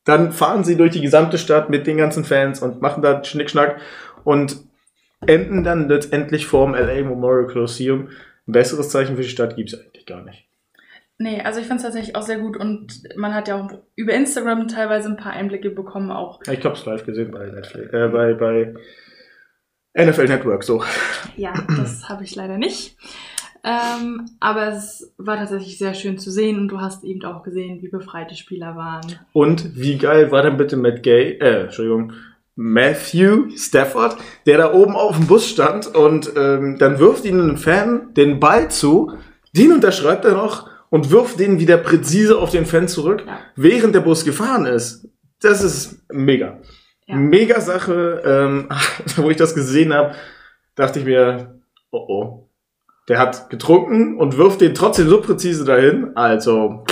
Dann 0.05 0.33
fahren 0.33 0.65
sie 0.65 0.75
durch 0.75 0.91
die 0.91 0.99
gesamte 0.99 1.37
Stadt 1.37 1.69
mit 1.69 1.87
den 1.87 1.95
ganzen 1.95 2.25
Fans 2.25 2.61
und 2.61 2.81
machen 2.81 3.01
da 3.01 3.23
Schnickschnack 3.23 3.79
und 4.25 4.57
enden 5.25 5.63
dann 5.63 5.87
letztendlich 5.87 6.45
vorm 6.45 6.73
LA 6.73 7.03
Memorial 7.03 7.47
Coliseum. 7.47 8.09
Ein 8.45 8.51
besseres 8.51 8.89
Zeichen 8.89 9.15
für 9.15 9.21
die 9.21 9.29
Stadt 9.29 9.55
gibt's 9.55 9.75
eigentlich 9.75 10.05
gar 10.05 10.21
nicht. 10.25 10.42
Nee, 11.23 11.41
also 11.41 11.61
ich 11.61 11.67
fand 11.67 11.79
es 11.79 11.85
tatsächlich 11.85 12.17
auch 12.17 12.21
sehr 12.21 12.37
gut 12.37 12.57
und 12.57 13.01
man 13.15 13.33
hat 13.33 13.47
ja 13.47 13.55
auch 13.55 13.71
über 13.95 14.11
Instagram 14.11 14.67
teilweise 14.67 15.07
ein 15.07 15.15
paar 15.15 15.31
Einblicke 15.31 15.69
bekommen, 15.69 16.11
auch 16.11 16.41
Ich 16.51 16.65
hab's 16.65 16.85
live 16.85 17.05
gesehen 17.05 17.31
bei 17.31 17.45
Netflix, 17.45 17.93
äh, 17.93 18.09
bei, 18.09 18.33
bei 18.33 18.73
NFL 19.97 20.27
Network, 20.27 20.65
so. 20.65 20.83
Ja, 21.37 21.53
das 21.77 22.09
habe 22.09 22.25
ich 22.25 22.35
leider 22.35 22.57
nicht. 22.57 22.97
Ähm, 23.63 24.25
aber 24.41 24.73
es 24.73 25.13
war 25.17 25.37
tatsächlich 25.37 25.77
sehr 25.77 25.93
schön 25.93 26.17
zu 26.17 26.29
sehen 26.29 26.59
und 26.59 26.67
du 26.67 26.81
hast 26.81 27.05
eben 27.05 27.23
auch 27.23 27.43
gesehen, 27.43 27.81
wie 27.81 27.87
befreit 27.87 28.29
die 28.29 28.35
Spieler 28.35 28.75
waren. 28.75 29.15
Und 29.31 29.79
wie 29.79 29.97
geil 29.97 30.29
war 30.29 30.43
denn 30.43 30.57
bitte 30.57 30.75
Matt 30.75 31.03
Gay, 31.03 31.37
äh, 31.39 31.61
Entschuldigung, 31.61 32.11
Matthew 32.55 33.51
Stafford, 33.55 34.17
der 34.45 34.57
da 34.57 34.73
oben 34.73 34.97
auf 34.97 35.15
dem 35.15 35.27
Bus 35.27 35.47
stand 35.47 35.87
und 35.87 36.33
ähm, 36.35 36.77
dann 36.77 36.99
wirft 36.99 37.23
ihnen 37.23 37.51
ein 37.51 37.57
Fan 37.57 38.13
den 38.13 38.41
Ball 38.41 38.69
zu, 38.69 39.13
den 39.55 39.71
unterschreibt 39.71 40.25
er 40.25 40.33
noch 40.33 40.72
und 40.93 41.09
wirft 41.09 41.39
den 41.39 41.57
wieder 41.59 41.77
präzise 41.77 42.37
auf 42.37 42.51
den 42.51 42.67
Fan 42.67 42.87
zurück, 42.87 43.23
Ja. 43.25 43.39
während 43.55 43.95
der 43.95 44.01
Bus 44.01 44.23
gefahren 44.23 44.67
ist. 44.67 45.09
Das 45.41 45.63
ist 45.63 46.03
mega. 46.11 46.59
Ja. 47.07 47.15
Mega 47.15 47.59
Sache, 47.61 48.21
ähm, 48.23 48.69
wo 49.15 49.31
ich 49.31 49.37
das 49.37 49.55
gesehen 49.55 49.91
habe, 49.91 50.13
dachte 50.75 50.99
ich 50.99 51.05
mir, 51.05 51.59
oh 51.89 52.05
oh. 52.07 52.49
Der 53.09 53.17
hat 53.17 53.49
getrunken 53.49 54.17
und 54.19 54.37
wirft 54.37 54.61
den 54.61 54.75
trotzdem 54.75 55.09
so 55.09 55.19
präzise 55.19 55.65
dahin. 55.65 56.11
Also, 56.15 56.85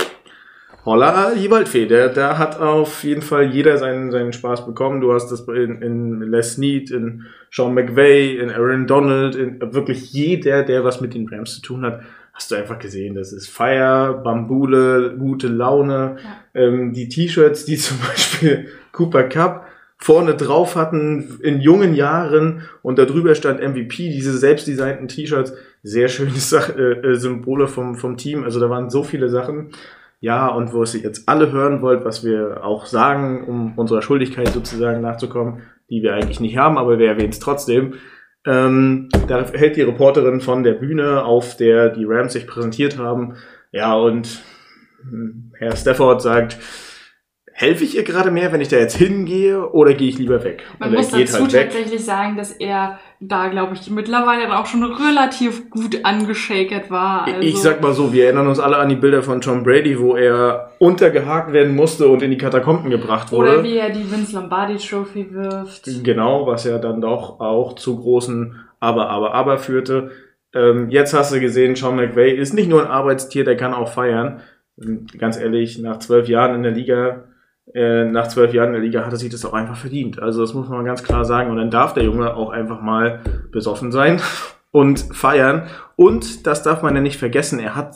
holla, 0.84 1.30
die 1.36 1.48
Waldfee. 1.48 1.86
Der, 1.86 2.08
der 2.08 2.38
hat 2.38 2.58
auf 2.58 3.04
jeden 3.04 3.22
Fall 3.22 3.44
jeder 3.54 3.78
seinen, 3.78 4.10
seinen 4.10 4.32
Spaß 4.32 4.66
bekommen. 4.66 5.00
Du 5.00 5.12
hast 5.12 5.30
das 5.30 5.46
in, 5.46 5.80
in 5.80 6.22
Les 6.22 6.54
Snead, 6.54 6.90
in 6.90 7.26
Sean 7.52 7.72
McVay, 7.72 8.36
in 8.36 8.50
Aaron 8.50 8.88
Donald, 8.88 9.36
in 9.36 9.60
wirklich 9.72 10.12
jeder, 10.12 10.64
der 10.64 10.82
was 10.82 11.00
mit 11.00 11.14
den 11.14 11.28
Rams 11.28 11.54
zu 11.54 11.62
tun 11.62 11.84
hat, 11.84 12.00
hast 12.32 12.50
du 12.50 12.54
einfach 12.54 12.78
gesehen. 12.78 13.14
Das 13.14 13.32
ist 13.32 13.48
Feier, 13.48 14.14
Bambule, 14.14 15.16
gute 15.18 15.48
Laune. 15.48 16.16
Ähm, 16.54 16.92
die 16.92 17.08
T-Shirts, 17.08 17.64
die 17.64 17.76
zum 17.76 17.98
Beispiel 17.98 18.68
Cooper 18.92 19.24
Cup 19.24 19.66
vorne 19.98 20.34
drauf 20.34 20.74
hatten 20.74 21.38
in 21.42 21.60
jungen 21.60 21.94
Jahren 21.94 22.62
und 22.82 22.98
da 22.98 23.04
drüber 23.04 23.36
stand 23.36 23.60
MVP, 23.60 24.08
diese 24.08 24.36
selbstdesignten 24.36 25.06
T-Shirts, 25.06 25.54
sehr 25.84 26.08
schöne 26.08 26.30
Sach 26.34 26.76
äh, 26.76 26.92
äh, 26.92 27.14
Symbole 27.14 27.68
vom, 27.68 27.94
vom 27.96 28.16
Team. 28.16 28.42
Also 28.42 28.58
da 28.58 28.68
waren 28.68 28.90
so 28.90 29.04
viele 29.04 29.28
Sachen. 29.28 29.70
Ja, 30.20 30.48
und 30.48 30.72
wo 30.72 30.84
ihr 30.84 31.00
jetzt 31.00 31.28
alle 31.28 31.50
hören 31.50 31.82
wollt, 31.82 32.04
was 32.04 32.24
wir 32.24 32.64
auch 32.64 32.86
sagen, 32.86 33.44
um 33.44 33.76
unserer 33.76 34.02
Schuldigkeit 34.02 34.48
sozusagen 34.48 35.00
nachzukommen, 35.00 35.62
die 35.90 36.02
wir 36.02 36.14
eigentlich 36.14 36.38
nicht 36.38 36.56
haben, 36.56 36.78
aber 36.78 36.98
wir 36.98 37.08
erwähnen 37.08 37.30
es 37.30 37.40
trotzdem. 37.40 37.94
Ähm, 38.44 39.08
da 39.28 39.46
hält 39.52 39.76
die 39.76 39.82
Reporterin 39.82 40.40
von 40.40 40.62
der 40.62 40.72
Bühne, 40.72 41.24
auf 41.24 41.56
der 41.56 41.90
die 41.90 42.04
Rams 42.04 42.32
sich 42.32 42.46
präsentiert 42.46 42.98
haben. 42.98 43.36
Ja, 43.70 43.94
und 43.94 44.42
hm, 45.02 45.52
Herr 45.58 45.76
Stafford 45.76 46.22
sagt, 46.22 46.58
helfe 47.52 47.84
ich 47.84 47.96
ihr 47.96 48.02
gerade 48.02 48.30
mehr, 48.30 48.52
wenn 48.52 48.60
ich 48.60 48.68
da 48.68 48.76
jetzt 48.76 48.96
hingehe 48.96 49.70
oder 49.70 49.94
gehe 49.94 50.08
ich 50.08 50.18
lieber 50.18 50.42
weg? 50.42 50.64
Man 50.78 50.92
muss 50.92 51.10
dazu 51.10 51.42
halt 51.42 51.52
tatsächlich 51.52 52.04
sagen, 52.04 52.36
dass 52.36 52.52
er 52.52 52.98
da, 53.28 53.48
glaube 53.48 53.74
ich, 53.74 53.88
mittlerweile 53.90 54.42
dann 54.42 54.52
auch 54.52 54.66
schon 54.66 54.82
relativ 54.82 55.70
gut 55.70 56.04
angeschakert 56.04 56.90
war. 56.90 57.26
Also, 57.26 57.40
Ich 57.40 57.60
sag 57.60 57.80
mal 57.80 57.92
so, 57.92 58.12
wir 58.12 58.24
erinnern 58.24 58.48
uns 58.48 58.58
alle 58.58 58.76
an 58.76 58.88
die 58.88 58.96
Bilder 58.96 59.22
von 59.22 59.40
Tom 59.40 59.62
Brady, 59.62 59.98
wo 59.98 60.16
er 60.16 60.72
untergehakt 60.78 61.52
werden 61.52 61.74
musste 61.76 62.08
und 62.08 62.22
in 62.22 62.30
die 62.30 62.36
Katakomben 62.36 62.90
gebracht 62.90 63.30
wurde. 63.30 63.50
Oder 63.50 63.64
wie 63.64 63.76
er 63.76 63.90
die 63.90 64.10
Vince 64.10 64.34
Lombardi 64.34 64.76
Trophy 64.76 65.32
wirft. 65.32 65.88
Genau, 66.02 66.46
was 66.46 66.64
ja 66.64 66.78
dann 66.78 67.00
doch 67.00 67.38
auch 67.40 67.74
zu 67.74 67.96
großen 67.96 68.56
Aber, 68.80 69.08
Aber, 69.08 69.34
Aber 69.34 69.58
führte. 69.58 70.10
Ähm, 70.54 70.90
jetzt 70.90 71.14
hast 71.14 71.32
du 71.32 71.40
gesehen, 71.40 71.76
Sean 71.76 71.96
McVay 71.96 72.32
ist 72.32 72.52
nicht 72.52 72.68
nur 72.68 72.82
ein 72.82 72.90
Arbeitstier, 72.90 73.44
der 73.44 73.56
kann 73.56 73.72
auch 73.72 73.88
feiern. 73.88 74.40
Und 74.76 75.18
ganz 75.18 75.38
ehrlich, 75.38 75.78
nach 75.78 75.98
zwölf 75.98 76.28
Jahren 76.28 76.56
in 76.56 76.62
der 76.62 76.72
Liga, 76.72 77.24
äh, 77.74 78.04
nach 78.04 78.28
zwölf 78.28 78.52
Jahren 78.52 78.68
in 78.68 78.74
der 78.74 78.82
Liga 78.82 79.04
hat 79.04 79.12
er 79.12 79.18
sich 79.18 79.30
das 79.30 79.44
auch 79.44 79.52
einfach 79.52 79.76
verdient. 79.76 80.20
Also 80.20 80.40
das 80.40 80.54
muss 80.54 80.68
man 80.68 80.84
ganz 80.84 81.02
klar 81.02 81.24
sagen. 81.24 81.50
Und 81.50 81.56
dann 81.56 81.70
darf 81.70 81.94
der 81.94 82.04
Junge 82.04 82.34
auch 82.34 82.50
einfach 82.50 82.80
mal 82.80 83.20
besoffen 83.50 83.92
sein 83.92 84.20
und 84.70 85.00
feiern. 85.12 85.68
Und 85.96 86.46
das 86.46 86.62
darf 86.62 86.82
man 86.82 86.94
ja 86.94 87.00
nicht 87.00 87.18
vergessen. 87.18 87.58
Er 87.58 87.74
hat 87.76 87.94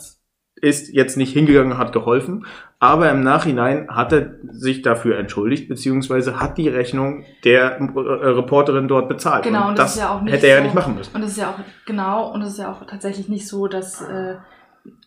ist 0.59 0.91
jetzt 0.91 1.17
nicht 1.17 1.33
hingegangen 1.33 1.73
und 1.73 1.77
hat 1.77 1.93
geholfen, 1.93 2.47
aber 2.79 3.11
im 3.11 3.21
Nachhinein 3.21 3.87
hat 3.89 4.11
er 4.11 4.31
sich 4.49 4.81
dafür 4.81 5.17
entschuldigt, 5.19 5.69
beziehungsweise 5.69 6.39
hat 6.39 6.57
die 6.57 6.67
Rechnung 6.67 7.25
der 7.43 7.79
äh, 7.79 7.83
Reporterin 8.29 8.87
dort 8.87 9.07
bezahlt. 9.07 9.43
Genau, 9.43 9.67
und 9.69 9.77
das 9.77 9.95
ist 9.95 10.01
ja 10.01 10.09
auch 10.15 10.21
nicht 10.21 10.33
hätte 10.33 10.47
er 10.47 10.55
ja 10.55 10.57
so- 10.57 10.63
nicht 10.63 10.75
machen 10.75 10.95
müssen. 10.95 11.15
Und 11.15 11.21
es 11.21 11.31
ist 11.31 11.37
ja 11.37 11.49
auch, 11.51 11.59
genau, 11.85 12.31
und 12.33 12.41
es 12.41 12.53
ist 12.53 12.57
ja 12.59 12.71
auch 12.71 12.83
tatsächlich 12.85 13.29
nicht 13.29 13.47
so, 13.47 13.67
dass 13.67 14.01
äh, 14.01 14.37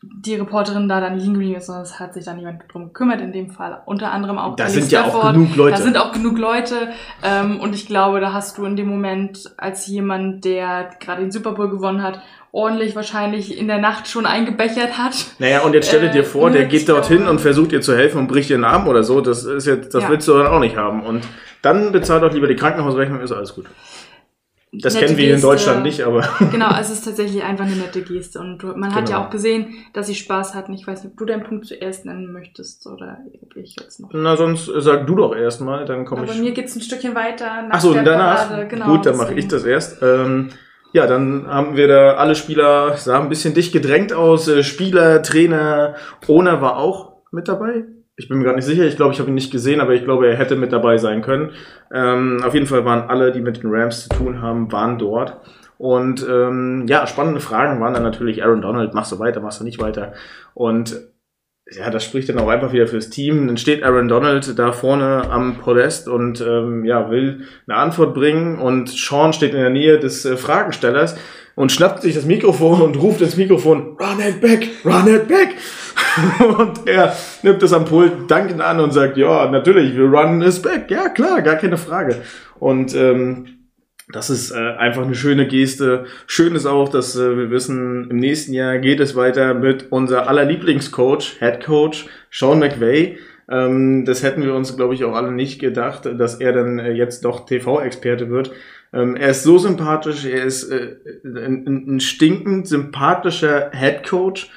die 0.02 0.34
Reporterin 0.34 0.88
da 0.88 1.00
dann 1.00 1.18
liegen 1.18 1.34
geblieben 1.34 1.56
ist, 1.56 1.66
sondern 1.66 1.84
es 1.84 1.98
hat 2.00 2.14
sich 2.14 2.24
da 2.24 2.32
niemand 2.34 2.62
drum 2.72 2.86
gekümmert, 2.86 3.20
in 3.20 3.32
dem 3.32 3.50
Fall. 3.50 3.82
Unter 3.86 4.12
anderem 4.12 4.38
auch 4.38 4.56
Da 4.56 4.64
Alex 4.64 4.78
sind 4.78 4.92
ja 4.92 5.04
auch 5.04 5.32
genug 5.32 5.56
Leute. 5.56 5.76
Da 5.76 5.82
sind 5.82 5.96
auch 5.98 6.12
genug 6.12 6.38
Leute. 6.38 6.74
Ähm, 7.22 7.60
und 7.60 7.74
ich 7.74 7.86
glaube, 7.86 8.20
da 8.20 8.32
hast 8.32 8.58
du 8.58 8.64
in 8.64 8.76
dem 8.76 8.88
Moment 8.88 9.50
als 9.56 9.86
jemand, 9.86 10.44
der 10.44 10.90
gerade 11.00 11.20
den 11.22 11.30
Super 11.32 11.52
Bowl 11.52 11.68
gewonnen 11.68 12.02
hat, 12.02 12.20
ordentlich 12.52 12.96
wahrscheinlich 12.96 13.56
in 13.58 13.68
der 13.68 13.78
Nacht 13.78 14.08
schon 14.08 14.26
eingebechert 14.26 14.98
hat. 14.98 15.14
Naja, 15.38 15.60
und 15.62 15.72
jetzt 15.74 15.88
stell 15.88 16.00
dir 16.00 16.08
Äh, 16.08 16.12
dir 16.12 16.24
vor, 16.24 16.50
der 16.50 16.62
nö, 16.62 16.68
geht 16.70 16.88
dorthin 16.88 17.28
und 17.28 17.40
versucht 17.40 17.72
ihr 17.72 17.80
zu 17.80 17.94
helfen 17.96 18.18
und 18.18 18.26
bricht 18.26 18.50
ihren 18.50 18.64
Arm 18.64 18.88
oder 18.88 19.04
so. 19.04 19.20
Das 19.20 19.44
ist 19.44 19.66
jetzt, 19.66 19.94
das 19.94 20.04
Ja. 20.04 20.08
willst 20.10 20.26
du 20.28 20.32
dann 20.36 20.46
auch 20.48 20.60
nicht 20.60 20.76
haben. 20.76 21.02
Und 21.04 21.22
dann 21.62 21.92
bezahlt 21.92 22.22
doch 22.22 22.32
lieber 22.32 22.46
die 22.48 22.56
Krankenhausrechnung, 22.56 23.20
ist 23.20 23.32
alles 23.32 23.54
gut. 23.54 23.66
Das 24.72 24.94
kennen 24.94 25.16
wir 25.16 25.34
in 25.34 25.40
Deutschland 25.40 25.82
nicht, 25.82 26.02
aber. 26.02 26.22
Genau, 26.52 26.70
es 26.80 26.90
ist 26.90 27.04
tatsächlich 27.04 27.42
einfach 27.42 27.64
eine 27.64 27.74
nette 27.74 28.02
Geste. 28.02 28.38
Und 28.38 28.62
man 28.76 28.94
hat 28.94 29.06
genau. 29.06 29.18
ja 29.18 29.26
auch 29.26 29.30
gesehen, 29.30 29.74
dass 29.92 30.06
sie 30.06 30.14
Spaß 30.14 30.54
hatten. 30.54 30.72
Ich 30.74 30.86
weiß 30.86 31.02
nicht, 31.02 31.12
ob 31.12 31.18
du 31.18 31.24
deinen 31.24 31.42
Punkt 31.42 31.66
zuerst 31.66 32.04
nennen 32.04 32.32
möchtest 32.32 32.86
oder 32.86 33.18
ob 33.42 33.56
ich 33.56 33.74
jetzt 33.80 33.98
noch. 33.98 34.10
Na, 34.12 34.36
sonst 34.36 34.70
sag 34.78 35.06
du 35.06 35.16
doch 35.16 35.34
erstmal, 35.34 35.84
dann 35.86 36.04
komme 36.04 36.24
ich. 36.24 36.30
Bei 36.30 36.38
mir 36.38 36.52
geht's 36.52 36.76
ein 36.76 36.82
Stückchen 36.82 37.16
weiter. 37.16 37.62
Nach 37.62 37.76
Achso, 37.76 37.94
danach? 37.94 38.68
Genau, 38.68 38.86
Gut, 38.86 39.06
dann 39.06 39.16
mache 39.16 39.34
ich 39.34 39.48
das 39.48 39.64
erst. 39.64 40.02
Ähm, 40.02 40.50
ja, 40.92 41.06
dann 41.06 41.46
haben 41.48 41.76
wir 41.76 41.88
da 41.88 42.14
alle 42.14 42.36
Spieler, 42.36 42.96
sah 42.96 43.20
ein 43.20 43.28
bisschen 43.28 43.54
dicht 43.54 43.72
gedrängt 43.72 44.12
aus. 44.12 44.46
Äh, 44.46 44.62
Spieler, 44.62 45.22
Trainer, 45.22 45.96
Owner 46.28 46.60
war 46.60 46.76
auch 46.76 47.12
mit 47.32 47.48
dabei. 47.48 47.84
Ich 48.20 48.28
bin 48.28 48.36
mir 48.36 48.44
gar 48.44 48.54
nicht 48.54 48.66
sicher. 48.66 48.84
Ich 48.84 48.96
glaube, 48.96 49.14
ich 49.14 49.18
habe 49.18 49.30
ihn 49.30 49.34
nicht 49.34 49.50
gesehen, 49.50 49.80
aber 49.80 49.94
ich 49.94 50.04
glaube, 50.04 50.28
er 50.28 50.36
hätte 50.36 50.54
mit 50.54 50.72
dabei 50.72 50.98
sein 50.98 51.22
können. 51.22 51.52
Ähm, 51.90 52.42
auf 52.44 52.52
jeden 52.52 52.66
Fall 52.66 52.84
waren 52.84 53.08
alle, 53.08 53.32
die 53.32 53.40
mit 53.40 53.62
den 53.62 53.70
Rams 53.72 54.02
zu 54.02 54.10
tun 54.10 54.42
haben, 54.42 54.70
waren 54.70 54.98
dort. 54.98 55.38
Und 55.78 56.26
ähm, 56.28 56.84
ja, 56.86 57.06
spannende 57.06 57.40
Fragen 57.40 57.80
waren 57.80 57.94
dann 57.94 58.02
natürlich 58.02 58.44
Aaron 58.44 58.60
Donald, 58.60 58.92
machst 58.92 59.10
du 59.10 59.18
weiter, 59.18 59.40
machst 59.40 59.60
du 59.60 59.64
nicht 59.64 59.80
weiter. 59.80 60.12
Und 60.52 61.00
ja, 61.70 61.88
das 61.88 62.04
spricht 62.04 62.28
dann 62.28 62.38
auch 62.38 62.48
einfach 62.48 62.74
wieder 62.74 62.86
fürs 62.86 63.08
Team. 63.08 63.46
Dann 63.46 63.56
steht 63.56 63.82
Aaron 63.82 64.08
Donald 64.08 64.58
da 64.58 64.72
vorne 64.72 65.30
am 65.30 65.56
Podest 65.56 66.06
und 66.06 66.42
ähm, 66.42 66.84
ja, 66.84 67.10
will 67.10 67.46
eine 67.66 67.78
Antwort 67.78 68.12
bringen 68.12 68.58
und 68.58 68.90
Sean 68.90 69.32
steht 69.32 69.54
in 69.54 69.60
der 69.60 69.70
Nähe 69.70 69.98
des 69.98 70.26
äh, 70.26 70.36
Fragenstellers 70.36 71.16
und 71.54 71.72
schnappt 71.72 72.02
sich 72.02 72.14
das 72.14 72.26
Mikrofon 72.26 72.82
und 72.82 72.96
ruft 72.96 73.22
ins 73.22 73.38
Mikrofon, 73.38 73.96
run 73.98 74.20
it 74.20 74.42
back, 74.42 74.68
run 74.84 75.08
it 75.08 75.26
back. 75.26 75.54
und 76.58 76.86
er 76.86 77.14
nimmt 77.42 77.62
es 77.62 77.72
am 77.72 77.84
Pult 77.84 78.30
dankend 78.30 78.60
an 78.60 78.80
und 78.80 78.92
sagt, 78.92 79.16
ja, 79.16 79.50
natürlich, 79.50 79.96
wir 79.96 80.04
run 80.04 80.42
it 80.42 80.62
back. 80.62 80.90
Ja, 80.90 81.08
klar, 81.08 81.42
gar 81.42 81.56
keine 81.56 81.76
Frage. 81.76 82.16
Und 82.58 82.94
ähm, 82.94 83.46
das 84.12 84.30
ist 84.30 84.50
äh, 84.50 84.58
einfach 84.58 85.04
eine 85.04 85.14
schöne 85.14 85.46
Geste. 85.46 86.06
Schön 86.26 86.54
ist 86.54 86.66
auch, 86.66 86.88
dass 86.88 87.16
äh, 87.16 87.36
wir 87.36 87.50
wissen, 87.50 88.10
im 88.10 88.16
nächsten 88.16 88.52
Jahr 88.52 88.78
geht 88.78 89.00
es 89.00 89.14
weiter 89.14 89.54
mit 89.54 89.86
unser 89.90 90.28
aller 90.28 90.44
Lieblingscoach, 90.44 91.38
Head 91.38 91.64
Coach 91.64 92.06
Sean 92.30 92.58
McVay. 92.58 93.18
Ähm, 93.48 94.04
das 94.04 94.22
hätten 94.22 94.42
wir 94.42 94.54
uns, 94.54 94.76
glaube 94.76 94.94
ich, 94.94 95.04
auch 95.04 95.14
alle 95.14 95.32
nicht 95.32 95.60
gedacht, 95.60 96.06
dass 96.06 96.36
er 96.36 96.52
dann 96.52 96.78
äh, 96.78 96.92
jetzt 96.92 97.24
doch 97.24 97.46
TV-Experte 97.46 98.30
wird. 98.30 98.52
Ähm, 98.92 99.16
er 99.16 99.30
ist 99.30 99.42
so 99.42 99.58
sympathisch, 99.58 100.24
er 100.24 100.44
ist 100.44 100.70
äh, 100.70 100.96
ein, 101.24 101.94
ein 101.96 102.00
stinkend 102.00 102.66
sympathischer 102.66 103.70
Head 103.72 104.08
Coach. 104.08 104.50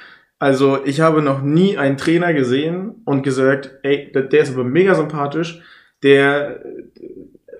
Also 0.44 0.84
ich 0.84 1.00
habe 1.00 1.22
noch 1.22 1.40
nie 1.40 1.78
einen 1.78 1.96
Trainer 1.96 2.34
gesehen 2.34 2.96
und 3.06 3.22
gesagt, 3.22 3.78
ey, 3.82 4.12
der 4.12 4.42
ist 4.42 4.52
aber 4.52 4.62
mega 4.62 4.94
sympathisch. 4.94 5.62
Der 6.02 6.60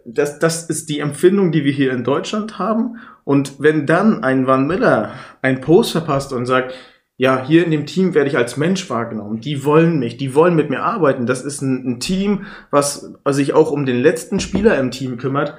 das, 0.05 0.39
das 0.39 0.69
ist 0.69 0.91
die 0.91 0.99
Empfindung, 0.99 1.51
die 1.51 1.65
wir 1.65 1.73
hier 1.73 1.95
in 1.95 2.05
Deutschland 2.05 2.59
haben. 2.59 2.97
Und 3.25 3.55
wenn 3.59 3.87
dann 3.87 4.23
ein 4.23 4.47
Van 4.47 4.67
Miller 4.67 5.13
ein 5.41 5.63
Post 5.63 5.93
verpasst 5.93 6.35
und 6.35 6.45
sagt, 6.45 6.75
ja, 7.17 7.43
hier 7.43 7.65
in 7.65 7.71
dem 7.71 7.87
Team 7.87 8.13
werde 8.13 8.29
ich 8.29 8.37
als 8.37 8.59
Mensch 8.59 8.91
wahrgenommen. 8.91 9.41
Die 9.41 9.65
wollen 9.65 9.99
mich, 9.99 10.19
die 10.19 10.35
wollen 10.35 10.55
mit 10.55 10.69
mir 10.69 10.83
arbeiten. 10.83 11.25
Das 11.25 11.43
ist 11.43 11.63
ein, 11.63 11.89
ein 11.89 12.01
Team, 12.01 12.45
was 12.71 13.15
sich 13.31 13.55
auch 13.55 13.71
um 13.71 13.87
den 13.87 14.03
letzten 14.03 14.41
Spieler 14.41 14.79
im 14.79 14.91
Team 14.91 15.17
kümmert. 15.17 15.55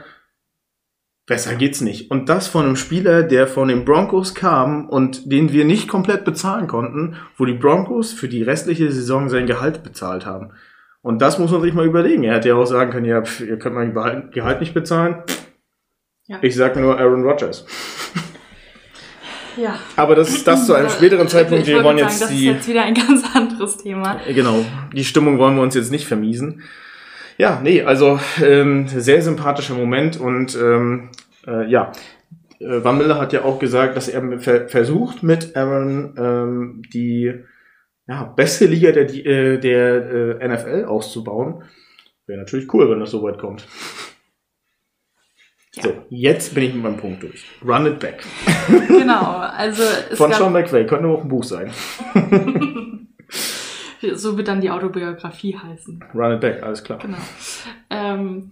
Besser 1.28 1.56
geht's 1.56 1.82
nicht. 1.82 2.12
Und 2.12 2.30
das 2.30 2.48
von 2.48 2.66
einem 2.66 2.76
Spieler, 2.76 3.24
der 3.24 3.48
von 3.48 3.68
den 3.68 3.84
Broncos 3.84 4.36
kam 4.36 4.88
und 4.88 5.32
den 5.32 5.52
wir 5.52 5.66
nicht 5.66 5.88
komplett 5.88 6.24
bezahlen 6.24 6.68
konnten, 6.68 7.16
wo 7.36 7.46
die 7.46 7.54
Broncos 7.54 8.14
für 8.14 8.28
die 8.28 8.44
restliche 8.44 8.92
Saison 8.92 9.30
sein 9.30 9.48
Gehalt 9.48 9.82
bezahlt 9.82 10.26
haben. 10.26 10.52
Und 11.02 11.22
das 11.22 11.40
muss 11.40 11.52
man 11.52 11.62
sich 11.62 11.74
mal 11.74 11.86
überlegen. 11.86 12.24
Er 12.24 12.36
hätte 12.36 12.50
ja 12.50 12.56
auch 12.56 12.66
sagen 12.66 12.92
können, 12.92 13.06
ja, 13.06 13.24
pf, 13.24 13.42
ihr 13.42 13.58
könnt 13.58 13.76
mein 13.76 14.30
Gehalt 14.32 14.60
nicht 14.60 14.76
bezahlen. 14.76 15.24
Ja. 16.28 16.38
Ich 16.42 16.56
sag 16.56 16.76
nur 16.76 17.00
Aaron 17.00 17.24
Rodgers. 17.24 17.66
Ja. 19.58 19.80
Aber 19.96 20.16
das 20.16 20.30
ist 20.30 20.48
das 20.48 20.66
zu 20.66 20.74
einem 20.74 20.90
späteren 20.90 21.28
Zeitpunkt. 21.28 21.66
wir 21.66 21.84
wollen 21.84 21.98
sagen, 21.98 22.10
jetzt 22.10 22.22
das 22.22 22.30
die, 22.30 22.48
ist 22.48 22.56
jetzt 22.56 22.68
wieder 22.68 22.84
ein 22.84 22.94
ganz 23.08 23.24
anderes 23.34 23.78
Thema. 23.78 24.20
Genau. 24.28 24.66
Die 24.94 25.06
Stimmung 25.06 25.38
wollen 25.38 25.56
wir 25.56 25.64
uns 25.64 25.76
jetzt 25.76 25.92
nicht 25.92 26.06
vermiesen. 26.06 26.64
Ja, 27.38 27.60
nee, 27.62 27.82
also 27.82 28.20
ähm, 28.42 28.88
sehr 28.88 29.22
sympathischer 29.22 29.74
Moment 29.74 30.20
und 30.20 30.56
ähm, 30.56 31.10
äh, 31.46 31.70
ja, 31.70 31.92
äh, 32.60 32.84
Van 32.84 32.98
Miller 32.98 33.20
hat 33.20 33.34
ja 33.34 33.44
auch 33.44 33.60
gesagt, 33.60 33.98
dass 33.98 34.08
er 34.08 34.40
ver 34.40 34.70
versucht 34.70 35.22
mit 35.22 35.56
Aaron 35.56 36.16
ähm, 36.18 36.82
die 36.94 37.34
ja, 38.08 38.24
beste 38.24 38.66
Liga 38.66 38.92
der, 38.92 39.10
äh, 39.10 39.60
der 39.60 40.40
äh, 40.42 40.48
NFL 40.48 40.86
auszubauen. 40.86 41.64
Wäre 42.28 42.40
natürlich 42.40 42.74
cool, 42.74 42.90
wenn 42.90 43.00
das 43.00 43.12
so 43.12 43.22
weit 43.24 43.38
kommt. 43.38 43.68
Ja. 45.74 45.84
So, 45.84 45.94
jetzt 46.10 46.56
bin 46.56 46.64
ich 46.64 46.74
mit 46.74 46.84
meinem 46.84 46.98
Punkt 46.98 47.22
durch. 47.22 47.46
Run 47.64 47.86
it 47.86 48.00
back. 48.00 48.24
Genau, 48.88 49.38
also 49.38 49.84
es 50.10 50.18
Von 50.18 50.32
Sean 50.32 50.54
McVay, 50.54 50.86
könnte 50.86 51.08
auch 51.08 51.24
ein 51.24 51.28
Buch 51.28 51.44
sein. 51.44 51.72
so 54.14 54.38
wird 54.38 54.48
dann 54.48 54.62
die 54.62 54.72
Autobiografie 54.72 55.58
heißen. 55.58 56.04
Run 56.14 56.34
it 56.34 56.42
back, 56.42 56.64
alles 56.64 56.84
klar. 56.84 57.00
Genau. 57.00 57.18
Ähm, 57.90 58.52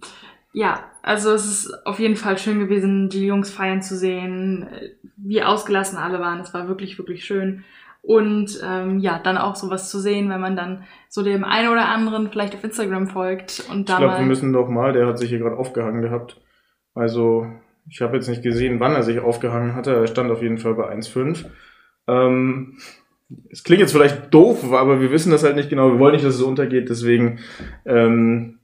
ja, 0.52 0.84
also 1.02 1.32
es 1.32 1.46
ist 1.46 1.86
auf 1.86 1.98
jeden 1.98 2.16
Fall 2.16 2.38
schön 2.38 2.60
gewesen, 2.60 3.08
die 3.08 3.26
Jungs 3.26 3.50
feiern 3.50 3.82
zu 3.82 3.96
sehen, 3.96 4.68
wie 5.16 5.42
ausgelassen 5.42 5.98
alle 5.98 6.20
waren. 6.20 6.40
Es 6.40 6.54
war 6.54 6.68
wirklich, 6.68 6.96
wirklich 6.98 7.24
schön. 7.24 7.64
Und 8.02 8.60
ähm, 8.62 8.98
ja, 8.98 9.18
dann 9.18 9.38
auch 9.38 9.56
sowas 9.56 9.90
zu 9.90 9.98
sehen, 9.98 10.28
wenn 10.28 10.40
man 10.40 10.56
dann 10.56 10.84
so 11.08 11.22
dem 11.22 11.42
einen 11.42 11.70
oder 11.70 11.88
anderen 11.88 12.28
vielleicht 12.28 12.54
auf 12.54 12.62
Instagram 12.62 13.08
folgt 13.08 13.64
und 13.70 13.88
da 13.88 13.94
Ich 13.94 13.98
glaube, 14.00 14.18
wir 14.18 14.26
müssen 14.26 14.52
doch 14.52 14.68
mal, 14.68 14.92
der 14.92 15.06
hat 15.06 15.18
sich 15.18 15.30
hier 15.30 15.38
gerade 15.38 15.56
aufgehangen 15.56 16.02
gehabt. 16.02 16.40
Also, 16.94 17.46
ich 17.88 18.02
habe 18.02 18.16
jetzt 18.16 18.28
nicht 18.28 18.42
gesehen, 18.42 18.78
wann 18.78 18.92
er 18.92 19.02
sich 19.02 19.20
aufgehangen 19.20 19.74
hatte. 19.74 19.94
Er 19.94 20.06
stand 20.06 20.30
auf 20.30 20.42
jeden 20.42 20.58
Fall 20.58 20.74
bei 20.74 20.94
1,5. 20.94 21.46
Ähm, 22.06 22.76
es 23.50 23.64
klingt 23.64 23.80
jetzt 23.80 23.92
vielleicht 23.92 24.32
doof, 24.32 24.72
aber 24.72 25.00
wir 25.00 25.10
wissen 25.10 25.30
das 25.30 25.44
halt 25.44 25.56
nicht 25.56 25.70
genau. 25.70 25.92
Wir 25.92 25.98
wollen 25.98 26.14
nicht, 26.14 26.24
dass 26.24 26.36
es 26.36 26.42
untergeht, 26.42 26.88
deswegen 26.88 27.40
ähm, 27.86 28.58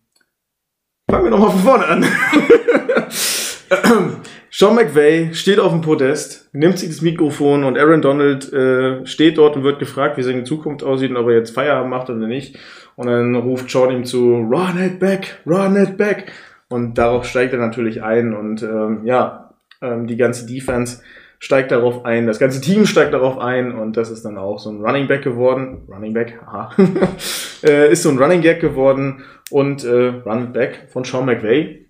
fangen 1.11 1.25
wir 1.25 1.31
nochmal 1.31 1.51
von 1.51 1.61
vorne 1.61 1.87
an. 1.87 2.05
Sean 4.53 4.75
McVay 4.75 5.33
steht 5.33 5.61
auf 5.61 5.71
dem 5.71 5.81
Podest, 5.81 6.49
nimmt 6.53 6.79
sich 6.79 6.89
das 6.89 7.03
Mikrofon 7.03 7.63
und 7.63 7.79
Aaron 7.79 8.03
Donald 8.03 8.53
äh, 8.53 9.07
steht 9.07 9.39
dort 9.39 9.57
und 9.57 9.63
wird 9.63 9.79
gefragt, 9.79 10.19
wie 10.19 10.23
seine 10.23 10.45
Zukunft 10.45 10.83
aussieht 10.83 11.11
und 11.11 11.17
ob 11.17 11.29
er 11.29 11.37
jetzt 11.37 11.55
Feierabend 11.55 11.91
macht 11.91 12.11
oder 12.11 12.27
nicht. 12.27 12.59
Und 12.97 13.07
dann 13.07 13.37
ruft 13.37 13.71
Sean 13.71 13.93
ihm 13.93 14.05
zu, 14.05 14.35
run 14.35 14.77
it 14.79 14.99
back, 14.99 15.41
run 15.47 15.77
it 15.77 15.97
back. 15.97 16.33
Und 16.69 16.99
darauf 16.99 17.25
steigt 17.25 17.53
er 17.53 17.61
natürlich 17.61 18.03
ein 18.03 18.35
und 18.35 18.63
ähm, 18.63 19.03
ja, 19.05 19.55
ähm, 19.81 20.07
die 20.07 20.17
ganze 20.17 20.47
Defense 20.47 21.03
steigt 21.41 21.73
darauf 21.73 22.05
ein, 22.05 22.27
das 22.27 22.39
ganze 22.39 22.61
Team 22.61 22.87
steigt 22.87 23.13
darauf 23.13 23.39
ein 23.39 23.73
und 23.73 23.97
das 23.97 24.11
ist 24.11 24.25
dann 24.25 24.39
auch 24.39 24.59
so 24.59 24.71
ein 24.71 24.85
Running 24.85 25.09
Back 25.09 25.23
geworden. 25.23 25.83
Running 25.89 26.13
Back, 26.13 26.39
haha. 26.47 26.71
äh, 27.65 27.91
ist 27.91 28.03
so 28.03 28.11
ein 28.11 28.19
Running 28.19 28.43
Gag 28.43 28.61
geworden 28.61 29.25
und 29.51 29.83
äh, 29.83 30.09
Run 30.25 30.53
Back 30.53 30.89
von 30.93 31.03
Sean 31.03 31.25
McVay. 31.25 31.87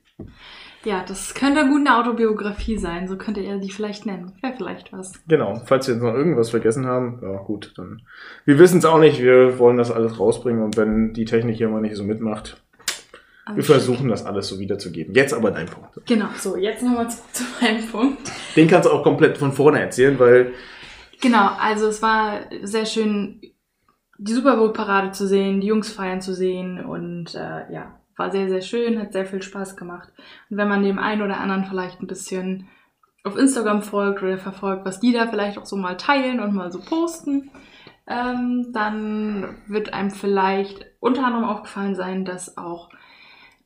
Ja, 0.85 1.05
das 1.07 1.35
könnte 1.35 1.67
gut 1.67 1.87
eine 1.87 1.99
Autobiografie 1.99 2.79
sein. 2.79 3.07
So 3.07 3.17
könnte 3.17 3.41
er 3.41 3.59
die 3.59 3.71
vielleicht 3.71 4.07
nennen. 4.07 4.33
Wäre 4.41 4.55
vielleicht 4.57 4.93
was. 4.93 5.13
Genau. 5.29 5.61
Falls 5.67 5.87
wir 5.87 5.95
jetzt 5.95 6.03
noch 6.03 6.15
irgendwas 6.15 6.51
vergessen 6.51 6.87
haben, 6.87 7.19
ja 7.21 7.37
gut, 7.43 7.75
dann. 7.77 8.03
Wir 8.47 8.59
wissen 8.59 8.79
es 8.79 8.87
auch 8.87 8.99
nicht. 8.99 9.21
Wir 9.21 9.59
wollen 9.59 9.77
das 9.77 9.91
alles 9.91 10.19
rausbringen 10.19 10.63
und 10.63 10.77
wenn 10.77 11.13
die 11.13 11.27
Technik 11.27 11.57
hier 11.57 11.69
mal 11.69 11.83
nicht 11.83 11.97
so 11.97 12.05
mitmacht, 12.05 12.63
also 13.51 13.57
wir 13.57 13.65
versuchen 13.65 14.09
das 14.09 14.25
alles 14.25 14.49
so 14.49 14.59
wiederzugeben. 14.59 15.15
Jetzt 15.15 15.35
aber 15.35 15.51
dein 15.51 15.67
Punkt. 15.67 16.01
Genau, 16.07 16.29
so, 16.37 16.57
jetzt 16.57 16.83
nochmal 16.83 17.11
zu, 17.11 17.19
zu 17.33 17.45
meinem 17.61 17.87
Punkt. 17.87 18.31
Den 18.57 18.69
kannst 18.69 18.89
du 18.89 18.93
auch 18.93 19.03
komplett 19.03 19.39
von 19.39 19.53
vorne 19.53 19.81
erzählen, 19.81 20.19
weil. 20.19 20.53
Genau, 21.21 21.51
also 21.61 21.87
es 21.87 22.03
war 22.03 22.41
sehr 22.63 22.87
schön, 22.87 23.41
die 24.19 24.33
Super 24.33 24.57
Bowl-Parade 24.57 25.13
zu 25.13 25.27
sehen, 25.27 25.61
die 25.61 25.67
Jungs 25.67 25.93
feiern 25.93 26.21
zu 26.21 26.35
sehen 26.35 26.85
und 26.85 27.35
äh, 27.35 27.73
ja, 27.73 28.01
war 28.17 28.31
sehr, 28.31 28.49
sehr 28.49 28.61
schön, 28.61 29.01
hat 29.01 29.13
sehr 29.13 29.27
viel 29.27 29.43
Spaß 29.43 29.77
gemacht. 29.77 30.11
Und 30.51 30.57
wenn 30.57 30.69
man 30.69 30.83
dem 30.83 30.99
einen 30.99 31.23
oder 31.23 31.39
anderen 31.39 31.65
vielleicht 31.65 32.01
ein 32.01 32.07
bisschen 32.07 32.69
auf 33.25 33.37
Instagram 33.37 33.83
folgt 33.83 34.23
oder 34.23 34.39
verfolgt, 34.39 34.85
was 34.85 35.01
die 35.01 35.13
da 35.13 35.27
vielleicht 35.27 35.59
auch 35.59 35.67
so 35.67 35.77
mal 35.77 35.97
teilen 35.97 36.41
und 36.41 36.55
mal 36.55 36.71
so 36.71 36.81
posten, 36.81 37.51
ähm, 38.07 38.73
dann 38.73 39.57
wird 39.69 39.93
einem 39.93 40.11
vielleicht 40.11 40.87
unter 41.01 41.25
anderem 41.25 41.45
aufgefallen 41.45 41.95
sein, 41.95 42.25
dass 42.25 42.57
auch 42.57 42.91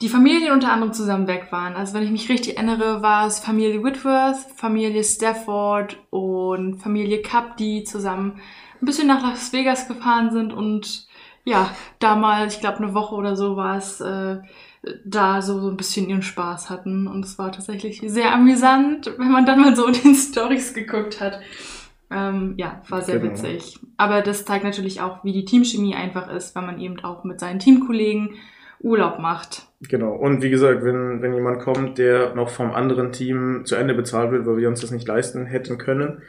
die 0.04 0.10
Familien 0.10 0.52
unter 0.52 0.70
anderem 0.70 0.92
zusammen 0.92 1.26
weg 1.26 1.46
waren. 1.50 1.76
Also 1.76 1.94
wenn 1.94 2.02
ich 2.02 2.10
mich 2.10 2.28
richtig 2.28 2.58
erinnere, 2.58 3.00
war 3.00 3.26
es 3.26 3.40
Familie 3.40 3.82
Whitworth, 3.82 4.36
Familie 4.54 5.02
Stafford 5.02 5.96
und 6.10 6.76
Familie 6.76 7.22
Cup, 7.22 7.56
die 7.56 7.84
zusammen 7.84 8.38
ein 8.82 8.84
bisschen 8.84 9.08
nach 9.08 9.22
Las 9.22 9.54
Vegas 9.54 9.88
gefahren 9.88 10.30
sind 10.30 10.52
und 10.52 11.06
ja, 11.44 11.70
damals, 12.00 12.54
ich 12.54 12.60
glaube 12.60 12.78
eine 12.78 12.92
Woche 12.92 13.14
oder 13.14 13.34
so 13.34 13.56
war 13.56 13.78
es, 13.78 14.02
äh, 14.02 14.40
da 15.06 15.40
so, 15.40 15.58
so 15.58 15.70
ein 15.70 15.78
bisschen 15.78 16.10
ihren 16.10 16.20
Spaß 16.20 16.68
hatten. 16.68 17.06
Und 17.06 17.24
es 17.24 17.38
war 17.38 17.50
tatsächlich 17.50 18.02
sehr 18.04 18.34
amüsant, 18.34 19.10
wenn 19.16 19.32
man 19.32 19.46
dann 19.46 19.60
mal 19.62 19.74
so 19.74 19.86
in 19.86 19.94
den 19.94 20.14
Stories 20.14 20.74
geguckt 20.74 21.18
hat. 21.22 21.40
Ähm, 22.10 22.54
ja, 22.58 22.82
war 22.90 23.00
sehr 23.00 23.20
genau. 23.20 23.32
witzig. 23.32 23.78
Aber 23.96 24.20
das 24.20 24.44
zeigt 24.44 24.64
natürlich 24.64 25.00
auch, 25.00 25.24
wie 25.24 25.32
die 25.32 25.46
Teamchemie 25.46 25.94
einfach 25.94 26.30
ist, 26.30 26.54
wenn 26.54 26.66
man 26.66 26.78
eben 26.78 27.02
auch 27.02 27.24
mit 27.24 27.40
seinen 27.40 27.58
Teamkollegen 27.58 28.36
Urlaub 28.84 29.18
macht. 29.18 29.66
Genau. 29.88 30.12
Und 30.14 30.42
wie 30.42 30.50
gesagt, 30.50 30.84
wenn, 30.84 31.22
wenn 31.22 31.34
jemand 31.34 31.60
kommt, 31.60 31.98
der 31.98 32.34
noch 32.34 32.50
vom 32.50 32.72
anderen 32.72 33.12
Team 33.12 33.62
zu 33.64 33.74
Ende 33.74 33.94
bezahlt 33.94 34.30
wird, 34.30 34.46
weil 34.46 34.58
wir 34.58 34.68
uns 34.68 34.80
das 34.80 34.90
nicht 34.90 35.08
leisten 35.08 35.46
hätten 35.46 35.78
können, 35.78 36.22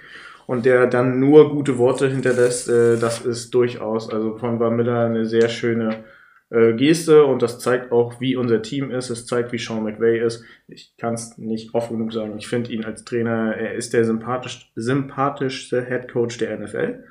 und 0.47 0.65
der 0.65 0.87
dann 0.87 1.19
nur 1.19 1.49
gute 1.51 1.77
Worte 1.77 2.07
hinterlässt, 2.07 2.69
äh, 2.69 2.97
das 2.97 3.25
ist 3.25 3.53
durchaus, 3.53 4.11
also 4.11 4.37
von 4.37 4.59
Van 4.59 4.75
Miller 4.75 5.05
eine 5.05 5.25
sehr 5.25 5.49
schöne 5.49 6.03
äh, 6.49 6.73
Geste 6.73 7.25
und 7.25 7.41
das 7.41 7.59
zeigt 7.59 7.91
auch, 7.91 8.21
wie 8.21 8.35
unser 8.35 8.61
Team 8.61 8.91
ist. 8.91 9.09
Es 9.09 9.25
zeigt, 9.25 9.51
wie 9.51 9.57
Sean 9.57 9.83
McVay 9.83 10.19
ist. 10.19 10.43
Ich 10.67 10.95
kann 10.97 11.15
es 11.15 11.37
nicht 11.37 11.73
oft 11.73 11.89
genug 11.89 12.13
sagen. 12.13 12.37
Ich 12.37 12.47
finde 12.47 12.71
ihn 12.71 12.85
als 12.85 13.03
Trainer, 13.03 13.55
er 13.55 13.73
ist 13.73 13.93
der 13.93 14.05
sympathisch, 14.05 14.71
sympathischste 14.75 15.83
Head 15.83 16.11
Coach 16.11 16.37
der 16.37 16.57
NFL. 16.59 17.03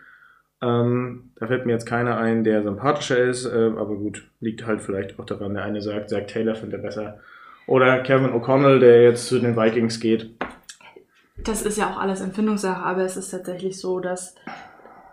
Ähm, 0.65 1.31
da 1.37 1.47
fällt 1.47 1.67
mir 1.67 1.73
jetzt 1.73 1.85
keiner 1.85 2.17
ein, 2.17 2.43
der 2.43 2.63
sympathischer 2.63 3.19
ist, 3.19 3.45
äh, 3.45 3.73
aber 3.77 3.97
gut, 3.97 4.27
liegt 4.41 4.67
halt 4.67 4.81
vielleicht 4.81 5.19
auch 5.19 5.27
daran. 5.27 5.53
Der 5.53 5.65
eine 5.65 5.83
sagt, 5.83 6.09
Zach 6.09 6.27
Taylor 6.27 6.55
findet 6.55 6.81
er 6.81 6.83
besser. 6.83 7.19
Oder 7.67 8.03
Kevin 8.03 8.33
O'Connell, 8.33 8.79
der 8.79 9.03
jetzt 9.03 9.27
zu 9.27 9.39
den 9.39 9.57
Vikings 9.57 10.01
geht. 10.01 10.31
Das 11.37 11.63
ist 11.63 11.77
ja 11.77 11.91
auch 11.91 11.99
alles 11.99 12.23
Empfindungssache, 12.23 12.83
aber 12.83 13.03
es 13.03 13.17
ist 13.17 13.31
tatsächlich 13.31 13.79
so, 13.79 14.01
dass 14.01 14.37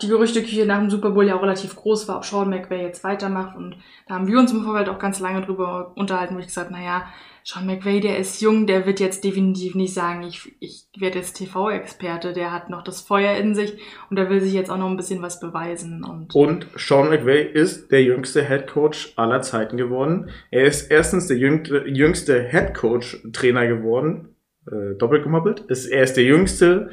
die 0.02 0.08
Gerüchteküche 0.08 0.66
nach 0.66 0.80
dem 0.80 0.90
Super 0.90 1.12
Bowl 1.12 1.28
ja 1.28 1.36
auch 1.36 1.42
relativ 1.42 1.76
groß 1.76 2.08
war, 2.08 2.18
ob 2.18 2.26
Sean 2.26 2.50
McVay 2.50 2.84
jetzt 2.84 3.04
weitermacht. 3.04 3.58
Und 3.58 3.76
da 4.08 4.16
haben 4.16 4.28
wir 4.28 4.40
uns 4.40 4.54
im 4.54 4.64
Vorfeld 4.64 4.88
auch 4.90 5.00
ganz 5.00 5.20
lange 5.20 5.42
drüber 5.42 5.92
unterhalten, 5.96 6.36
wo 6.36 6.40
ich 6.40 6.48
gesagt 6.48 6.72
naja, 6.72 7.06
Sean 7.44 7.66
McVay, 7.66 8.00
der 8.00 8.18
ist 8.18 8.42
jung, 8.42 8.68
der 8.68 8.86
wird 8.86 9.00
jetzt 9.00 9.24
definitiv 9.24 9.76
nicht 9.76 9.94
sagen, 9.94 10.24
ich, 10.24 10.52
ich 10.60 10.86
werde 10.98 11.20
jetzt 11.20 11.38
TV-Experte, 11.38 12.34
der 12.34 12.52
hat 12.52 12.70
noch 12.70 12.84
das 12.84 13.02
Feuer 13.02 13.36
in 13.38 13.56
sich 13.56 13.78
und 14.10 14.16
der 14.18 14.30
will 14.30 14.42
sich 14.42 14.54
jetzt 14.54 14.70
auch 14.70 14.78
noch 14.78 14.90
ein 14.90 14.98
bisschen 14.98 15.22
was 15.22 15.40
beweisen. 15.40 16.04
Und, 16.04 16.36
und 16.36 16.68
Sean 16.76 17.10
McVay 17.10 17.44
ist 17.44 17.92
der 17.92 18.04
jüngste 18.04 18.48
Head 18.48 18.68
Coach 18.68 19.14
aller 19.16 19.42
Zeiten 19.42 19.78
geworden. 19.78 20.30
Er 20.52 20.66
ist 20.66 20.92
erstens 20.92 21.28
der 21.28 21.38
jüngste, 21.38 21.86
jüngste 21.88 22.48
Head 22.48 22.76
Coach 22.76 23.18
Trainer 23.34 23.68
geworden, 23.68 24.36
äh, 24.68 24.96
doppelt 24.98 25.24
gemoppelt. 25.24 25.62
Ist, 25.62 25.88
er 25.88 26.04
ist 26.04 26.14
der 26.14 26.26
jüngste 26.26 26.92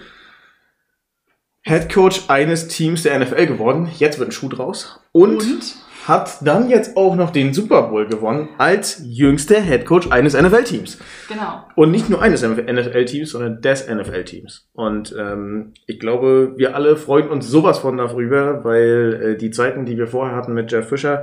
Head 1.62 1.92
Coach 1.92 2.24
eines 2.28 2.68
Teams 2.68 3.02
der 3.02 3.18
NFL 3.18 3.46
geworden. 3.46 3.90
Jetzt 3.98 4.18
wird 4.18 4.30
ein 4.30 4.32
Schuh 4.32 4.48
draus. 4.48 5.00
Und, 5.12 5.42
und? 5.42 5.87
Hat 6.08 6.38
dann 6.40 6.70
jetzt 6.70 6.96
auch 6.96 7.14
noch 7.14 7.30
den 7.30 7.52
Super 7.52 7.82
Bowl 7.82 8.06
gewonnen 8.06 8.48
als 8.56 9.02
jüngster 9.04 9.60
Head 9.60 9.84
Coach 9.84 10.10
eines 10.10 10.32
NFL-Teams. 10.32 10.98
Genau. 11.28 11.64
Und 11.74 11.90
nicht 11.90 12.08
nur 12.08 12.22
eines 12.22 12.42
NFL-Teams, 12.42 13.30
sondern 13.30 13.60
des 13.60 13.86
NFL-Teams. 13.86 14.68
Und 14.72 15.14
ähm, 15.18 15.74
ich 15.86 16.00
glaube, 16.00 16.54
wir 16.56 16.74
alle 16.74 16.96
freuen 16.96 17.28
uns 17.28 17.48
sowas 17.48 17.78
von 17.80 17.98
darüber, 17.98 18.64
weil 18.64 19.20
äh, 19.22 19.36
die 19.36 19.50
Zeiten, 19.50 19.84
die 19.84 19.98
wir 19.98 20.06
vorher 20.06 20.34
hatten 20.34 20.54
mit 20.54 20.72
Jeff 20.72 20.88
Fischer, 20.88 21.20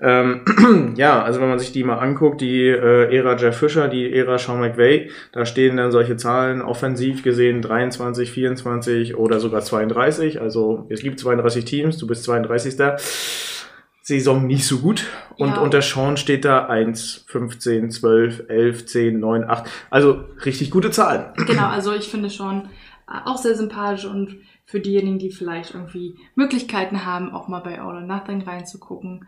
ähm, 0.00 0.94
ja, 0.96 1.22
also 1.22 1.40
wenn 1.40 1.50
man 1.50 1.58
sich 1.58 1.72
die 1.72 1.84
mal 1.84 1.98
anguckt, 1.98 2.40
die 2.40 2.68
äh, 2.68 3.14
Ära 3.14 3.36
Jeff 3.36 3.58
Fischer, 3.58 3.88
die 3.88 4.12
Ära 4.14 4.38
Sean 4.38 4.60
McVay, 4.60 5.10
da 5.32 5.44
stehen 5.44 5.76
dann 5.76 5.92
solche 5.92 6.16
Zahlen 6.16 6.62
offensiv 6.62 7.22
gesehen 7.22 7.60
23, 7.60 8.32
24 8.32 9.16
oder 9.16 9.40
sogar 9.40 9.60
32. 9.60 10.40
Also 10.40 10.86
es 10.88 11.02
gibt 11.02 11.20
32 11.20 11.66
Teams, 11.66 11.98
du 11.98 12.06
bist 12.06 12.24
32. 12.24 12.76
Saison 14.12 14.46
nicht 14.46 14.66
so 14.66 14.78
gut. 14.78 15.06
Und 15.38 15.50
ja. 15.50 15.60
unter 15.60 15.80
Sean 15.80 16.16
steht 16.16 16.44
da 16.44 16.66
1, 16.66 17.24
15, 17.26 17.90
12, 17.90 18.44
11, 18.48 18.86
10, 18.86 19.20
9, 19.20 19.44
8. 19.44 19.64
Also 19.90 20.24
richtig 20.44 20.70
gute 20.70 20.90
Zahlen. 20.90 21.32
Genau, 21.46 21.68
also 21.68 21.92
ich 21.94 22.08
finde 22.08 22.28
Sean 22.28 22.68
äh, 23.08 23.14
auch 23.24 23.38
sehr 23.38 23.54
sympathisch 23.54 24.04
und 24.04 24.36
für 24.64 24.80
diejenigen, 24.80 25.18
die 25.18 25.30
vielleicht 25.30 25.74
irgendwie 25.74 26.16
Möglichkeiten 26.34 27.04
haben, 27.04 27.32
auch 27.32 27.48
mal 27.48 27.60
bei 27.60 27.80
All 27.80 27.96
or 27.96 28.00
Nothing 28.00 28.42
reinzugucken. 28.42 29.26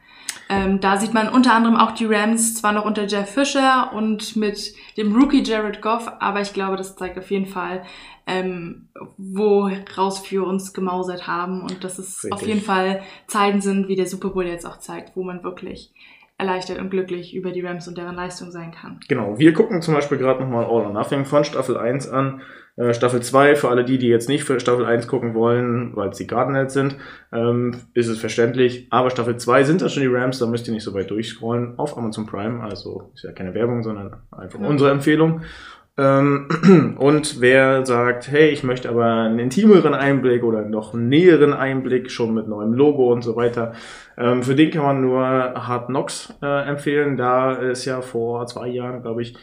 Ähm, 0.48 0.80
da 0.80 0.96
sieht 0.96 1.12
man 1.12 1.28
unter 1.28 1.54
anderem 1.54 1.76
auch 1.76 1.92
die 1.92 2.06
Rams 2.06 2.54
zwar 2.54 2.72
noch 2.72 2.84
unter 2.84 3.06
Jeff 3.06 3.30
Fisher 3.30 3.92
und 3.92 4.36
mit 4.36 4.74
dem 4.96 5.14
Rookie 5.14 5.42
Jared 5.42 5.82
Goff, 5.82 6.10
aber 6.20 6.40
ich 6.40 6.52
glaube, 6.52 6.76
das 6.76 6.96
zeigt 6.96 7.18
auf 7.18 7.30
jeden 7.30 7.46
Fall, 7.46 7.82
ähm, 8.26 8.88
woraus 9.18 10.30
wir 10.30 10.46
uns 10.46 10.72
gemausert 10.72 11.26
haben 11.26 11.62
und 11.62 11.84
dass 11.84 11.98
es 11.98 12.24
Richtig. 12.24 12.32
auf 12.32 12.46
jeden 12.46 12.62
Fall 12.62 13.02
Zeiten 13.26 13.60
sind, 13.60 13.88
wie 13.88 13.96
der 13.96 14.06
Super 14.06 14.30
Bowl 14.30 14.46
jetzt 14.46 14.66
auch 14.66 14.78
zeigt, 14.78 15.16
wo 15.16 15.24
man 15.24 15.42
wirklich 15.42 15.92
erleichtert 16.38 16.78
und 16.78 16.90
glücklich 16.90 17.34
über 17.34 17.52
die 17.52 17.60
Rams 17.60 17.86
und 17.86 17.96
deren 17.96 18.16
Leistung 18.16 18.50
sein 18.50 18.72
kann. 18.72 18.98
Genau, 19.08 19.38
wir 19.38 19.52
gucken 19.52 19.82
zum 19.82 19.94
Beispiel 19.94 20.18
gerade 20.18 20.40
nochmal 20.40 20.64
All 20.64 20.86
or 20.86 20.92
Nothing 20.92 21.24
von 21.24 21.44
Staffel 21.44 21.76
1 21.76 22.08
an. 22.08 22.42
Äh, 22.76 22.92
Staffel 22.92 23.22
2, 23.22 23.54
für 23.56 23.68
alle 23.68 23.84
die, 23.84 23.98
die 23.98 24.08
jetzt 24.08 24.28
nicht 24.28 24.44
für 24.44 24.58
Staffel 24.58 24.84
1 24.84 25.06
gucken 25.06 25.34
wollen, 25.34 25.94
weil 25.94 26.08
es 26.08 26.18
die 26.18 26.26
Cardinals 26.26 26.72
sind, 26.72 26.96
ähm, 27.32 27.76
ist 27.94 28.08
es 28.08 28.18
verständlich. 28.18 28.88
Aber 28.90 29.10
Staffel 29.10 29.36
2 29.36 29.64
sind 29.64 29.80
das 29.82 29.92
schon 29.92 30.02
die 30.02 30.08
Rams, 30.08 30.38
da 30.38 30.46
müsst 30.46 30.66
ihr 30.66 30.74
nicht 30.74 30.84
so 30.84 30.94
weit 30.94 31.10
durchscrollen 31.10 31.78
auf 31.78 31.96
Amazon 31.96 32.26
Prime. 32.26 32.62
Also 32.62 33.10
ist 33.14 33.24
ja 33.24 33.32
keine 33.32 33.54
Werbung, 33.54 33.82
sondern 33.82 34.16
einfach 34.32 34.60
ja. 34.60 34.66
unsere 34.66 34.90
Empfehlung. 34.90 35.42
Ähm, 35.96 36.96
und 36.98 37.40
wer 37.40 37.86
sagt, 37.86 38.28
hey, 38.28 38.48
ich 38.48 38.64
möchte 38.64 38.88
aber 38.88 39.04
einen 39.04 39.38
intimeren 39.38 39.94
Einblick 39.94 40.42
oder 40.42 40.62
noch 40.62 40.92
einen 40.92 41.08
näheren 41.08 41.52
Einblick, 41.52 42.10
schon 42.10 42.34
mit 42.34 42.48
neuem 42.48 42.72
Logo 42.72 43.12
und 43.12 43.22
so 43.22 43.36
weiter, 43.36 43.74
ähm, 44.18 44.42
für 44.42 44.56
den 44.56 44.72
kann 44.72 44.82
man 44.82 45.00
nur 45.00 45.22
Hard 45.22 45.86
Knocks 45.86 46.34
äh, 46.42 46.68
empfehlen. 46.68 47.16
Da 47.16 47.52
ist 47.52 47.84
ja 47.84 48.00
vor 48.02 48.46
zwei 48.46 48.66
Jahren, 48.66 49.02
glaube 49.02 49.22
ich, 49.22 49.36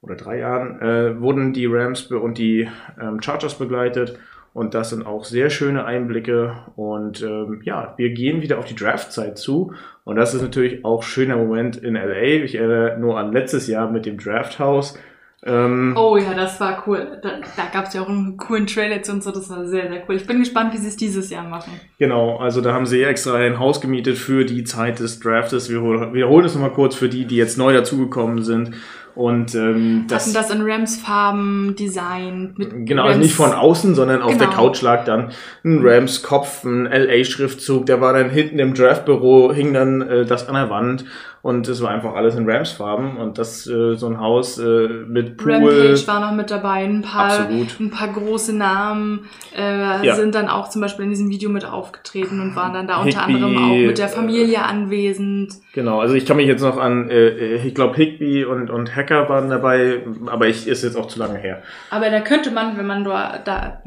oder 0.00 0.14
drei 0.14 0.38
Jahren, 0.38 0.80
äh, 0.80 1.20
wurden 1.20 1.52
die 1.52 1.66
Rams 1.66 2.10
und 2.10 2.38
die 2.38 2.68
ähm, 3.00 3.20
Chargers 3.22 3.58
begleitet. 3.58 4.18
Und 4.54 4.74
das 4.74 4.90
sind 4.90 5.06
auch 5.06 5.24
sehr 5.24 5.50
schöne 5.50 5.84
Einblicke. 5.84 6.56
Und 6.76 7.22
ähm, 7.22 7.60
ja, 7.64 7.94
wir 7.96 8.10
gehen 8.10 8.42
wieder 8.42 8.58
auf 8.58 8.64
die 8.64 8.74
Draftzeit 8.74 9.38
zu. 9.38 9.72
Und 10.04 10.16
das 10.16 10.34
ist 10.34 10.42
natürlich 10.42 10.84
auch 10.84 11.02
schöner 11.02 11.36
Moment 11.36 11.76
in 11.76 11.94
LA. 11.94 12.44
Ich 12.44 12.54
erinnere 12.54 12.98
nur 12.98 13.18
an 13.18 13.32
letztes 13.32 13.66
Jahr 13.66 13.90
mit 13.90 14.06
dem 14.06 14.18
Draft 14.18 14.58
House 14.58 14.98
ähm, 15.44 15.94
oh 15.96 16.16
ja, 16.16 16.34
das 16.34 16.58
war 16.58 16.82
cool. 16.86 17.20
Da, 17.22 17.40
da 17.56 17.66
gab 17.72 17.86
es 17.86 17.94
ja 17.94 18.02
auch 18.02 18.08
einen 18.08 18.36
coolen 18.36 18.66
Trailer 18.66 19.02
zu 19.02 19.12
und 19.12 19.22
so, 19.22 19.30
das 19.30 19.48
war 19.50 19.64
sehr, 19.66 19.88
sehr 19.88 20.02
cool. 20.08 20.16
Ich 20.16 20.26
bin 20.26 20.40
gespannt, 20.40 20.74
wie 20.74 20.78
sie 20.78 20.88
es 20.88 20.96
dieses 20.96 21.30
Jahr 21.30 21.44
machen. 21.44 21.80
Genau, 21.98 22.38
also 22.38 22.60
da 22.60 22.72
haben 22.72 22.86
sie 22.86 23.02
extra 23.04 23.34
ein 23.36 23.60
Haus 23.60 23.80
gemietet 23.80 24.18
für 24.18 24.44
die 24.44 24.64
Zeit 24.64 24.98
des 24.98 25.20
Draftes. 25.20 25.70
Wir 25.70 25.80
wiederholen 26.12 26.44
es 26.44 26.54
nochmal 26.54 26.72
kurz 26.72 26.96
für 26.96 27.08
die, 27.08 27.24
die 27.24 27.36
jetzt 27.36 27.56
neu 27.56 27.72
dazugekommen 27.72 28.42
sind. 28.42 28.72
Und 29.18 29.52
ähm, 29.56 30.04
das, 30.06 30.26
hatten 30.26 30.34
das 30.34 30.50
in 30.50 30.62
Rams-Farben 30.62 31.74
designt. 31.76 32.54
genau, 32.86 33.02
Rams 33.02 33.16
also 33.16 33.20
nicht 33.20 33.34
von 33.34 33.52
außen, 33.52 33.96
sondern 33.96 34.22
auf 34.22 34.30
genau. 34.30 34.44
der 34.44 34.54
Couch 34.54 34.80
lag 34.80 35.04
dann 35.06 35.32
ein 35.64 35.80
Rams-Kopf, 35.82 36.62
ein 36.62 36.84
LA-Schriftzug, 36.84 37.84
der 37.86 38.00
war 38.00 38.12
dann 38.12 38.30
hinten 38.30 38.60
im 38.60 38.74
Draftbüro, 38.74 39.52
hing 39.52 39.72
dann 39.72 40.02
äh, 40.02 40.24
das 40.24 40.46
an 40.46 40.54
der 40.54 40.70
Wand 40.70 41.04
und 41.48 41.66
es 41.66 41.80
war 41.80 41.88
einfach 41.88 42.14
alles 42.14 42.34
in 42.34 42.48
Rams-Farben 42.48 43.16
und 43.16 43.38
das 43.38 43.66
äh, 43.66 43.94
so 43.94 44.06
ein 44.06 44.20
Haus 44.20 44.58
äh, 44.58 44.86
mit 45.08 45.38
Pool. 45.38 45.52
Rampage 45.52 46.06
war 46.06 46.20
noch 46.20 46.32
mit 46.32 46.50
dabei, 46.50 46.84
ein 46.84 47.00
paar, 47.00 47.40
Absolut. 47.40 47.80
ein 47.80 47.90
paar 47.90 48.08
große 48.08 48.54
Namen 48.54 49.24
äh, 49.56 50.04
ja. 50.04 50.14
sind 50.14 50.34
dann 50.34 50.48
auch 50.48 50.68
zum 50.68 50.82
Beispiel 50.82 51.06
in 51.06 51.10
diesem 51.10 51.30
Video 51.30 51.48
mit 51.48 51.64
aufgetreten 51.64 52.42
und 52.42 52.54
waren 52.54 52.74
dann 52.74 52.86
da 52.86 53.00
unter 53.00 53.24
Higby, 53.24 53.42
anderem 53.42 53.64
auch 53.64 53.76
mit 53.76 53.96
der 53.96 54.10
Familie 54.10 54.58
äh, 54.58 54.58
anwesend. 54.58 55.54
Genau, 55.72 56.00
also 56.00 56.14
ich 56.14 56.26
kann 56.26 56.36
mich 56.36 56.48
jetzt 56.48 56.60
noch 56.60 56.76
an, 56.76 57.08
äh, 57.08 57.54
ich 57.66 57.74
glaube 57.74 57.96
Higby 57.96 58.44
und, 58.44 58.68
und 58.68 58.94
Hacker 58.94 59.30
waren 59.30 59.48
dabei, 59.48 60.02
aber 60.26 60.48
ich 60.48 60.68
ist 60.68 60.84
jetzt 60.84 60.96
auch 60.96 61.06
zu 61.06 61.18
lange 61.18 61.38
her. 61.38 61.62
Aber 61.88 62.10
da 62.10 62.20
könnte 62.20 62.50
man, 62.50 62.76
wenn 62.76 62.86
man 62.86 63.04
da, 63.04 63.38
da 63.42 63.82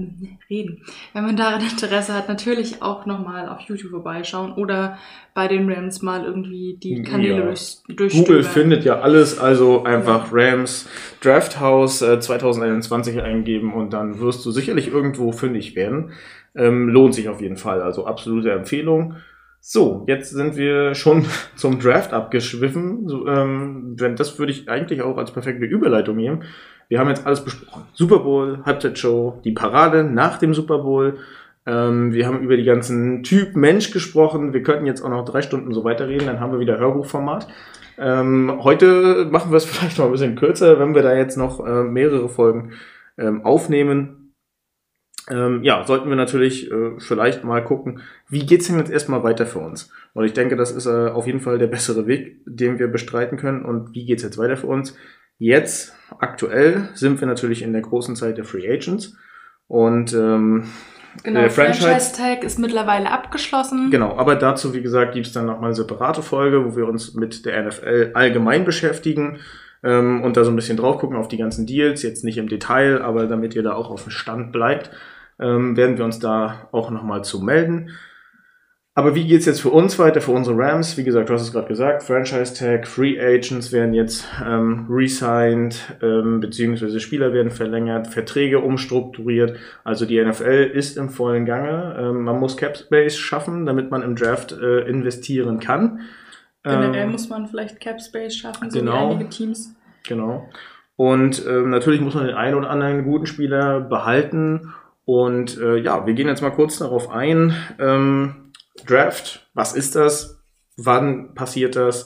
reden, 0.49 0.81
wenn 1.13 1.25
man 1.25 1.37
daran 1.37 1.61
Interesse 1.61 2.15
hat, 2.15 2.27
natürlich 2.27 2.81
auch 2.81 3.05
nochmal 3.05 3.47
auf 3.49 3.59
YouTube 3.61 3.91
vorbeischauen 3.91 4.53
oder 4.53 4.97
bei 5.33 5.47
den 5.47 5.71
Rams 5.71 6.01
mal 6.01 6.25
irgendwie 6.25 6.77
die 6.81 7.03
Kanäle 7.03 7.39
ja. 7.39 7.45
Durch. 7.87 8.13
Google 8.13 8.43
findet 8.43 8.83
ja 8.85 8.99
alles, 8.99 9.39
also 9.39 9.83
einfach 9.83 10.29
Rams 10.31 10.87
Draft 11.21 11.59
House 11.59 12.01
äh, 12.01 12.19
2021 12.19 13.21
eingeben 13.21 13.73
und 13.73 13.93
dann 13.93 14.19
wirst 14.19 14.45
du 14.45 14.51
sicherlich 14.51 14.91
irgendwo 14.91 15.31
fündig 15.31 15.75
werden. 15.75 16.11
Ähm, 16.55 16.89
lohnt 16.89 17.15
sich 17.15 17.29
auf 17.29 17.41
jeden 17.41 17.57
Fall, 17.57 17.81
also 17.81 18.05
absolute 18.05 18.51
Empfehlung. 18.51 19.15
So, 19.63 20.05
jetzt 20.07 20.31
sind 20.31 20.57
wir 20.57 20.95
schon 20.95 21.25
zum 21.55 21.79
Draft 21.79 22.13
abgeschwiffen. 22.13 23.07
So, 23.07 23.27
ähm, 23.27 23.95
das 23.95 24.39
würde 24.39 24.51
ich 24.51 24.69
eigentlich 24.69 25.01
auch 25.01 25.17
als 25.17 25.31
perfekte 25.31 25.65
Überleitung 25.65 26.15
nehmen. 26.15 26.43
Wir 26.89 26.99
haben 26.99 27.07
jetzt 27.07 27.25
alles 27.25 27.41
besprochen. 27.41 27.83
Super 27.93 28.19
Bowl, 28.19 28.59
Halbzeitshow, 28.65 29.39
die 29.45 29.53
Parade 29.53 30.03
nach 30.03 30.39
dem 30.39 30.53
Super 30.53 30.79
Bowl, 30.79 31.19
ähm, 31.65 32.13
wir 32.13 32.25
haben 32.25 32.41
über 32.41 32.57
die 32.57 32.63
ganzen 32.63 33.23
Typ 33.23 33.55
Mensch 33.55 33.91
gesprochen. 33.91 34.53
Wir 34.53 34.63
könnten 34.63 34.85
jetzt 34.85 35.01
auch 35.01 35.09
noch 35.09 35.25
drei 35.25 35.41
Stunden 35.41 35.73
so 35.73 35.83
weiterreden, 35.83 36.27
dann 36.27 36.39
haben 36.39 36.51
wir 36.51 36.59
wieder 36.59 36.79
Hörbuchformat. 36.79 37.47
Ähm, 37.97 38.59
heute 38.63 39.27
machen 39.29 39.51
wir 39.51 39.57
es 39.57 39.65
vielleicht 39.65 39.97
noch 39.97 40.05
ein 40.05 40.11
bisschen 40.11 40.35
kürzer, 40.35 40.79
wenn 40.79 40.95
wir 40.95 41.03
da 41.03 41.15
jetzt 41.15 41.37
noch 41.37 41.65
äh, 41.65 41.83
mehrere 41.83 42.29
Folgen 42.29 42.73
ähm, 43.17 43.45
aufnehmen. 43.45 44.33
Ähm, 45.29 45.63
ja, 45.63 45.85
sollten 45.85 46.09
wir 46.09 46.15
natürlich 46.15 46.71
äh, 46.71 46.99
vielleicht 46.99 47.43
mal 47.43 47.63
gucken, 47.63 48.01
wie 48.27 48.45
geht's 48.45 48.67
denn 48.67 48.79
jetzt 48.79 48.91
erstmal 48.91 49.23
weiter 49.23 49.45
für 49.45 49.59
uns? 49.59 49.91
Und 50.13 50.25
ich 50.25 50.33
denke, 50.33 50.55
das 50.55 50.71
ist 50.71 50.87
äh, 50.87 51.09
auf 51.09 51.27
jeden 51.27 51.41
Fall 51.41 51.59
der 51.59 51.67
bessere 51.67 52.07
Weg, 52.07 52.41
den 52.45 52.79
wir 52.79 52.87
bestreiten 52.87 53.37
können. 53.37 53.63
Und 53.63 53.93
wie 53.93 54.05
geht's 54.05 54.23
jetzt 54.23 54.39
weiter 54.39 54.57
für 54.57 54.67
uns? 54.67 54.97
Jetzt, 55.37 55.95
aktuell, 56.19 56.89
sind 56.95 57.19
wir 57.19 57.27
natürlich 57.27 57.61
in 57.61 57.73
der 57.73 57.83
großen 57.83 58.15
Zeit 58.15 58.37
der 58.37 58.45
Free 58.45 58.67
Agents. 58.67 59.15
Und 59.67 60.13
ähm, 60.13 60.65
Genau, 61.23 61.41
der 61.41 61.51
Franchise 61.51 62.15
Tag 62.15 62.43
ist 62.43 62.59
mittlerweile 62.59 63.11
abgeschlossen. 63.11 63.91
Genau, 63.91 64.17
aber 64.17 64.35
dazu, 64.35 64.73
wie 64.73 64.81
gesagt, 64.81 65.13
gibt 65.13 65.27
es 65.27 65.33
dann 65.33 65.45
nochmal 65.45 65.65
eine 65.65 65.75
separate 65.75 66.21
Folge, 66.21 66.65
wo 66.65 66.75
wir 66.75 66.87
uns 66.87 67.13
mit 67.13 67.45
der 67.45 67.63
NFL 67.63 68.11
allgemein 68.13 68.65
beschäftigen 68.65 69.39
ähm, 69.83 70.23
und 70.23 70.37
da 70.37 70.43
so 70.43 70.51
ein 70.51 70.55
bisschen 70.55 70.77
drauf 70.77 70.99
gucken 70.99 71.17
auf 71.17 71.27
die 71.27 71.37
ganzen 71.37 71.65
Deals. 71.65 72.01
Jetzt 72.03 72.23
nicht 72.23 72.37
im 72.37 72.47
Detail, 72.47 73.01
aber 73.01 73.27
damit 73.27 73.55
ihr 73.55 73.63
da 73.63 73.73
auch 73.73 73.89
auf 73.89 74.03
dem 74.03 74.11
Stand 74.11 74.51
bleibt, 74.51 74.91
ähm, 75.39 75.75
werden 75.75 75.97
wir 75.97 76.05
uns 76.05 76.19
da 76.19 76.69
auch 76.71 76.91
nochmal 76.91 77.23
zu 77.23 77.41
melden. 77.41 77.91
Aber 78.93 79.15
wie 79.15 79.25
geht's 79.25 79.45
jetzt 79.45 79.61
für 79.61 79.69
uns 79.69 79.97
weiter, 79.99 80.19
für 80.19 80.31
unsere 80.31 80.57
Rams? 80.57 80.97
Wie 80.97 81.05
gesagt, 81.05 81.29
du 81.29 81.33
hast 81.33 81.43
es 81.43 81.53
gerade 81.53 81.69
gesagt, 81.69 82.03
Franchise 82.03 82.53
Tag, 82.53 82.85
Free 82.85 83.17
Agents 83.17 83.71
werden 83.71 83.93
jetzt 83.93 84.27
ähm, 84.45 84.85
resigned, 84.89 85.95
ähm, 86.01 86.41
beziehungsweise 86.41 86.99
Spieler 86.99 87.31
werden 87.31 87.51
verlängert, 87.51 88.07
Verträge 88.07 88.59
umstrukturiert. 88.59 89.57
Also 89.85 90.05
die 90.05 90.21
NFL 90.21 90.71
ist 90.73 90.97
im 90.97 91.09
vollen 91.09 91.45
Gange. 91.45 91.95
Ähm, 91.97 92.23
man 92.23 92.37
muss 92.37 92.57
Cap 92.57 92.75
Space 92.75 93.15
schaffen, 93.15 93.65
damit 93.65 93.91
man 93.91 94.01
im 94.01 94.17
Draft 94.17 94.51
äh, 94.51 94.81
investieren 94.81 95.61
kann. 95.61 96.01
Generell 96.63 97.05
ähm, 97.05 97.11
muss 97.13 97.29
man 97.29 97.47
vielleicht 97.47 97.79
Cap 97.79 98.01
Space 98.01 98.35
schaffen, 98.35 98.69
so 98.69 98.79
genau, 98.79 99.11
wie 99.11 99.13
einige 99.13 99.29
Teams. 99.29 99.73
Genau. 100.05 100.49
Und 100.97 101.45
ähm, 101.47 101.69
natürlich 101.69 102.01
muss 102.01 102.13
man 102.13 102.27
den 102.27 102.35
einen 102.35 102.55
oder 102.55 102.69
anderen 102.69 103.05
guten 103.05 103.25
Spieler 103.25 103.79
behalten. 103.79 104.73
Und 105.05 105.57
äh, 105.57 105.77
ja, 105.77 106.05
wir 106.05 106.13
gehen 106.13 106.27
jetzt 106.27 106.41
mal 106.41 106.51
kurz 106.51 106.77
darauf 106.77 107.09
ein. 107.09 107.55
Draft, 108.85 109.47
was 109.53 109.73
ist 109.73 109.95
das? 109.95 110.41
Wann 110.77 111.33
passiert 111.33 111.75
das? 111.75 112.05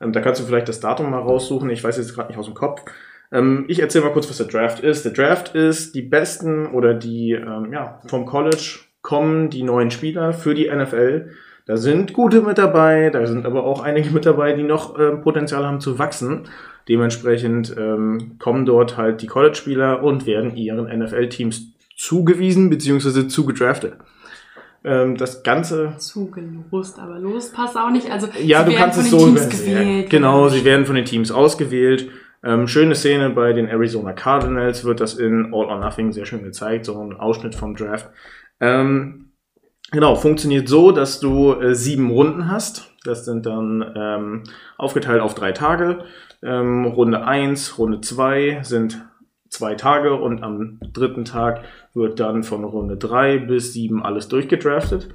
Ähm, 0.00 0.12
da 0.12 0.20
kannst 0.20 0.40
du 0.40 0.44
vielleicht 0.44 0.68
das 0.68 0.80
Datum 0.80 1.10
mal 1.10 1.20
raussuchen. 1.20 1.70
Ich 1.70 1.82
weiß 1.82 1.96
jetzt 1.96 2.14
gerade 2.14 2.28
nicht 2.28 2.38
aus 2.38 2.46
dem 2.46 2.54
Kopf. 2.54 2.82
Ähm, 3.30 3.64
ich 3.68 3.80
erzähle 3.80 4.04
mal 4.04 4.12
kurz, 4.12 4.28
was 4.28 4.36
der 4.36 4.46
Draft 4.46 4.80
ist. 4.80 5.04
Der 5.04 5.12
Draft 5.12 5.54
ist 5.54 5.94
die 5.94 6.02
besten 6.02 6.66
oder 6.66 6.94
die 6.94 7.32
ähm, 7.32 7.72
ja, 7.72 8.00
vom 8.06 8.26
College 8.26 8.80
kommen 9.00 9.50
die 9.50 9.62
neuen 9.62 9.90
Spieler 9.90 10.32
für 10.32 10.54
die 10.54 10.70
NFL. 10.70 11.30
Da 11.64 11.76
sind 11.76 12.12
gute 12.12 12.42
mit 12.42 12.58
dabei, 12.58 13.10
da 13.10 13.24
sind 13.26 13.46
aber 13.46 13.64
auch 13.64 13.80
einige 13.80 14.10
mit 14.10 14.26
dabei, 14.26 14.52
die 14.52 14.64
noch 14.64 14.98
äh, 14.98 15.12
Potenzial 15.16 15.64
haben 15.64 15.80
zu 15.80 15.98
wachsen. 15.98 16.48
Dementsprechend 16.88 17.74
ähm, 17.78 18.36
kommen 18.40 18.66
dort 18.66 18.96
halt 18.96 19.22
die 19.22 19.28
College-Spieler 19.28 20.02
und 20.02 20.26
werden 20.26 20.56
ihren 20.56 20.86
NFL-Teams 20.86 21.72
zugewiesen 21.96 22.68
bzw. 22.68 23.28
zugedraftet 23.28 23.94
ähm, 24.84 25.16
das 25.16 25.42
Ganze. 25.42 25.94
Zugelost, 25.98 26.98
aber 26.98 27.18
los 27.18 27.52
passt 27.52 27.76
auch 27.76 27.90
nicht. 27.90 28.10
Also, 28.10 28.28
ja, 28.42 28.64
du 28.64 28.74
kannst 28.74 28.98
es 28.98 29.10
so 29.10 29.32
gewählt, 29.32 30.10
Genau, 30.10 30.48
sie 30.48 30.64
werden 30.64 30.86
von 30.86 30.96
den 30.96 31.04
Teams 31.04 31.30
ausgewählt. 31.30 32.10
Ähm, 32.44 32.66
schöne 32.66 32.94
Szene 32.96 33.30
bei 33.30 33.52
den 33.52 33.68
Arizona 33.68 34.12
Cardinals 34.12 34.84
wird 34.84 35.00
das 35.00 35.14
in 35.14 35.46
All 35.54 35.66
or 35.66 35.78
Nothing 35.78 36.12
sehr 36.12 36.26
schön 36.26 36.42
gezeigt, 36.42 36.86
so 36.86 37.00
ein 37.00 37.12
Ausschnitt 37.14 37.54
vom 37.54 37.76
Draft. 37.76 38.10
Ähm, 38.60 39.30
genau, 39.92 40.16
funktioniert 40.16 40.68
so, 40.68 40.90
dass 40.90 41.20
du 41.20 41.52
äh, 41.52 41.74
sieben 41.74 42.10
Runden 42.10 42.50
hast. 42.50 42.90
Das 43.04 43.24
sind 43.24 43.46
dann 43.46 43.84
ähm, 43.96 44.42
aufgeteilt 44.76 45.20
auf 45.20 45.34
drei 45.34 45.52
Tage. 45.52 46.04
Ähm, 46.42 46.84
Runde 46.86 47.24
eins, 47.24 47.78
Runde 47.78 48.00
zwei 48.00 48.60
sind 48.62 49.04
zwei 49.52 49.74
Tage 49.74 50.14
und 50.14 50.42
am 50.42 50.80
dritten 50.92 51.24
Tag 51.24 51.62
wird 51.94 52.18
dann 52.18 52.42
von 52.42 52.64
Runde 52.64 52.96
3 52.96 53.38
bis 53.38 53.74
7 53.74 54.02
alles 54.02 54.28
durchgedraftet. 54.28 55.10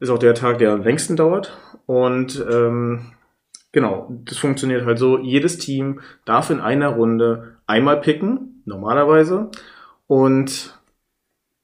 Ist 0.00 0.10
auch 0.10 0.18
der 0.18 0.34
Tag, 0.34 0.58
der 0.58 0.72
am 0.72 0.82
längsten 0.82 1.16
dauert. 1.16 1.56
Und 1.86 2.44
ähm, 2.50 3.12
genau, 3.70 4.10
das 4.24 4.38
funktioniert 4.38 4.84
halt 4.84 4.98
so. 4.98 5.18
Jedes 5.18 5.58
Team 5.58 6.00
darf 6.24 6.50
in 6.50 6.60
einer 6.60 6.88
Runde 6.88 7.58
einmal 7.66 8.00
picken, 8.00 8.60
normalerweise. 8.64 9.50
Und 10.08 10.78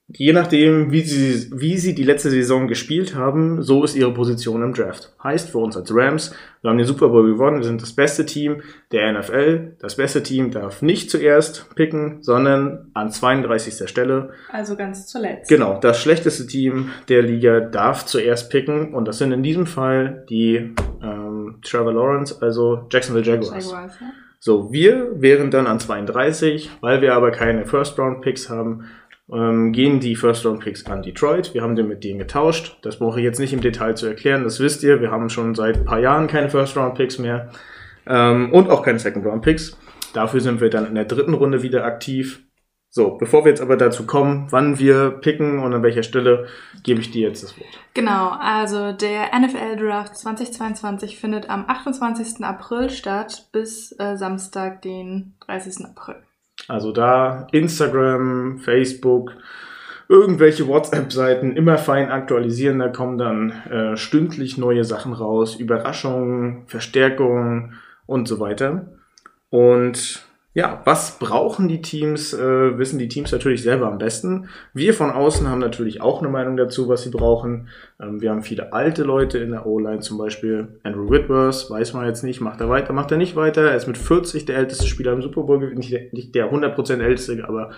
je 0.08 0.32
nachdem, 0.32 0.90
wie 0.90 1.02
sie, 1.02 1.50
wie 1.54 1.78
sie 1.78 1.94
die 1.94 2.04
letzte 2.04 2.30
Saison 2.30 2.68
gespielt 2.68 3.14
haben, 3.14 3.62
so 3.62 3.84
ist 3.84 3.96
ihre 3.96 4.12
Position 4.12 4.62
im 4.62 4.74
Draft. 4.74 5.12
Heißt 5.22 5.50
für 5.50 5.58
uns 5.58 5.76
als 5.76 5.94
Rams, 5.94 6.34
wir 6.60 6.70
haben 6.70 6.78
den 6.78 6.86
Super 6.86 7.08
Bowl 7.08 7.26
gewonnen, 7.32 7.58
wir 7.58 7.64
sind 7.64 7.82
das 7.82 7.92
beste 7.92 8.26
Team 8.26 8.62
der 8.92 9.12
NFL. 9.12 9.76
Das 9.80 9.96
beste 9.96 10.22
Team 10.22 10.50
darf 10.50 10.82
nicht 10.82 11.10
zuerst 11.10 11.74
picken, 11.74 12.22
sondern 12.22 12.90
an 12.94 13.10
32. 13.10 13.88
Stelle. 13.88 14.30
Also 14.50 14.76
ganz 14.76 15.06
zuletzt. 15.06 15.48
Genau, 15.48 15.78
das 15.80 16.00
schlechteste 16.00 16.46
Team 16.46 16.90
der 17.08 17.22
Liga 17.22 17.60
darf 17.60 18.04
zuerst 18.04 18.50
picken 18.50 18.94
und 18.94 19.08
das 19.08 19.18
sind 19.18 19.32
in 19.32 19.42
diesem 19.42 19.66
Fall 19.66 20.26
die 20.28 20.74
ähm, 21.02 21.58
Trevor 21.62 21.92
Lawrence, 21.92 22.40
also 22.40 22.86
Jacksonville 22.90 23.24
Jaguars. 23.24 23.70
Jaguars 23.70 23.98
ja. 24.00 24.06
So, 24.44 24.72
wir 24.72 25.20
wären 25.22 25.52
dann 25.52 25.68
an 25.68 25.78
32, 25.78 26.68
weil 26.80 27.00
wir 27.00 27.14
aber 27.14 27.30
keine 27.30 27.64
First-Round-Picks 27.64 28.50
haben, 28.50 28.86
ähm, 29.32 29.72
gehen 29.72 30.00
die 30.00 30.16
First-Round-Picks 30.16 30.86
an 30.86 31.02
Detroit. 31.02 31.54
Wir 31.54 31.62
haben 31.62 31.76
den 31.76 31.88
mit 31.88 32.04
denen 32.04 32.18
getauscht. 32.18 32.76
Das 32.82 32.98
brauche 32.98 33.18
ich 33.18 33.24
jetzt 33.24 33.40
nicht 33.40 33.52
im 33.52 33.60
Detail 33.60 33.94
zu 33.96 34.06
erklären, 34.06 34.44
das 34.44 34.60
wisst 34.60 34.82
ihr. 34.82 35.00
Wir 35.00 35.10
haben 35.10 35.30
schon 35.30 35.54
seit 35.54 35.78
ein 35.78 35.84
paar 35.84 36.00
Jahren 36.00 36.26
keine 36.26 36.50
First-Round-Picks 36.50 37.18
mehr 37.18 37.50
ähm, 38.06 38.52
und 38.52 38.70
auch 38.70 38.82
keine 38.82 38.98
Second-Round-Picks. 38.98 39.78
Dafür 40.12 40.40
sind 40.40 40.60
wir 40.60 40.68
dann 40.68 40.86
in 40.86 40.94
der 40.94 41.06
dritten 41.06 41.34
Runde 41.34 41.62
wieder 41.62 41.84
aktiv. 41.84 42.42
So, 42.94 43.16
bevor 43.16 43.46
wir 43.46 43.50
jetzt 43.50 43.62
aber 43.62 43.78
dazu 43.78 44.04
kommen, 44.04 44.48
wann 44.50 44.78
wir 44.78 45.08
picken 45.08 45.60
und 45.60 45.72
an 45.72 45.82
welcher 45.82 46.02
Stelle, 46.02 46.46
gebe 46.82 47.00
ich 47.00 47.10
dir 47.10 47.28
jetzt 47.28 47.42
das 47.42 47.58
Wort. 47.58 47.80
Genau, 47.94 48.36
also 48.38 48.92
der 48.92 49.30
NFL 49.34 49.76
Draft 49.76 50.14
2022 50.14 51.18
findet 51.18 51.48
am 51.48 51.64
28. 51.66 52.44
April 52.44 52.90
statt 52.90 53.48
bis 53.50 53.98
äh, 53.98 54.18
Samstag, 54.18 54.82
den 54.82 55.36
30. 55.46 55.86
April. 55.86 56.16
Also 56.68 56.92
da 56.92 57.46
Instagram, 57.52 58.58
Facebook, 58.58 59.32
irgendwelche 60.08 60.68
WhatsApp-Seiten 60.68 61.56
immer 61.56 61.78
fein 61.78 62.10
aktualisieren. 62.10 62.78
Da 62.78 62.88
kommen 62.88 63.18
dann 63.18 63.50
äh, 63.70 63.96
stündlich 63.96 64.58
neue 64.58 64.84
Sachen 64.84 65.12
raus, 65.12 65.56
Überraschungen, 65.56 66.64
Verstärkungen 66.66 67.74
und 68.06 68.28
so 68.28 68.40
weiter. 68.40 68.86
Und 69.50 70.26
ja, 70.54 70.82
was 70.84 71.18
brauchen 71.18 71.68
die 71.68 71.80
Teams, 71.80 72.34
äh, 72.34 72.78
wissen 72.78 72.98
die 72.98 73.08
Teams 73.08 73.32
natürlich 73.32 73.62
selber 73.62 73.86
am 73.86 73.96
besten. 73.96 74.48
Wir 74.74 74.92
von 74.92 75.10
außen 75.10 75.48
haben 75.48 75.60
natürlich 75.60 76.02
auch 76.02 76.20
eine 76.20 76.28
Meinung 76.28 76.58
dazu, 76.58 76.88
was 76.88 77.02
sie 77.02 77.10
brauchen. 77.10 77.68
Ähm, 77.98 78.20
wir 78.20 78.30
haben 78.30 78.42
viele 78.42 78.72
alte 78.74 79.02
Leute 79.02 79.38
in 79.38 79.52
der 79.52 79.66
O-Line, 79.66 80.00
zum 80.00 80.18
Beispiel 80.18 80.78
Andrew 80.82 81.08
Whitworth, 81.08 81.70
weiß 81.70 81.94
man 81.94 82.06
jetzt 82.06 82.22
nicht, 82.22 82.42
macht 82.42 82.60
er 82.60 82.68
weiter, 82.68 82.92
macht 82.92 83.10
er 83.10 83.16
nicht 83.16 83.34
weiter. 83.34 83.62
Er 83.62 83.76
ist 83.76 83.86
mit 83.86 83.96
40 83.96 84.44
der 84.44 84.58
älteste 84.58 84.86
Spieler 84.86 85.14
im 85.14 85.22
Super 85.22 85.44
Bowl, 85.44 85.74
nicht 85.74 85.90
der, 85.90 86.08
nicht 86.12 86.34
der 86.34 86.52
100% 86.52 87.00
älteste, 87.00 87.42
aber 87.48 87.70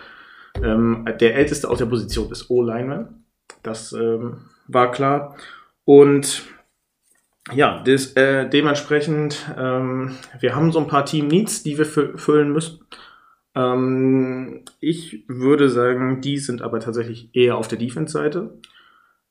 ähm, 0.61 1.05
der 1.21 1.37
älteste 1.37 1.71
aus 1.71 1.79
der 1.79 1.87
Position 1.87 2.29
des 2.29 2.51
O-Lineman. 2.51 3.25
Das 3.63 3.93
ähm, 3.93 4.47
war 4.67 4.91
klar. 4.91 5.37
Und 5.85 6.43
ja, 7.53 7.83
des, 7.83 8.15
äh, 8.15 8.49
dementsprechend, 8.49 9.51
ähm, 9.59 10.17
wir 10.41 10.55
haben 10.55 10.73
so 10.73 10.79
ein 10.79 10.89
paar 10.89 11.05
Team 11.05 11.29
Needs, 11.29 11.63
die 11.63 11.77
wir 11.77 11.85
füllen 11.85 12.53
müssen. 12.53 12.81
Ähm, 13.55 14.65
ich 14.81 15.25
würde 15.29 15.69
sagen, 15.69 16.21
die 16.21 16.39
sind 16.39 16.63
aber 16.63 16.81
tatsächlich 16.81 17.31
eher 17.35 17.57
auf 17.57 17.69
der 17.69 17.79
Defense-Seite. 17.79 18.59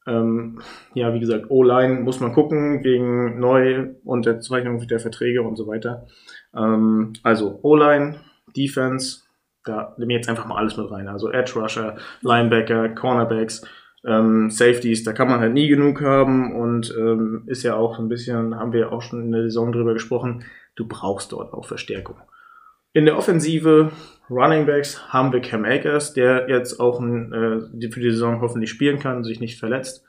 Ähm, 0.06 0.62
ja, 0.94 1.14
wie 1.14 1.20
gesagt, 1.20 1.50
O-Line 1.50 2.02
muss 2.02 2.20
man 2.20 2.34
gucken 2.34 2.84
wegen 2.84 3.40
Neu- 3.40 3.96
und 4.04 4.26
der 4.26 4.42
Zeichnung 4.42 4.86
der 4.88 5.00
Verträge 5.00 5.42
und 5.42 5.56
so 5.56 5.66
weiter. 5.68 6.08
Ähm, 6.56 7.14
also 7.24 7.60
O-Line, 7.64 8.20
Defense, 8.56 9.22
da 9.64 9.96
nehmen 9.98 10.10
wir 10.10 10.18
jetzt 10.18 10.30
einfach 10.30 10.46
mal 10.46 10.58
alles 10.58 10.78
mit 10.78 10.92
rein. 10.92 11.08
Also 11.08 11.32
Edge 11.32 11.54
Rusher, 11.56 11.96
Linebacker, 12.22 12.90
Cornerbacks, 12.90 13.66
ähm, 14.06 14.50
Safeties, 14.50 15.04
da 15.04 15.14
kann 15.14 15.30
man 15.30 15.40
halt 15.40 15.54
nie 15.54 15.68
genug 15.68 16.02
haben 16.02 16.56
und 16.56 16.94
ähm, 16.98 17.44
ist 17.48 17.64
ja 17.64 17.76
auch 17.76 18.00
ein 18.00 18.10
bisschen, 18.10 18.56
haben 18.56 18.74
wir 18.74 18.92
auch 18.92 19.02
schon 19.02 19.22
in 19.22 19.32
der 19.32 19.44
Saison 19.44 19.72
drüber 19.72 19.94
gesprochen, 19.94 20.44
du 20.76 20.88
brauchst 20.88 21.32
dort 21.32 21.54
auch 21.54 21.66
Verstärkung. 21.66 22.18
In 22.92 23.06
der 23.06 23.18
Offensive, 23.18 23.92
Running 24.30 24.66
Backs, 24.66 25.12
haben 25.12 25.34
wir 25.34 25.42
Cam 25.42 25.66
Akers, 25.66 26.14
der 26.14 26.48
jetzt 26.50 26.80
auch 26.80 27.00
ein, 27.00 27.34
äh, 27.34 27.90
für 27.90 28.00
die 28.00 28.12
Saison 28.12 28.42
hoffentlich 28.42 28.70
spielen 28.70 29.00
kann, 29.00 29.24
sich 29.24 29.40
nicht 29.40 29.60
verletzt. 29.60 30.06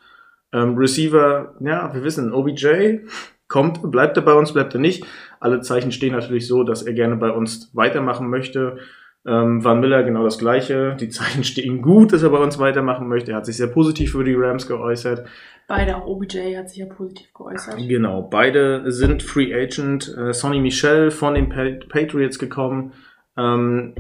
Ähm, 0.53 0.77
Receiver, 0.77 1.55
ja, 1.61 1.95
wir 1.95 2.05
wissen, 2.05 2.33
OBJ 2.33 3.01
kommt, 3.49 3.91
bleibt 3.91 4.17
er 4.17 4.23
bei 4.23 4.35
uns, 4.35 4.53
bleibt 4.53 4.75
er 4.75 4.81
nicht. 4.81 5.05
Alle 5.41 5.61
Zeichen 5.61 5.93
stehen 5.93 6.13
natürlich 6.13 6.47
so, 6.47 6.63
dass 6.63 6.83
er 6.83 6.93
gerne 6.93 7.17
bei 7.17 7.31
uns 7.31 7.71
weitermachen 7.75 8.29
möchte. 8.29 8.79
Ähm, 9.27 9.65
Van 9.65 9.81
Miller 9.81 10.03
genau 10.03 10.23
das 10.25 10.39
gleiche. 10.39 10.97
Die 11.01 11.09
Zeichen 11.09 11.45
stehen 11.45 11.81
gut, 11.83 12.13
dass 12.13 12.23
er 12.23 12.31
bei 12.31 12.39
uns 12.39 12.59
weitermachen 12.59 13.09
möchte. 13.09 13.33
Er 13.33 13.39
hat 13.39 13.47
sich 13.47 13.57
sehr 13.57 13.69
positiv 13.69 14.13
für 14.13 14.25
die 14.25 14.35
Rams 14.35 14.67
geäußert. 14.67 15.27
Beide, 15.67 15.97
auch 15.97 16.07
OBJ 16.07 16.57
hat 16.57 16.69
sich 16.69 16.79
ja 16.79 16.87
positiv 16.87 17.33
geäußert. 17.33 17.79
Genau, 17.89 18.23
beide 18.23 18.93
sind 18.93 19.23
Free 19.23 19.55
Agent. 19.55 20.15
Äh, 20.17 20.35
Sonny 20.35 20.61
Michel 20.61 21.11
von 21.11 21.35
den 21.35 21.49
Patriots 21.49 22.39
gekommen. 22.39 22.93
Ähm, 23.37 23.95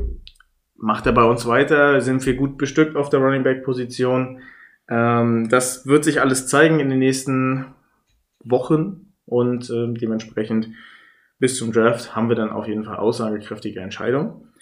macht 0.76 1.06
er 1.06 1.12
bei 1.12 1.24
uns 1.24 1.46
weiter? 1.46 2.02
Sind 2.02 2.24
wir 2.26 2.36
gut 2.36 2.58
bestückt 2.58 2.96
auf 2.96 3.08
der 3.08 3.20
Running 3.20 3.42
Back 3.42 3.64
Position? 3.64 4.40
Ähm, 4.88 5.48
das 5.48 5.86
wird 5.86 6.04
sich 6.04 6.20
alles 6.20 6.46
zeigen 6.46 6.80
in 6.80 6.90
den 6.90 6.98
nächsten 6.98 7.66
Wochen 8.44 9.14
und 9.24 9.70
äh, 9.70 9.92
dementsprechend 9.94 10.68
bis 11.38 11.56
zum 11.56 11.72
Draft 11.72 12.14
haben 12.14 12.28
wir 12.28 12.36
dann 12.36 12.50
auf 12.50 12.68
jeden 12.68 12.84
Fall 12.84 12.96
aussagekräftige 12.96 13.80
Entscheidungen. 13.80 14.52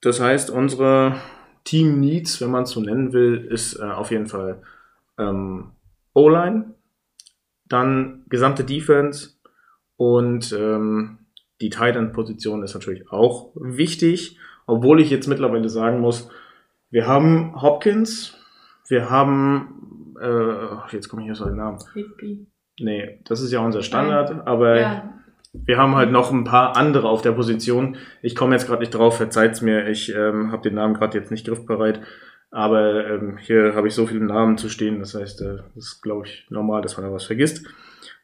Das 0.00 0.20
heißt, 0.20 0.50
unsere 0.50 1.16
Team 1.64 2.00
Needs, 2.00 2.40
wenn 2.40 2.50
man 2.50 2.64
es 2.64 2.70
so 2.70 2.80
nennen 2.80 3.12
will, 3.12 3.46
ist 3.50 3.78
äh, 3.78 3.84
auf 3.84 4.10
jeden 4.10 4.26
Fall 4.26 4.62
ähm, 5.18 5.72
O-Line, 6.14 6.74
dann 7.66 8.24
gesamte 8.28 8.64
Defense 8.64 9.30
und 9.96 10.52
ähm, 10.52 11.18
die 11.60 11.70
Tight 11.70 11.96
End 11.96 12.12
Position 12.12 12.62
ist 12.62 12.74
natürlich 12.74 13.10
auch 13.10 13.52
wichtig, 13.54 14.38
obwohl 14.66 15.00
ich 15.00 15.10
jetzt 15.10 15.26
mittlerweile 15.26 15.68
sagen 15.68 16.00
muss, 16.00 16.30
wir 16.90 17.06
haben 17.06 17.60
Hopkins, 17.60 18.36
wir 18.88 19.10
haben 19.10 20.14
äh, 20.20 20.92
jetzt 20.92 21.08
komme 21.08 21.22
ich 21.22 21.28
jetzt 21.28 21.40
auf 21.40 21.48
den 21.48 21.56
Namen. 21.56 21.78
Higby. 21.92 22.46
Nee, 22.80 23.20
das 23.24 23.40
ist 23.40 23.52
ja 23.52 23.60
unser 23.60 23.82
Standard, 23.82 24.46
aber 24.46 24.80
ja. 24.80 25.17
Wir 25.52 25.78
haben 25.78 25.96
halt 25.96 26.10
noch 26.10 26.32
ein 26.32 26.44
paar 26.44 26.76
andere 26.76 27.08
auf 27.08 27.22
der 27.22 27.32
Position. 27.32 27.96
Ich 28.22 28.36
komme 28.36 28.54
jetzt 28.54 28.66
gerade 28.66 28.80
nicht 28.80 28.94
drauf, 28.94 29.16
verzeiht's 29.16 29.62
mir, 29.62 29.88
ich 29.88 30.14
ähm, 30.14 30.52
habe 30.52 30.62
den 30.62 30.74
Namen 30.74 30.94
gerade 30.94 31.18
jetzt 31.18 31.30
nicht 31.30 31.46
griffbereit. 31.46 32.00
Aber 32.50 33.06
ähm, 33.06 33.36
hier 33.38 33.74
habe 33.74 33.88
ich 33.88 33.94
so 33.94 34.06
viele 34.06 34.24
Namen 34.24 34.56
zu 34.56 34.68
stehen, 34.68 35.00
das 35.00 35.14
heißt, 35.14 35.42
äh, 35.42 35.56
das 35.74 35.84
ist, 35.84 36.02
glaube 36.02 36.26
ich, 36.26 36.46
normal, 36.48 36.82
dass 36.82 36.96
man 36.96 37.06
da 37.06 37.12
was 37.12 37.24
vergisst. 37.24 37.66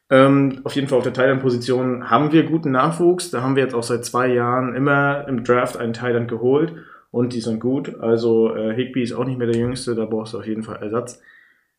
Ähm, 0.09 0.61
auf 0.63 0.75
jeden 0.75 0.87
Fall 0.87 0.99
auf 0.99 1.03
der 1.03 1.13
Thailand-Position 1.13 2.09
haben 2.09 2.31
wir 2.31 2.43
guten 2.43 2.71
Nachwuchs. 2.71 3.31
Da 3.31 3.41
haben 3.41 3.55
wir 3.55 3.63
jetzt 3.63 3.73
auch 3.73 3.83
seit 3.83 4.05
zwei 4.05 4.27
Jahren 4.27 4.75
immer 4.75 5.27
im 5.27 5.43
Draft 5.43 5.77
einen 5.77 5.93
Thailand 5.93 6.27
geholt 6.27 6.73
und 7.11 7.33
die 7.33 7.41
sind 7.41 7.59
gut. 7.59 7.99
Also 7.99 8.55
äh, 8.55 8.75
Higby 8.75 9.01
ist 9.01 9.13
auch 9.13 9.25
nicht 9.25 9.37
mehr 9.37 9.47
der 9.47 9.59
Jüngste, 9.59 9.95
da 9.95 10.05
brauchst 10.05 10.33
du 10.33 10.39
auf 10.39 10.47
jeden 10.47 10.63
Fall 10.63 10.81
Ersatz. 10.81 11.21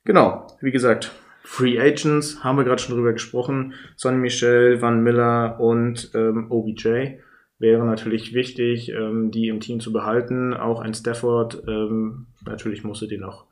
Genau, 0.04 0.46
wie 0.60 0.72
gesagt, 0.72 1.12
Free 1.48 1.78
Agents 1.78 2.42
haben 2.42 2.58
wir 2.58 2.64
gerade 2.64 2.82
schon 2.82 2.96
drüber 2.96 3.12
gesprochen. 3.12 3.74
Sonny 3.94 4.18
Michel, 4.18 4.82
Van 4.82 5.04
Miller 5.04 5.60
und 5.60 6.10
ähm, 6.12 6.50
OBJ 6.50 7.20
wäre 7.58 7.86
natürlich 7.86 8.34
wichtig, 8.34 8.90
ähm, 8.90 9.30
die 9.30 9.46
im 9.46 9.60
Team 9.60 9.78
zu 9.78 9.92
behalten. 9.92 10.54
Auch 10.54 10.80
ein 10.80 10.92
Stafford, 10.92 11.62
ähm, 11.68 12.26
natürlich 12.44 12.82
musst 12.82 13.02
du 13.02 13.06
den 13.06 13.22
auch 13.22 13.46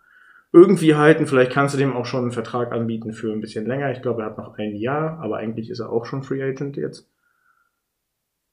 irgendwie 0.53 0.97
halten. 0.97 1.29
Vielleicht 1.29 1.53
kannst 1.53 1.75
du 1.75 1.79
dem 1.79 1.95
auch 1.95 2.05
schon 2.05 2.23
einen 2.23 2.33
Vertrag 2.33 2.73
anbieten 2.73 3.13
für 3.13 3.33
ein 3.33 3.41
bisschen 3.41 3.65
länger. 3.65 3.93
Ich 3.93 4.03
glaube, 4.03 4.23
er 4.23 4.27
hat 4.27 4.39
noch 4.39 4.59
ein 4.59 4.75
Jahr, 4.75 5.21
aber 5.21 5.37
eigentlich 5.37 5.71
ist 5.71 5.79
er 5.79 5.91
auch 5.91 6.05
schon 6.05 6.25
Free 6.25 6.43
Agent 6.43 6.77
jetzt. 6.77 7.09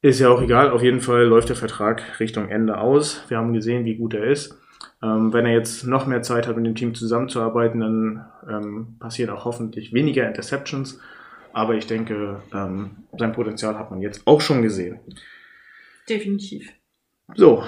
Ist 0.04 0.20
ja 0.20 0.30
auch 0.30 0.44
egal. 0.44 0.70
Auf 0.70 0.84
jeden 0.84 1.02
Fall 1.02 1.26
läuft 1.26 1.50
der 1.50 1.56
Vertrag 1.56 2.20
Richtung 2.20 2.48
Ende 2.48 2.78
aus. 2.78 3.26
Wir 3.28 3.38
haben 3.38 3.54
gesehen, 3.54 3.86
wie 3.86 3.98
gut 3.98 4.14
er 4.14 4.26
ist. 4.26 4.61
Ähm, 5.04 5.34
wenn 5.34 5.46
er 5.46 5.54
jetzt 5.54 5.86
noch 5.86 6.06
mehr 6.06 6.22
Zeit 6.22 6.48
hat, 6.48 6.56
mit 6.56 6.66
dem 6.66 6.76
Team 6.76 6.94
zusammenzuarbeiten, 6.94 7.80
dann 7.80 8.26
ähm, 8.48 8.96
passieren 9.00 9.36
auch 9.36 9.46
hoffentlich 9.46 9.94
weniger 9.94 10.28
Interceptions. 10.28 11.00
Aber 11.54 11.76
ich 11.76 11.88
denke, 11.88 12.42
ähm, 12.54 12.92
sein 13.18 13.34
Potenzial 13.34 13.78
hat 13.78 13.92
man 13.92 14.02
jetzt 14.02 14.26
auch 14.26 14.42
schon 14.42 14.62
gesehen. 14.62 15.00
Definitiv. 16.08 16.72
So, 17.36 17.64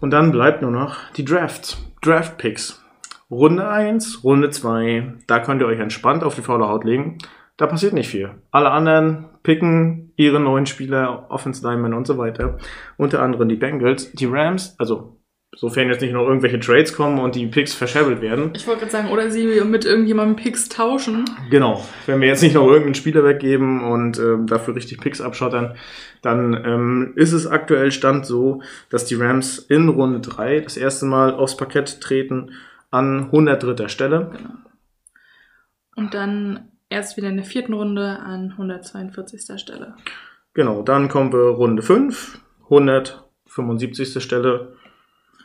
und 0.00 0.10
dann 0.10 0.32
bleibt 0.32 0.62
nur 0.62 0.70
noch 0.70 0.96
die 1.12 1.24
Drafts. 1.24 1.78
Draft 2.02 2.36
Picks. 2.38 2.80
Runde 3.30 3.66
1, 3.68 4.22
Runde 4.22 4.50
2, 4.50 5.14
da 5.26 5.40
könnt 5.40 5.62
ihr 5.62 5.66
euch 5.66 5.80
entspannt 5.80 6.22
auf 6.22 6.34
die 6.34 6.42
faule 6.42 6.68
Haut 6.68 6.84
legen. 6.84 7.18
Da 7.56 7.66
passiert 7.66 7.92
nicht 7.92 8.08
viel. 8.08 8.30
Alle 8.50 8.70
anderen 8.70 9.26
picken 9.42 10.12
ihre 10.16 10.40
neuen 10.40 10.66
Spieler, 10.66 11.30
Offense 11.30 11.66
Linemen 11.66 11.94
und 11.94 12.06
so 12.06 12.18
weiter. 12.18 12.58
Unter 12.96 13.22
anderem 13.22 13.48
die 13.48 13.56
Bengals, 13.56 14.12
die 14.12 14.26
Rams, 14.26 14.74
also 14.78 15.20
Sofern 15.56 15.88
jetzt 15.88 16.00
nicht 16.00 16.12
noch 16.12 16.26
irgendwelche 16.26 16.58
Trades 16.58 16.94
kommen 16.94 17.18
und 17.18 17.34
die 17.34 17.46
Picks 17.46 17.74
verscherbelt 17.74 18.20
werden. 18.20 18.52
Ich 18.54 18.66
wollte 18.66 18.80
gerade 18.80 18.92
sagen, 18.92 19.10
oder 19.10 19.30
sie 19.30 19.46
mit 19.62 19.84
irgendjemandem 19.84 20.36
Picks 20.36 20.68
tauschen. 20.68 21.24
Genau. 21.50 21.84
Wenn 22.06 22.20
wir 22.20 22.28
jetzt 22.28 22.42
nicht 22.42 22.54
noch 22.54 22.66
irgendeinen 22.66 22.94
Spieler 22.94 23.24
weggeben 23.24 23.84
und 23.84 24.18
ähm, 24.18 24.46
dafür 24.46 24.74
richtig 24.74 25.00
Picks 25.00 25.20
abschottern, 25.20 25.76
dann 26.22 26.54
ähm, 26.64 27.12
ist 27.16 27.32
es 27.32 27.46
aktuell 27.46 27.92
Stand 27.92 28.26
so, 28.26 28.62
dass 28.90 29.04
die 29.04 29.14
Rams 29.14 29.58
in 29.58 29.88
Runde 29.88 30.20
3 30.20 30.60
das 30.60 30.76
erste 30.76 31.06
Mal 31.06 31.32
aufs 31.32 31.56
Parkett 31.56 32.00
treten 32.00 32.50
an 32.90 33.24
103. 33.24 33.88
Stelle. 33.88 34.30
Genau. 34.36 34.54
Und 35.96 36.14
dann 36.14 36.68
erst 36.88 37.16
wieder 37.16 37.28
in 37.28 37.36
der 37.36 37.44
vierten 37.44 37.74
Runde 37.74 38.18
an 38.18 38.52
142. 38.52 39.60
Stelle. 39.60 39.94
Genau, 40.54 40.82
dann 40.82 41.08
kommen 41.08 41.32
wir 41.32 41.50
Runde 41.50 41.82
5, 41.82 42.40
175. 42.64 44.22
Stelle 44.22 44.76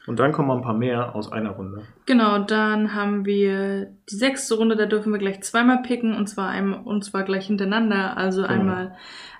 und 0.07 0.19
dann 0.19 0.31
kommen 0.31 0.51
ein 0.51 0.61
paar 0.61 0.73
mehr 0.73 1.15
aus 1.15 1.31
einer 1.31 1.51
Runde. 1.51 1.83
Genau, 2.05 2.39
dann 2.39 2.95
haben 2.95 3.25
wir 3.25 3.93
die 4.09 4.15
sechste 4.15 4.55
Runde, 4.55 4.75
da 4.75 4.85
dürfen 4.85 5.11
wir 5.11 5.19
gleich 5.19 5.41
zweimal 5.41 5.81
picken 5.81 6.15
und 6.15 6.27
zwar 6.27 6.49
einmal, 6.49 6.81
und 6.83 7.03
zwar 7.03 7.23
gleich 7.23 7.47
hintereinander. 7.47 8.17
Also 8.17 8.41
genau. 8.41 8.53
einmal 8.53 8.95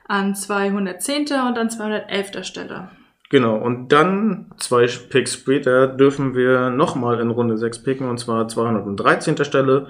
an 0.07 0.36
210. 0.36 1.22
und 1.48 1.57
an 1.57 1.69
211. 1.69 2.44
Stelle. 2.44 2.90
Genau, 3.30 3.57
und 3.57 3.90
dann 3.91 4.52
zwei 4.57 4.88
Picks 4.88 5.36
später 5.36 5.88
dürfen 5.88 6.36
wir 6.36 6.72
nochmal 6.72 7.19
in 7.19 7.30
Runde 7.30 7.57
6 7.57 7.84
picken 7.84 8.10
und 8.10 8.18
zwar 8.18 8.48
213. 8.48 9.44
Stelle. 9.45 9.88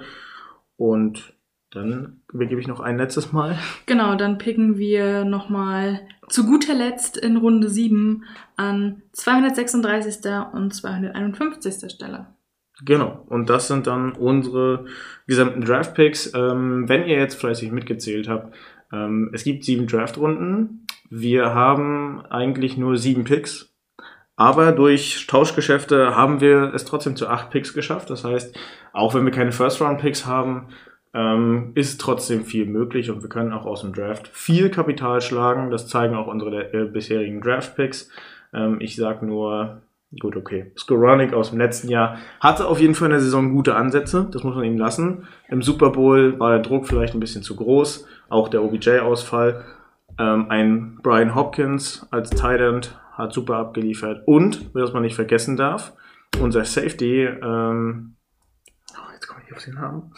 Und 0.76 1.34
dann 1.72 2.20
begebe 2.32 2.60
ich 2.60 2.68
noch 2.68 2.80
ein 2.80 2.98
letztes 2.98 3.32
Mal. 3.32 3.58
Genau, 3.86 4.14
dann 4.14 4.38
picken 4.38 4.76
wir 4.76 5.24
nochmal 5.24 6.00
zu 6.30 6.46
guter 6.46 6.74
Letzt 6.74 7.16
in 7.16 7.36
Runde 7.36 7.68
7 7.68 8.24
an 8.56 9.02
236. 9.12 10.30
und 10.52 10.74
251. 10.74 11.90
Stelle. 11.90 12.26
Genau, 12.84 13.24
und 13.28 13.50
das 13.50 13.68
sind 13.68 13.86
dann 13.86 14.12
unsere 14.12 14.86
gesamten 15.26 15.60
Draft-Picks. 15.60 16.32
Ähm, 16.34 16.88
wenn 16.88 17.04
ihr 17.04 17.18
jetzt 17.18 17.34
fleißig 17.34 17.72
mitgezählt 17.72 18.28
habt, 18.28 18.54
ähm, 18.92 19.30
es 19.34 19.44
gibt 19.44 19.64
sieben 19.64 19.86
Draft-Runden. 19.86 20.86
Wir 21.10 21.54
haben 21.54 22.22
eigentlich 22.30 22.78
nur 22.78 22.96
sieben 22.96 23.24
Picks. 23.24 23.74
Aber 24.36 24.72
durch 24.72 25.26
Tauschgeschäfte 25.26 26.16
haben 26.16 26.40
wir 26.40 26.72
es 26.72 26.86
trotzdem 26.86 27.14
zu 27.14 27.28
acht 27.28 27.50
Picks 27.50 27.74
geschafft. 27.74 28.08
Das 28.08 28.24
heißt, 28.24 28.56
auch 28.94 29.14
wenn 29.14 29.26
wir 29.26 29.32
keine 29.32 29.52
First-Round-Picks 29.52 30.24
haben, 30.24 30.68
ähm, 31.12 31.72
ist 31.74 32.00
trotzdem 32.00 32.44
viel 32.44 32.66
möglich 32.66 33.10
und 33.10 33.22
wir 33.22 33.28
können 33.28 33.52
auch 33.52 33.66
aus 33.66 33.82
dem 33.82 33.92
Draft 33.92 34.28
viel 34.28 34.70
Kapital 34.70 35.20
schlagen. 35.20 35.70
Das 35.70 35.88
zeigen 35.88 36.14
auch 36.14 36.28
unsere 36.28 36.72
äh, 36.72 36.84
bisherigen 36.84 37.40
Draft-Picks. 37.40 38.10
Ähm, 38.52 38.80
ich 38.80 38.96
sag 38.96 39.22
nur, 39.22 39.82
gut, 40.20 40.36
okay. 40.36 40.72
Skoranik 40.76 41.32
aus 41.32 41.50
dem 41.50 41.58
letzten 41.58 41.88
Jahr 41.88 42.18
hatte 42.38 42.66
auf 42.66 42.80
jeden 42.80 42.94
Fall 42.94 43.06
in 43.06 43.12
der 43.12 43.20
Saison 43.20 43.52
gute 43.52 43.74
Ansätze, 43.74 44.28
das 44.30 44.44
muss 44.44 44.54
man 44.54 44.64
ihm 44.64 44.78
lassen. 44.78 45.26
Im 45.48 45.62
Super 45.62 45.90
Bowl 45.90 46.38
war 46.38 46.50
der 46.50 46.60
Druck 46.60 46.86
vielleicht 46.86 47.14
ein 47.14 47.20
bisschen 47.20 47.42
zu 47.42 47.56
groß, 47.56 48.06
auch 48.28 48.48
der 48.48 48.62
OBJ-Ausfall. 48.62 49.64
Ähm, 50.18 50.46
ein 50.48 50.98
Brian 51.02 51.34
Hopkins 51.34 52.06
als 52.10 52.30
Tight 52.30 52.60
End 52.60 52.98
hat 53.12 53.32
super 53.32 53.56
abgeliefert 53.56 54.22
und, 54.26 54.74
was 54.74 54.92
man 54.92 55.02
nicht 55.02 55.14
vergessen 55.16 55.56
darf, 55.56 55.92
unser 56.40 56.64
Safety, 56.64 57.24
ähm, 57.24 58.14
oh, 58.94 59.12
jetzt 59.12 59.26
komme 59.26 59.42
ich 59.46 59.52
auf 59.54 59.64
den 59.64 59.74
Namen. 59.74 60.12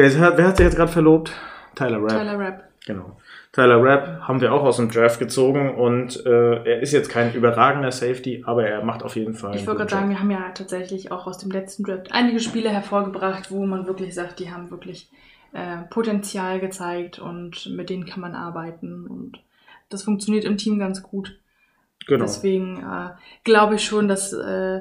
Wer, 0.00 0.38
wer 0.38 0.48
hat 0.48 0.56
sich 0.56 0.64
jetzt 0.64 0.76
gerade 0.76 0.90
verlobt? 0.90 1.32
Tyler 1.74 2.02
Rapp. 2.02 2.08
Tyler 2.08 2.38
Rapp. 2.38 2.64
Genau. 2.86 3.18
Tyler 3.52 3.82
Rapp 3.82 4.20
haben 4.22 4.40
wir 4.40 4.54
auch 4.54 4.62
aus 4.62 4.76
dem 4.78 4.90
Draft 4.90 5.18
gezogen 5.18 5.74
und 5.74 6.24
äh, 6.24 6.64
er 6.64 6.80
ist 6.80 6.92
jetzt 6.92 7.10
kein 7.10 7.34
überragender 7.34 7.92
Safety, 7.92 8.42
aber 8.46 8.66
er 8.66 8.82
macht 8.82 9.02
auf 9.02 9.16
jeden 9.16 9.34
Fall. 9.34 9.54
Ich 9.56 9.66
wollte 9.66 9.80
gerade 9.80 9.90
sagen, 9.90 10.08
wir 10.08 10.18
haben 10.18 10.30
ja 10.30 10.52
tatsächlich 10.54 11.12
auch 11.12 11.26
aus 11.26 11.36
dem 11.36 11.50
letzten 11.50 11.82
Draft 11.84 12.12
einige 12.12 12.40
Spiele 12.40 12.70
hervorgebracht, 12.70 13.50
wo 13.50 13.66
man 13.66 13.86
wirklich 13.86 14.14
sagt, 14.14 14.38
die 14.38 14.50
haben 14.50 14.70
wirklich 14.70 15.10
äh, 15.52 15.82
Potenzial 15.90 16.60
gezeigt 16.60 17.18
und 17.18 17.66
mit 17.76 17.90
denen 17.90 18.06
kann 18.06 18.20
man 18.22 18.34
arbeiten 18.34 19.06
und 19.06 19.42
das 19.90 20.02
funktioniert 20.02 20.46
im 20.46 20.56
Team 20.56 20.78
ganz 20.78 21.02
gut. 21.02 21.38
Genau. 22.06 22.24
Deswegen 22.24 22.78
äh, 22.78 23.10
glaube 23.44 23.74
ich 23.74 23.84
schon, 23.84 24.08
dass 24.08 24.32
äh, 24.32 24.80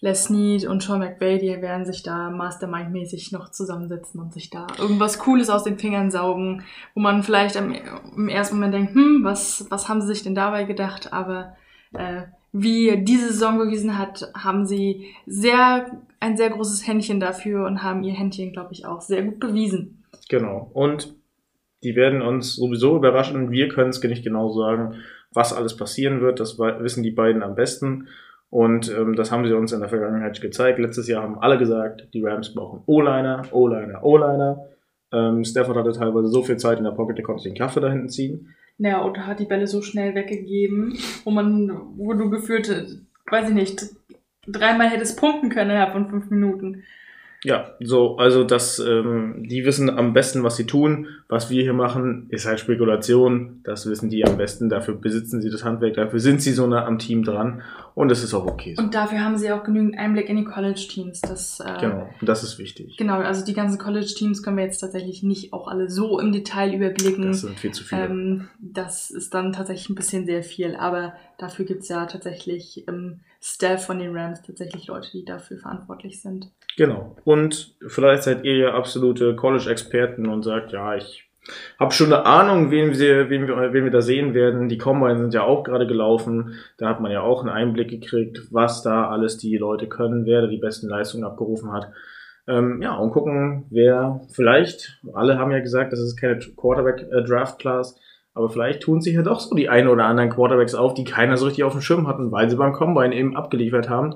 Les 0.00 0.24
Snead 0.24 0.64
und 0.66 0.82
Sean 0.82 1.00
McVay, 1.00 1.38
die 1.38 1.60
werden 1.60 1.84
sich 1.84 2.02
da 2.02 2.30
Mastermind-mäßig 2.30 3.32
noch 3.32 3.50
zusammensetzen 3.50 4.20
und 4.20 4.32
sich 4.32 4.48
da 4.48 4.66
irgendwas 4.78 5.18
Cooles 5.18 5.50
aus 5.50 5.64
den 5.64 5.78
Fingern 5.78 6.10
saugen, 6.10 6.62
wo 6.94 7.00
man 7.00 7.22
vielleicht 7.22 7.56
im, 7.56 7.74
im 8.16 8.28
ersten 8.28 8.56
Moment 8.56 8.74
denkt, 8.74 8.94
hm, 8.94 9.20
was, 9.24 9.66
was 9.70 9.88
haben 9.88 10.00
sie 10.00 10.08
sich 10.08 10.22
denn 10.22 10.36
dabei 10.36 10.64
gedacht? 10.64 11.12
Aber 11.12 11.56
äh, 11.92 12.22
wie 12.52 13.02
diese 13.02 13.28
Saison 13.28 13.58
bewiesen 13.58 13.98
hat, 13.98 14.30
haben 14.36 14.66
sie 14.66 15.06
sehr, 15.26 15.90
ein 16.20 16.36
sehr 16.36 16.50
großes 16.50 16.86
Händchen 16.86 17.20
dafür 17.20 17.66
und 17.66 17.82
haben 17.82 18.04
ihr 18.04 18.14
Händchen, 18.14 18.52
glaube 18.52 18.72
ich, 18.72 18.86
auch 18.86 19.00
sehr 19.00 19.22
gut 19.22 19.40
bewiesen. 19.40 20.04
Genau. 20.28 20.70
Und 20.74 21.14
die 21.82 21.94
werden 21.94 22.22
uns 22.22 22.56
sowieso 22.56 22.96
überraschen. 22.96 23.50
Wir 23.50 23.68
können 23.68 23.90
es 23.90 24.02
nicht 24.02 24.24
genau 24.24 24.50
sagen, 24.50 24.96
was 25.32 25.52
alles 25.52 25.76
passieren 25.76 26.20
wird. 26.20 26.40
Das 26.40 26.58
wissen 26.58 27.02
die 27.02 27.10
beiden 27.10 27.42
am 27.42 27.54
besten. 27.54 28.08
Und 28.50 28.90
ähm, 28.90 29.14
das 29.14 29.30
haben 29.30 29.46
sie 29.46 29.52
uns 29.54 29.72
in 29.72 29.80
der 29.80 29.88
Vergangenheit 29.88 30.40
gezeigt. 30.40 30.78
Letztes 30.78 31.06
Jahr 31.08 31.22
haben 31.22 31.38
alle 31.38 31.58
gesagt, 31.58 32.08
die 32.14 32.24
Rams 32.24 32.54
brauchen 32.54 32.82
O-Liner, 32.86 33.42
O-Liner, 33.52 34.02
O-Liner. 34.02 34.66
Ähm, 35.12 35.44
Stafford 35.44 35.76
hatte 35.76 35.92
teilweise 35.92 36.28
so 36.28 36.42
viel 36.42 36.56
Zeit 36.56 36.78
in 36.78 36.84
der 36.84 36.92
Pocket, 36.92 37.16
der 37.18 37.24
konnte 37.24 37.44
den 37.44 37.56
Kaffee 37.56 37.80
da 37.80 37.90
hinten 37.90 38.08
ziehen. 38.08 38.54
Ja, 38.78 39.02
und 39.02 39.26
hat 39.26 39.40
die 39.40 39.46
Bälle 39.46 39.66
so 39.66 39.82
schnell 39.82 40.14
weggegeben, 40.14 40.96
wo 41.24 41.30
man, 41.30 41.70
wo 41.96 42.14
du 42.14 42.30
geführt, 42.30 42.68
weiß 43.30 43.48
ich 43.48 43.54
nicht, 43.54 43.86
dreimal 44.46 44.88
hättest 44.88 45.18
punkten 45.18 45.50
können 45.50 45.70
innerhalb 45.70 45.92
von 45.92 46.08
fünf 46.08 46.30
Minuten. 46.30 46.84
Ja, 47.44 47.76
so, 47.78 48.16
also 48.16 48.42
das, 48.42 48.80
ähm, 48.80 49.46
die 49.48 49.64
wissen 49.64 49.90
am 49.90 50.12
besten, 50.12 50.42
was 50.42 50.56
sie 50.56 50.66
tun. 50.66 51.06
Was 51.28 51.50
wir 51.50 51.62
hier 51.62 51.72
machen, 51.72 52.26
ist 52.30 52.46
halt 52.46 52.58
Spekulation. 52.58 53.60
Das 53.62 53.88
wissen 53.88 54.10
die 54.10 54.24
am 54.24 54.36
besten. 54.36 54.68
Dafür 54.68 54.94
besitzen 54.94 55.40
sie 55.40 55.50
das 55.50 55.62
Handwerk, 55.62 55.94
dafür 55.94 56.18
sind 56.18 56.42
sie 56.42 56.52
so 56.52 56.66
nah 56.66 56.84
am 56.84 56.98
Team 56.98 57.22
dran 57.22 57.62
und 57.94 58.08
das 58.08 58.24
ist 58.24 58.34
auch 58.34 58.46
okay. 58.46 58.74
So. 58.76 58.82
Und 58.82 58.94
dafür 58.94 59.24
haben 59.24 59.36
sie 59.36 59.52
auch 59.52 59.62
genügend 59.62 59.98
Einblick 59.98 60.28
in 60.28 60.36
die 60.36 60.44
College-Teams. 60.44 61.20
Das, 61.20 61.60
äh, 61.60 61.80
genau, 61.80 62.08
das 62.22 62.42
ist 62.42 62.58
wichtig. 62.58 62.96
Genau, 62.96 63.14
also 63.14 63.44
die 63.44 63.54
ganzen 63.54 63.78
College-Teams 63.78 64.42
können 64.42 64.56
wir 64.56 64.64
jetzt 64.64 64.80
tatsächlich 64.80 65.22
nicht 65.22 65.52
auch 65.52 65.68
alle 65.68 65.88
so 65.88 66.18
im 66.18 66.32
Detail 66.32 66.74
überblicken. 66.74 67.26
Das 67.26 67.42
sind 67.42 67.58
viel 67.58 67.72
zu 67.72 67.84
viele. 67.84 68.06
Ähm, 68.06 68.48
das 68.60 69.10
ist 69.10 69.34
dann 69.34 69.52
tatsächlich 69.52 69.90
ein 69.90 69.94
bisschen 69.94 70.26
sehr 70.26 70.42
viel, 70.42 70.74
aber 70.74 71.12
dafür 71.38 71.64
gibt's 71.64 71.88
ja 71.88 72.06
tatsächlich 72.06 72.86
im 72.88 73.20
Staff 73.40 73.86
von 73.86 73.98
den 73.98 74.16
Rams 74.16 74.42
tatsächlich 74.42 74.88
Leute, 74.88 75.10
die 75.12 75.24
dafür 75.24 75.58
verantwortlich 75.58 76.20
sind. 76.20 76.50
Genau. 76.78 77.16
Und 77.24 77.74
vielleicht 77.88 78.22
seid 78.22 78.44
ihr 78.44 78.56
ja 78.56 78.74
absolute 78.74 79.34
College-Experten 79.34 80.28
und 80.28 80.44
sagt, 80.44 80.70
ja, 80.70 80.94
ich 80.94 81.28
habe 81.76 81.92
schon 81.92 82.12
eine 82.12 82.24
Ahnung, 82.24 82.70
wen 82.70 82.96
wir, 82.96 83.28
wen, 83.28 83.48
wir, 83.48 83.72
wen 83.72 83.82
wir 83.82 83.90
da 83.90 84.00
sehen 84.00 84.32
werden. 84.32 84.68
Die 84.68 84.78
Combine 84.78 85.18
sind 85.18 85.34
ja 85.34 85.42
auch 85.42 85.64
gerade 85.64 85.88
gelaufen. 85.88 86.54
Da 86.76 86.88
hat 86.88 87.00
man 87.00 87.10
ja 87.10 87.22
auch 87.22 87.40
einen 87.40 87.50
Einblick 87.50 87.88
gekriegt, 87.88 88.42
was 88.52 88.82
da 88.82 89.08
alles 89.08 89.38
die 89.38 89.56
Leute 89.56 89.88
können, 89.88 90.24
wer 90.24 90.42
da 90.42 90.46
die 90.46 90.58
besten 90.58 90.88
Leistungen 90.88 91.24
abgerufen 91.24 91.72
hat. 91.72 91.90
Ähm, 92.46 92.80
ja, 92.80 92.94
und 92.94 93.10
gucken, 93.10 93.66
wer 93.70 94.20
vielleicht, 94.30 95.00
alle 95.14 95.36
haben 95.36 95.50
ja 95.50 95.58
gesagt, 95.58 95.92
das 95.92 95.98
ist 95.98 96.16
keine 96.16 96.38
Quarterback-Draft-Class, 96.38 97.98
aber 98.34 98.50
vielleicht 98.50 98.82
tun 98.82 99.00
sich 99.00 99.16
ja 99.16 99.22
doch 99.22 99.40
so 99.40 99.56
die 99.56 99.68
ein 99.68 99.88
oder 99.88 100.04
anderen 100.04 100.30
Quarterbacks 100.30 100.76
auf, 100.76 100.94
die 100.94 101.02
keiner 101.02 101.36
so 101.36 101.46
richtig 101.46 101.64
auf 101.64 101.72
dem 101.72 101.80
Schirm 101.80 102.06
hatten, 102.06 102.30
weil 102.30 102.48
sie 102.48 102.56
beim 102.56 102.72
Combine 102.72 103.16
eben 103.16 103.36
abgeliefert 103.36 103.88
haben 103.88 104.14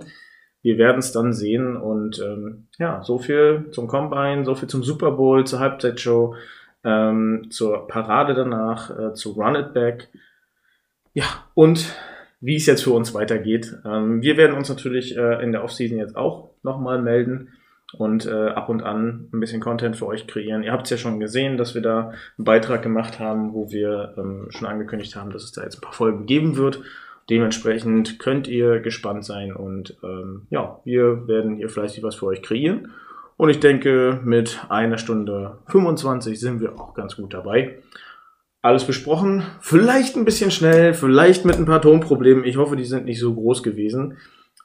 wir 0.62 0.78
werden 0.78 0.98
es 0.98 1.12
dann 1.12 1.32
sehen. 1.32 1.76
Und 1.76 2.20
ähm, 2.20 2.66
ja, 2.78 3.02
so 3.02 3.18
viel 3.18 3.66
zum 3.72 3.88
Combine, 3.88 4.44
so 4.44 4.54
viel 4.54 4.68
zum 4.68 4.82
Super 4.82 5.12
Bowl, 5.12 5.44
zur 5.46 5.60
Halbzeitshow, 5.60 6.34
ähm, 6.84 7.46
zur 7.50 7.86
Parade 7.88 8.34
danach, 8.34 8.90
äh, 8.96 9.14
zu 9.14 9.32
Run 9.32 9.56
It 9.56 9.74
Back. 9.74 10.08
Ja, 11.14 11.26
und 11.54 11.94
wie 12.40 12.56
es 12.56 12.66
jetzt 12.66 12.82
für 12.82 12.92
uns 12.92 13.14
weitergeht. 13.14 13.76
Ähm, 13.84 14.20
wir 14.20 14.36
werden 14.36 14.56
uns 14.56 14.68
natürlich 14.68 15.16
äh, 15.16 15.42
in 15.42 15.52
der 15.52 15.62
Offseason 15.62 15.98
jetzt 15.98 16.16
auch 16.16 16.50
nochmal 16.62 17.00
melden 17.00 17.50
und 17.96 18.26
äh, 18.26 18.48
ab 18.48 18.68
und 18.68 18.82
an 18.82 19.28
ein 19.32 19.40
bisschen 19.40 19.60
Content 19.60 19.96
für 19.96 20.06
euch 20.06 20.26
kreieren. 20.26 20.62
Ihr 20.62 20.72
habt 20.72 20.84
es 20.84 20.90
ja 20.90 20.96
schon 20.96 21.20
gesehen, 21.20 21.56
dass 21.56 21.74
wir 21.74 21.82
da 21.82 22.12
einen 22.36 22.44
Beitrag 22.44 22.82
gemacht 22.82 23.20
haben, 23.20 23.52
wo 23.52 23.70
wir 23.70 24.14
ähm, 24.16 24.48
schon 24.50 24.66
angekündigt 24.66 25.14
haben, 25.14 25.30
dass 25.30 25.44
es 25.44 25.52
da 25.52 25.62
jetzt 25.62 25.78
ein 25.78 25.82
paar 25.82 25.92
Folgen 25.92 26.26
geben 26.26 26.56
wird. 26.56 26.80
Dementsprechend 27.32 28.18
könnt 28.18 28.46
ihr 28.46 28.80
gespannt 28.80 29.24
sein 29.24 29.54
und 29.54 29.96
ähm, 30.04 30.42
ja, 30.50 30.82
wir 30.84 31.26
werden 31.26 31.56
hier 31.56 31.70
fleißig 31.70 32.02
was 32.02 32.16
für 32.16 32.26
euch 32.26 32.42
kreieren. 32.42 32.92
Und 33.38 33.48
ich 33.48 33.58
denke, 33.58 34.20
mit 34.22 34.60
einer 34.68 34.98
Stunde 34.98 35.56
25 35.68 36.38
sind 36.38 36.60
wir 36.60 36.78
auch 36.78 36.92
ganz 36.92 37.16
gut 37.16 37.32
dabei. 37.32 37.78
Alles 38.60 38.84
besprochen. 38.84 39.44
Vielleicht 39.62 40.14
ein 40.14 40.26
bisschen 40.26 40.50
schnell, 40.50 40.92
vielleicht 40.92 41.46
mit 41.46 41.56
ein 41.56 41.64
paar 41.64 41.80
Tonproblemen. 41.80 42.44
Ich 42.44 42.58
hoffe, 42.58 42.76
die 42.76 42.84
sind 42.84 43.06
nicht 43.06 43.18
so 43.18 43.32
groß 43.32 43.62
gewesen. 43.62 44.18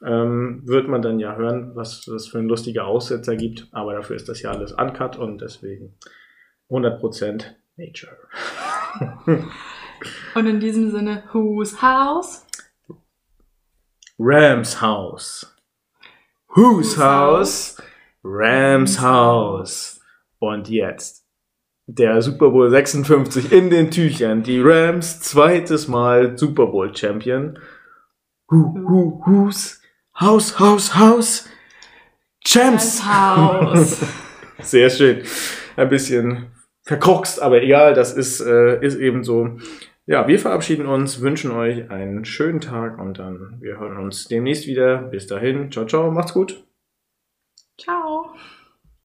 Ähm, 0.04 0.60
wird 0.66 0.88
man 0.88 1.00
dann 1.00 1.18
ja 1.20 1.36
hören, 1.36 1.70
was 1.74 2.02
das 2.02 2.28
für 2.28 2.36
ein 2.38 2.48
lustiger 2.48 2.84
Aussetzer 2.84 3.34
gibt. 3.36 3.68
Aber 3.72 3.94
dafür 3.94 4.16
ist 4.16 4.28
das 4.28 4.42
ja 4.42 4.50
alles 4.50 4.72
uncut 4.72 5.16
und 5.16 5.40
deswegen 5.40 5.94
100% 6.68 7.44
Nature. 7.78 8.18
und 10.34 10.46
in 10.46 10.60
diesem 10.60 10.90
Sinne, 10.90 11.22
whose 11.32 11.80
house? 11.80 12.44
Rams 14.20 14.80
House. 14.80 15.46
Whose 16.56 16.96
House? 16.96 17.76
Rams 18.24 19.00
House. 19.00 20.00
Und 20.40 20.68
jetzt 20.68 21.24
der 21.86 22.20
Super 22.20 22.50
Bowl 22.50 22.68
56 22.68 23.52
in 23.52 23.70
den 23.70 23.92
Tüchern. 23.92 24.42
Die 24.42 24.60
Rams 24.60 25.20
zweites 25.20 25.86
Mal 25.86 26.36
Super 26.36 26.66
Bowl 26.66 26.94
Champion. 26.94 27.60
Who, 28.48 28.74
who, 28.74 29.22
who's? 29.24 29.80
House, 30.18 30.58
House, 30.58 30.96
House. 30.96 31.48
Champs. 32.44 33.04
House. 33.04 34.04
Sehr 34.62 34.90
schön. 34.90 35.22
Ein 35.76 35.88
bisschen 35.88 36.50
verkroxt, 36.82 37.40
aber 37.40 37.62
egal, 37.62 37.94
das 37.94 38.14
ist, 38.14 38.40
äh, 38.40 38.84
ist 38.84 38.96
eben 38.96 39.22
so. 39.22 39.58
Ja, 40.08 40.26
wir 40.26 40.38
verabschieden 40.38 40.86
uns, 40.86 41.20
wünschen 41.20 41.50
euch 41.50 41.90
einen 41.90 42.24
schönen 42.24 42.62
Tag 42.62 42.98
und 42.98 43.18
dann 43.18 43.58
wir 43.60 43.78
hören 43.78 43.98
uns 43.98 44.26
demnächst 44.26 44.66
wieder. 44.66 45.02
Bis 45.02 45.26
dahin, 45.26 45.70
ciao, 45.70 45.84
ciao, 45.84 46.10
macht's 46.10 46.32
gut. 46.32 46.64